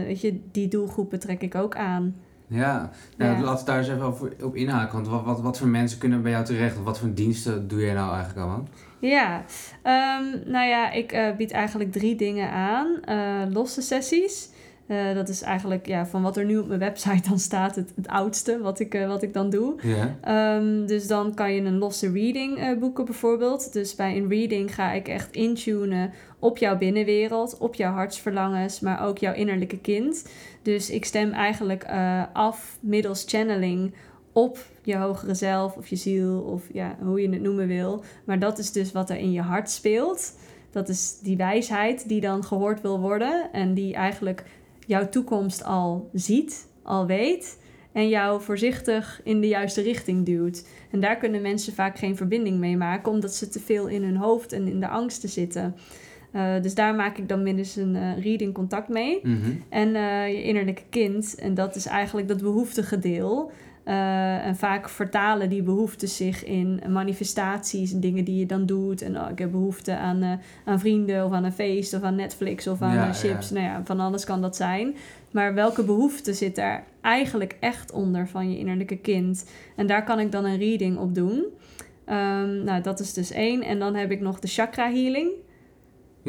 weet 0.05 0.21
je, 0.21 0.39
die 0.51 0.67
doelgroepen 0.67 1.19
trek 1.19 1.41
ik 1.41 1.55
ook 1.55 1.75
aan. 1.75 2.15
Ja, 2.49 2.91
nou, 3.17 3.43
laten 3.43 3.65
we 3.65 3.71
daar 3.71 3.77
eens 3.77 3.87
even 3.87 4.01
over, 4.01 4.33
op 4.43 4.55
inhaken. 4.55 4.93
Want 4.93 5.07
wat, 5.07 5.23
wat, 5.23 5.41
wat 5.41 5.57
voor 5.57 5.67
mensen 5.67 5.99
kunnen 5.99 6.21
bij 6.21 6.31
jou 6.31 6.45
terecht? 6.45 6.83
Wat 6.83 6.99
voor 6.99 7.13
diensten 7.13 7.67
doe 7.67 7.79
jij 7.79 7.93
nou 7.93 8.13
eigenlijk 8.13 8.39
allemaal? 8.39 8.67
Ja, 8.99 9.43
um, 9.83 10.51
nou 10.51 10.67
ja, 10.67 10.91
ik 10.91 11.13
uh, 11.13 11.35
bied 11.35 11.51
eigenlijk 11.51 11.91
drie 11.91 12.15
dingen 12.15 12.51
aan. 12.51 12.87
Uh, 13.09 13.53
losse 13.53 13.81
sessies. 13.81 14.49
Uh, 14.89 15.13
dat 15.13 15.29
is 15.29 15.41
eigenlijk 15.41 15.87
ja, 15.87 16.05
van 16.05 16.21
wat 16.21 16.37
er 16.37 16.45
nu 16.45 16.57
op 16.57 16.67
mijn 16.67 16.79
website 16.79 17.29
dan 17.29 17.39
staat, 17.39 17.75
het, 17.75 17.91
het 17.95 18.07
oudste 18.07 18.59
wat 18.61 18.79
ik, 18.79 18.95
uh, 18.95 19.07
wat 19.07 19.21
ik 19.21 19.33
dan 19.33 19.49
doe. 19.49 19.75
Yeah. 19.81 20.57
Um, 20.57 20.87
dus 20.87 21.07
dan 21.07 21.33
kan 21.33 21.53
je 21.53 21.61
een 21.61 21.77
losse 21.77 22.11
reading 22.11 22.59
uh, 22.59 22.77
boeken 22.77 23.05
bijvoorbeeld. 23.05 23.73
Dus 23.73 23.95
bij 23.95 24.17
een 24.17 24.29
reading 24.29 24.75
ga 24.75 24.91
ik 24.91 25.07
echt 25.07 25.31
intunen 25.31 26.11
op 26.39 26.57
jouw 26.57 26.77
binnenwereld, 26.77 27.57
op 27.57 27.75
jouw 27.75 27.93
hartsverlangens, 27.93 28.79
maar 28.79 29.05
ook 29.05 29.17
jouw 29.17 29.33
innerlijke 29.33 29.79
kind. 29.79 30.29
Dus 30.61 30.89
ik 30.89 31.05
stem 31.05 31.31
eigenlijk 31.31 31.85
af 32.33 32.77
middels 32.79 33.23
channeling 33.27 33.93
op 34.33 34.57
je 34.83 34.95
hogere 34.95 35.33
zelf 35.33 35.75
of 35.75 35.87
je 35.87 35.95
ziel 35.95 36.39
of 36.39 36.63
ja, 36.73 36.97
hoe 37.01 37.21
je 37.21 37.29
het 37.29 37.41
noemen 37.41 37.67
wil. 37.67 38.03
Maar 38.23 38.39
dat 38.39 38.57
is 38.57 38.71
dus 38.71 38.91
wat 38.91 39.09
er 39.09 39.17
in 39.17 39.31
je 39.31 39.41
hart 39.41 39.69
speelt. 39.69 40.33
Dat 40.71 40.89
is 40.89 41.19
die 41.19 41.37
wijsheid 41.37 42.07
die 42.09 42.21
dan 42.21 42.43
gehoord 42.43 42.81
wil 42.81 42.99
worden 42.99 43.49
en 43.51 43.73
die 43.73 43.93
eigenlijk 43.93 44.43
jouw 44.89 45.09
toekomst 45.09 45.63
al 45.63 46.09
ziet, 46.13 46.67
al 46.83 47.05
weet 47.05 47.57
en 47.91 48.09
jou 48.09 48.41
voorzichtig 48.41 49.21
in 49.23 49.41
de 49.41 49.47
juiste 49.47 49.81
richting 49.81 50.25
duwt. 50.25 50.67
En 50.91 50.99
daar 50.99 51.17
kunnen 51.17 51.41
mensen 51.41 51.73
vaak 51.73 51.97
geen 51.97 52.15
verbinding 52.15 52.57
mee 52.57 52.77
maken, 52.77 53.11
omdat 53.11 53.33
ze 53.33 53.47
te 53.47 53.59
veel 53.59 53.87
in 53.87 54.03
hun 54.03 54.15
hoofd 54.15 54.51
en 54.51 54.67
in 54.67 54.79
de 54.79 54.87
angsten 54.87 55.29
zitten. 55.29 55.75
Uh, 56.33 56.61
dus 56.61 56.75
daar 56.75 56.95
maak 56.95 57.17
ik 57.17 57.29
dan 57.29 57.43
minstens 57.43 57.87
een 57.87 57.95
uh, 57.95 58.23
reading 58.23 58.53
contact 58.53 58.89
mee. 58.89 59.19
Mhm. 59.23 59.51
En 59.69 59.87
uh, 59.87 60.27
je 60.27 60.43
innerlijke 60.43 60.83
kind, 60.89 61.35
en 61.35 61.53
dat 61.53 61.75
is 61.75 61.85
eigenlijk 61.85 62.27
dat 62.27 62.41
behoeftige 62.41 62.99
deel. 62.99 63.51
Uh, 63.89 64.45
en 64.45 64.55
vaak 64.55 64.89
vertalen 64.89 65.49
die 65.49 65.63
behoeften 65.63 66.07
zich 66.07 66.43
in 66.43 66.81
manifestaties 66.87 67.93
en 67.93 67.99
dingen 67.99 68.23
die 68.23 68.35
je 68.35 68.45
dan 68.45 68.65
doet. 68.65 69.01
En 69.01 69.19
oh, 69.19 69.29
ik 69.29 69.39
heb 69.39 69.51
behoefte 69.51 69.95
aan, 69.97 70.23
uh, 70.23 70.31
aan 70.65 70.79
vrienden 70.79 71.25
of 71.25 71.31
aan 71.31 71.43
een 71.43 71.51
feest 71.51 71.93
of 71.93 72.01
aan 72.01 72.15
Netflix 72.15 72.67
of 72.67 72.81
aan 72.81 72.93
ja, 72.93 73.13
chips. 73.13 73.49
Nou 73.49 73.65
ja, 73.65 73.81
van 73.83 73.99
alles 73.99 74.25
kan 74.25 74.41
dat 74.41 74.55
zijn. 74.55 74.95
Maar 75.31 75.53
welke 75.53 75.83
behoefte 75.83 76.33
zit 76.33 76.57
er 76.57 76.83
eigenlijk 77.01 77.57
echt 77.59 77.91
onder 77.91 78.27
van 78.27 78.51
je 78.51 78.57
innerlijke 78.57 78.97
kind? 78.97 79.49
En 79.75 79.87
daar 79.87 80.03
kan 80.03 80.19
ik 80.19 80.31
dan 80.31 80.45
een 80.45 80.57
reading 80.57 80.97
op 80.97 81.15
doen. 81.15 81.43
Um, 82.09 82.63
nou, 82.63 82.81
dat 82.81 82.99
is 82.99 83.13
dus 83.13 83.31
één. 83.31 83.61
En 83.61 83.79
dan 83.79 83.95
heb 83.95 84.11
ik 84.11 84.21
nog 84.21 84.39
de 84.39 84.47
chakra 84.47 84.91
healing. 84.91 85.29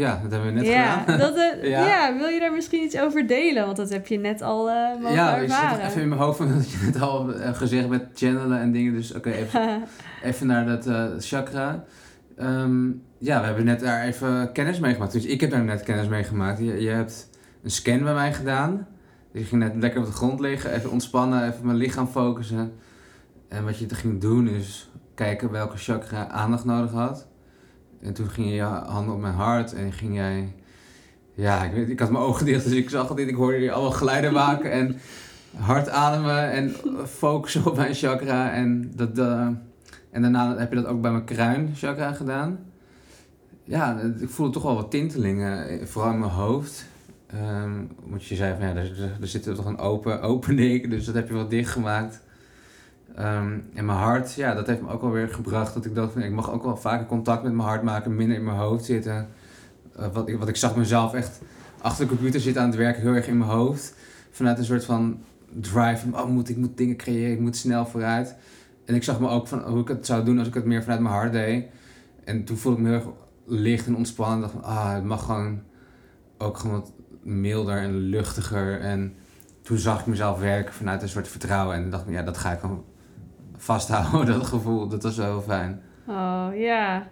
Ja, 0.01 0.21
dat 0.23 0.31
hebben 0.31 0.55
we 0.55 0.61
net 0.61 0.67
gedaan. 0.67 1.19
Dat, 1.19 1.37
uh, 1.37 1.65
ja. 1.71 1.87
ja. 1.87 2.17
wil 2.17 2.29
je 2.29 2.41
daar 2.41 2.53
misschien 2.53 2.83
iets 2.83 2.99
over 2.99 3.27
delen? 3.27 3.65
Want 3.65 3.77
dat 3.77 3.91
heb 3.91 4.07
je 4.07 4.19
net 4.19 4.43
al 4.43 4.69
uh, 4.69 4.75
mogen 5.01 5.17
ja, 5.17 5.37
ervaren. 5.37 5.79
Ja, 5.79 5.89
even 5.89 6.03
in 6.03 6.09
mijn 6.09 6.21
hoofd 6.21 6.39
dat 6.39 6.71
je 6.71 6.79
net 6.85 7.01
al 7.01 7.35
uh, 7.35 7.55
gezegd 7.55 7.89
met 7.89 8.07
channelen 8.15 8.61
en 8.61 8.73
dingen. 8.73 8.93
Dus 8.93 9.15
oké, 9.15 9.31
even, 9.31 9.83
even 10.23 10.47
naar 10.47 10.67
dat 10.67 10.89
chakra. 11.25 11.85
Um, 12.41 13.03
ja, 13.19 13.41
we 13.41 13.47
hebben 13.47 13.65
net 13.65 13.81
daar 13.81 14.05
even 14.05 14.53
kennis 14.53 14.79
mee 14.79 14.93
gemaakt. 14.93 15.13
Dus 15.13 15.25
ik 15.25 15.41
heb 15.41 15.51
daar 15.51 15.65
net 15.65 15.83
kennis 15.83 16.09
mee 16.09 16.25
gemaakt. 16.25 16.59
Je, 16.59 16.81
je 16.83 16.89
hebt 16.89 17.29
een 17.63 17.71
scan 17.71 18.03
bij 18.03 18.15
mij 18.15 18.33
gedaan. 18.33 18.87
Dus 19.33 19.43
ik 19.43 19.49
ging 19.49 19.63
net 19.63 19.75
lekker 19.77 20.01
op 20.01 20.07
de 20.07 20.13
grond 20.13 20.41
liggen, 20.41 20.73
even 20.73 20.91
ontspannen, 20.91 21.49
even 21.49 21.67
mijn 21.67 21.79
lichaam 21.79 22.07
focussen. 22.07 22.73
En 23.49 23.65
wat 23.65 23.79
je 23.79 23.95
ging 23.95 24.21
doen 24.21 24.49
is 24.49 24.91
kijken 25.15 25.51
welke 25.51 25.77
chakra 25.77 26.29
aandacht 26.29 26.65
nodig 26.65 26.91
had. 26.91 27.29
En 28.03 28.13
toen 28.13 28.29
ging 28.29 28.51
je 28.51 28.63
handen 28.63 29.15
op 29.15 29.21
mijn 29.21 29.35
hart 29.35 29.73
en 29.73 29.93
ging 29.93 30.15
jij... 30.15 30.55
Ja, 31.35 31.65
ik, 31.65 31.73
weet, 31.73 31.89
ik 31.89 32.01
had 32.01 32.11
mijn 32.11 32.25
ogen 32.25 32.47
dicht, 32.47 32.65
dus 32.65 32.73
ik 32.73 32.91
zag 32.91 33.17
niet. 33.17 33.29
Ik 33.29 33.35
hoorde 33.35 33.59
je 33.59 33.73
allemaal 33.73 33.93
geluiden 33.93 34.33
maken 34.33 34.71
en 34.71 34.97
hard 35.57 35.89
ademen 35.89 36.51
en 36.51 36.75
focussen 37.07 37.67
op 37.67 37.77
mijn 37.77 37.95
chakra. 37.95 38.53
En, 38.53 38.93
dat, 38.97 39.19
uh, 39.19 39.49
en 40.11 40.23
daarna 40.23 40.57
heb 40.57 40.71
je 40.71 40.77
dat 40.77 40.87
ook 40.87 41.01
bij 41.01 41.11
mijn 41.11 41.25
kruin 41.25 41.73
chakra 41.75 42.13
gedaan. 42.13 42.59
Ja, 43.65 44.01
ik 44.21 44.29
voelde 44.29 44.53
toch 44.53 44.63
wel 44.63 44.75
wat 44.75 44.91
tintelingen, 44.91 45.89
vooral 45.89 46.13
in 46.13 46.19
mijn 46.19 46.31
hoofd. 46.31 46.85
Um, 47.35 47.89
want 48.05 48.25
je 48.25 48.37
zei 48.37 48.57
van 48.59 48.69
ja, 48.69 48.75
er, 48.75 49.17
er, 49.21 49.29
zit 49.29 49.43
toch 49.43 49.65
een 49.65 49.79
open 49.79 50.23
opening, 50.23 50.91
dus 50.91 51.05
dat 51.05 51.15
heb 51.15 51.29
je 51.29 51.35
wat 51.35 51.51
dichtgemaakt. 51.51 52.21
Um, 53.19 53.65
en 53.75 53.85
mijn 53.85 53.99
hart, 53.99 54.35
ja, 54.35 54.55
dat 54.55 54.67
heeft 54.67 54.81
me 54.81 54.91
ook 54.91 55.01
wel 55.01 55.11
weer 55.11 55.29
gebracht 55.29 55.75
dat 55.75 55.85
ik 55.85 55.95
dacht 55.95 56.17
ik 56.17 56.31
mag 56.31 56.53
ook 56.53 56.63
wel 56.63 56.77
vaker 56.77 57.07
contact 57.07 57.43
met 57.43 57.53
mijn 57.53 57.69
hart 57.69 57.83
maken, 57.83 58.17
minder 58.17 58.37
in 58.37 58.45
mijn 58.45 58.57
hoofd 58.57 58.85
zitten. 58.85 59.29
Uh, 59.99 60.07
wat, 60.13 60.29
ik, 60.29 60.39
wat 60.39 60.49
ik 60.49 60.57
zag 60.57 60.77
mezelf 60.77 61.15
echt 61.15 61.41
achter 61.81 62.05
de 62.05 62.11
computer 62.11 62.41
zitten 62.41 62.63
aan 62.63 62.69
het 62.69 62.79
werken, 62.79 63.03
heel 63.03 63.13
erg 63.15 63.27
in 63.27 63.39
mijn 63.39 63.51
hoofd. 63.51 63.95
Vanuit 64.31 64.59
een 64.59 64.65
soort 64.65 64.85
van 64.85 65.23
drive 65.53 65.97
van, 65.97 66.21
oh, 66.21 66.29
moet, 66.29 66.49
ik 66.49 66.57
moet 66.57 66.77
dingen 66.77 66.97
creëren, 66.97 67.33
ik 67.33 67.41
moet 67.41 67.57
snel 67.57 67.87
vooruit. 67.87 68.37
En 68.85 68.95
ik 68.95 69.03
zag 69.03 69.21
me 69.21 69.29
ook 69.29 69.49
van 69.49 69.63
hoe 69.63 69.81
ik 69.81 69.89
het 69.89 70.07
zou 70.07 70.25
doen 70.25 70.39
als 70.39 70.49
ik 70.49 70.55
het 70.55 70.65
meer 70.65 70.83
vanuit 70.83 71.01
mijn 71.01 71.15
hart 71.15 71.33
deed. 71.33 71.65
En 72.25 72.45
toen 72.45 72.57
voelde 72.57 72.79
ik 72.79 72.85
me 72.85 72.91
heel 72.91 72.99
erg 72.99 73.09
licht 73.45 73.87
en 73.87 73.97
ontspannen. 73.97 74.41
Dacht 74.41 74.65
ah, 74.65 74.93
het 74.93 75.05
mag 75.05 75.25
gewoon 75.25 75.63
ook 76.39 76.59
gewoon 76.59 76.81
wat 76.81 76.93
milder 77.23 77.79
en 77.79 77.97
luchtiger. 77.97 78.81
En 78.81 79.15
toen 79.63 79.79
zag 79.79 80.01
ik 80.01 80.07
mezelf 80.07 80.39
werken 80.39 80.75
vanuit 80.75 81.03
een 81.03 81.09
soort 81.09 81.29
vertrouwen. 81.29 81.77
En 81.77 81.91
dacht 81.91 82.07
ik, 82.07 82.13
ja, 82.13 82.23
dat 82.23 82.39
ga 82.39 82.53
ik 82.53 82.61
gewoon 82.61 82.85
vasthouden, 83.61 84.35
dat 84.39 84.47
gevoel. 84.47 84.89
Dat 84.89 85.03
was 85.03 85.17
wel 85.17 85.41
fijn. 85.41 85.83
Oh, 86.07 86.49
ja. 86.55 87.09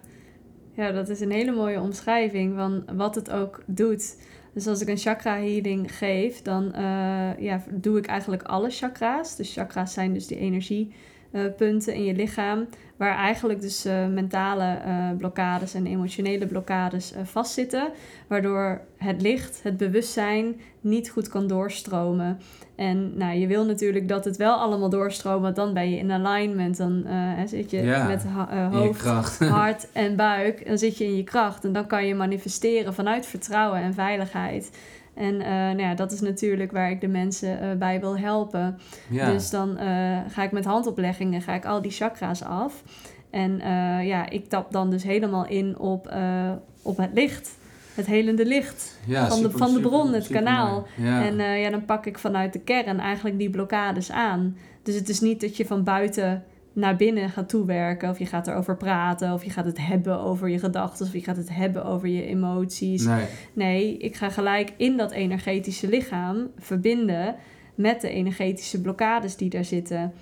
Ja, 0.73 0.91
dat 0.91 1.09
is 1.09 1.19
een 1.19 1.31
hele 1.31 1.51
mooie 1.51 1.81
omschrijving 1.81 2.55
van 2.55 2.83
wat 2.97 3.15
het 3.15 3.31
ook 3.31 3.63
doet. 3.65 4.15
Dus 4.53 4.67
als 4.67 4.81
ik 4.81 4.87
een 4.87 4.97
chakra 4.97 5.35
healing 5.35 5.97
geef, 5.97 6.41
dan 6.41 6.63
uh, 6.75 7.39
ja, 7.39 7.63
doe 7.69 7.97
ik 7.97 8.05
eigenlijk 8.05 8.43
alle 8.43 8.69
chakra's. 8.69 9.35
Dus 9.35 9.53
chakra's 9.53 9.93
zijn 9.93 10.13
dus 10.13 10.27
die 10.27 10.37
energie 10.37 10.93
punten 11.57 11.93
in 11.93 12.03
je 12.03 12.13
lichaam. 12.13 12.67
Waar 12.97 13.15
eigenlijk 13.15 13.61
dus 13.61 13.83
mentale 14.13 14.79
blokkades 15.17 15.73
en 15.73 15.85
emotionele 15.85 16.47
blokkades 16.47 17.13
vastzitten. 17.23 17.91
Waardoor 18.27 18.81
het 18.97 19.21
licht, 19.21 19.59
het 19.63 19.77
bewustzijn 19.77 20.61
niet 20.81 21.09
goed 21.09 21.27
kan 21.27 21.47
doorstromen. 21.47 22.39
En 22.75 23.17
nou, 23.17 23.37
je 23.37 23.47
wil 23.47 23.65
natuurlijk 23.65 24.07
dat 24.07 24.25
het 24.25 24.37
wel 24.37 24.55
allemaal 24.55 24.89
doorstroomt, 24.89 25.41
want 25.41 25.55
dan 25.55 25.73
ben 25.73 25.89
je 25.89 25.97
in 25.97 26.11
alignment. 26.11 26.77
Dan 26.77 27.05
zit 27.45 27.71
je 27.71 28.03
met 28.07 28.23
hoofd, 28.71 29.39
hart 29.39 29.87
en 29.91 30.15
buik. 30.15 30.67
Dan 30.67 30.77
zit 30.77 30.97
je 30.97 31.05
in 31.05 31.15
je 31.15 31.23
kracht. 31.23 31.63
En 31.63 31.73
dan 31.73 31.87
kan 31.87 32.05
je 32.05 32.15
manifesteren 32.15 32.93
vanuit 32.93 33.25
vertrouwen 33.25 33.81
en 33.81 33.93
veiligheid. 33.93 34.71
En 35.19 35.33
uh, 35.33 35.47
nou 35.47 35.81
ja, 35.81 35.93
dat 35.93 36.11
is 36.11 36.21
natuurlijk 36.21 36.71
waar 36.71 36.91
ik 36.91 37.01
de 37.01 37.07
mensen 37.07 37.79
bij 37.79 37.99
wil 37.99 38.17
helpen. 38.17 38.79
Ja. 39.09 39.31
Dus 39.31 39.49
dan 39.49 39.77
ga 40.27 40.43
ik 40.43 40.51
met 40.51 40.65
handopleggingen 40.65 41.41
ga 41.41 41.53
ik 41.53 41.65
al 41.65 41.81
die 41.81 41.91
chakra's 41.91 42.43
af. 42.43 42.83
En 43.29 43.57
ja, 44.05 44.29
ik 44.29 44.49
tap 44.49 44.71
dan 44.71 44.89
dus 44.89 45.03
helemaal 45.03 45.47
in 45.47 45.77
op, 45.79 46.13
op 46.81 46.97
het 46.97 47.09
licht 47.13 47.57
het 47.99 48.07
helende 48.07 48.45
licht 48.45 48.99
van, 49.07 49.41
de, 49.41 49.51
van 49.51 49.73
de 49.73 49.79
bron, 49.79 50.13
het 50.13 50.27
kanaal. 50.27 50.87
En 50.97 51.39
uh, 51.39 51.61
ja, 51.61 51.69
dan 51.69 51.85
pak 51.85 52.05
ik 52.05 52.17
vanuit 52.17 52.53
de 52.53 52.59
kern 52.59 52.99
eigenlijk 52.99 53.37
die 53.37 53.49
blokkades 53.49 54.11
aan. 54.11 54.57
Dus 54.83 54.95
het 54.95 55.09
is 55.09 55.19
niet 55.19 55.41
dat 55.41 55.57
je 55.57 55.65
van 55.65 55.83
buiten 55.83 56.43
naar 56.79 56.95
binnen 56.95 57.29
gaat 57.29 57.49
toewerken, 57.49 58.09
of 58.09 58.19
je 58.19 58.25
gaat 58.25 58.47
erover 58.47 58.77
praten, 58.77 59.33
of 59.33 59.43
je 59.43 59.49
gaat 59.49 59.65
het 59.65 59.77
hebben 59.87 60.19
over 60.19 60.49
je 60.49 60.59
gedachten, 60.59 61.05
of 61.05 61.13
je 61.13 61.23
gaat 61.23 61.37
het 61.37 61.55
hebben 61.55 61.85
over 61.85 62.07
je 62.07 62.25
emoties. 62.25 63.03
Nee. 63.03 63.25
nee, 63.53 63.97
ik 63.97 64.15
ga 64.15 64.29
gelijk 64.29 64.73
in 64.77 64.97
dat 64.97 65.11
energetische 65.11 65.89
lichaam 65.89 66.47
verbinden 66.57 67.35
met 67.75 68.01
de 68.01 68.09
energetische 68.09 68.81
blokkades 68.81 69.35
die 69.35 69.49
daar 69.49 69.65
zitten. 69.65 70.13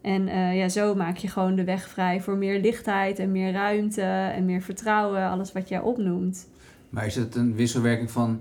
En 0.00 0.28
uh, 0.28 0.56
ja, 0.56 0.68
zo 0.68 0.94
maak 0.94 1.16
je 1.16 1.28
gewoon 1.28 1.54
de 1.54 1.64
weg 1.64 1.88
vrij 1.88 2.20
voor 2.20 2.36
meer 2.36 2.60
lichtheid 2.60 3.18
en 3.18 3.32
meer 3.32 3.52
ruimte 3.52 4.02
en 4.02 4.44
meer 4.44 4.62
vertrouwen, 4.62 5.28
alles 5.28 5.52
wat 5.52 5.68
jij 5.68 5.80
opnoemt. 5.80 6.48
Maar 6.90 7.06
is 7.06 7.14
het 7.14 7.34
een 7.34 7.54
wisselwerking 7.54 8.10
van 8.10 8.40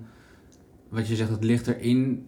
wat 0.90 1.08
je 1.08 1.16
zegt, 1.16 1.30
het 1.30 1.44
licht 1.44 1.68
erin 1.68 2.26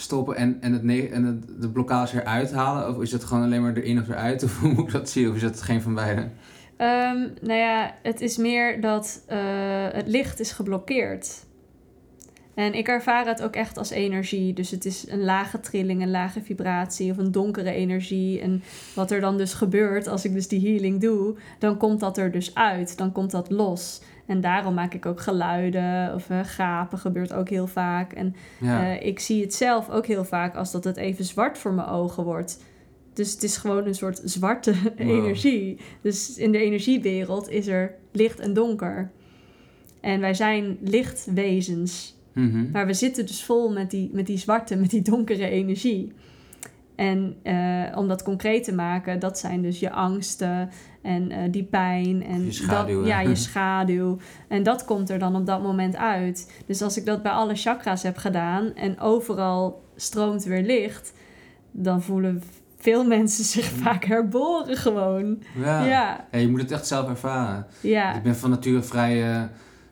stoppen 0.00 0.36
en, 0.36 0.56
en, 0.60 0.72
het, 0.72 1.10
en 1.10 1.24
het, 1.24 1.60
de 1.60 1.68
blokkades 1.68 2.12
eruit 2.12 2.52
halen? 2.52 2.88
Of 2.88 3.02
is 3.02 3.12
het 3.12 3.24
gewoon 3.24 3.42
alleen 3.42 3.62
maar 3.62 3.76
erin 3.76 4.00
of 4.00 4.08
eruit? 4.08 4.42
Of 4.44 4.60
hoe 4.60 4.72
moet 4.72 4.86
ik 4.86 4.92
dat 4.92 5.10
zien? 5.10 5.28
Of 5.28 5.36
is 5.36 5.42
het 5.42 5.62
geen 5.62 5.82
van 5.82 5.94
beide? 5.94 6.20
Um, 6.20 7.32
nou 7.40 7.58
ja, 7.58 7.94
het 8.02 8.20
is 8.20 8.36
meer 8.36 8.80
dat 8.80 9.24
uh, 9.30 9.38
het 9.92 10.06
licht 10.06 10.40
is 10.40 10.52
geblokkeerd. 10.52 11.44
En 12.54 12.74
ik 12.74 12.88
ervaar 12.88 13.26
het 13.26 13.42
ook 13.42 13.54
echt 13.54 13.78
als 13.78 13.90
energie. 13.90 14.52
Dus 14.52 14.70
het 14.70 14.84
is 14.84 15.08
een 15.08 15.24
lage 15.24 15.60
trilling, 15.60 16.02
een 16.02 16.10
lage 16.10 16.42
vibratie 16.42 17.10
of 17.10 17.16
een 17.16 17.32
donkere 17.32 17.70
energie. 17.70 18.40
En 18.40 18.62
wat 18.94 19.10
er 19.10 19.20
dan 19.20 19.36
dus 19.36 19.54
gebeurt 19.54 20.06
als 20.06 20.24
ik 20.24 20.32
dus 20.32 20.48
die 20.48 20.70
healing 20.70 21.00
doe, 21.00 21.34
dan 21.58 21.76
komt 21.76 22.00
dat 22.00 22.18
er 22.18 22.32
dus 22.32 22.54
uit. 22.54 22.96
Dan 22.96 23.12
komt 23.12 23.30
dat 23.30 23.50
los. 23.50 24.00
En 24.30 24.40
daarom 24.40 24.74
maak 24.74 24.94
ik 24.94 25.06
ook 25.06 25.20
geluiden 25.20 26.14
of 26.14 26.30
uh, 26.30 26.40
gapen 26.42 26.98
gebeurt 26.98 27.32
ook 27.32 27.48
heel 27.48 27.66
vaak. 27.66 28.12
En 28.12 28.34
uh, 28.62 29.02
ik 29.02 29.20
zie 29.20 29.42
het 29.42 29.54
zelf 29.54 29.90
ook 29.90 30.06
heel 30.06 30.24
vaak 30.24 30.56
als 30.56 30.72
dat 30.72 30.84
het 30.84 30.96
even 30.96 31.24
zwart 31.24 31.58
voor 31.58 31.72
mijn 31.72 31.88
ogen 31.88 32.24
wordt. 32.24 32.64
Dus 33.12 33.32
het 33.32 33.42
is 33.42 33.56
gewoon 33.56 33.86
een 33.86 33.94
soort 33.94 34.20
zwarte 34.24 34.74
energie. 34.96 35.78
Dus 36.00 36.36
in 36.36 36.52
de 36.52 36.58
energiewereld 36.58 37.48
is 37.48 37.66
er 37.66 37.94
licht 38.12 38.40
en 38.40 38.52
donker. 38.52 39.10
En 40.00 40.20
wij 40.20 40.34
zijn 40.34 40.78
lichtwezens. 40.80 42.16
Mm 42.32 42.68
Maar 42.72 42.86
we 42.86 42.94
zitten 42.94 43.26
dus 43.26 43.44
vol 43.44 43.72
met 43.72 43.90
die, 43.90 44.10
met 44.12 44.26
die 44.26 44.38
zwarte, 44.38 44.76
met 44.76 44.90
die 44.90 45.02
donkere 45.02 45.48
energie. 45.48 46.12
En 47.00 47.36
uh, 47.42 47.98
om 47.98 48.08
dat 48.08 48.22
concreet 48.22 48.64
te 48.64 48.74
maken, 48.74 49.18
dat 49.18 49.38
zijn 49.38 49.62
dus 49.62 49.80
je 49.80 49.90
angsten 49.90 50.70
en 51.02 51.30
uh, 51.30 51.38
die 51.50 51.64
pijn 51.64 52.24
en 52.24 52.44
je 52.44 52.52
schaduw, 52.52 52.98
dat, 52.98 53.08
ja, 53.08 53.20
je 53.20 53.34
schaduw. 53.46 54.18
En 54.48 54.62
dat 54.62 54.84
komt 54.84 55.10
er 55.10 55.18
dan 55.18 55.36
op 55.36 55.46
dat 55.46 55.62
moment 55.62 55.96
uit. 55.96 56.62
Dus 56.66 56.82
als 56.82 56.96
ik 56.96 57.06
dat 57.06 57.22
bij 57.22 57.32
alle 57.32 57.54
chakras 57.54 58.02
heb 58.02 58.16
gedaan 58.16 58.74
en 58.74 59.00
overal 59.00 59.82
stroomt 59.96 60.44
weer 60.44 60.62
licht, 60.62 61.12
dan 61.70 62.02
voelen 62.02 62.42
veel 62.78 63.04
mensen 63.04 63.44
zich 63.44 63.64
vaak 63.64 64.04
herboren 64.04 64.76
gewoon. 64.76 65.42
Ja. 65.56 65.84
ja. 65.84 66.38
je 66.38 66.48
moet 66.48 66.60
het 66.60 66.70
echt 66.70 66.86
zelf 66.86 67.08
ervaren. 67.08 67.66
Ja. 67.80 68.14
Ik 68.14 68.22
ben 68.22 68.36
van 68.36 68.50
nature 68.50 68.82
vrij 68.82 69.30
uh, 69.30 69.42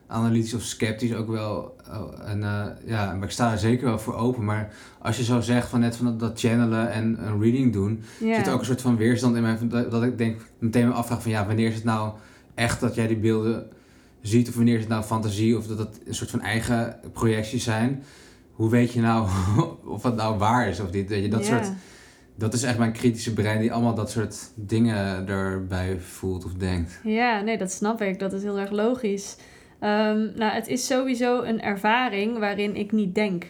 analytisch 0.09 0.53
of 0.53 0.61
sceptisch 0.61 1.13
ook 1.13 1.27
wel. 1.27 1.75
Oh, 1.89 2.29
en 2.29 2.39
uh, 2.39 2.65
ja, 2.85 3.13
maar 3.13 3.23
ik 3.23 3.31
sta 3.31 3.51
er 3.51 3.57
zeker 3.57 3.85
wel 3.85 3.99
voor 3.99 4.15
open. 4.15 4.45
Maar 4.45 4.73
als 4.99 5.17
je 5.17 5.23
zo 5.23 5.41
zegt 5.41 5.67
van 5.67 5.79
net 5.79 5.95
van 5.95 6.17
dat, 6.17 6.39
channelen 6.39 6.91
en 6.91 7.27
een 7.27 7.41
reading 7.41 7.73
doen, 7.73 8.03
yeah. 8.19 8.35
zit 8.35 8.47
er 8.47 8.53
ook 8.53 8.59
een 8.59 8.65
soort 8.65 8.81
van 8.81 8.97
weerstand 8.97 9.35
in 9.35 9.41
mij. 9.41 9.57
Dat, 9.61 9.91
dat 9.91 10.03
ik 10.03 10.17
denk 10.17 10.41
meteen 10.59 10.87
me 10.87 10.93
afvraag 10.93 11.21
van 11.21 11.31
ja, 11.31 11.45
wanneer 11.45 11.67
is 11.67 11.75
het 11.75 11.83
nou 11.83 12.13
echt 12.55 12.79
dat 12.79 12.95
jij 12.95 13.07
die 13.07 13.17
beelden 13.17 13.67
ziet? 14.21 14.49
Of 14.49 14.55
wanneer 14.55 14.75
is 14.75 14.79
het 14.79 14.89
nou 14.89 15.03
fantasie? 15.03 15.57
Of 15.57 15.67
dat 15.67 15.77
het 15.77 15.99
een 16.05 16.15
soort 16.15 16.29
van 16.29 16.41
eigen 16.41 16.99
projecties 17.13 17.63
zijn? 17.63 18.03
Hoe 18.51 18.69
weet 18.69 18.93
je 18.93 19.01
nou 19.01 19.29
of 19.85 20.03
het 20.03 20.15
nou 20.15 20.37
waar 20.37 20.67
is 20.67 20.79
of 20.79 20.91
niet? 20.91 21.09
Dat, 21.09 21.19
je, 21.19 21.27
dat 21.27 21.45
soort 21.45 21.71
dat 22.35 22.53
is 22.53 22.63
echt 22.63 22.77
mijn 22.77 22.91
kritische 22.91 23.33
brein 23.33 23.59
die 23.59 23.73
allemaal 23.73 23.95
dat 23.95 24.11
soort 24.11 24.37
dingen 24.55 25.27
erbij 25.27 25.99
voelt 25.99 26.45
of 26.45 26.53
denkt. 26.53 26.99
Ja, 27.03 27.41
nee, 27.41 27.57
dat 27.57 27.71
snap 27.71 28.01
ik. 28.01 28.19
Dat 28.19 28.33
is 28.33 28.43
heel 28.43 28.59
erg 28.59 28.71
logisch. 28.71 29.35
Um, 29.81 30.31
nou, 30.35 30.51
het 30.53 30.67
is 30.67 30.85
sowieso 30.85 31.41
een 31.41 31.61
ervaring 31.61 32.37
waarin 32.37 32.75
ik 32.75 32.91
niet 32.91 33.15
denk. 33.15 33.45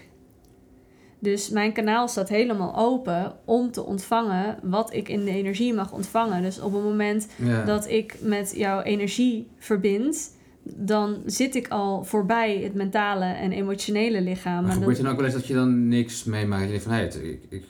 Dus 1.19 1.49
mijn 1.49 1.73
kanaal 1.73 2.07
staat 2.07 2.29
helemaal 2.29 2.75
open 2.75 3.35
om 3.45 3.71
te 3.71 3.83
ontvangen 3.83 4.59
wat 4.63 4.93
ik 4.93 5.09
in 5.09 5.25
de 5.25 5.31
energie 5.31 5.73
mag 5.73 5.93
ontvangen. 5.93 6.41
Dus 6.41 6.59
op 6.59 6.73
het 6.73 6.83
moment 6.83 7.27
dat 7.65 7.89
ik 7.89 8.15
met 8.21 8.53
jouw 8.55 8.81
energie 8.81 9.47
verbind, 9.57 10.37
dan 10.75 11.21
zit 11.25 11.55
ik 11.55 11.67
al 11.67 12.03
voorbij 12.03 12.57
het 12.63 12.73
mentale 12.73 13.25
en 13.25 13.51
emotionele 13.51 14.21
lichaam. 14.21 14.63
Maar 14.63 14.71
gebeurt 14.71 14.97
er 14.97 15.03
dan 15.03 15.11
ook 15.11 15.17
wel 15.17 15.25
eens 15.25 15.35
dat 15.35 15.47
je 15.47 15.53
dan 15.53 15.87
niks 15.87 16.23
meemaakt? 16.23 16.63
Je 16.63 16.69
denkt 16.69 16.83
van, 16.83 16.93
hey, 16.93 17.05
ik, 17.05 17.41
ik, 17.49 17.63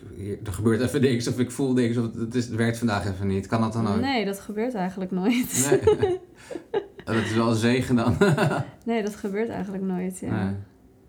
er 0.48 0.54
gebeurt 0.54 0.82
even 0.82 1.02
niks 1.02 1.28
of 1.28 1.40
ik 1.40 1.52
voel 1.52 1.74
niks 1.74 1.98
of 1.98 2.14
het, 2.14 2.36
is, 2.36 2.46
het 2.46 2.56
werkt 2.56 2.78
vandaag 2.78 3.08
even 3.08 3.28
niet. 3.28 3.48
Kan 3.48 3.62
dat 3.62 3.74
dan 3.74 3.88
ook? 3.88 4.00
Nee, 4.00 4.26
dat 4.26 4.40
gebeurt 4.40 4.74
eigenlijk 4.74 5.12
nooit. 5.12 5.70
Nee. 5.70 6.18
dat 7.06 7.16
is 7.16 7.34
wel 7.34 7.50
een 7.50 7.56
zegen 7.56 7.96
dan. 7.96 8.18
nee, 8.86 9.04
dat 9.04 9.16
gebeurt 9.16 9.50
eigenlijk 9.50 9.84
nooit, 9.84 10.20
ja. 10.20 10.56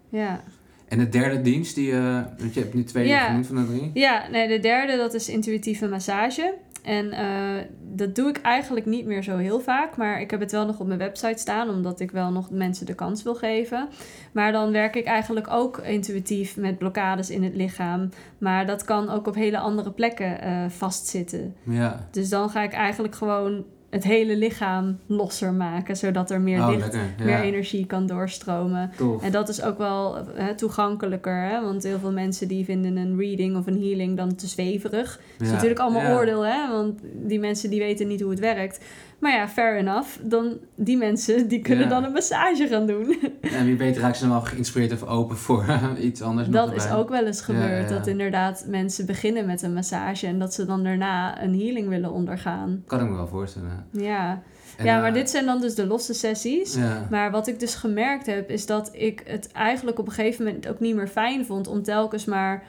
Ja. 0.08 0.42
En 0.88 0.98
de 0.98 1.08
derde 1.08 1.40
dienst, 1.40 1.74
die, 1.74 1.92
uh, 1.92 2.20
want 2.38 2.54
je 2.54 2.60
hebt 2.60 2.74
nu 2.74 2.84
twee 2.84 3.06
ja. 3.06 3.26
genoemd 3.26 3.46
van 3.46 3.56
de 3.56 3.66
drie. 3.66 3.90
Ja, 3.94 4.28
nee, 4.30 4.48
de 4.48 4.58
derde 4.58 4.96
dat 4.96 5.14
is 5.14 5.28
intuïtieve 5.28 5.88
massage. 5.88 6.54
En 6.82 7.06
uh, 7.06 7.62
dat 7.94 8.14
doe 8.14 8.28
ik 8.28 8.40
eigenlijk 8.40 8.86
niet 8.86 9.06
meer 9.06 9.22
zo 9.22 9.36
heel 9.36 9.60
vaak, 9.60 9.96
maar 9.96 10.20
ik 10.20 10.30
heb 10.30 10.40
het 10.40 10.52
wel 10.52 10.66
nog 10.66 10.80
op 10.80 10.86
mijn 10.86 10.98
website 10.98 11.38
staan, 11.38 11.68
omdat 11.68 12.00
ik 12.00 12.10
wel 12.10 12.30
nog 12.30 12.50
mensen 12.50 12.86
de 12.86 12.94
kans 12.94 13.22
wil 13.22 13.34
geven. 13.34 13.88
Maar 14.32 14.52
dan 14.52 14.72
werk 14.72 14.96
ik 14.96 15.04
eigenlijk 15.04 15.46
ook 15.50 15.78
intuïtief 15.78 16.56
met 16.56 16.78
blokkades 16.78 17.30
in 17.30 17.42
het 17.42 17.54
lichaam. 17.54 18.08
Maar 18.38 18.66
dat 18.66 18.84
kan 18.84 19.10
ook 19.10 19.26
op 19.26 19.34
hele 19.34 19.58
andere 19.58 19.90
plekken 19.90 20.46
uh, 20.46 20.64
vastzitten. 20.68 21.56
Ja. 21.62 22.08
Dus 22.10 22.28
dan 22.28 22.50
ga 22.50 22.62
ik 22.62 22.72
eigenlijk 22.72 23.14
gewoon 23.14 23.64
het 23.90 24.04
hele 24.04 24.36
lichaam 24.36 24.98
losser 25.06 25.52
maken, 25.52 25.96
zodat 25.96 26.30
er 26.30 26.40
meer 26.40 26.60
oh, 26.60 26.68
licht, 26.68 26.96
meer 27.24 27.40
energie 27.40 27.86
kan 27.86 28.06
doorstromen. 28.06 28.90
En 29.22 29.32
dat 29.32 29.48
is 29.48 29.62
ook 29.62 29.78
wel 29.78 30.18
hè, 30.34 30.54
toegankelijker, 30.54 31.42
hè? 31.42 31.62
want 31.62 31.82
heel 31.82 31.98
veel 31.98 32.12
mensen 32.12 32.48
die 32.48 32.64
vinden 32.64 32.96
een 32.96 33.18
reading 33.18 33.56
of 33.56 33.66
een 33.66 33.82
healing 33.82 34.16
dan 34.16 34.34
te 34.34 34.46
zweverig. 34.46 35.20
Dat 35.36 35.46
is 35.46 35.52
natuurlijk 35.52 35.80
allemaal 35.80 36.16
oordeel, 36.16 36.46
hè? 36.46 36.68
want 36.68 37.00
die 37.14 37.40
mensen 37.40 37.70
die 37.70 37.80
weten 37.80 38.08
niet 38.08 38.20
hoe 38.20 38.30
het 38.30 38.40
werkt. 38.40 38.80
Maar 39.20 39.32
ja, 39.32 39.48
fair 39.48 39.76
enough. 39.76 40.08
Dan, 40.22 40.58
die 40.74 40.96
mensen 40.96 41.48
die 41.48 41.60
kunnen 41.60 41.88
dan 41.88 42.04
een 42.04 42.12
massage 42.12 42.66
gaan 42.68 42.86
doen. 42.86 43.16
En 43.40 43.64
wie 43.64 43.76
weet 43.76 43.98
raakt 43.98 44.16
ze 44.16 44.22
dan 44.22 44.32
wel 44.32 44.40
geïnspireerd 44.40 44.92
of 44.92 45.02
open 45.02 45.36
voor 45.36 45.64
iets 46.00 46.22
anders. 46.22 46.48
Dat 46.48 46.74
is 46.74 46.90
ook 46.90 47.08
wel 47.08 47.26
eens 47.26 47.40
gebeurd. 47.40 47.88
dat 47.88 48.06
inderdaad 48.06 48.64
mensen 48.68 49.06
beginnen 49.06 49.46
met 49.46 49.62
een 49.62 49.72
massage 49.72 50.26
en 50.26 50.38
dat 50.38 50.54
ze 50.54 50.64
dan 50.64 50.82
daarna 50.84 51.42
een 51.42 51.58
healing 51.58 51.88
willen 51.88 52.12
ondergaan. 52.12 52.82
Kan 52.86 53.00
ik 53.00 53.08
me 53.08 53.14
wel 53.14 53.26
voorstellen. 53.26 53.86
Ja. 53.90 54.42
ja, 54.82 54.98
maar 54.98 55.08
eh, 55.08 55.14
dit 55.14 55.30
zijn 55.30 55.46
dan 55.46 55.60
dus 55.60 55.74
de 55.74 55.86
losse 55.86 56.14
sessies. 56.14 56.76
Maar 57.10 57.30
wat 57.30 57.46
ik 57.46 57.60
dus 57.60 57.74
gemerkt 57.74 58.26
heb, 58.26 58.50
is 58.50 58.66
dat 58.66 58.90
ik 58.92 59.22
het 59.26 59.52
eigenlijk 59.52 59.98
op 59.98 60.06
een 60.06 60.12
gegeven 60.12 60.44
moment 60.44 60.68
ook 60.68 60.80
niet 60.80 60.94
meer 60.94 61.08
fijn 61.08 61.46
vond 61.46 61.66
om 61.66 61.82
telkens 61.82 62.24
maar 62.24 62.62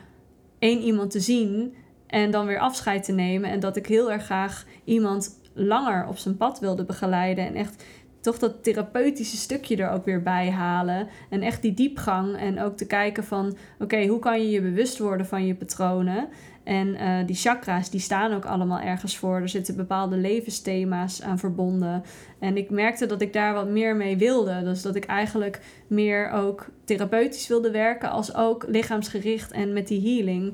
één 0.60 0.80
iemand 0.80 1.11
te 1.11 1.19
zien 1.19 1.73
en 2.07 2.32
dan 2.32 2.45
weer 2.45 2.60
afscheid 2.60 3.03
te 3.03 3.11
nemen. 3.11 3.49
En 3.49 3.60
dat 3.60 3.76
ik 3.76 3.86
heel 3.88 4.11
erg 4.11 4.23
graag 4.23 4.65
iemand 4.84 5.40
langer 5.53 6.07
op 6.07 6.18
zijn 6.18 6.38
pad 6.38 6.60
wilde 6.60 6.86
begeleiden. 6.86 7.48
En 7.48 7.56
echt 7.56 7.84
toch 8.22 8.40
dat 8.40 8.64
therapeutische 8.64 9.38
stukje 9.38 9.76
er 9.76 9.90
ook 9.90 10.06
weer 10.06 10.23
bij 10.23 10.52
halen. 10.52 11.07
En 11.30 11.41
echt 11.41 11.61
die 11.61 11.73
diepgang. 11.73 12.38
En 12.38 12.61
ook 12.61 12.78
te 12.78 12.88
kijken 12.88 13.23
van, 13.23 13.57
oké, 13.80 14.06
hoe 14.06 14.19
kan 14.19 14.41
je 14.41 14.49
je 14.49 14.61
bewust 14.61 14.98
worden 14.98 15.26
van 15.26 15.45
je 15.45 15.56
patronen? 15.56 16.28
En 16.64 16.88
uh, 16.88 17.26
die 17.26 17.36
chakra's, 17.36 17.90
die 17.90 17.99
staan 17.99 18.34
ook 18.34 18.45
allemaal 18.45 18.80
ergens 18.80 19.18
voor. 19.18 19.36
Er 19.36 19.49
zitten 19.49 19.76
bepaalde 19.76 20.15
levensthema's 20.18 21.22
aan 21.22 21.40
verbonden. 21.40 22.03
En 22.40 22.57
ik 22.57 22.69
merkte 22.69 23.06
dat 23.06 23.22
ik 23.22 23.34
daar 23.34 23.53
wat 23.53 23.68
meer 23.68 23.95
mee 23.95 24.18
wilde. 24.18 24.64
Dus 24.64 24.82
dat 24.82 24.95
ik 24.95 25.06
eigenlijk 25.06 25.60
meer 25.88 26.32
ook 26.32 26.65
therapeutisch 26.86 27.48
wilde 27.48 27.72
werken, 27.72 28.10
als 28.10 28.36
ook 28.36 28.65
lichaamsgericht 28.68 29.52
en 29.52 29.73
met 29.73 29.88
die 29.88 30.02
healing. 30.02 30.53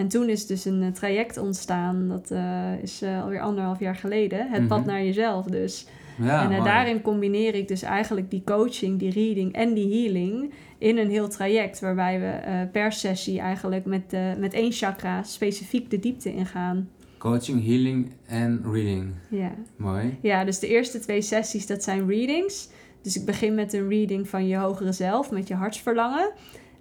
En 0.00 0.08
toen 0.08 0.28
is 0.28 0.46
dus 0.46 0.64
een 0.64 0.82
eh, 0.82 0.88
traject 0.92 1.36
ontstaan, 1.38 2.08
dat 2.08 2.30
eh, 2.30 2.82
is 2.82 3.02
uh, 3.02 3.22
alweer 3.22 3.40
anderhalf 3.40 3.80
jaar 3.80 3.96
geleden. 3.96 4.50
Het 4.50 4.68
pad 4.68 4.78
Mhm. 4.78 4.88
naar 4.88 5.04
jezelf 5.04 5.46
dus. 5.46 5.86
Ja, 6.22 6.44
en 6.44 6.56
eh, 6.56 6.64
daarin 6.64 7.02
combineer 7.02 7.54
ik 7.54 7.68
dus 7.68 7.82
eigenlijk 7.82 8.30
die 8.30 8.42
coaching, 8.44 8.98
die 8.98 9.10
reading 9.12 9.52
en 9.52 9.74
die 9.74 10.02
healing 10.02 10.52
in 10.78 10.98
een 10.98 11.10
heel 11.10 11.28
traject. 11.28 11.80
Waarbij 11.80 12.20
we 12.20 12.26
eh, 12.26 12.60
per 12.72 12.92
sessie 12.92 13.40
eigenlijk 13.40 13.84
met, 13.84 14.12
eh, 14.12 14.34
met 14.38 14.52
één 14.54 14.72
chakra 14.72 15.22
specifiek 15.22 15.90
de 15.90 15.98
diepte 15.98 16.32
ingaan. 16.32 16.88
Coaching, 17.18 17.64
healing 17.66 18.10
en 18.26 18.62
reading. 18.72 19.12
Ja. 19.28 19.52
Mooi. 19.76 20.18
ja, 20.22 20.44
dus 20.44 20.58
de 20.58 20.68
eerste 20.68 20.98
twee 20.98 21.22
sessies 21.22 21.66
dat 21.66 21.82
zijn 21.82 22.08
readings. 22.08 22.68
Dus 23.02 23.16
ik 23.16 23.24
begin 23.24 23.54
met 23.54 23.72
een 23.72 23.88
reading 23.88 24.28
van 24.28 24.46
je 24.46 24.56
hogere 24.56 24.92
zelf, 24.92 25.30
met 25.30 25.48
je 25.48 25.54
hartsverlangen. 25.54 26.30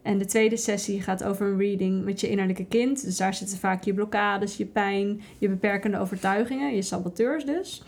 En 0.02 0.18
de 0.18 0.26
tweede 0.26 0.58
sessie 0.58 1.02
gaat 1.02 1.24
over 1.24 1.48
een 1.48 1.58
reading 1.58 2.04
met 2.04 2.22
je 2.22 2.30
innerlijke 2.30 2.66
kind. 2.66 3.04
Dus 3.04 3.18
daar 3.18 3.34
zitten 3.34 3.58
vaak 3.58 3.84
je 3.84 3.94
blokkades, 3.94 4.58
je 4.58 4.66
pijn, 4.66 5.22
je 5.38 5.50
beperkende 5.50 6.00
overtuigingen, 6.00 6.76
je 6.76 6.82
saboteurs 6.82 7.46
dus. 7.46 7.84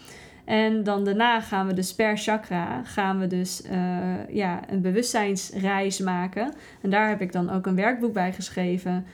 En 0.46 0.84
dan 0.84 1.06
daarna 1.06 1.42
gaan 1.42 1.68
we 1.68 1.74
dus 1.74 1.96
per 1.96 2.18
chakra 2.18 2.84
gaan 2.84 3.20
we 3.20 3.28
dus 3.28 3.62
eh, 3.62 4.30
ja, 4.30 4.60
een 4.70 4.82
bewustzijnsreis 4.82 6.00
maken. 6.00 6.54
En 6.82 6.90
daar 6.90 7.10
heb 7.10 7.22
ik 7.22 7.32
dan 7.32 7.50
ook 7.50 7.66
een 7.66 7.76
werkboek 7.76 8.14
bij 8.14 8.34
geschreven. 8.34 9.06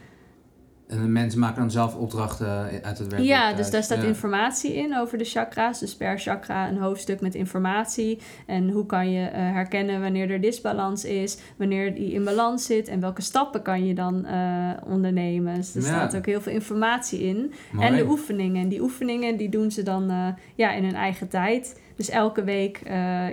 En 0.87 1.01
de 1.01 1.07
mensen 1.07 1.39
maken 1.39 1.59
dan 1.59 1.71
zelf 1.71 1.95
opdrachten 1.95 2.69
uit 2.83 2.97
het 2.97 3.07
werk. 3.07 3.23
Ja, 3.23 3.53
dus 3.53 3.71
daar 3.71 3.83
staat 3.83 4.01
ja. 4.01 4.07
informatie 4.07 4.73
in 4.75 4.97
over 4.97 5.17
de 5.17 5.23
chakra's. 5.23 5.79
Dus 5.79 5.95
per 5.95 6.19
chakra 6.19 6.69
een 6.69 6.77
hoofdstuk 6.77 7.21
met 7.21 7.35
informatie. 7.35 8.19
En 8.45 8.69
hoe 8.69 8.85
kan 8.85 9.11
je 9.11 9.25
eh, 9.27 9.39
herkennen 9.39 10.01
wanneer 10.01 10.31
er 10.31 10.41
disbalans 10.41 11.05
is, 11.05 11.37
wanneer 11.57 11.95
die 11.95 12.11
in 12.11 12.23
balans 12.23 12.65
zit 12.65 12.87
en 12.87 12.99
welke 12.99 13.21
stappen 13.21 13.61
kan 13.61 13.85
je 13.85 13.93
dan 13.93 14.25
eh, 14.25 14.69
ondernemen. 14.85 15.55
Dus 15.55 15.75
er 15.75 15.81
Ja. 15.81 15.87
staat 15.87 16.15
ook 16.15 16.25
heel 16.25 16.41
veel 16.41 16.53
informatie 16.53 17.19
in. 17.19 17.53
Mooi. 17.71 17.87
En 17.87 17.95
de 17.95 18.07
oefeningen. 18.07 18.61
En 18.61 18.69
die 18.69 18.81
oefeningen 18.81 19.37
die 19.37 19.49
doen 19.49 19.71
ze 19.71 19.83
dan 19.83 20.09
eh, 20.09 20.27
ja, 20.55 20.71
in 20.73 20.83
hun 20.83 20.95
eigen 20.95 21.27
tijd. 21.27 21.79
Dus 21.95 22.09
elke 22.09 22.43
week, 22.43 22.81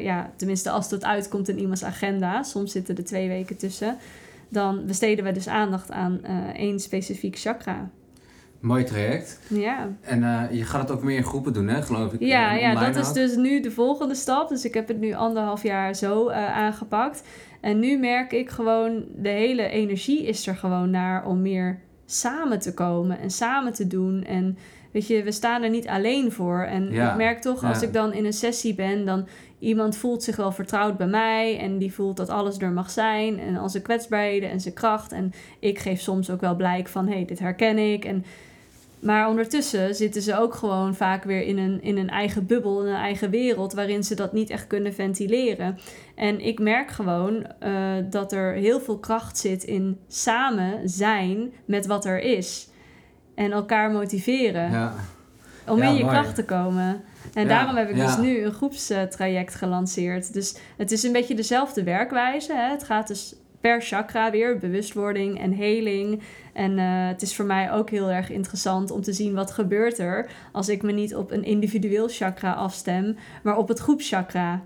ja, 0.01 0.31
tenminste 0.37 0.71
als 0.71 0.91
het 0.91 1.05
uitkomt 1.05 1.49
in 1.49 1.59
iemands 1.59 1.85
agenda, 1.85 2.43
soms 2.43 2.73
zitten 2.73 2.97
er 2.97 3.05
twee 3.05 3.29
weken 3.29 3.57
tussen, 3.57 3.97
dan 4.55 4.87
besteden 4.87 5.25
we 5.25 5.33
dus 5.33 5.49
aandacht 5.49 5.91
aan 5.91 6.25
eh, 6.25 6.49
één 6.55 6.81
specifiek 6.81 7.39
chakra. 7.39 7.91
Mooi 8.61 8.85
traject. 8.85 9.41
Ja. 9.49 9.89
En 10.01 10.25
eh, 10.25 10.57
je 10.59 10.65
gaat 10.65 10.89
het 10.89 10.91
ook 10.91 11.03
meer 11.03 11.17
in 11.17 11.25
groepen 11.25 11.53
doen, 11.53 11.69
hè, 11.69 11.83
geloof 11.83 12.13
ik. 12.13 12.21
Ja, 12.21 12.55
eh, 12.55 12.61
ja 12.61 12.75
dat 12.75 12.97
is 12.97 13.09
ook. 13.09 13.15
dus 13.15 13.37
nu 13.37 13.61
de 13.61 13.71
volgende 13.71 14.15
stap. 14.15 14.49
Dus 14.49 14.65
ik 14.65 14.75
heb 14.75 14.89
het 14.89 15.01
nu 15.01 15.15
anderhalf 15.15 15.63
jaar 15.63 15.95
zo 15.95 16.31
aangepakt. 16.31 17.23
En 17.61 17.79
nu 17.79 17.99
merk 17.99 18.33
ik 18.33 18.51
gewoon, 18.51 19.05
de 19.17 19.29
hele 19.29 19.69
energie 19.69 20.27
is 20.27 20.47
er 20.47 20.57
gewoon 20.57 20.91
naar 20.91 21.27
om 21.27 21.43
meer 21.43 21.81
samen 22.07 22.59
te 22.59 22.75
komen 22.75 23.19
en 23.19 23.31
samen 23.31 23.73
te 23.73 23.87
doen. 23.87 24.25
En 24.25 24.59
weet 24.93 25.07
je, 25.07 25.23
we 25.23 25.33
staan 25.33 25.63
er 25.63 25.71
niet 25.71 25.89
alleen 25.89 26.33
voor. 26.33 26.61
En 26.61 26.93
Ja, 26.93 27.11
ik 27.11 27.17
merk 27.17 27.41
toch, 27.41 27.65
als 27.65 27.81
ja. 27.81 27.87
ik 27.87 27.93
dan 27.93 28.13
in 28.13 28.25
een 28.25 28.33
sessie 28.33 28.75
ben, 28.75 29.05
dan 29.05 29.27
iemand 29.65 29.97
voelt 29.97 30.23
zich 30.23 30.37
wel 30.37 30.53
vertrouwd 30.53 30.97
bij 30.97 31.07
mij. 31.07 31.59
En 31.59 31.79
die 31.79 31.93
voelt 31.93 32.17
dat 32.17 32.29
alles 32.29 32.59
er 32.59 32.71
mag 32.71 32.91
zijn. 32.91 33.39
En 33.39 33.57
al 33.57 33.69
zijn 33.69 33.83
kwetsbaarheden 33.83 34.51
en 34.51 34.61
zijn 34.61 34.75
kracht. 34.75 35.13
En 35.13 35.33
ik 35.59 35.79
geef 35.79 36.01
soms 36.01 36.31
ook 36.31 36.41
wel 36.41 36.57
blijk 36.57 36.89
van, 36.89 37.07
hé, 37.07 37.15
hey, 37.15 37.25
dit 37.25 37.39
herken 37.39 37.79
ik. 37.79 38.05
En 38.05 38.25
maar 39.05 39.29
ondertussen 39.29 39.95
zitten 39.95 40.23
ze 40.23 40.39
ook 40.39 40.55
gewoon 40.55 40.95
vaak 40.95 41.25
weer 41.25 41.43
in 41.43 41.59
een, 41.59 41.83
in 41.83 41.97
een 41.97 42.09
eigen 42.11 42.47
bubbel, 42.47 42.83
in 42.83 42.89
een 42.89 43.01
eigen 43.01 43.31
wereld, 43.31 43.73
waarin 43.73 44.05
ze 44.05 44.15
dat 44.15 44.33
niet 44.33 44.51
echt 44.51 44.67
kunnen 44.67 44.95
ventileren. 44.95 45.79
En 46.15 46.41
ik 46.41 46.59
merk 46.59 46.91
gewoon 46.91 47.47
eh, 47.59 47.73
dat 48.11 48.33
er 48.33 48.53
heel 48.53 48.81
veel 48.81 48.99
kracht 48.99 49.39
zit 49.39 49.65
in 49.65 49.99
samen 50.09 50.89
zijn 50.89 51.53
met 51.65 51.87
wat 51.87 52.05
er 52.05 52.21
is. 52.21 52.69
En 53.35 53.53
elkaar 53.53 53.91
motiveren 53.91 54.71
Ja. 54.71 54.95
Om 55.67 55.79
Ja, 55.79 55.89
in 55.89 55.95
je 55.95 56.05
mooi. 56.05 56.15
kracht 56.15 56.35
te 56.35 56.45
komen. 56.45 57.03
En 57.35 57.43
Ja, 57.43 57.49
daarom 57.49 57.77
heb 57.77 57.89
ik 57.91 57.97
dus 57.97 58.17
nu 58.17 58.43
een 58.45 58.53
groepstraject 58.53 59.55
gelanceerd. 59.55 60.33
Dus 60.33 60.57
het 60.77 60.93
is 60.93 61.03
een 61.03 61.13
beetje 61.13 61.35
dezelfde 61.35 61.83
werkwijze. 61.83 62.55
Hè? 62.55 62.71
Het 62.71 62.85
gaat 62.85 63.09
dus 63.09 63.35
per 63.61 63.81
chakra 63.81 64.31
weer, 64.31 64.59
bewustwording 64.59 65.41
en 65.41 65.53
heling. 65.53 66.23
En 66.53 66.79
eh, 66.79 67.07
het 67.09 67.23
is 67.23 67.37
voor 67.37 67.45
mij 67.45 67.73
ook 67.73 67.91
heel 67.91 68.11
erg 68.11 68.31
interessant 68.31 68.91
om 68.91 69.03
te 69.03 69.13
zien 69.13 69.35
wat 69.35 69.51
gebeurt 69.51 69.99
er 69.99 70.31
als 70.53 70.69
ik 70.69 70.83
me 70.83 70.93
niet 70.93 71.15
op 71.15 71.31
een 71.31 71.45
individueel 71.45 72.09
chakra 72.09 72.53
afstem, 72.53 73.17
maar 73.43 73.57
op 73.57 73.69
het 73.69 73.79
groepschakra. 73.79 74.63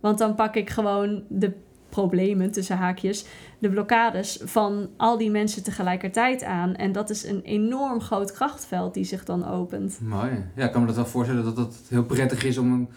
Want 0.00 0.18
dan 0.18 0.34
pak 0.34 0.54
ik 0.54 0.70
gewoon 0.70 1.22
de 1.28 1.52
problemen 1.92 2.50
tussen 2.50 2.76
haakjes, 2.76 3.24
de 3.58 3.68
blokkades 3.70 4.40
van 4.44 4.88
al 4.96 5.18
die 5.18 5.30
mensen 5.30 5.62
tegelijkertijd 5.62 6.44
aan. 6.44 6.74
En 6.74 6.92
dat 6.92 7.10
is 7.10 7.24
een 7.26 7.40
enorm 7.42 8.00
groot 8.00 8.32
krachtveld 8.32 8.94
die 8.94 9.04
zich 9.04 9.24
dan 9.24 9.46
opent. 9.48 9.98
Mooi. 10.00 10.30
Ja, 10.56 10.64
ik 10.64 10.72
kan 10.72 10.80
me 10.80 10.86
dat 10.86 10.96
wel 10.96 11.06
voorstellen 11.06 11.44
dat 11.44 11.56
het 11.56 11.76
heel 11.88 12.04
prettig 12.04 12.44
is 12.44 12.58
om 12.58 12.72
een 12.72 12.88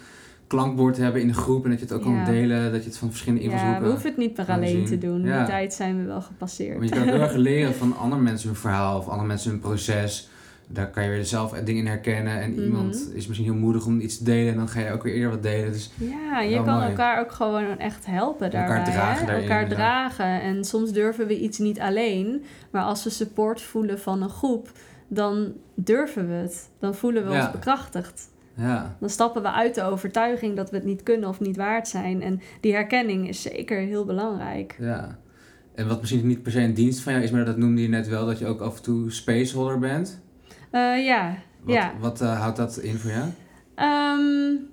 klankbord 0.47 0.95
te 0.95 1.01
hebben 1.01 1.21
in 1.21 1.27
de 1.27 1.33
groep 1.33 1.63
en 1.63 1.69
dat 1.69 1.79
je 1.79 1.85
het 1.85 1.93
ook 1.93 2.01
kan 2.01 2.13
Ja. 2.13 2.25
delen, 2.25 2.71
dat 2.71 2.83
je 2.83 2.89
het 2.89 2.97
van 2.97 3.09
verschillende 3.09 3.43
Ja, 3.43 3.49
invalshoeken... 3.51 3.83
we 3.85 3.89
hoeven 3.91 4.09
het 4.09 4.17
niet 4.19 4.37
meer 4.37 4.45
kan 4.45 4.55
alleen 4.55 4.87
zien. 4.87 4.99
te 4.99 5.07
doen. 5.07 5.23
Ja. 5.23 5.37
Die 5.37 5.47
tijd 5.47 5.73
zijn 5.73 5.97
we 5.99 6.05
wel 6.05 6.21
gepasseerd. 6.21 6.77
Want 6.77 6.89
je 6.89 6.95
kan 6.95 7.03
heel 7.07 7.19
erg 7.21 7.33
leren 7.35 7.75
van 7.75 7.97
andere 8.03 8.21
mensen 8.21 8.47
hun 8.49 8.57
verhaal 8.57 8.97
of 8.97 9.07
andere 9.07 9.27
mensen 9.27 9.51
hun 9.51 9.59
proces. 9.59 10.29
Daar 10.67 10.89
kan 10.89 11.03
je 11.03 11.09
weer 11.09 11.25
zelf 11.25 11.51
dingen 11.51 11.81
in 11.81 11.87
herkennen. 11.87 12.39
En 12.41 12.51
Mhm. 12.51 12.61
iemand 12.61 13.11
is 13.13 13.27
misschien 13.27 13.51
heel 13.51 13.59
moedig 13.59 13.85
om 13.85 13.99
iets 13.99 14.17
te 14.17 14.23
delen 14.23 14.51
en 14.51 14.57
dan 14.57 14.69
ga 14.69 14.79
je 14.79 14.91
ook 14.91 15.03
weer 15.03 15.13
eerder 15.13 15.29
wat 15.31 15.43
delen. 15.43 15.71
Dus 15.71 15.91
Ja, 15.97 16.41
je 16.41 16.55
kan 16.63 16.75
mooi. 16.77 16.87
elkaar 16.89 17.19
ook 17.19 17.31
gewoon 17.31 17.77
echt 17.79 18.05
helpen 18.05 18.45
Elkaar 18.51 18.67
daarbij. 18.67 18.93
dragen 18.93 19.19
hè? 19.19 19.25
daarin, 19.25 19.49
elkaar 19.49 19.67
dragen. 19.69 20.41
En 20.41 20.63
soms 20.65 20.91
durven 20.91 21.27
we 21.27 21.39
iets 21.39 21.57
niet 21.57 21.79
alleen. 21.79 22.43
Maar 22.71 22.83
als 22.83 23.03
we 23.03 23.09
support 23.09 23.61
voelen 23.61 23.99
van 23.99 24.21
een 24.21 24.29
groep, 24.29 24.71
dan 25.07 25.53
durven 25.75 26.27
we 26.27 26.33
het. 26.33 26.69
Dan 26.79 26.95
voelen 26.95 27.25
we 27.27 27.31
Ja. 27.33 27.41
ons 27.43 27.51
bekrachtigd. 27.51 28.33
ja, 28.57 28.95
Dan 28.99 29.09
stappen 29.09 29.41
we 29.41 29.51
uit 29.51 29.75
de 29.75 29.83
overtuiging 29.83 30.55
dat 30.55 30.69
we 30.69 30.75
het 30.75 30.85
niet 30.85 31.03
kunnen 31.03 31.29
of 31.29 31.39
niet 31.39 31.57
waard 31.57 31.87
zijn. 31.87 32.21
En 32.21 32.41
die 32.61 32.73
herkenning 32.73 33.27
is 33.27 33.41
zeker 33.41 33.77
heel 33.79 34.05
belangrijk. 34.05 34.75
ja. 34.79 35.17
En 35.75 35.87
wat 35.87 35.99
misschien 36.01 36.27
niet 36.27 36.43
per 36.43 36.51
se 36.51 36.59
een 36.59 36.73
dienst 36.73 36.99
van 36.99 37.11
jou 37.13 37.23
is, 37.25 37.31
maar 37.31 37.45
dat 37.45 37.57
noemde 37.57 37.81
je 37.81 37.87
net 37.87 38.07
wel, 38.07 38.25
dat 38.25 38.39
je 38.39 38.45
ook 38.45 38.61
af 38.61 38.75
en 38.77 38.83
toe 38.83 39.11
spaceholder 39.11 39.79
bent. 39.79 40.21
Eh, 40.75 41.05
ja, 41.05 41.37
Wat, 41.61 41.75
ja. 41.75 41.93
wat 41.99 42.21
eh, 42.21 42.39
houdt 42.39 42.57
dat 42.57 42.77
in 42.77 42.97
voor 42.97 43.11
jou? 43.11 43.29
Ehm, 43.75 44.63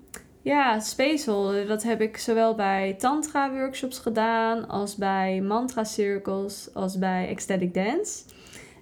ja, 0.42 0.80
Spaceholder, 0.80 1.66
dat 1.66 1.82
heb 1.82 2.00
ik 2.00 2.16
zowel 2.16 2.54
bij 2.54 2.94
tantra-workshops 2.98 3.98
gedaan... 3.98 4.68
als 4.68 4.96
bij 4.96 5.40
mantra-circles, 5.40 6.68
als 6.74 6.98
bij 6.98 7.28
ecstatic 7.28 7.74
dance. 7.74 8.22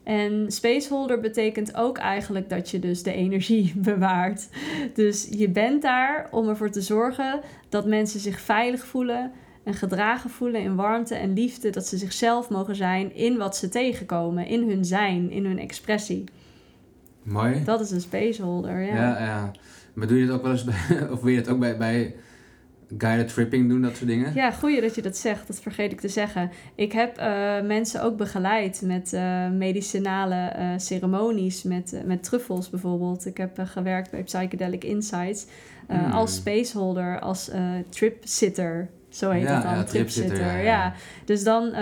En 0.05 0.53
Spaceholder 0.53 1.21
betekent 1.21 1.77
ook 1.77 1.99
eigenlijk 1.99 2.49
dat 2.49 2.71
je 2.71 2.79
dus 2.79 3.03
de 3.03 3.13
energie 3.13 3.73
bewaart. 3.91 4.49
Dus 4.95 5.29
je 5.31 5.49
bent 5.49 5.83
daar 5.83 6.29
om 6.31 6.49
ervoor 6.49 6.71
te 6.71 6.83
zorgen 6.83 7.41
dat 7.69 7.87
mensen 7.87 8.21
zich 8.21 8.41
veilig 8.41 8.85
voelen... 8.85 9.33
en 9.65 9.75
gedragen 9.75 10.31
voelen 10.31 10.61
in 10.61 10.77
warmte 10.77 11.15
en 11.15 11.33
liefde... 11.33 11.71
dat 11.71 11.87
ze 11.87 11.97
zichzelf 11.97 12.49
mogen 12.51 12.77
zijn 12.77 13.15
in 13.15 13.37
wat 13.37 13.57
ze 13.57 13.69
tegenkomen, 13.69 14.47
in 14.47 14.69
hun 14.69 14.85
zijn, 14.85 15.31
in 15.31 15.45
hun 15.45 15.59
expressie. 15.59 16.25
Mooi. 17.23 17.65
Dat 17.65 17.81
is 17.81 17.91
een 17.91 18.01
Spaceholder, 18.01 18.81
ja. 18.81 18.95
Ja, 18.95 19.19
ja. 19.25 19.51
Maar 19.95 20.07
doe 20.07 20.19
je 20.19 20.27
dat 20.27 20.37
ook 20.37 20.43
wel 20.43 20.53
eens 20.53 20.65
bij, 20.65 20.75
of 21.13 21.21
wil 21.21 21.33
je 21.33 21.41
dat 21.43 21.49
ook 21.49 21.59
bij, 21.61 21.77
bij 21.77 22.15
guided 22.99 23.29
tripping 23.35 23.69
doen, 23.69 23.83
dat 23.83 23.97
soort 23.97 24.09
dingen? 24.09 24.35
Ja, 24.35 24.51
goeie 24.51 24.81
dat 24.81 24.95
je 24.95 25.03
dat 25.03 25.17
zegt. 25.17 25.47
Dat 25.47 25.61
vergeet 25.61 25.93
ik 25.93 26.01
te 26.01 26.09
zeggen. 26.09 26.51
Ik 26.75 26.93
heb 26.93 27.17
eh, 27.17 27.61
mensen 27.61 28.03
ook 28.03 28.17
begeleid 28.17 28.83
met 28.85 29.13
eh, 29.13 29.49
medicinale 29.51 30.35
eh, 30.35 30.69
ceremonies, 30.77 31.63
met, 31.63 32.03
met 32.05 32.23
truffels 32.23 32.71
bijvoorbeeld. 32.71 33.27
Ik 33.27 33.37
heb 33.37 33.59
gewerkt 33.65 34.11
bij 34.11 34.23
Psychedelic 34.23 34.85
Insights 34.85 35.47
Hmm. 35.87 36.11
als 36.13 36.35
spaceholder, 36.35 37.21
als 37.21 37.51
trip-sitter. 37.89 38.89
Zo 39.09 39.31
heet 39.31 39.43
Ja, 39.43 39.55
het 39.55 39.63
dan, 39.63 39.75
ja, 39.75 39.85
tripsitter. 39.85 40.35
tripsitter, 40.35 40.57
Ja, 40.57 40.63
ja, 40.63 40.85
ja. 40.85 40.95
Dus 41.25 41.45
dan 41.45 41.73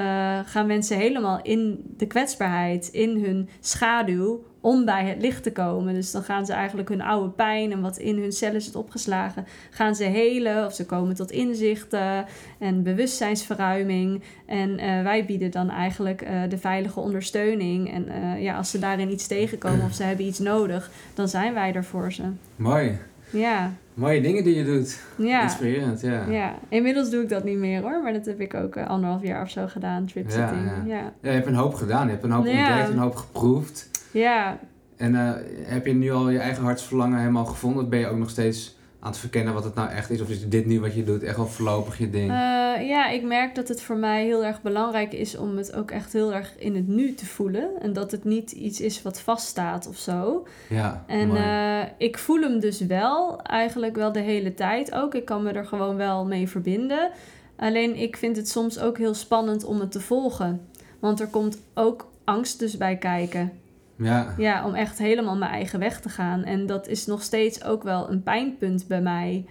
gaan 0.47 0.67
mensen 0.67 0.97
helemaal 0.97 1.43
in 1.43 1.85
de 1.97 2.07
kwetsbaarheid, 2.07 2.89
in 2.89 3.25
hun 3.25 3.49
schaduw, 3.61 4.45
om 4.69 4.85
bij 4.85 5.05
het 5.07 5.21
licht 5.21 5.43
te 5.43 5.53
komen. 5.53 5.95
Dus 5.95 6.11
dan 6.11 6.23
gaan 6.23 6.47
ze 6.47 6.53
eigenlijk 6.53 6.89
hun 6.89 7.03
oude 7.03 7.29
pijn 7.29 7.73
en 7.73 7.81
wat 7.81 7.97
in 7.97 8.19
hun 8.19 8.33
cellen 8.33 8.63
zit 8.63 8.77
opgeslagen, 8.77 9.47
gaan 9.71 9.95
ze 9.95 10.05
helen 10.05 10.67
of 10.67 10.75
ze 10.75 10.87
komen 10.87 11.15
tot 11.15 11.31
inzichten 11.31 12.25
en 12.59 12.83
bewustzijnsverruiming. 12.83 14.23
En 14.47 14.79
eh, 14.79 15.03
wij 15.03 15.25
bieden 15.25 15.51
dan 15.51 15.71
eigenlijk 15.71 16.23
eh, 16.23 16.41
de 16.49 16.59
veilige 16.59 17.01
ondersteuning. 17.01 17.93
En 17.93 18.09
eh, 18.09 18.43
ja, 18.43 18.57
als 18.57 18.71
ze 18.71 18.79
daarin 18.79 19.11
iets 19.11 19.27
tegenkomen 19.27 19.85
of 19.85 19.95
ze 19.95 20.03
hebben 20.03 20.27
iets 20.27 20.39
nodig, 20.39 20.91
dan 21.15 21.29
zijn 21.29 21.55
wij 21.55 21.75
er 21.75 21.85
voor 21.85 22.13
ze. 22.13 22.23
Mooi. 22.57 22.99
Ja, 23.31 23.73
Mooie 23.95 24.21
dingen 24.21 24.45
die 24.45 24.57
je 24.57 24.65
doet. 24.65 25.01
ja. 25.17 25.43
Inspirerend, 25.43 26.01
ja. 26.01 26.25
Ja, 26.31 26.55
inmiddels 26.69 27.11
doe 27.11 27.23
ik 27.23 27.29
dat 27.29 27.45
niet 27.45 27.59
meer 27.59 27.81
hoor, 27.81 28.03
maar 28.03 28.13
dat 28.13 28.27
heb 28.27 28.41
ik 28.41 28.55
ook 28.55 28.77
anderhalf 28.77 29.23
jaar 29.23 29.43
of 29.43 29.51
zo 29.51 29.67
gedaan, 29.67 30.07
tripsitting. 30.07 30.67
Ja, 30.67 30.83
Ja, 30.87 30.95
ja. 30.95 31.13
je 31.21 31.29
hebt 31.29 31.47
een 31.47 31.55
hoop 31.55 31.75
gedaan. 31.75 32.05
Je 32.07 32.13
hebt 32.13 32.25
een 32.25 32.31
hoop 32.31 32.47
ontdekt, 32.47 32.89
een 32.89 32.99
hoop 32.99 33.17
geproefd. 33.17 33.98
Ja. 34.19 34.59
En 34.97 35.15
eh, 35.15 35.33
heb 35.63 35.87
je 35.87 35.93
nu 35.95 36.11
al 36.13 36.31
je 36.31 36.39
eigen 36.39 36.63
hartsverlangen 36.65 37.19
helemaal 37.19 37.45
gevonden? 37.45 37.83
Of 37.83 37.89
ben 37.89 37.99
je 37.99 38.07
ook 38.07 38.19
nog 38.19 38.31
steeds 38.31 38.77
aan 39.01 39.11
het 39.11 39.19
verkennen 39.19 39.55
wat 39.55 39.65
het 39.65 39.75
nou 39.75 39.91
echt 39.91 40.11
is? 40.11 40.21
Of 40.21 40.29
is 40.29 40.49
dit 40.49 40.67
nu 40.67 40.81
wat 40.81 40.95
je 40.95 41.05
doet 41.05 41.23
echt 41.23 41.37
wel 41.37 41.47
voorlopig 41.47 41.99
je 41.99 42.11
ding? 42.11 42.31
Eh, 42.31 42.89
ja, 42.89 43.09
ik 43.09 43.23
merk 43.23 43.55
dat 43.55 43.69
het 43.69 43.83
voor 43.83 43.97
mij 43.97 44.25
heel 44.25 44.45
erg 44.45 44.63
belangrijk 44.63 45.13
is 45.13 45.37
om 45.37 45.57
het 45.57 45.75
ook 45.75 45.91
echt 45.91 46.13
heel 46.13 46.35
erg 46.35 46.55
in 46.59 46.75
het 46.75 46.89
nu 46.89 47.15
te 47.15 47.27
voelen. 47.27 47.71
En 47.81 47.93
dat 47.93 48.11
het 48.11 48.25
niet 48.25 48.53
iets 48.53 48.81
is 48.81 49.03
wat 49.03 49.21
vaststaat 49.21 49.89
of 49.89 49.97
zo. 49.97 50.47
Ja, 50.69 51.05
En 51.07 51.29
mooi. 51.29 51.41
eh, 51.41 51.83
ik 51.99 52.19
voel 52.19 52.41
hem 52.41 52.61
dus 52.61 52.81
wel, 52.81 53.43
eigenlijk 53.43 53.97
wel 53.97 54.13
de 54.13 54.21
hele 54.21 54.55
tijd 54.55 54.95
ook. 54.95 55.15
Ik 55.15 55.25
kan 55.25 55.43
me 55.43 55.51
er 55.53 55.67
gewoon 55.67 55.97
wel 55.97 56.27
mee 56.27 56.49
verbinden. 56.49 57.11
Alleen 57.57 57.97
ik 57.97 58.17
vind 58.17 58.37
het 58.37 58.49
soms 58.49 58.79
ook 58.81 58.99
heel 58.99 59.15
spannend 59.15 59.65
om 59.65 59.81
het 59.81 59.93
te 59.93 60.01
volgen. 60.01 60.61
Want 60.99 61.21
er 61.21 61.27
komt 61.29 61.59
ook 61.75 62.11
angst 62.25 62.59
dus 62.59 62.77
bij 62.77 62.97
kijken. 62.97 63.53
Ja. 63.99 64.35
Ja, 64.37 64.67
om 64.67 64.75
echt 64.75 64.99
helemaal 64.99 65.37
mijn 65.37 65.51
eigen 65.51 65.79
weg 65.79 66.01
te 66.01 66.09
gaan. 66.09 66.45
En 66.45 66.67
dat 66.67 66.89
is 66.89 67.07
nog 67.07 67.23
steeds 67.23 67.65
ook 67.65 67.83
wel 67.83 68.11
een 68.11 68.23
pijnpunt 68.23 68.87
bij 68.87 69.01
mij. 69.01 69.45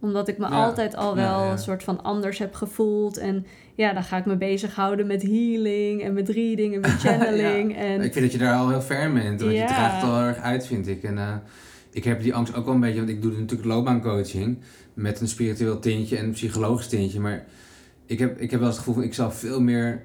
Omdat 0.00 0.28
ik 0.28 0.38
me 0.38 0.48
Ja, 0.48 0.64
altijd 0.64 0.96
al 0.96 1.14
wel 1.14 1.44
ja. 1.44 1.50
een 1.50 1.58
soort 1.58 1.82
van 1.82 2.02
anders 2.02 2.38
heb 2.38 2.54
gevoeld. 2.54 3.16
En 3.16 3.46
ja, 3.74 3.92
dan 3.92 4.02
ga 4.02 4.16
ik 4.16 4.26
me 4.26 4.36
bezighouden 4.36 5.06
met 5.06 5.22
healing 5.22 6.02
en 6.02 6.12
met 6.12 6.28
reading 6.28 6.74
en 6.74 6.80
met 6.80 7.00
channeling. 7.04 7.76
en 7.76 8.00
Ik 8.02 8.12
vind 8.12 8.24
dat 8.24 8.32
je 8.32 8.38
daar 8.38 8.56
al 8.56 8.68
heel 8.68 8.82
ver 8.82 9.02
in 9.02 9.14
bent. 9.14 9.40
Want 9.40 9.52
je 9.52 9.64
draagt 9.64 10.02
het 10.02 10.10
al 10.10 10.20
erg 10.20 10.38
uit, 10.38 10.66
vind 10.66 10.88
ik. 10.88 11.02
En 11.02 11.18
eh, 11.18 11.34
ik 11.90 12.04
heb 12.04 12.22
die 12.22 12.34
angst 12.34 12.54
ook 12.54 12.64
wel 12.64 12.74
een 12.74 12.80
beetje, 12.80 12.98
want 12.98 13.08
ik 13.08 13.22
doe 13.22 13.32
natuurlijk 13.32 13.68
loopbaancoaching 13.68 14.58
met 14.94 15.20
een 15.20 15.28
spiritueel 15.28 15.78
tintje 15.78 16.16
en 16.16 16.24
een 16.24 16.32
psychologisch 16.32 16.88
tintje. 16.88 17.20
Maar 17.20 17.44
ik 18.06 18.18
heb, 18.18 18.40
ik 18.40 18.50
heb 18.50 18.60
wel 18.60 18.68
eens 18.68 18.76
het 18.78 18.86
gevoel 18.86 18.94
van 18.94 19.10
ik 19.10 19.14
zou 19.14 19.32
veel 19.32 19.60
meer 19.60 20.02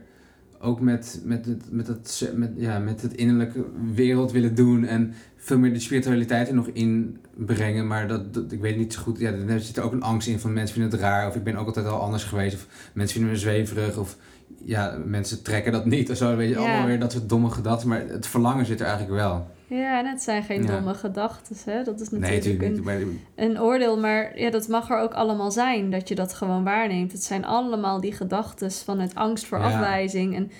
ook 0.61 0.79
met, 0.79 1.21
met, 1.23 1.45
het, 1.45 1.71
met, 1.71 1.87
het, 1.87 2.31
met, 2.35 2.51
ja, 2.55 2.79
met 2.79 3.01
het 3.01 3.13
innerlijke 3.13 3.65
wereld 3.93 4.31
willen 4.31 4.55
doen. 4.55 4.85
En 4.85 5.13
veel 5.35 5.57
meer 5.57 5.73
de 5.73 5.79
spiritualiteit 5.79 6.47
er 6.47 6.53
nog 6.53 6.67
in 6.67 7.17
brengen. 7.35 7.87
Maar 7.87 8.07
dat, 8.07 8.33
dat, 8.33 8.51
ik 8.51 8.59
weet 8.59 8.77
niet 8.77 8.93
zo 8.93 9.01
goed. 9.01 9.19
Ja, 9.19 9.31
er 9.31 9.59
zit 9.59 9.79
ook 9.79 9.91
een 9.91 10.03
angst 10.03 10.27
in 10.27 10.39
van 10.39 10.53
mensen 10.53 10.73
vinden 10.73 10.91
het 10.91 11.01
raar. 11.01 11.27
Of 11.27 11.35
ik 11.35 11.43
ben 11.43 11.55
ook 11.55 11.67
altijd 11.67 11.85
al 11.85 12.01
anders 12.01 12.23
geweest. 12.23 12.55
Of 12.55 12.67
mensen 12.93 13.15
vinden 13.15 13.33
me 13.33 13.39
zweverig. 13.39 13.97
Of 13.97 14.17
ja, 14.63 14.97
mensen 15.05 15.43
trekken 15.43 15.71
dat 15.71 15.85
niet. 15.85 16.09
Of 16.09 16.17
zo, 16.17 16.35
weet 16.35 16.49
je, 16.49 16.57
allemaal 16.57 16.85
weer 16.85 16.99
dat 16.99 17.11
soort 17.11 17.29
domme 17.29 17.49
gedachten. 17.49 17.87
Maar 17.87 18.07
het 18.07 18.27
verlangen 18.27 18.65
zit 18.65 18.79
er 18.79 18.85
eigenlijk 18.85 19.15
wel. 19.15 19.47
Ja, 19.69 19.99
en 19.99 20.05
het 20.05 20.21
zijn 20.21 20.43
geen 20.43 20.61
Ja. 20.63 20.67
domme 20.67 20.93
gedachten. 20.93 21.55
Hè? 21.65 21.83
Dat 21.83 21.99
is 22.01 22.09
Nee, 22.09 22.19
natuurlijk 22.35 22.63
een, 22.87 23.19
een 23.35 23.61
oordeel. 23.61 23.99
Maar 23.99 24.39
ja, 24.39 24.49
dat 24.49 24.67
mag 24.67 24.89
er 24.89 24.99
ook 24.99 25.13
allemaal 25.13 25.51
zijn. 25.51 25.91
Dat 25.91 26.07
je 26.07 26.15
dat 26.15 26.33
gewoon 26.33 26.63
waarneemt. 26.63 27.11
Het 27.11 27.23
zijn 27.23 27.45
allemaal 27.45 28.01
die 28.01 28.13
gedachten 28.13 28.71
vanuit 28.71 29.15
angst 29.15 29.45
voor 29.45 29.57
Ja. 29.57 29.63
afwijzing. 29.65 30.35
En 30.35 30.51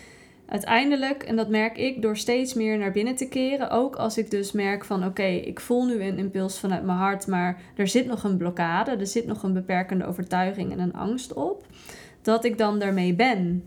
uiteindelijk, 0.45 1.23
en 1.23 1.35
dat 1.35 1.49
merk 1.49 1.77
ik 1.77 2.01
door 2.01 2.17
steeds 2.17 2.53
meer 2.53 2.77
naar 2.77 2.91
binnen 2.91 3.15
te 3.15 3.27
keren. 3.27 3.69
Ook 3.69 3.95
als 3.95 4.17
ik 4.17 4.31
dus 4.31 4.51
merk 4.51 4.85
van 4.85 5.05
oké, 5.05 5.23
ik 5.23 5.59
voel 5.59 5.85
nu 5.85 6.03
een 6.03 6.17
impuls 6.17 6.59
vanuit 6.59 6.83
mijn 6.83 6.97
hart. 6.97 7.27
Maar 7.27 7.61
er 7.75 7.87
zit 7.87 8.05
nog 8.07 8.23
een 8.23 8.37
blokkade. 8.37 8.91
Er 8.91 9.07
zit 9.07 9.25
nog 9.25 9.43
een 9.43 9.53
beperkende 9.53 10.05
overtuiging 10.05 10.71
en 10.71 10.79
een 10.79 10.93
angst 10.93 11.33
op. 11.33 11.65
Dat 12.21 12.43
ik 12.45 12.57
dan 12.57 12.79
daarmee 12.79 13.13
ben. 13.13 13.63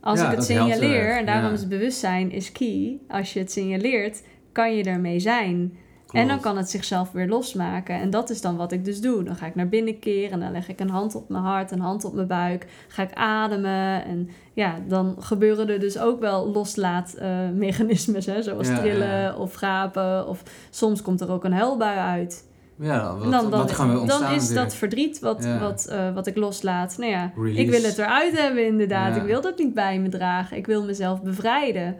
Als 0.00 0.20
Ja, 0.20 0.30
ik 0.30 0.36
het 0.36 0.44
signaleer, 0.44 1.16
en 1.16 1.26
daarom 1.26 1.52
is 1.52 1.68
bewustzijn 1.68 2.30
is 2.30 2.52
key. 2.52 2.98
Als 3.08 3.32
je 3.32 3.38
het 3.38 3.52
signaleert, 3.52 4.22
kan 4.54 4.76
je 4.76 4.84
ermee 4.84 5.20
zijn. 5.20 5.76
En 6.10 6.28
dan 6.28 6.40
kan 6.40 6.56
het 6.56 6.70
zichzelf 6.70 7.12
weer 7.12 7.28
losmaken. 7.28 8.00
En 8.00 8.10
dat 8.10 8.30
is 8.30 8.40
dan 8.40 8.56
wat 8.56 8.72
ik 8.72 8.84
dus 8.84 9.00
doe. 9.00 9.22
Dan 9.22 9.36
ga 9.36 9.46
ik 9.46 9.54
naar 9.54 9.68
binnen 9.68 9.98
keren 9.98 10.30
en 10.30 10.40
dan 10.40 10.52
leg 10.52 10.68
ik 10.68 10.80
een 10.80 10.90
hand 10.90 11.14
op 11.14 11.28
mijn 11.28 11.42
hart, 11.42 11.70
een 11.70 11.80
hand 11.80 12.04
op 12.04 12.14
mijn 12.14 12.26
buik. 12.26 12.66
Ga 12.88 13.02
ik 13.02 13.12
ademen. 13.14 14.04
En 14.04 14.28
ja, 14.52 14.74
dan 14.88 15.16
gebeuren 15.18 15.68
er 15.68 15.80
dus 15.80 15.98
ook 15.98 16.20
wel 16.20 16.46
loslaatmechanismes, 16.52 18.26
hè 18.26 18.42
zoals 18.42 18.68
Ja, 18.68 18.78
trillen 18.78 19.20
ja. 19.20 19.34
of 19.34 19.54
gapen. 19.54 20.28
Of 20.28 20.42
soms 20.70 21.02
komt 21.02 21.20
er 21.20 21.30
ook 21.30 21.44
een 21.44 21.52
huilbui 21.52 21.98
uit. 21.98 22.44
Ja, 22.78 23.16
wat, 23.16 23.30
dan, 23.30 23.50
dan, 23.50 23.60
wat 23.60 23.72
gaan 23.72 23.92
we 23.92 23.98
ontstaan 23.98 24.22
dan 24.22 24.34
is 24.34 24.54
dat 24.54 24.74
verdriet 24.74 25.18
wat, 25.18 25.44
Ja. 25.44 25.58
wat, 25.58 25.86
eh, 25.86 26.14
wat 26.14 26.26
ik 26.26 26.36
loslaat. 26.36 26.98
Nou 26.98 27.10
ja, 27.10 27.32
Release. 27.36 27.60
ik 27.60 27.70
wil 27.70 27.82
het 27.82 27.98
eruit 27.98 28.38
hebben 28.40 28.66
inderdaad. 28.66 29.16
Ik 29.16 29.22
wil 29.22 29.40
dat 29.40 29.58
niet 29.58 29.74
bij 29.74 29.98
me 29.98 30.08
dragen. 30.08 30.56
Ik 30.56 30.66
wil 30.66 30.84
mezelf 30.84 31.22
bevrijden 31.22 31.96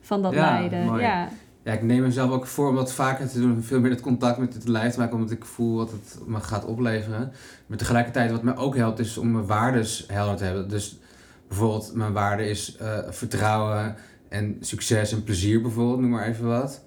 van 0.00 0.22
dat 0.22 0.34
lijden. 0.34 0.98
Ja, 0.98 1.28
Ja, 1.62 1.72
ik 1.72 1.82
neem 1.82 2.02
mezelf 2.02 2.30
ook 2.30 2.46
voor 2.46 2.68
om 2.68 2.74
dat 2.74 2.92
vaker 2.92 3.28
te 3.28 3.40
doen. 3.40 3.62
Veel 3.62 3.80
meer 3.80 3.90
het 3.90 4.00
contact 4.00 4.38
met 4.38 4.54
het 4.54 4.68
lijf 4.68 4.92
te 4.92 4.98
maken, 4.98 5.16
omdat 5.16 5.30
ik 5.30 5.44
voel 5.44 5.76
wat 5.76 5.90
het 5.90 6.18
me 6.26 6.40
gaat 6.40 6.64
opleveren. 6.64 7.32
Maar 7.66 7.78
tegelijkertijd, 7.78 8.30
wat 8.30 8.42
mij 8.42 8.56
ook 8.56 8.76
helpt, 8.76 8.98
is 8.98 9.18
om 9.18 9.32
mijn 9.32 9.46
waardes 9.46 10.04
helder 10.08 10.36
te 10.36 10.44
hebben. 10.44 10.68
Dus 10.68 10.98
bijvoorbeeld, 11.48 11.94
mijn 11.94 12.12
waarde 12.12 12.48
is 12.48 12.76
eh, 12.76 12.98
vertrouwen 13.08 13.96
en 14.28 14.56
succes 14.60 15.12
en 15.12 15.24
plezier 15.24 15.62
bijvoorbeeld, 15.62 16.00
noem 16.00 16.10
maar 16.10 16.26
even 16.26 16.46
wat. 16.46 16.82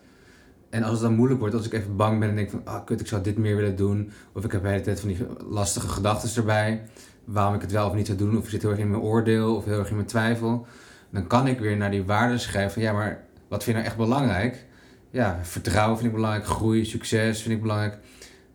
En 0.70 0.84
als 0.84 0.92
het 0.92 1.02
dan 1.02 1.16
moeilijk 1.16 1.40
wordt, 1.40 1.56
als 1.56 1.66
ik 1.66 1.74
even 1.74 1.96
bang 1.96 2.20
ben 2.20 2.30
en 2.30 2.36
denk 2.36 2.50
van, 2.50 2.62
ah 2.64 2.86
kut, 2.86 3.00
ik 3.00 3.08
zou 3.08 3.22
dit 3.22 3.38
meer 3.38 3.56
willen 3.56 3.76
doen. 3.76 4.12
Of 4.32 4.44
ik 4.44 4.52
heb 4.52 4.62
de 4.62 4.68
hele 4.68 4.82
tijd 4.82 5.00
van 5.00 5.10
die 5.10 5.28
lastige 5.50 5.88
gedachten 5.88 6.36
erbij. 6.36 6.84
Waarom 7.26 7.56
ik 7.56 7.62
het 7.62 7.72
wel 7.72 7.88
of 7.88 7.94
niet 7.94 8.06
zou 8.06 8.18
doen. 8.18 8.38
Of 8.38 8.44
ik 8.44 8.50
zit 8.50 8.62
heel 8.62 8.72
erg 8.72 8.80
in 8.80 8.90
mijn 8.90 9.02
oordeel 9.02 9.56
of 9.56 9.66
heel 9.66 9.80
erg 9.80 9.90
in 9.90 9.96
mijn 9.96 10.08
twijfel. 10.08 10.66
Dan 11.10 11.28
kan 11.28 11.48
ik 11.48 11.60
weer 11.60 11.78
naar 11.78 11.92
die 11.92 12.04
waarden 12.04 12.40
schrijven 12.40 12.82
ja, 12.82 12.94
maar 12.94 13.24
wat 13.54 13.64
vind 13.64 13.78
je 13.78 13.84
nou 13.84 13.86
echt 13.86 14.06
belangrijk? 14.10 14.66
Ja, 15.10 15.40
vertrouwen 15.42 15.98
vind 15.98 16.10
ik 16.10 16.16
belangrijk, 16.16 16.46
groei, 16.46 16.86
succes 16.86 17.42
vind 17.42 17.54
ik 17.54 17.62
belangrijk. 17.62 17.98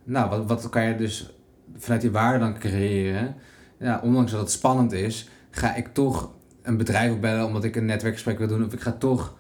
Nou, 0.05 0.31
wat, 0.31 0.47
wat 0.47 0.69
kan 0.69 0.85
je 0.85 0.97
dus 0.97 1.31
vanuit 1.77 2.01
die 2.01 2.11
waarden 2.11 2.41
dan 2.41 2.59
creëren? 2.59 3.35
Ja, 3.79 4.01
ondanks 4.03 4.31
dat 4.31 4.41
het 4.41 4.51
spannend 4.51 4.93
is, 4.93 5.29
ga 5.51 5.75
ik 5.75 5.89
toch 5.93 6.31
een 6.62 6.77
bedrijf 6.77 7.12
opbellen 7.12 7.47
omdat 7.47 7.65
ik 7.65 7.77
een 7.77 7.85
netwerkgesprek 7.85 8.39
wil 8.39 8.49
doen. 8.49 8.65
Of 8.65 8.73
ik 8.73 8.81
ga 8.81 8.93
toch 8.93 9.37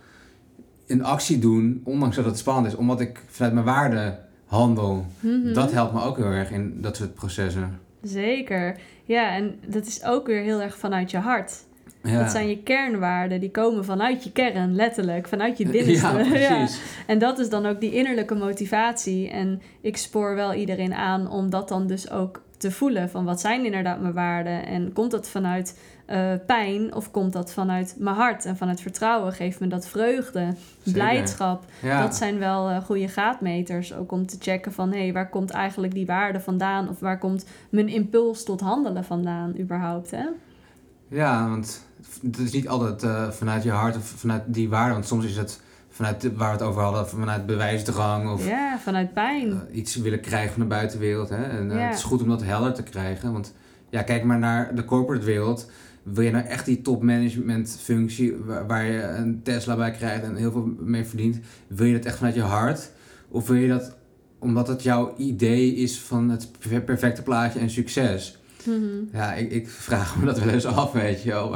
een 0.86 1.04
actie 1.04 1.38
doen, 1.38 1.80
ondanks 1.84 2.16
dat 2.16 2.24
het 2.24 2.38
spannend 2.38 2.66
is, 2.66 2.74
omdat 2.74 3.00
ik 3.00 3.22
vanuit 3.28 3.52
mijn 3.52 3.66
waarden 3.66 4.18
handel. 4.44 5.06
Mhm. 5.20 5.52
Dat 5.52 5.72
helpt 5.72 5.92
me 5.92 6.02
ook 6.02 6.16
heel 6.16 6.26
erg 6.26 6.50
in 6.50 6.80
dat 6.80 6.96
soort 6.96 7.14
processen. 7.14 7.80
Zeker. 8.02 8.80
Ja, 9.04 9.34
en 9.34 9.58
dat 9.66 9.86
is 9.86 10.04
ook 10.04 10.26
weer 10.26 10.42
heel 10.42 10.62
erg 10.62 10.78
vanuit 10.78 11.10
je 11.10 11.18
hart. 11.18 11.66
Ja. 12.02 12.18
Dat 12.18 12.30
zijn 12.30 12.48
je 12.48 12.62
kernwaarden, 12.62 13.40
die 13.40 13.50
komen 13.50 13.84
vanuit 13.84 14.24
je 14.24 14.32
kern, 14.32 14.74
letterlijk, 14.74 15.28
vanuit 15.28 15.58
je 15.58 15.68
binnenste. 15.68 16.06
Ja. 16.38 16.66
En 17.06 17.18
dat 17.18 17.38
is 17.38 17.50
dan 17.50 17.66
ook 17.66 17.80
die 17.80 17.94
innerlijke 17.94 18.34
motivatie. 18.34 19.30
En 19.30 19.62
ik 19.80 19.96
spoor 19.96 20.34
wel 20.34 20.54
iedereen 20.54 20.94
aan 20.94 21.30
om 21.30 21.50
dat 21.50 21.68
dan 21.68 21.86
dus 21.86 22.10
ook 22.10 22.42
te 22.58 22.70
voelen. 22.70 23.10
Van 23.10 23.24
wat 23.24 23.40
zijn 23.40 23.64
inderdaad 23.64 24.00
mijn 24.00 24.12
waarden? 24.12 24.66
En 24.66 24.92
komt 24.92 25.10
dat 25.10 25.28
vanuit 25.28 25.78
eh, 26.06 26.32
pijn 26.46 26.94
of 26.94 27.10
komt 27.10 27.32
dat 27.32 27.52
vanuit 27.52 27.94
mijn 27.98 28.16
hart? 28.16 28.44
En 28.44 28.56
vanuit 28.56 28.80
vertrouwen 28.80 29.32
geeft 29.32 29.60
me 29.60 29.66
dat 29.66 29.88
vreugde, 29.88 30.54
Zeker. 30.82 30.92
blijdschap. 30.92 31.64
Ja. 31.82 32.02
Dat 32.02 32.16
zijn 32.16 32.38
wel 32.38 32.68
eh, 32.68 32.84
goede 32.84 33.08
gaatmeters. 33.08 33.94
Ook 33.94 34.12
om 34.12 34.26
te 34.26 34.36
checken 34.40 34.72
van 34.72 34.92
hé, 34.92 35.02
hey, 35.02 35.12
waar 35.12 35.28
komt 35.28 35.50
eigenlijk 35.50 35.94
die 35.94 36.06
waarde 36.06 36.40
vandaan? 36.40 36.88
Of 36.88 37.00
waar 37.00 37.18
komt 37.18 37.46
mijn 37.68 37.88
impuls 37.88 38.44
tot 38.44 38.60
handelen 38.60 39.04
vandaan 39.04 39.54
überhaupt? 39.58 40.10
Hè? 40.10 40.24
Ja, 41.08 41.48
want 41.48 41.86
het 42.22 42.38
is 42.38 42.52
niet 42.52 42.68
altijd 42.68 43.02
eh, 43.02 43.30
vanuit 43.30 43.62
je 43.62 43.70
hart 43.70 43.96
of 43.96 44.04
vanuit 44.04 44.42
die 44.46 44.68
waarde. 44.68 44.92
Want 44.92 45.06
soms 45.06 45.24
is 45.24 45.36
het 45.36 45.60
vanuit 45.88 46.22
waar 46.36 46.50
we 46.52 46.58
het 46.58 46.62
over 46.66 46.82
hadden, 46.82 47.08
vanuit 47.08 47.46
bewijsdrang 47.46 48.30
of 48.32 48.46
Ja, 48.48 48.78
vanuit 48.78 49.12
pijn. 49.14 49.50
eh, 49.50 49.76
iets 49.78 49.96
willen 49.96 50.20
krijgen 50.20 50.50
van 50.52 50.60
de 50.62 50.66
buitenwereld. 50.68 51.28
Hè? 51.28 51.42
En 51.44 51.70
eh, 51.70 51.76
Ja. 51.76 51.86
het 51.86 51.96
is 51.96 52.02
goed 52.02 52.22
om 52.22 52.28
dat 52.28 52.42
helder 52.42 52.72
te 52.74 52.82
krijgen. 52.82 53.32
Want 53.32 53.54
ja, 53.90 54.02
kijk 54.02 54.24
maar 54.24 54.38
naar 54.38 54.74
de 54.74 54.84
corporate 54.84 55.24
wereld. 55.24 55.70
Wil 56.02 56.24
je 56.24 56.30
nou 56.30 56.44
echt 56.46 56.64
die 56.64 56.82
topmanagement 56.82 57.78
functie 57.80 58.36
waar, 58.36 58.66
waar 58.66 58.84
je 58.84 59.02
een 59.02 59.40
Tesla 59.42 59.76
bij 59.76 59.90
krijgt 59.90 60.24
en 60.24 60.36
heel 60.36 60.52
veel 60.52 60.74
mee 60.78 61.04
verdient? 61.04 61.38
Wil 61.66 61.86
je 61.86 61.92
dat 61.96 62.04
echt 62.04 62.16
vanuit 62.16 62.34
je 62.34 62.40
hart? 62.42 62.90
Of 63.28 63.46
wil 63.46 63.56
je 63.56 63.68
dat 63.68 63.96
omdat 64.38 64.68
het 64.68 64.82
jouw 64.82 65.14
idee 65.16 65.74
is 65.74 66.00
van 66.00 66.28
het 66.30 66.48
per- 66.68 66.80
perfecte 66.82 67.22
plaatje 67.22 67.58
en 67.58 67.70
succes? 67.70 68.38
Mhm. 68.68 69.16
Ja, 69.16 69.34
ik, 69.34 69.50
ik 69.50 69.68
vraag 69.68 70.16
me 70.16 70.26
dat 70.26 70.38
wel 70.38 70.54
eens 70.54 70.66
af, 70.66 70.92
weet 70.92 71.22
je 71.22 71.30
wel. 71.30 71.50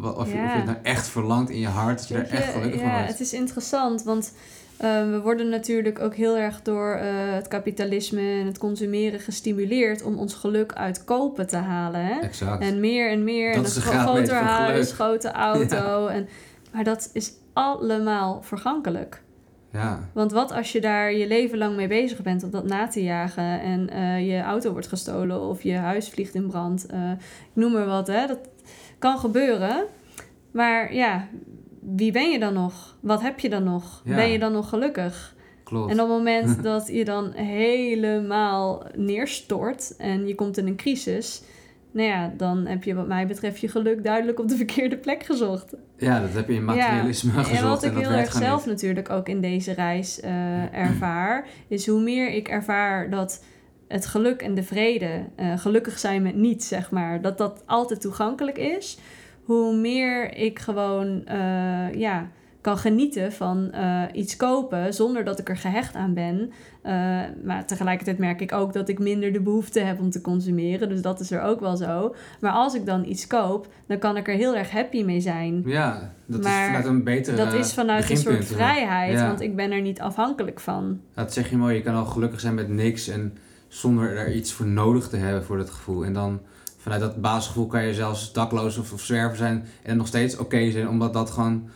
Wat- 0.00 0.16
of, 0.16 0.28
je, 0.30 0.34
Ja. 0.36 0.44
of 0.44 0.50
je 0.50 0.56
het 0.56 0.64
nou 0.64 0.78
echt 0.82 1.06
verlangt 1.08 1.50
in 1.50 1.58
je 1.58 1.66
hart, 1.66 1.98
dat 1.98 2.08
je 2.08 2.14
daar 2.14 2.24
echt 2.24 2.52
gelukkig 2.52 2.80
ja, 2.80 2.86
van 2.86 2.92
wordt. 2.96 3.08
het 3.08 3.20
is 3.20 3.32
interessant, 3.32 4.02
want 4.02 4.32
eh, 4.76 5.10
we 5.10 5.20
worden 5.22 5.48
natuurlijk 5.48 6.00
ook 6.00 6.14
heel 6.14 6.36
erg 6.36 6.62
door 6.62 6.92
eh, 6.94 7.06
het 7.14 7.48
kapitalisme 7.48 8.20
en 8.40 8.46
het 8.46 8.58
consumeren 8.58 9.20
gestimuleerd 9.20 10.02
om 10.02 10.18
ons 10.18 10.34
geluk 10.34 10.72
uit 10.72 11.04
kopen 11.04 11.46
te 11.46 11.56
halen. 11.56 12.04
Hè? 12.04 12.18
Exact. 12.20 12.62
En 12.62 12.80
meer 12.80 13.10
en 13.10 13.24
meer. 13.24 13.54
Dat 13.54 13.76
en 13.76 13.82
een 13.92 13.98
groter 13.98 14.34
huis, 14.34 14.92
grote 14.92 15.30
auto. 15.30 16.06
En, 16.16 16.28
maar 16.72 16.84
dat 16.84 17.10
is 17.12 17.32
allemaal 17.52 18.42
vergankelijk. 18.42 19.22
Ja. 19.72 20.08
Want 20.12 20.32
wat 20.32 20.52
als 20.52 20.72
je 20.72 20.80
daar 20.80 21.12
je 21.12 21.26
leven 21.26 21.58
lang 21.58 21.76
mee 21.76 21.88
bezig 21.88 22.22
bent 22.22 22.42
om 22.42 22.50
dat 22.50 22.64
na 22.64 22.88
te 22.88 23.02
jagen 23.02 23.60
en 23.60 23.90
eh, 23.90 24.28
je 24.28 24.40
auto 24.40 24.72
wordt 24.72 24.88
gestolen 24.88 25.40
of 25.40 25.62
je 25.62 25.74
huis 25.74 26.08
vliegt 26.08 26.34
in 26.34 26.46
brand? 26.46 26.86
eh, 26.86 27.10
ik 27.10 27.52
noem 27.52 27.72
maar 27.72 27.86
wat, 27.86 28.06
hè. 28.06 28.26
Dat 28.26 28.38
kan 28.98 29.18
gebeuren. 29.18 29.84
Maar 30.50 30.94
ja, 30.94 31.28
wie 31.80 32.12
ben 32.12 32.30
je 32.30 32.38
dan 32.38 32.52
nog? 32.52 32.96
Wat 33.00 33.22
heb 33.22 33.40
je 33.40 33.48
dan 33.48 33.64
nog? 33.64 34.02
Ja. 34.04 34.14
Ben 34.14 34.28
je 34.30 34.38
dan 34.38 34.52
nog 34.52 34.68
gelukkig? 34.68 35.34
Klopt. 35.64 35.90
En 35.90 36.00
op 36.00 36.08
het 36.08 36.16
moment 36.16 36.62
dat 36.72 36.88
je 36.88 37.04
dan 37.04 37.32
helemaal 37.32 38.82
neerstort 38.96 39.96
en 39.96 40.26
je 40.26 40.34
komt 40.34 40.56
in 40.56 40.66
een 40.66 40.76
crisis, 40.76 41.42
nou 41.92 42.08
ja, 42.08 42.32
dan 42.36 42.66
heb 42.66 42.84
je 42.84 42.94
wat 42.94 43.06
mij 43.06 43.26
betreft 43.26 43.60
je 43.60 43.68
geluk 43.68 44.04
duidelijk 44.04 44.38
op 44.38 44.48
de 44.48 44.56
verkeerde 44.56 44.96
plek 44.96 45.22
gezocht. 45.22 45.74
Ja, 45.96 46.20
dat 46.20 46.32
heb 46.32 46.48
je 46.48 46.54
in 46.54 46.64
materialisme 46.64 47.32
Ja, 47.32 47.42
gezocht 47.42 47.62
en 47.62 47.68
wat 47.68 47.82
ik 47.82 47.92
en 47.92 47.98
heel 47.98 48.10
erg 48.10 48.32
zelf 48.32 48.58
niet. 48.58 48.74
natuurlijk 48.74 49.10
ook 49.10 49.28
in 49.28 49.40
deze 49.40 49.72
reis 49.72 50.20
eh, 50.20 50.74
ervaar, 50.74 51.46
is 51.68 51.86
hoe 51.86 52.00
meer 52.00 52.30
ik 52.30 52.48
ervaar 52.48 53.10
dat 53.10 53.44
het 53.88 54.06
geluk 54.06 54.42
en 54.42 54.54
de 54.54 54.62
vrede, 54.62 55.24
eh, 55.36 55.58
gelukkig 55.58 55.98
zijn 55.98 56.22
met 56.22 56.34
niets, 56.34 56.68
zeg 56.68 56.90
maar, 56.90 57.20
dat 57.20 57.38
dat 57.38 57.62
altijd 57.66 58.00
toegankelijk 58.00 58.58
is, 58.58 58.98
hoe 59.44 59.76
meer 59.76 60.34
ik 60.36 60.58
gewoon, 60.58 61.26
eh, 61.26 61.94
ja, 61.94 62.30
kan 62.62 62.78
genieten 62.78 63.32
van 63.32 63.72
eh, 63.72 64.02
iets 64.12 64.36
kopen 64.36 64.94
zonder 64.94 65.24
dat 65.24 65.38
ik 65.38 65.48
er 65.48 65.56
gehecht 65.56 65.94
aan 65.94 66.14
ben. 66.14 66.52
Uh, 66.86 66.92
maar 67.44 67.66
tegelijkertijd 67.66 68.18
merk 68.18 68.40
ik 68.40 68.52
ook 68.52 68.72
dat 68.72 68.88
ik 68.88 68.98
minder 68.98 69.32
de 69.32 69.40
behoefte 69.40 69.80
heb 69.80 70.00
om 70.00 70.10
te 70.10 70.20
consumeren. 70.20 70.88
Dus 70.88 71.02
dat 71.02 71.20
is 71.20 71.30
er 71.30 71.42
ook 71.42 71.60
wel 71.60 71.76
zo. 71.76 72.14
Maar 72.40 72.52
als 72.52 72.74
ik 72.74 72.86
dan 72.86 73.04
iets 73.04 73.26
koop, 73.26 73.66
dan 73.86 73.98
kan 73.98 74.16
ik 74.16 74.28
er 74.28 74.34
heel 74.34 74.56
erg 74.56 74.70
happy 74.70 75.02
mee 75.02 75.20
zijn. 75.20 75.62
Ja, 75.66 76.12
dat 76.26 76.42
maar 76.42 76.60
is 76.60 76.66
vanuit 76.66 76.86
een 76.86 77.04
betere 77.04 77.36
Dat 77.36 77.52
is 77.52 77.74
vanuit 77.74 78.10
een 78.10 78.16
soort 78.16 78.44
vrijheid, 78.44 79.20
want 79.20 79.40
ik 79.40 79.56
ben 79.56 79.70
er 79.70 79.80
niet 79.80 80.00
afhankelijk 80.00 80.60
van. 80.60 81.00
Dat 81.14 81.32
zeg 81.32 81.50
je 81.50 81.56
mooi, 81.56 81.74
je 81.74 81.82
kan 81.82 81.94
al 81.94 82.04
gelukkig 82.04 82.40
zijn 82.40 82.54
met 82.54 82.68
niks 82.68 83.08
en 83.08 83.36
zonder 83.68 84.16
er 84.16 84.34
iets 84.34 84.52
voor 84.52 84.66
nodig 84.66 85.08
te 85.08 85.16
hebben 85.16 85.44
voor 85.44 85.56
dat 85.56 85.70
gevoel. 85.70 86.04
En 86.04 86.12
dan 86.12 86.40
vanuit 86.78 87.00
dat 87.00 87.20
basisgevoel 87.20 87.66
kan 87.66 87.84
je 87.84 87.94
zelfs 87.94 88.32
dakloos 88.32 88.78
of, 88.78 88.92
of 88.92 89.00
zwerver 89.00 89.36
zijn 89.36 89.64
en 89.82 89.96
nog 89.96 90.06
steeds 90.06 90.36
oké 90.36 90.70
zijn, 90.70 90.88
omdat 90.88 91.12
dat 91.12 91.30
gewoon 91.30 91.68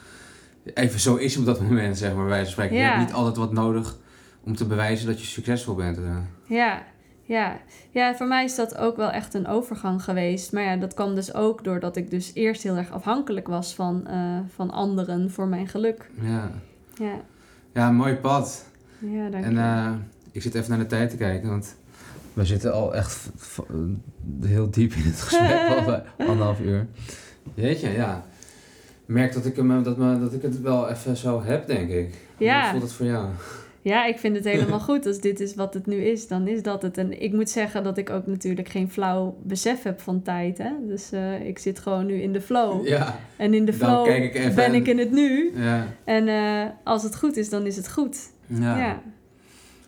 even 0.74 1.00
zo 1.00 1.16
is 1.16 1.36
op 1.36 1.44
dat 1.44 1.60
moment, 1.60 1.98
zeg 1.98 2.14
maar, 2.14 2.26
wij 2.26 2.46
spreken. 2.46 2.76
Je 2.76 2.82
hebt 2.82 2.98
niet 2.98 3.12
altijd 3.12 3.36
wat 3.36 3.52
nodig 3.52 3.96
om 4.44 4.56
te 4.56 4.66
bewijzen 4.66 5.06
dat 5.06 5.20
je 5.20 5.26
succesvol 5.26 5.74
bent. 5.74 5.96
Eh. 5.96 6.16
Ja, 6.44 6.82
ja. 7.22 7.60
ja, 7.90 8.14
voor 8.14 8.26
mij 8.26 8.44
is 8.44 8.54
dat 8.54 8.76
ook 8.76 8.96
wel 8.96 9.10
echt 9.10 9.34
een 9.34 9.46
overgang 9.46 10.04
geweest. 10.04 10.52
Maar 10.52 10.62
ja, 10.62 10.76
dat 10.76 10.94
kwam 10.94 11.14
dus 11.14 11.34
ook 11.34 11.64
doordat 11.64 11.96
ik 11.96 12.10
dus 12.10 12.30
eerst 12.34 12.62
heel 12.62 12.76
erg 12.76 12.90
afhankelijk 12.90 13.48
was 13.48 13.74
van, 13.74 14.04
uh, 14.10 14.38
van 14.54 14.70
anderen 14.70 15.30
voor 15.30 15.46
mijn 15.46 15.68
geluk. 15.68 16.10
Ja. 16.20 16.50
Ja, 16.94 17.20
ja 17.72 17.90
mooi 17.90 18.14
pad. 18.14 18.66
Ja, 18.98 19.28
dank 19.28 19.44
en, 19.44 19.52
je. 19.52 19.58
En 19.58 19.92
uh, 19.92 19.92
ik 20.32 20.42
zit 20.42 20.54
even 20.54 20.70
naar 20.70 20.78
de 20.78 20.86
tijd 20.86 21.10
te 21.10 21.16
kijken, 21.16 21.48
want 21.48 21.76
we 22.32 22.44
zitten 22.44 22.72
al 22.72 22.94
echt 22.94 23.30
heel 24.40 24.70
diep 24.70 24.92
in 24.92 25.02
het 25.02 25.20
gesprek, 25.20 25.68
al 25.78 25.84
bij 25.84 26.02
anderhalf 26.26 26.60
uur. 26.60 26.86
Jeetje, 27.54 27.90
ja 27.90 28.24
merk 29.06 29.32
dat 29.32 29.44
ik, 29.44 29.56
hem, 29.56 29.82
dat, 29.82 29.96
me, 29.96 30.20
dat 30.20 30.32
ik 30.32 30.42
het 30.42 30.60
wel 30.60 30.88
even 30.88 31.16
zo 31.16 31.42
heb, 31.42 31.66
denk 31.66 31.90
ik. 31.90 32.14
Ja. 32.38 32.60
Hoe 32.60 32.70
voelt 32.70 32.82
het 32.82 32.92
voor 32.92 33.06
jou? 33.06 33.28
Ja, 33.86 34.06
ik 34.06 34.18
vind 34.18 34.36
het 34.36 34.44
helemaal 34.44 34.80
goed. 34.90 35.06
Als 35.06 35.20
dit 35.20 35.40
is 35.40 35.54
wat 35.54 35.74
het 35.74 35.86
nu 35.86 35.96
is, 35.96 36.28
dan 36.28 36.48
is 36.48 36.62
dat 36.62 36.82
het. 36.82 36.98
En 36.98 37.22
ik 37.22 37.32
moet 37.32 37.50
zeggen 37.50 37.84
dat 37.84 37.98
ik 37.98 38.10
ook 38.10 38.26
natuurlijk 38.26 38.68
geen 38.68 38.90
flauw 38.90 39.38
besef 39.42 39.82
heb 39.82 40.00
van 40.00 40.22
tijd. 40.22 40.58
Hè? 40.58 40.70
Dus 40.86 41.12
uh, 41.12 41.46
ik 41.46 41.58
zit 41.58 41.78
gewoon 41.78 42.06
nu 42.06 42.14
in 42.14 42.32
de 42.32 42.40
flow. 42.40 42.86
Ja, 42.86 43.18
en 43.36 43.54
in 43.54 43.64
de 43.64 43.72
flow 43.72 44.08
ik 44.08 44.54
ben 44.54 44.74
ik 44.74 44.86
in 44.86 44.98
het 44.98 45.10
nu. 45.10 45.52
Ja. 45.56 45.86
En 46.04 46.28
uh, 46.28 46.64
als 46.84 47.02
het 47.02 47.16
goed 47.16 47.36
is, 47.36 47.48
dan 47.48 47.66
is 47.66 47.76
het 47.76 47.92
goed. 47.92 48.18
Ja. 48.46 48.78
ja. 48.78 49.02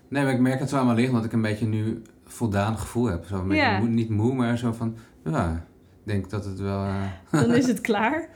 Nee, 0.08 0.24
maar 0.24 0.32
ik 0.32 0.40
merk 0.40 0.60
het 0.60 0.68
zo 0.68 0.76
aan 0.76 0.86
mijn 0.86 0.98
lichaam 0.98 1.14
dat 1.14 1.24
ik 1.24 1.32
een 1.32 1.42
beetje 1.42 1.66
nu 1.66 2.02
voldaan 2.24 2.78
gevoel 2.78 3.06
heb. 3.06 3.24
Zo 3.24 3.40
een 3.40 3.48
beetje 3.48 3.88
niet 3.88 4.08
moe, 4.08 4.34
maar 4.34 4.58
zo 4.58 4.72
van... 4.72 4.96
Ja, 5.24 5.66
ik 6.04 6.12
denk 6.12 6.30
dat 6.30 6.44
het 6.44 6.60
wel... 6.60 6.84
Uh... 6.84 7.02
Dan 7.30 7.54
is 7.54 7.66
het 7.74 7.80
klaar. 7.80 8.28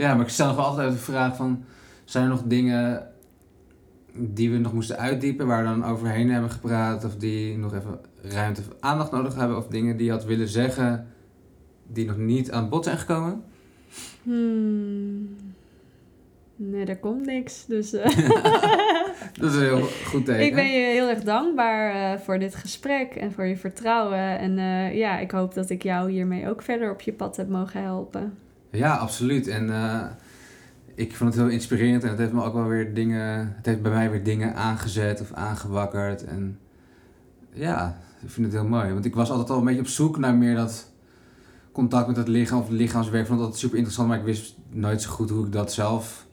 Ja, 0.00 0.14
maar 0.14 0.24
ik 0.24 0.32
stel 0.32 0.46
nog 0.46 0.58
altijd 0.58 0.92
de 0.92 0.98
vraag 0.98 1.36
van... 1.36 1.64
Zijn 2.04 2.24
er 2.24 2.30
nog 2.30 2.42
dingen 2.42 3.08
die 4.14 4.50
we 4.50 4.58
nog 4.58 4.72
moesten 4.72 4.98
uitdiepen, 4.98 5.46
waar 5.46 5.62
we 5.62 5.68
dan 5.68 5.84
overheen 5.84 6.30
hebben 6.30 6.50
gepraat, 6.50 7.04
of 7.04 7.16
die 7.16 7.58
nog 7.58 7.74
even 7.74 7.98
ruimte 8.22 8.60
of 8.60 8.76
aandacht 8.80 9.10
nodig 9.10 9.34
hebben, 9.34 9.56
of 9.56 9.66
dingen 9.66 9.96
die 9.96 10.06
je 10.06 10.12
had 10.12 10.24
willen 10.24 10.48
zeggen, 10.48 11.06
die 11.86 12.06
nog 12.06 12.16
niet 12.16 12.50
aan 12.50 12.68
bod 12.68 12.84
zijn 12.84 12.98
gekomen? 12.98 13.42
Hmm. 14.22 15.36
Nee, 16.56 16.86
er 16.86 16.98
komt 16.98 17.26
niks. 17.26 17.66
Dus, 17.66 17.94
uh... 17.94 18.04
dat 19.40 19.50
is 19.50 19.56
een 19.56 19.62
heel 19.62 19.80
goed 19.80 20.24
teken. 20.24 20.44
Ik 20.44 20.54
ben 20.54 20.66
je 20.66 20.86
heel 20.86 21.08
erg 21.08 21.22
dankbaar 21.22 21.94
uh, 21.94 22.20
voor 22.20 22.38
dit 22.38 22.54
gesprek 22.54 23.14
en 23.14 23.32
voor 23.32 23.44
je 23.44 23.56
vertrouwen. 23.56 24.38
En 24.38 24.58
uh, 24.58 24.96
ja, 24.96 25.18
ik 25.18 25.30
hoop 25.30 25.54
dat 25.54 25.70
ik 25.70 25.82
jou 25.82 26.10
hiermee 26.10 26.48
ook 26.48 26.62
verder 26.62 26.90
op 26.90 27.00
je 27.00 27.12
pad 27.12 27.36
heb 27.36 27.48
mogen 27.48 27.82
helpen. 27.82 28.38
Ja, 28.70 28.96
absoluut. 28.96 29.46
En 29.46 29.68
uh, 29.68 30.02
ik 30.94 31.16
vond 31.16 31.34
het 31.34 31.42
heel 31.42 31.52
inspirerend 31.52 32.02
en 32.02 32.08
het 32.08 32.18
heeft 32.18 32.32
me 32.32 32.44
ook 32.44 32.54
wel 32.54 32.66
weer 32.66 32.94
dingen, 32.94 33.52
het 33.56 33.66
heeft 33.66 33.82
bij 33.82 33.92
mij 33.92 34.10
weer 34.10 34.24
dingen 34.24 34.54
aangezet 34.54 35.20
of 35.20 35.32
aangewakkerd. 35.32 36.24
En 36.24 36.58
ja, 37.52 37.98
ik 38.22 38.30
vind 38.30 38.46
het 38.46 38.54
heel 38.54 38.68
mooi. 38.68 38.92
Want 38.92 39.04
ik 39.04 39.14
was 39.14 39.30
altijd 39.30 39.50
al 39.50 39.58
een 39.58 39.64
beetje 39.64 39.80
op 39.80 39.86
zoek 39.86 40.18
naar 40.18 40.34
meer 40.34 40.54
dat 40.54 40.90
contact 41.72 42.06
met 42.06 42.16
het 42.16 42.28
lichaam 42.28 42.60
of 42.60 42.68
lichaamswerk. 42.68 43.22
Ik 43.22 43.28
vond 43.28 43.40
dat 43.40 43.58
super 43.58 43.76
interessant, 43.76 44.08
maar 44.08 44.18
ik 44.18 44.24
wist 44.24 44.56
nooit 44.68 45.02
zo 45.02 45.10
goed 45.10 45.30
hoe 45.30 45.46
ik 45.46 45.52
dat 45.52 45.72
zelf 45.72 46.26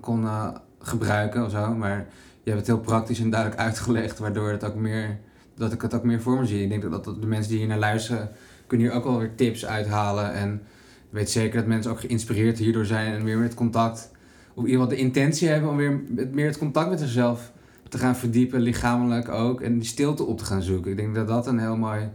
kon 0.00 0.22
uh, 0.22 0.48
gebruiken 0.78 1.44
of 1.44 1.50
zo. 1.50 1.74
Maar 1.74 2.06
je 2.42 2.50
hebt 2.50 2.66
het 2.66 2.66
heel 2.66 2.84
praktisch 2.84 3.20
en 3.20 3.30
duidelijk 3.30 3.60
uitgelegd, 3.60 4.18
waardoor 4.18 4.50
het 4.50 4.64
ook 4.64 4.74
meer, 4.74 5.18
dat 5.54 5.72
ik 5.72 5.82
het 5.82 5.94
ook 5.94 6.04
meer 6.04 6.20
voor 6.20 6.38
me 6.38 6.46
zie. 6.46 6.62
Ik 6.62 6.68
denk 6.68 6.82
dat, 6.90 7.04
dat 7.04 7.20
de 7.20 7.26
mensen 7.26 7.50
die 7.50 7.58
hier 7.58 7.68
naar 7.68 7.78
luisteren, 7.78 8.30
kunnen 8.66 8.86
hier 8.86 8.96
ook 8.96 9.04
wel 9.04 9.18
weer 9.18 9.34
tips 9.34 9.66
uithalen 9.66 10.32
en 10.32 10.62
weet 11.10 11.30
zeker 11.30 11.58
dat 11.58 11.66
mensen 11.66 11.90
ook 11.90 12.00
geïnspireerd 12.00 12.58
hierdoor 12.58 12.84
zijn 12.84 13.14
en 13.14 13.24
weer 13.24 13.38
met 13.38 13.54
contact, 13.54 14.10
of 14.54 14.64
in 14.64 14.70
ieder 14.70 14.82
geval 14.82 14.96
de 14.96 15.02
intentie 15.02 15.48
hebben 15.48 15.70
om 15.70 15.76
weer 15.76 16.00
meer 16.32 16.46
het 16.46 16.58
contact 16.58 16.90
met 16.90 17.00
zichzelf 17.00 17.52
te 17.88 17.98
gaan 17.98 18.16
verdiepen, 18.16 18.60
lichamelijk 18.60 19.28
ook, 19.28 19.60
en 19.60 19.74
die 19.74 19.88
stilte 19.88 20.24
op 20.24 20.38
te 20.38 20.44
gaan 20.44 20.62
zoeken. 20.62 20.90
Ik 20.90 20.96
denk 20.96 21.14
dat 21.14 21.28
dat 21.28 21.46
een 21.46 21.58
heel 21.58 21.76
mooi, 21.76 22.08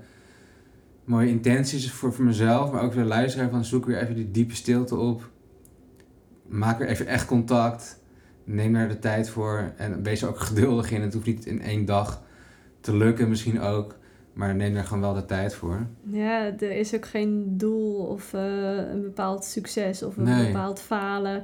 mooie 1.03 1.29
intentie 1.29 1.77
is 1.77 1.91
voor, 1.91 2.13
voor 2.13 2.25
mezelf, 2.25 2.71
maar 2.71 2.81
ook 2.81 2.93
voor 2.93 3.01
de 3.01 3.07
luisteraar 3.07 3.49
van 3.49 3.65
zoek 3.65 3.85
weer 3.85 3.97
even 3.97 4.15
die 4.15 4.31
diepe 4.31 4.55
stilte 4.55 4.95
op. 4.95 5.29
Maak 6.47 6.81
er 6.81 6.87
even 6.87 7.07
echt 7.07 7.25
contact. 7.25 7.99
Neem 8.43 8.73
daar 8.73 8.87
de 8.87 8.99
tijd 8.99 9.29
voor 9.29 9.73
en 9.77 10.03
wees 10.03 10.21
er 10.21 10.29
ook 10.29 10.39
geduldig 10.39 10.91
in. 10.91 11.01
Het 11.01 11.13
hoeft 11.13 11.25
niet 11.25 11.45
in 11.45 11.61
één 11.61 11.85
dag 11.85 12.23
te 12.81 12.95
lukken, 12.95 13.29
misschien 13.29 13.61
ook. 13.61 13.95
Maar 14.33 14.55
neem 14.55 14.73
daar 14.73 14.83
gewoon 14.83 15.01
wel 15.01 15.13
de 15.13 15.25
tijd 15.25 15.55
voor. 15.55 15.87
Ja, 16.03 16.45
er 16.59 16.71
is 16.71 16.95
ook 16.95 17.05
geen 17.05 17.57
doel 17.57 18.05
of 18.05 18.33
uh, 18.33 18.75
een 18.75 19.01
bepaald 19.01 19.45
succes 19.45 20.03
of 20.03 20.17
een 20.17 20.45
bepaald 20.45 20.79
falen. 20.79 21.43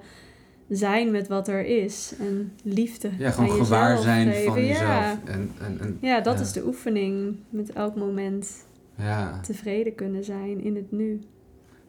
Zijn 0.70 1.12
met 1.12 1.28
wat 1.28 1.48
er 1.48 1.66
is 1.66 2.14
en 2.20 2.54
liefde. 2.64 3.10
Ja, 3.18 3.32
gewoon 3.32 3.66
gewaar 3.66 3.98
zijn 3.98 4.32
geven. 4.32 4.54
van 4.54 4.66
jezelf. 4.66 4.88
Ja, 4.88 5.20
en, 5.26 5.52
en, 5.62 5.78
en, 5.80 5.98
ja 6.02 6.22
dat 6.22 6.40
is 6.40 6.52
de 6.52 6.66
oefening. 6.66 7.36
Met 7.50 7.74
elk 7.74 7.96
moment 7.96 8.66
ja. 8.96 9.40
tevreden 9.40 9.96
kunnen 9.96 10.24
zijn 10.24 10.64
in 10.64 10.76
het 10.76 10.92
nu. 10.92 11.22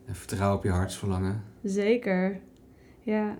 En 0.06 0.14
vertrouw 0.14 0.56
op 0.56 0.62
je 0.62 0.70
hartsverlangen. 0.70 1.42
Zeker, 1.62 2.40
ja. 3.00 3.38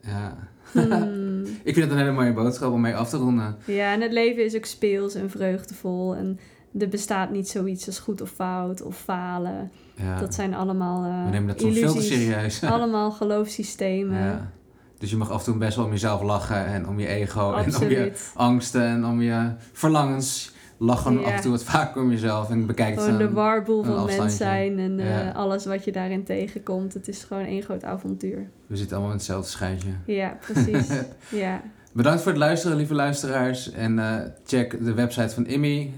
Ja. 0.00 0.48
Hmm. 0.72 1.44
ik 1.62 1.74
vind 1.74 1.76
het 1.76 1.90
een 1.90 1.98
hele 1.98 2.12
mooie 2.12 2.32
boodschap 2.32 2.72
om 2.72 2.80
mee 2.80 2.96
af 2.96 3.08
te 3.08 3.16
ronden. 3.16 3.56
Ja, 3.64 3.92
en 3.92 4.00
het 4.00 4.12
leven 4.12 4.44
is 4.44 4.56
ook 4.56 4.64
speels 4.64 5.14
en 5.14 5.30
vreugdevol. 5.30 6.16
En 6.16 6.38
er 6.78 6.88
bestaat 6.88 7.30
niet 7.30 7.48
zoiets 7.48 7.86
als 7.86 7.98
goed 7.98 8.20
of 8.20 8.30
fout 8.30 8.82
of 8.82 8.96
falen. 8.96 9.70
Ja. 9.94 10.20
Dat 10.20 10.34
zijn 10.34 10.54
allemaal 10.54 11.04
uh, 11.04 11.24
We 11.24 11.30
nemen 11.30 11.48
dat 11.48 11.60
soms 11.60 11.78
veel 11.78 11.94
te 11.94 12.02
serieus. 12.02 12.62
allemaal 12.64 13.10
geloofssystemen. 13.10 14.24
Ja. 14.24 14.50
Dus 14.98 15.10
je 15.10 15.16
mag 15.16 15.30
af 15.30 15.38
en 15.38 15.44
toe 15.44 15.56
best 15.56 15.76
wel 15.76 15.84
om 15.84 15.90
jezelf 15.90 16.22
lachen 16.22 16.66
en 16.66 16.88
om 16.88 17.00
je 17.00 17.06
ego 17.06 17.52
en 17.52 17.76
om 17.76 17.88
je 17.88 18.12
angsten 18.34 18.82
en 18.82 19.06
om 19.06 19.22
je 19.22 19.52
verlangens. 19.72 20.52
Lach 20.78 21.02
gewoon 21.02 21.24
af 21.24 21.32
en 21.32 21.40
toe 21.40 21.50
wat 21.50 21.64
vaker 21.64 22.02
om 22.02 22.10
jezelf 22.10 22.50
en 22.50 22.66
bekijk 22.66 22.94
het 22.94 23.04
Gewoon 23.04 23.18
de 23.18 23.30
warboel 23.30 23.84
van 23.84 24.04
mens 24.04 24.36
zijn 24.36 24.78
en 24.78 24.98
uh, 24.98 25.34
alles 25.34 25.66
wat 25.66 25.84
je 25.84 25.92
daarin 25.92 26.24
tegenkomt. 26.24 26.94
Het 26.94 27.08
is 27.08 27.24
gewoon 27.24 27.44
één 27.44 27.62
groot 27.62 27.84
avontuur. 27.84 28.48
We 28.66 28.76
zitten 28.76 28.96
allemaal 28.96 29.12
in 29.12 29.18
hetzelfde 29.18 29.50
schijntje. 29.50 29.88
Ja, 30.06 30.38
precies. 30.40 30.88
ja. 31.42 31.62
Bedankt 31.92 32.22
voor 32.22 32.30
het 32.30 32.40
luisteren, 32.40 32.76
lieve 32.76 32.94
luisteraars. 32.94 33.70
En 33.70 33.98
uh, 33.98 34.16
check 34.44 34.84
de 34.84 34.94
website 34.94 35.34
van 35.34 35.46
Immy. 35.46 35.92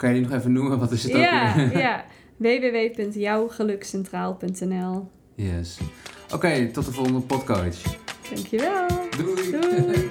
Kan 0.00 0.08
je 0.08 0.14
die 0.20 0.28
nog 0.28 0.38
even 0.38 0.52
noemen? 0.52 0.78
Wat 0.78 0.92
is 0.92 1.02
het 1.02 1.12
ja, 1.12 1.54
ook 1.66 1.72
Ja, 1.72 2.04
www.jouwgelukcentraal.nl 2.36 5.10
Yes. 5.34 5.78
Oké, 6.34 6.70
tot 6.70 6.84
de 6.84 6.92
volgende 6.92 7.20
podcast. 7.20 7.98
Dankjewel. 8.34 8.86
Doei. 9.16 9.50
Doei. 9.50 10.10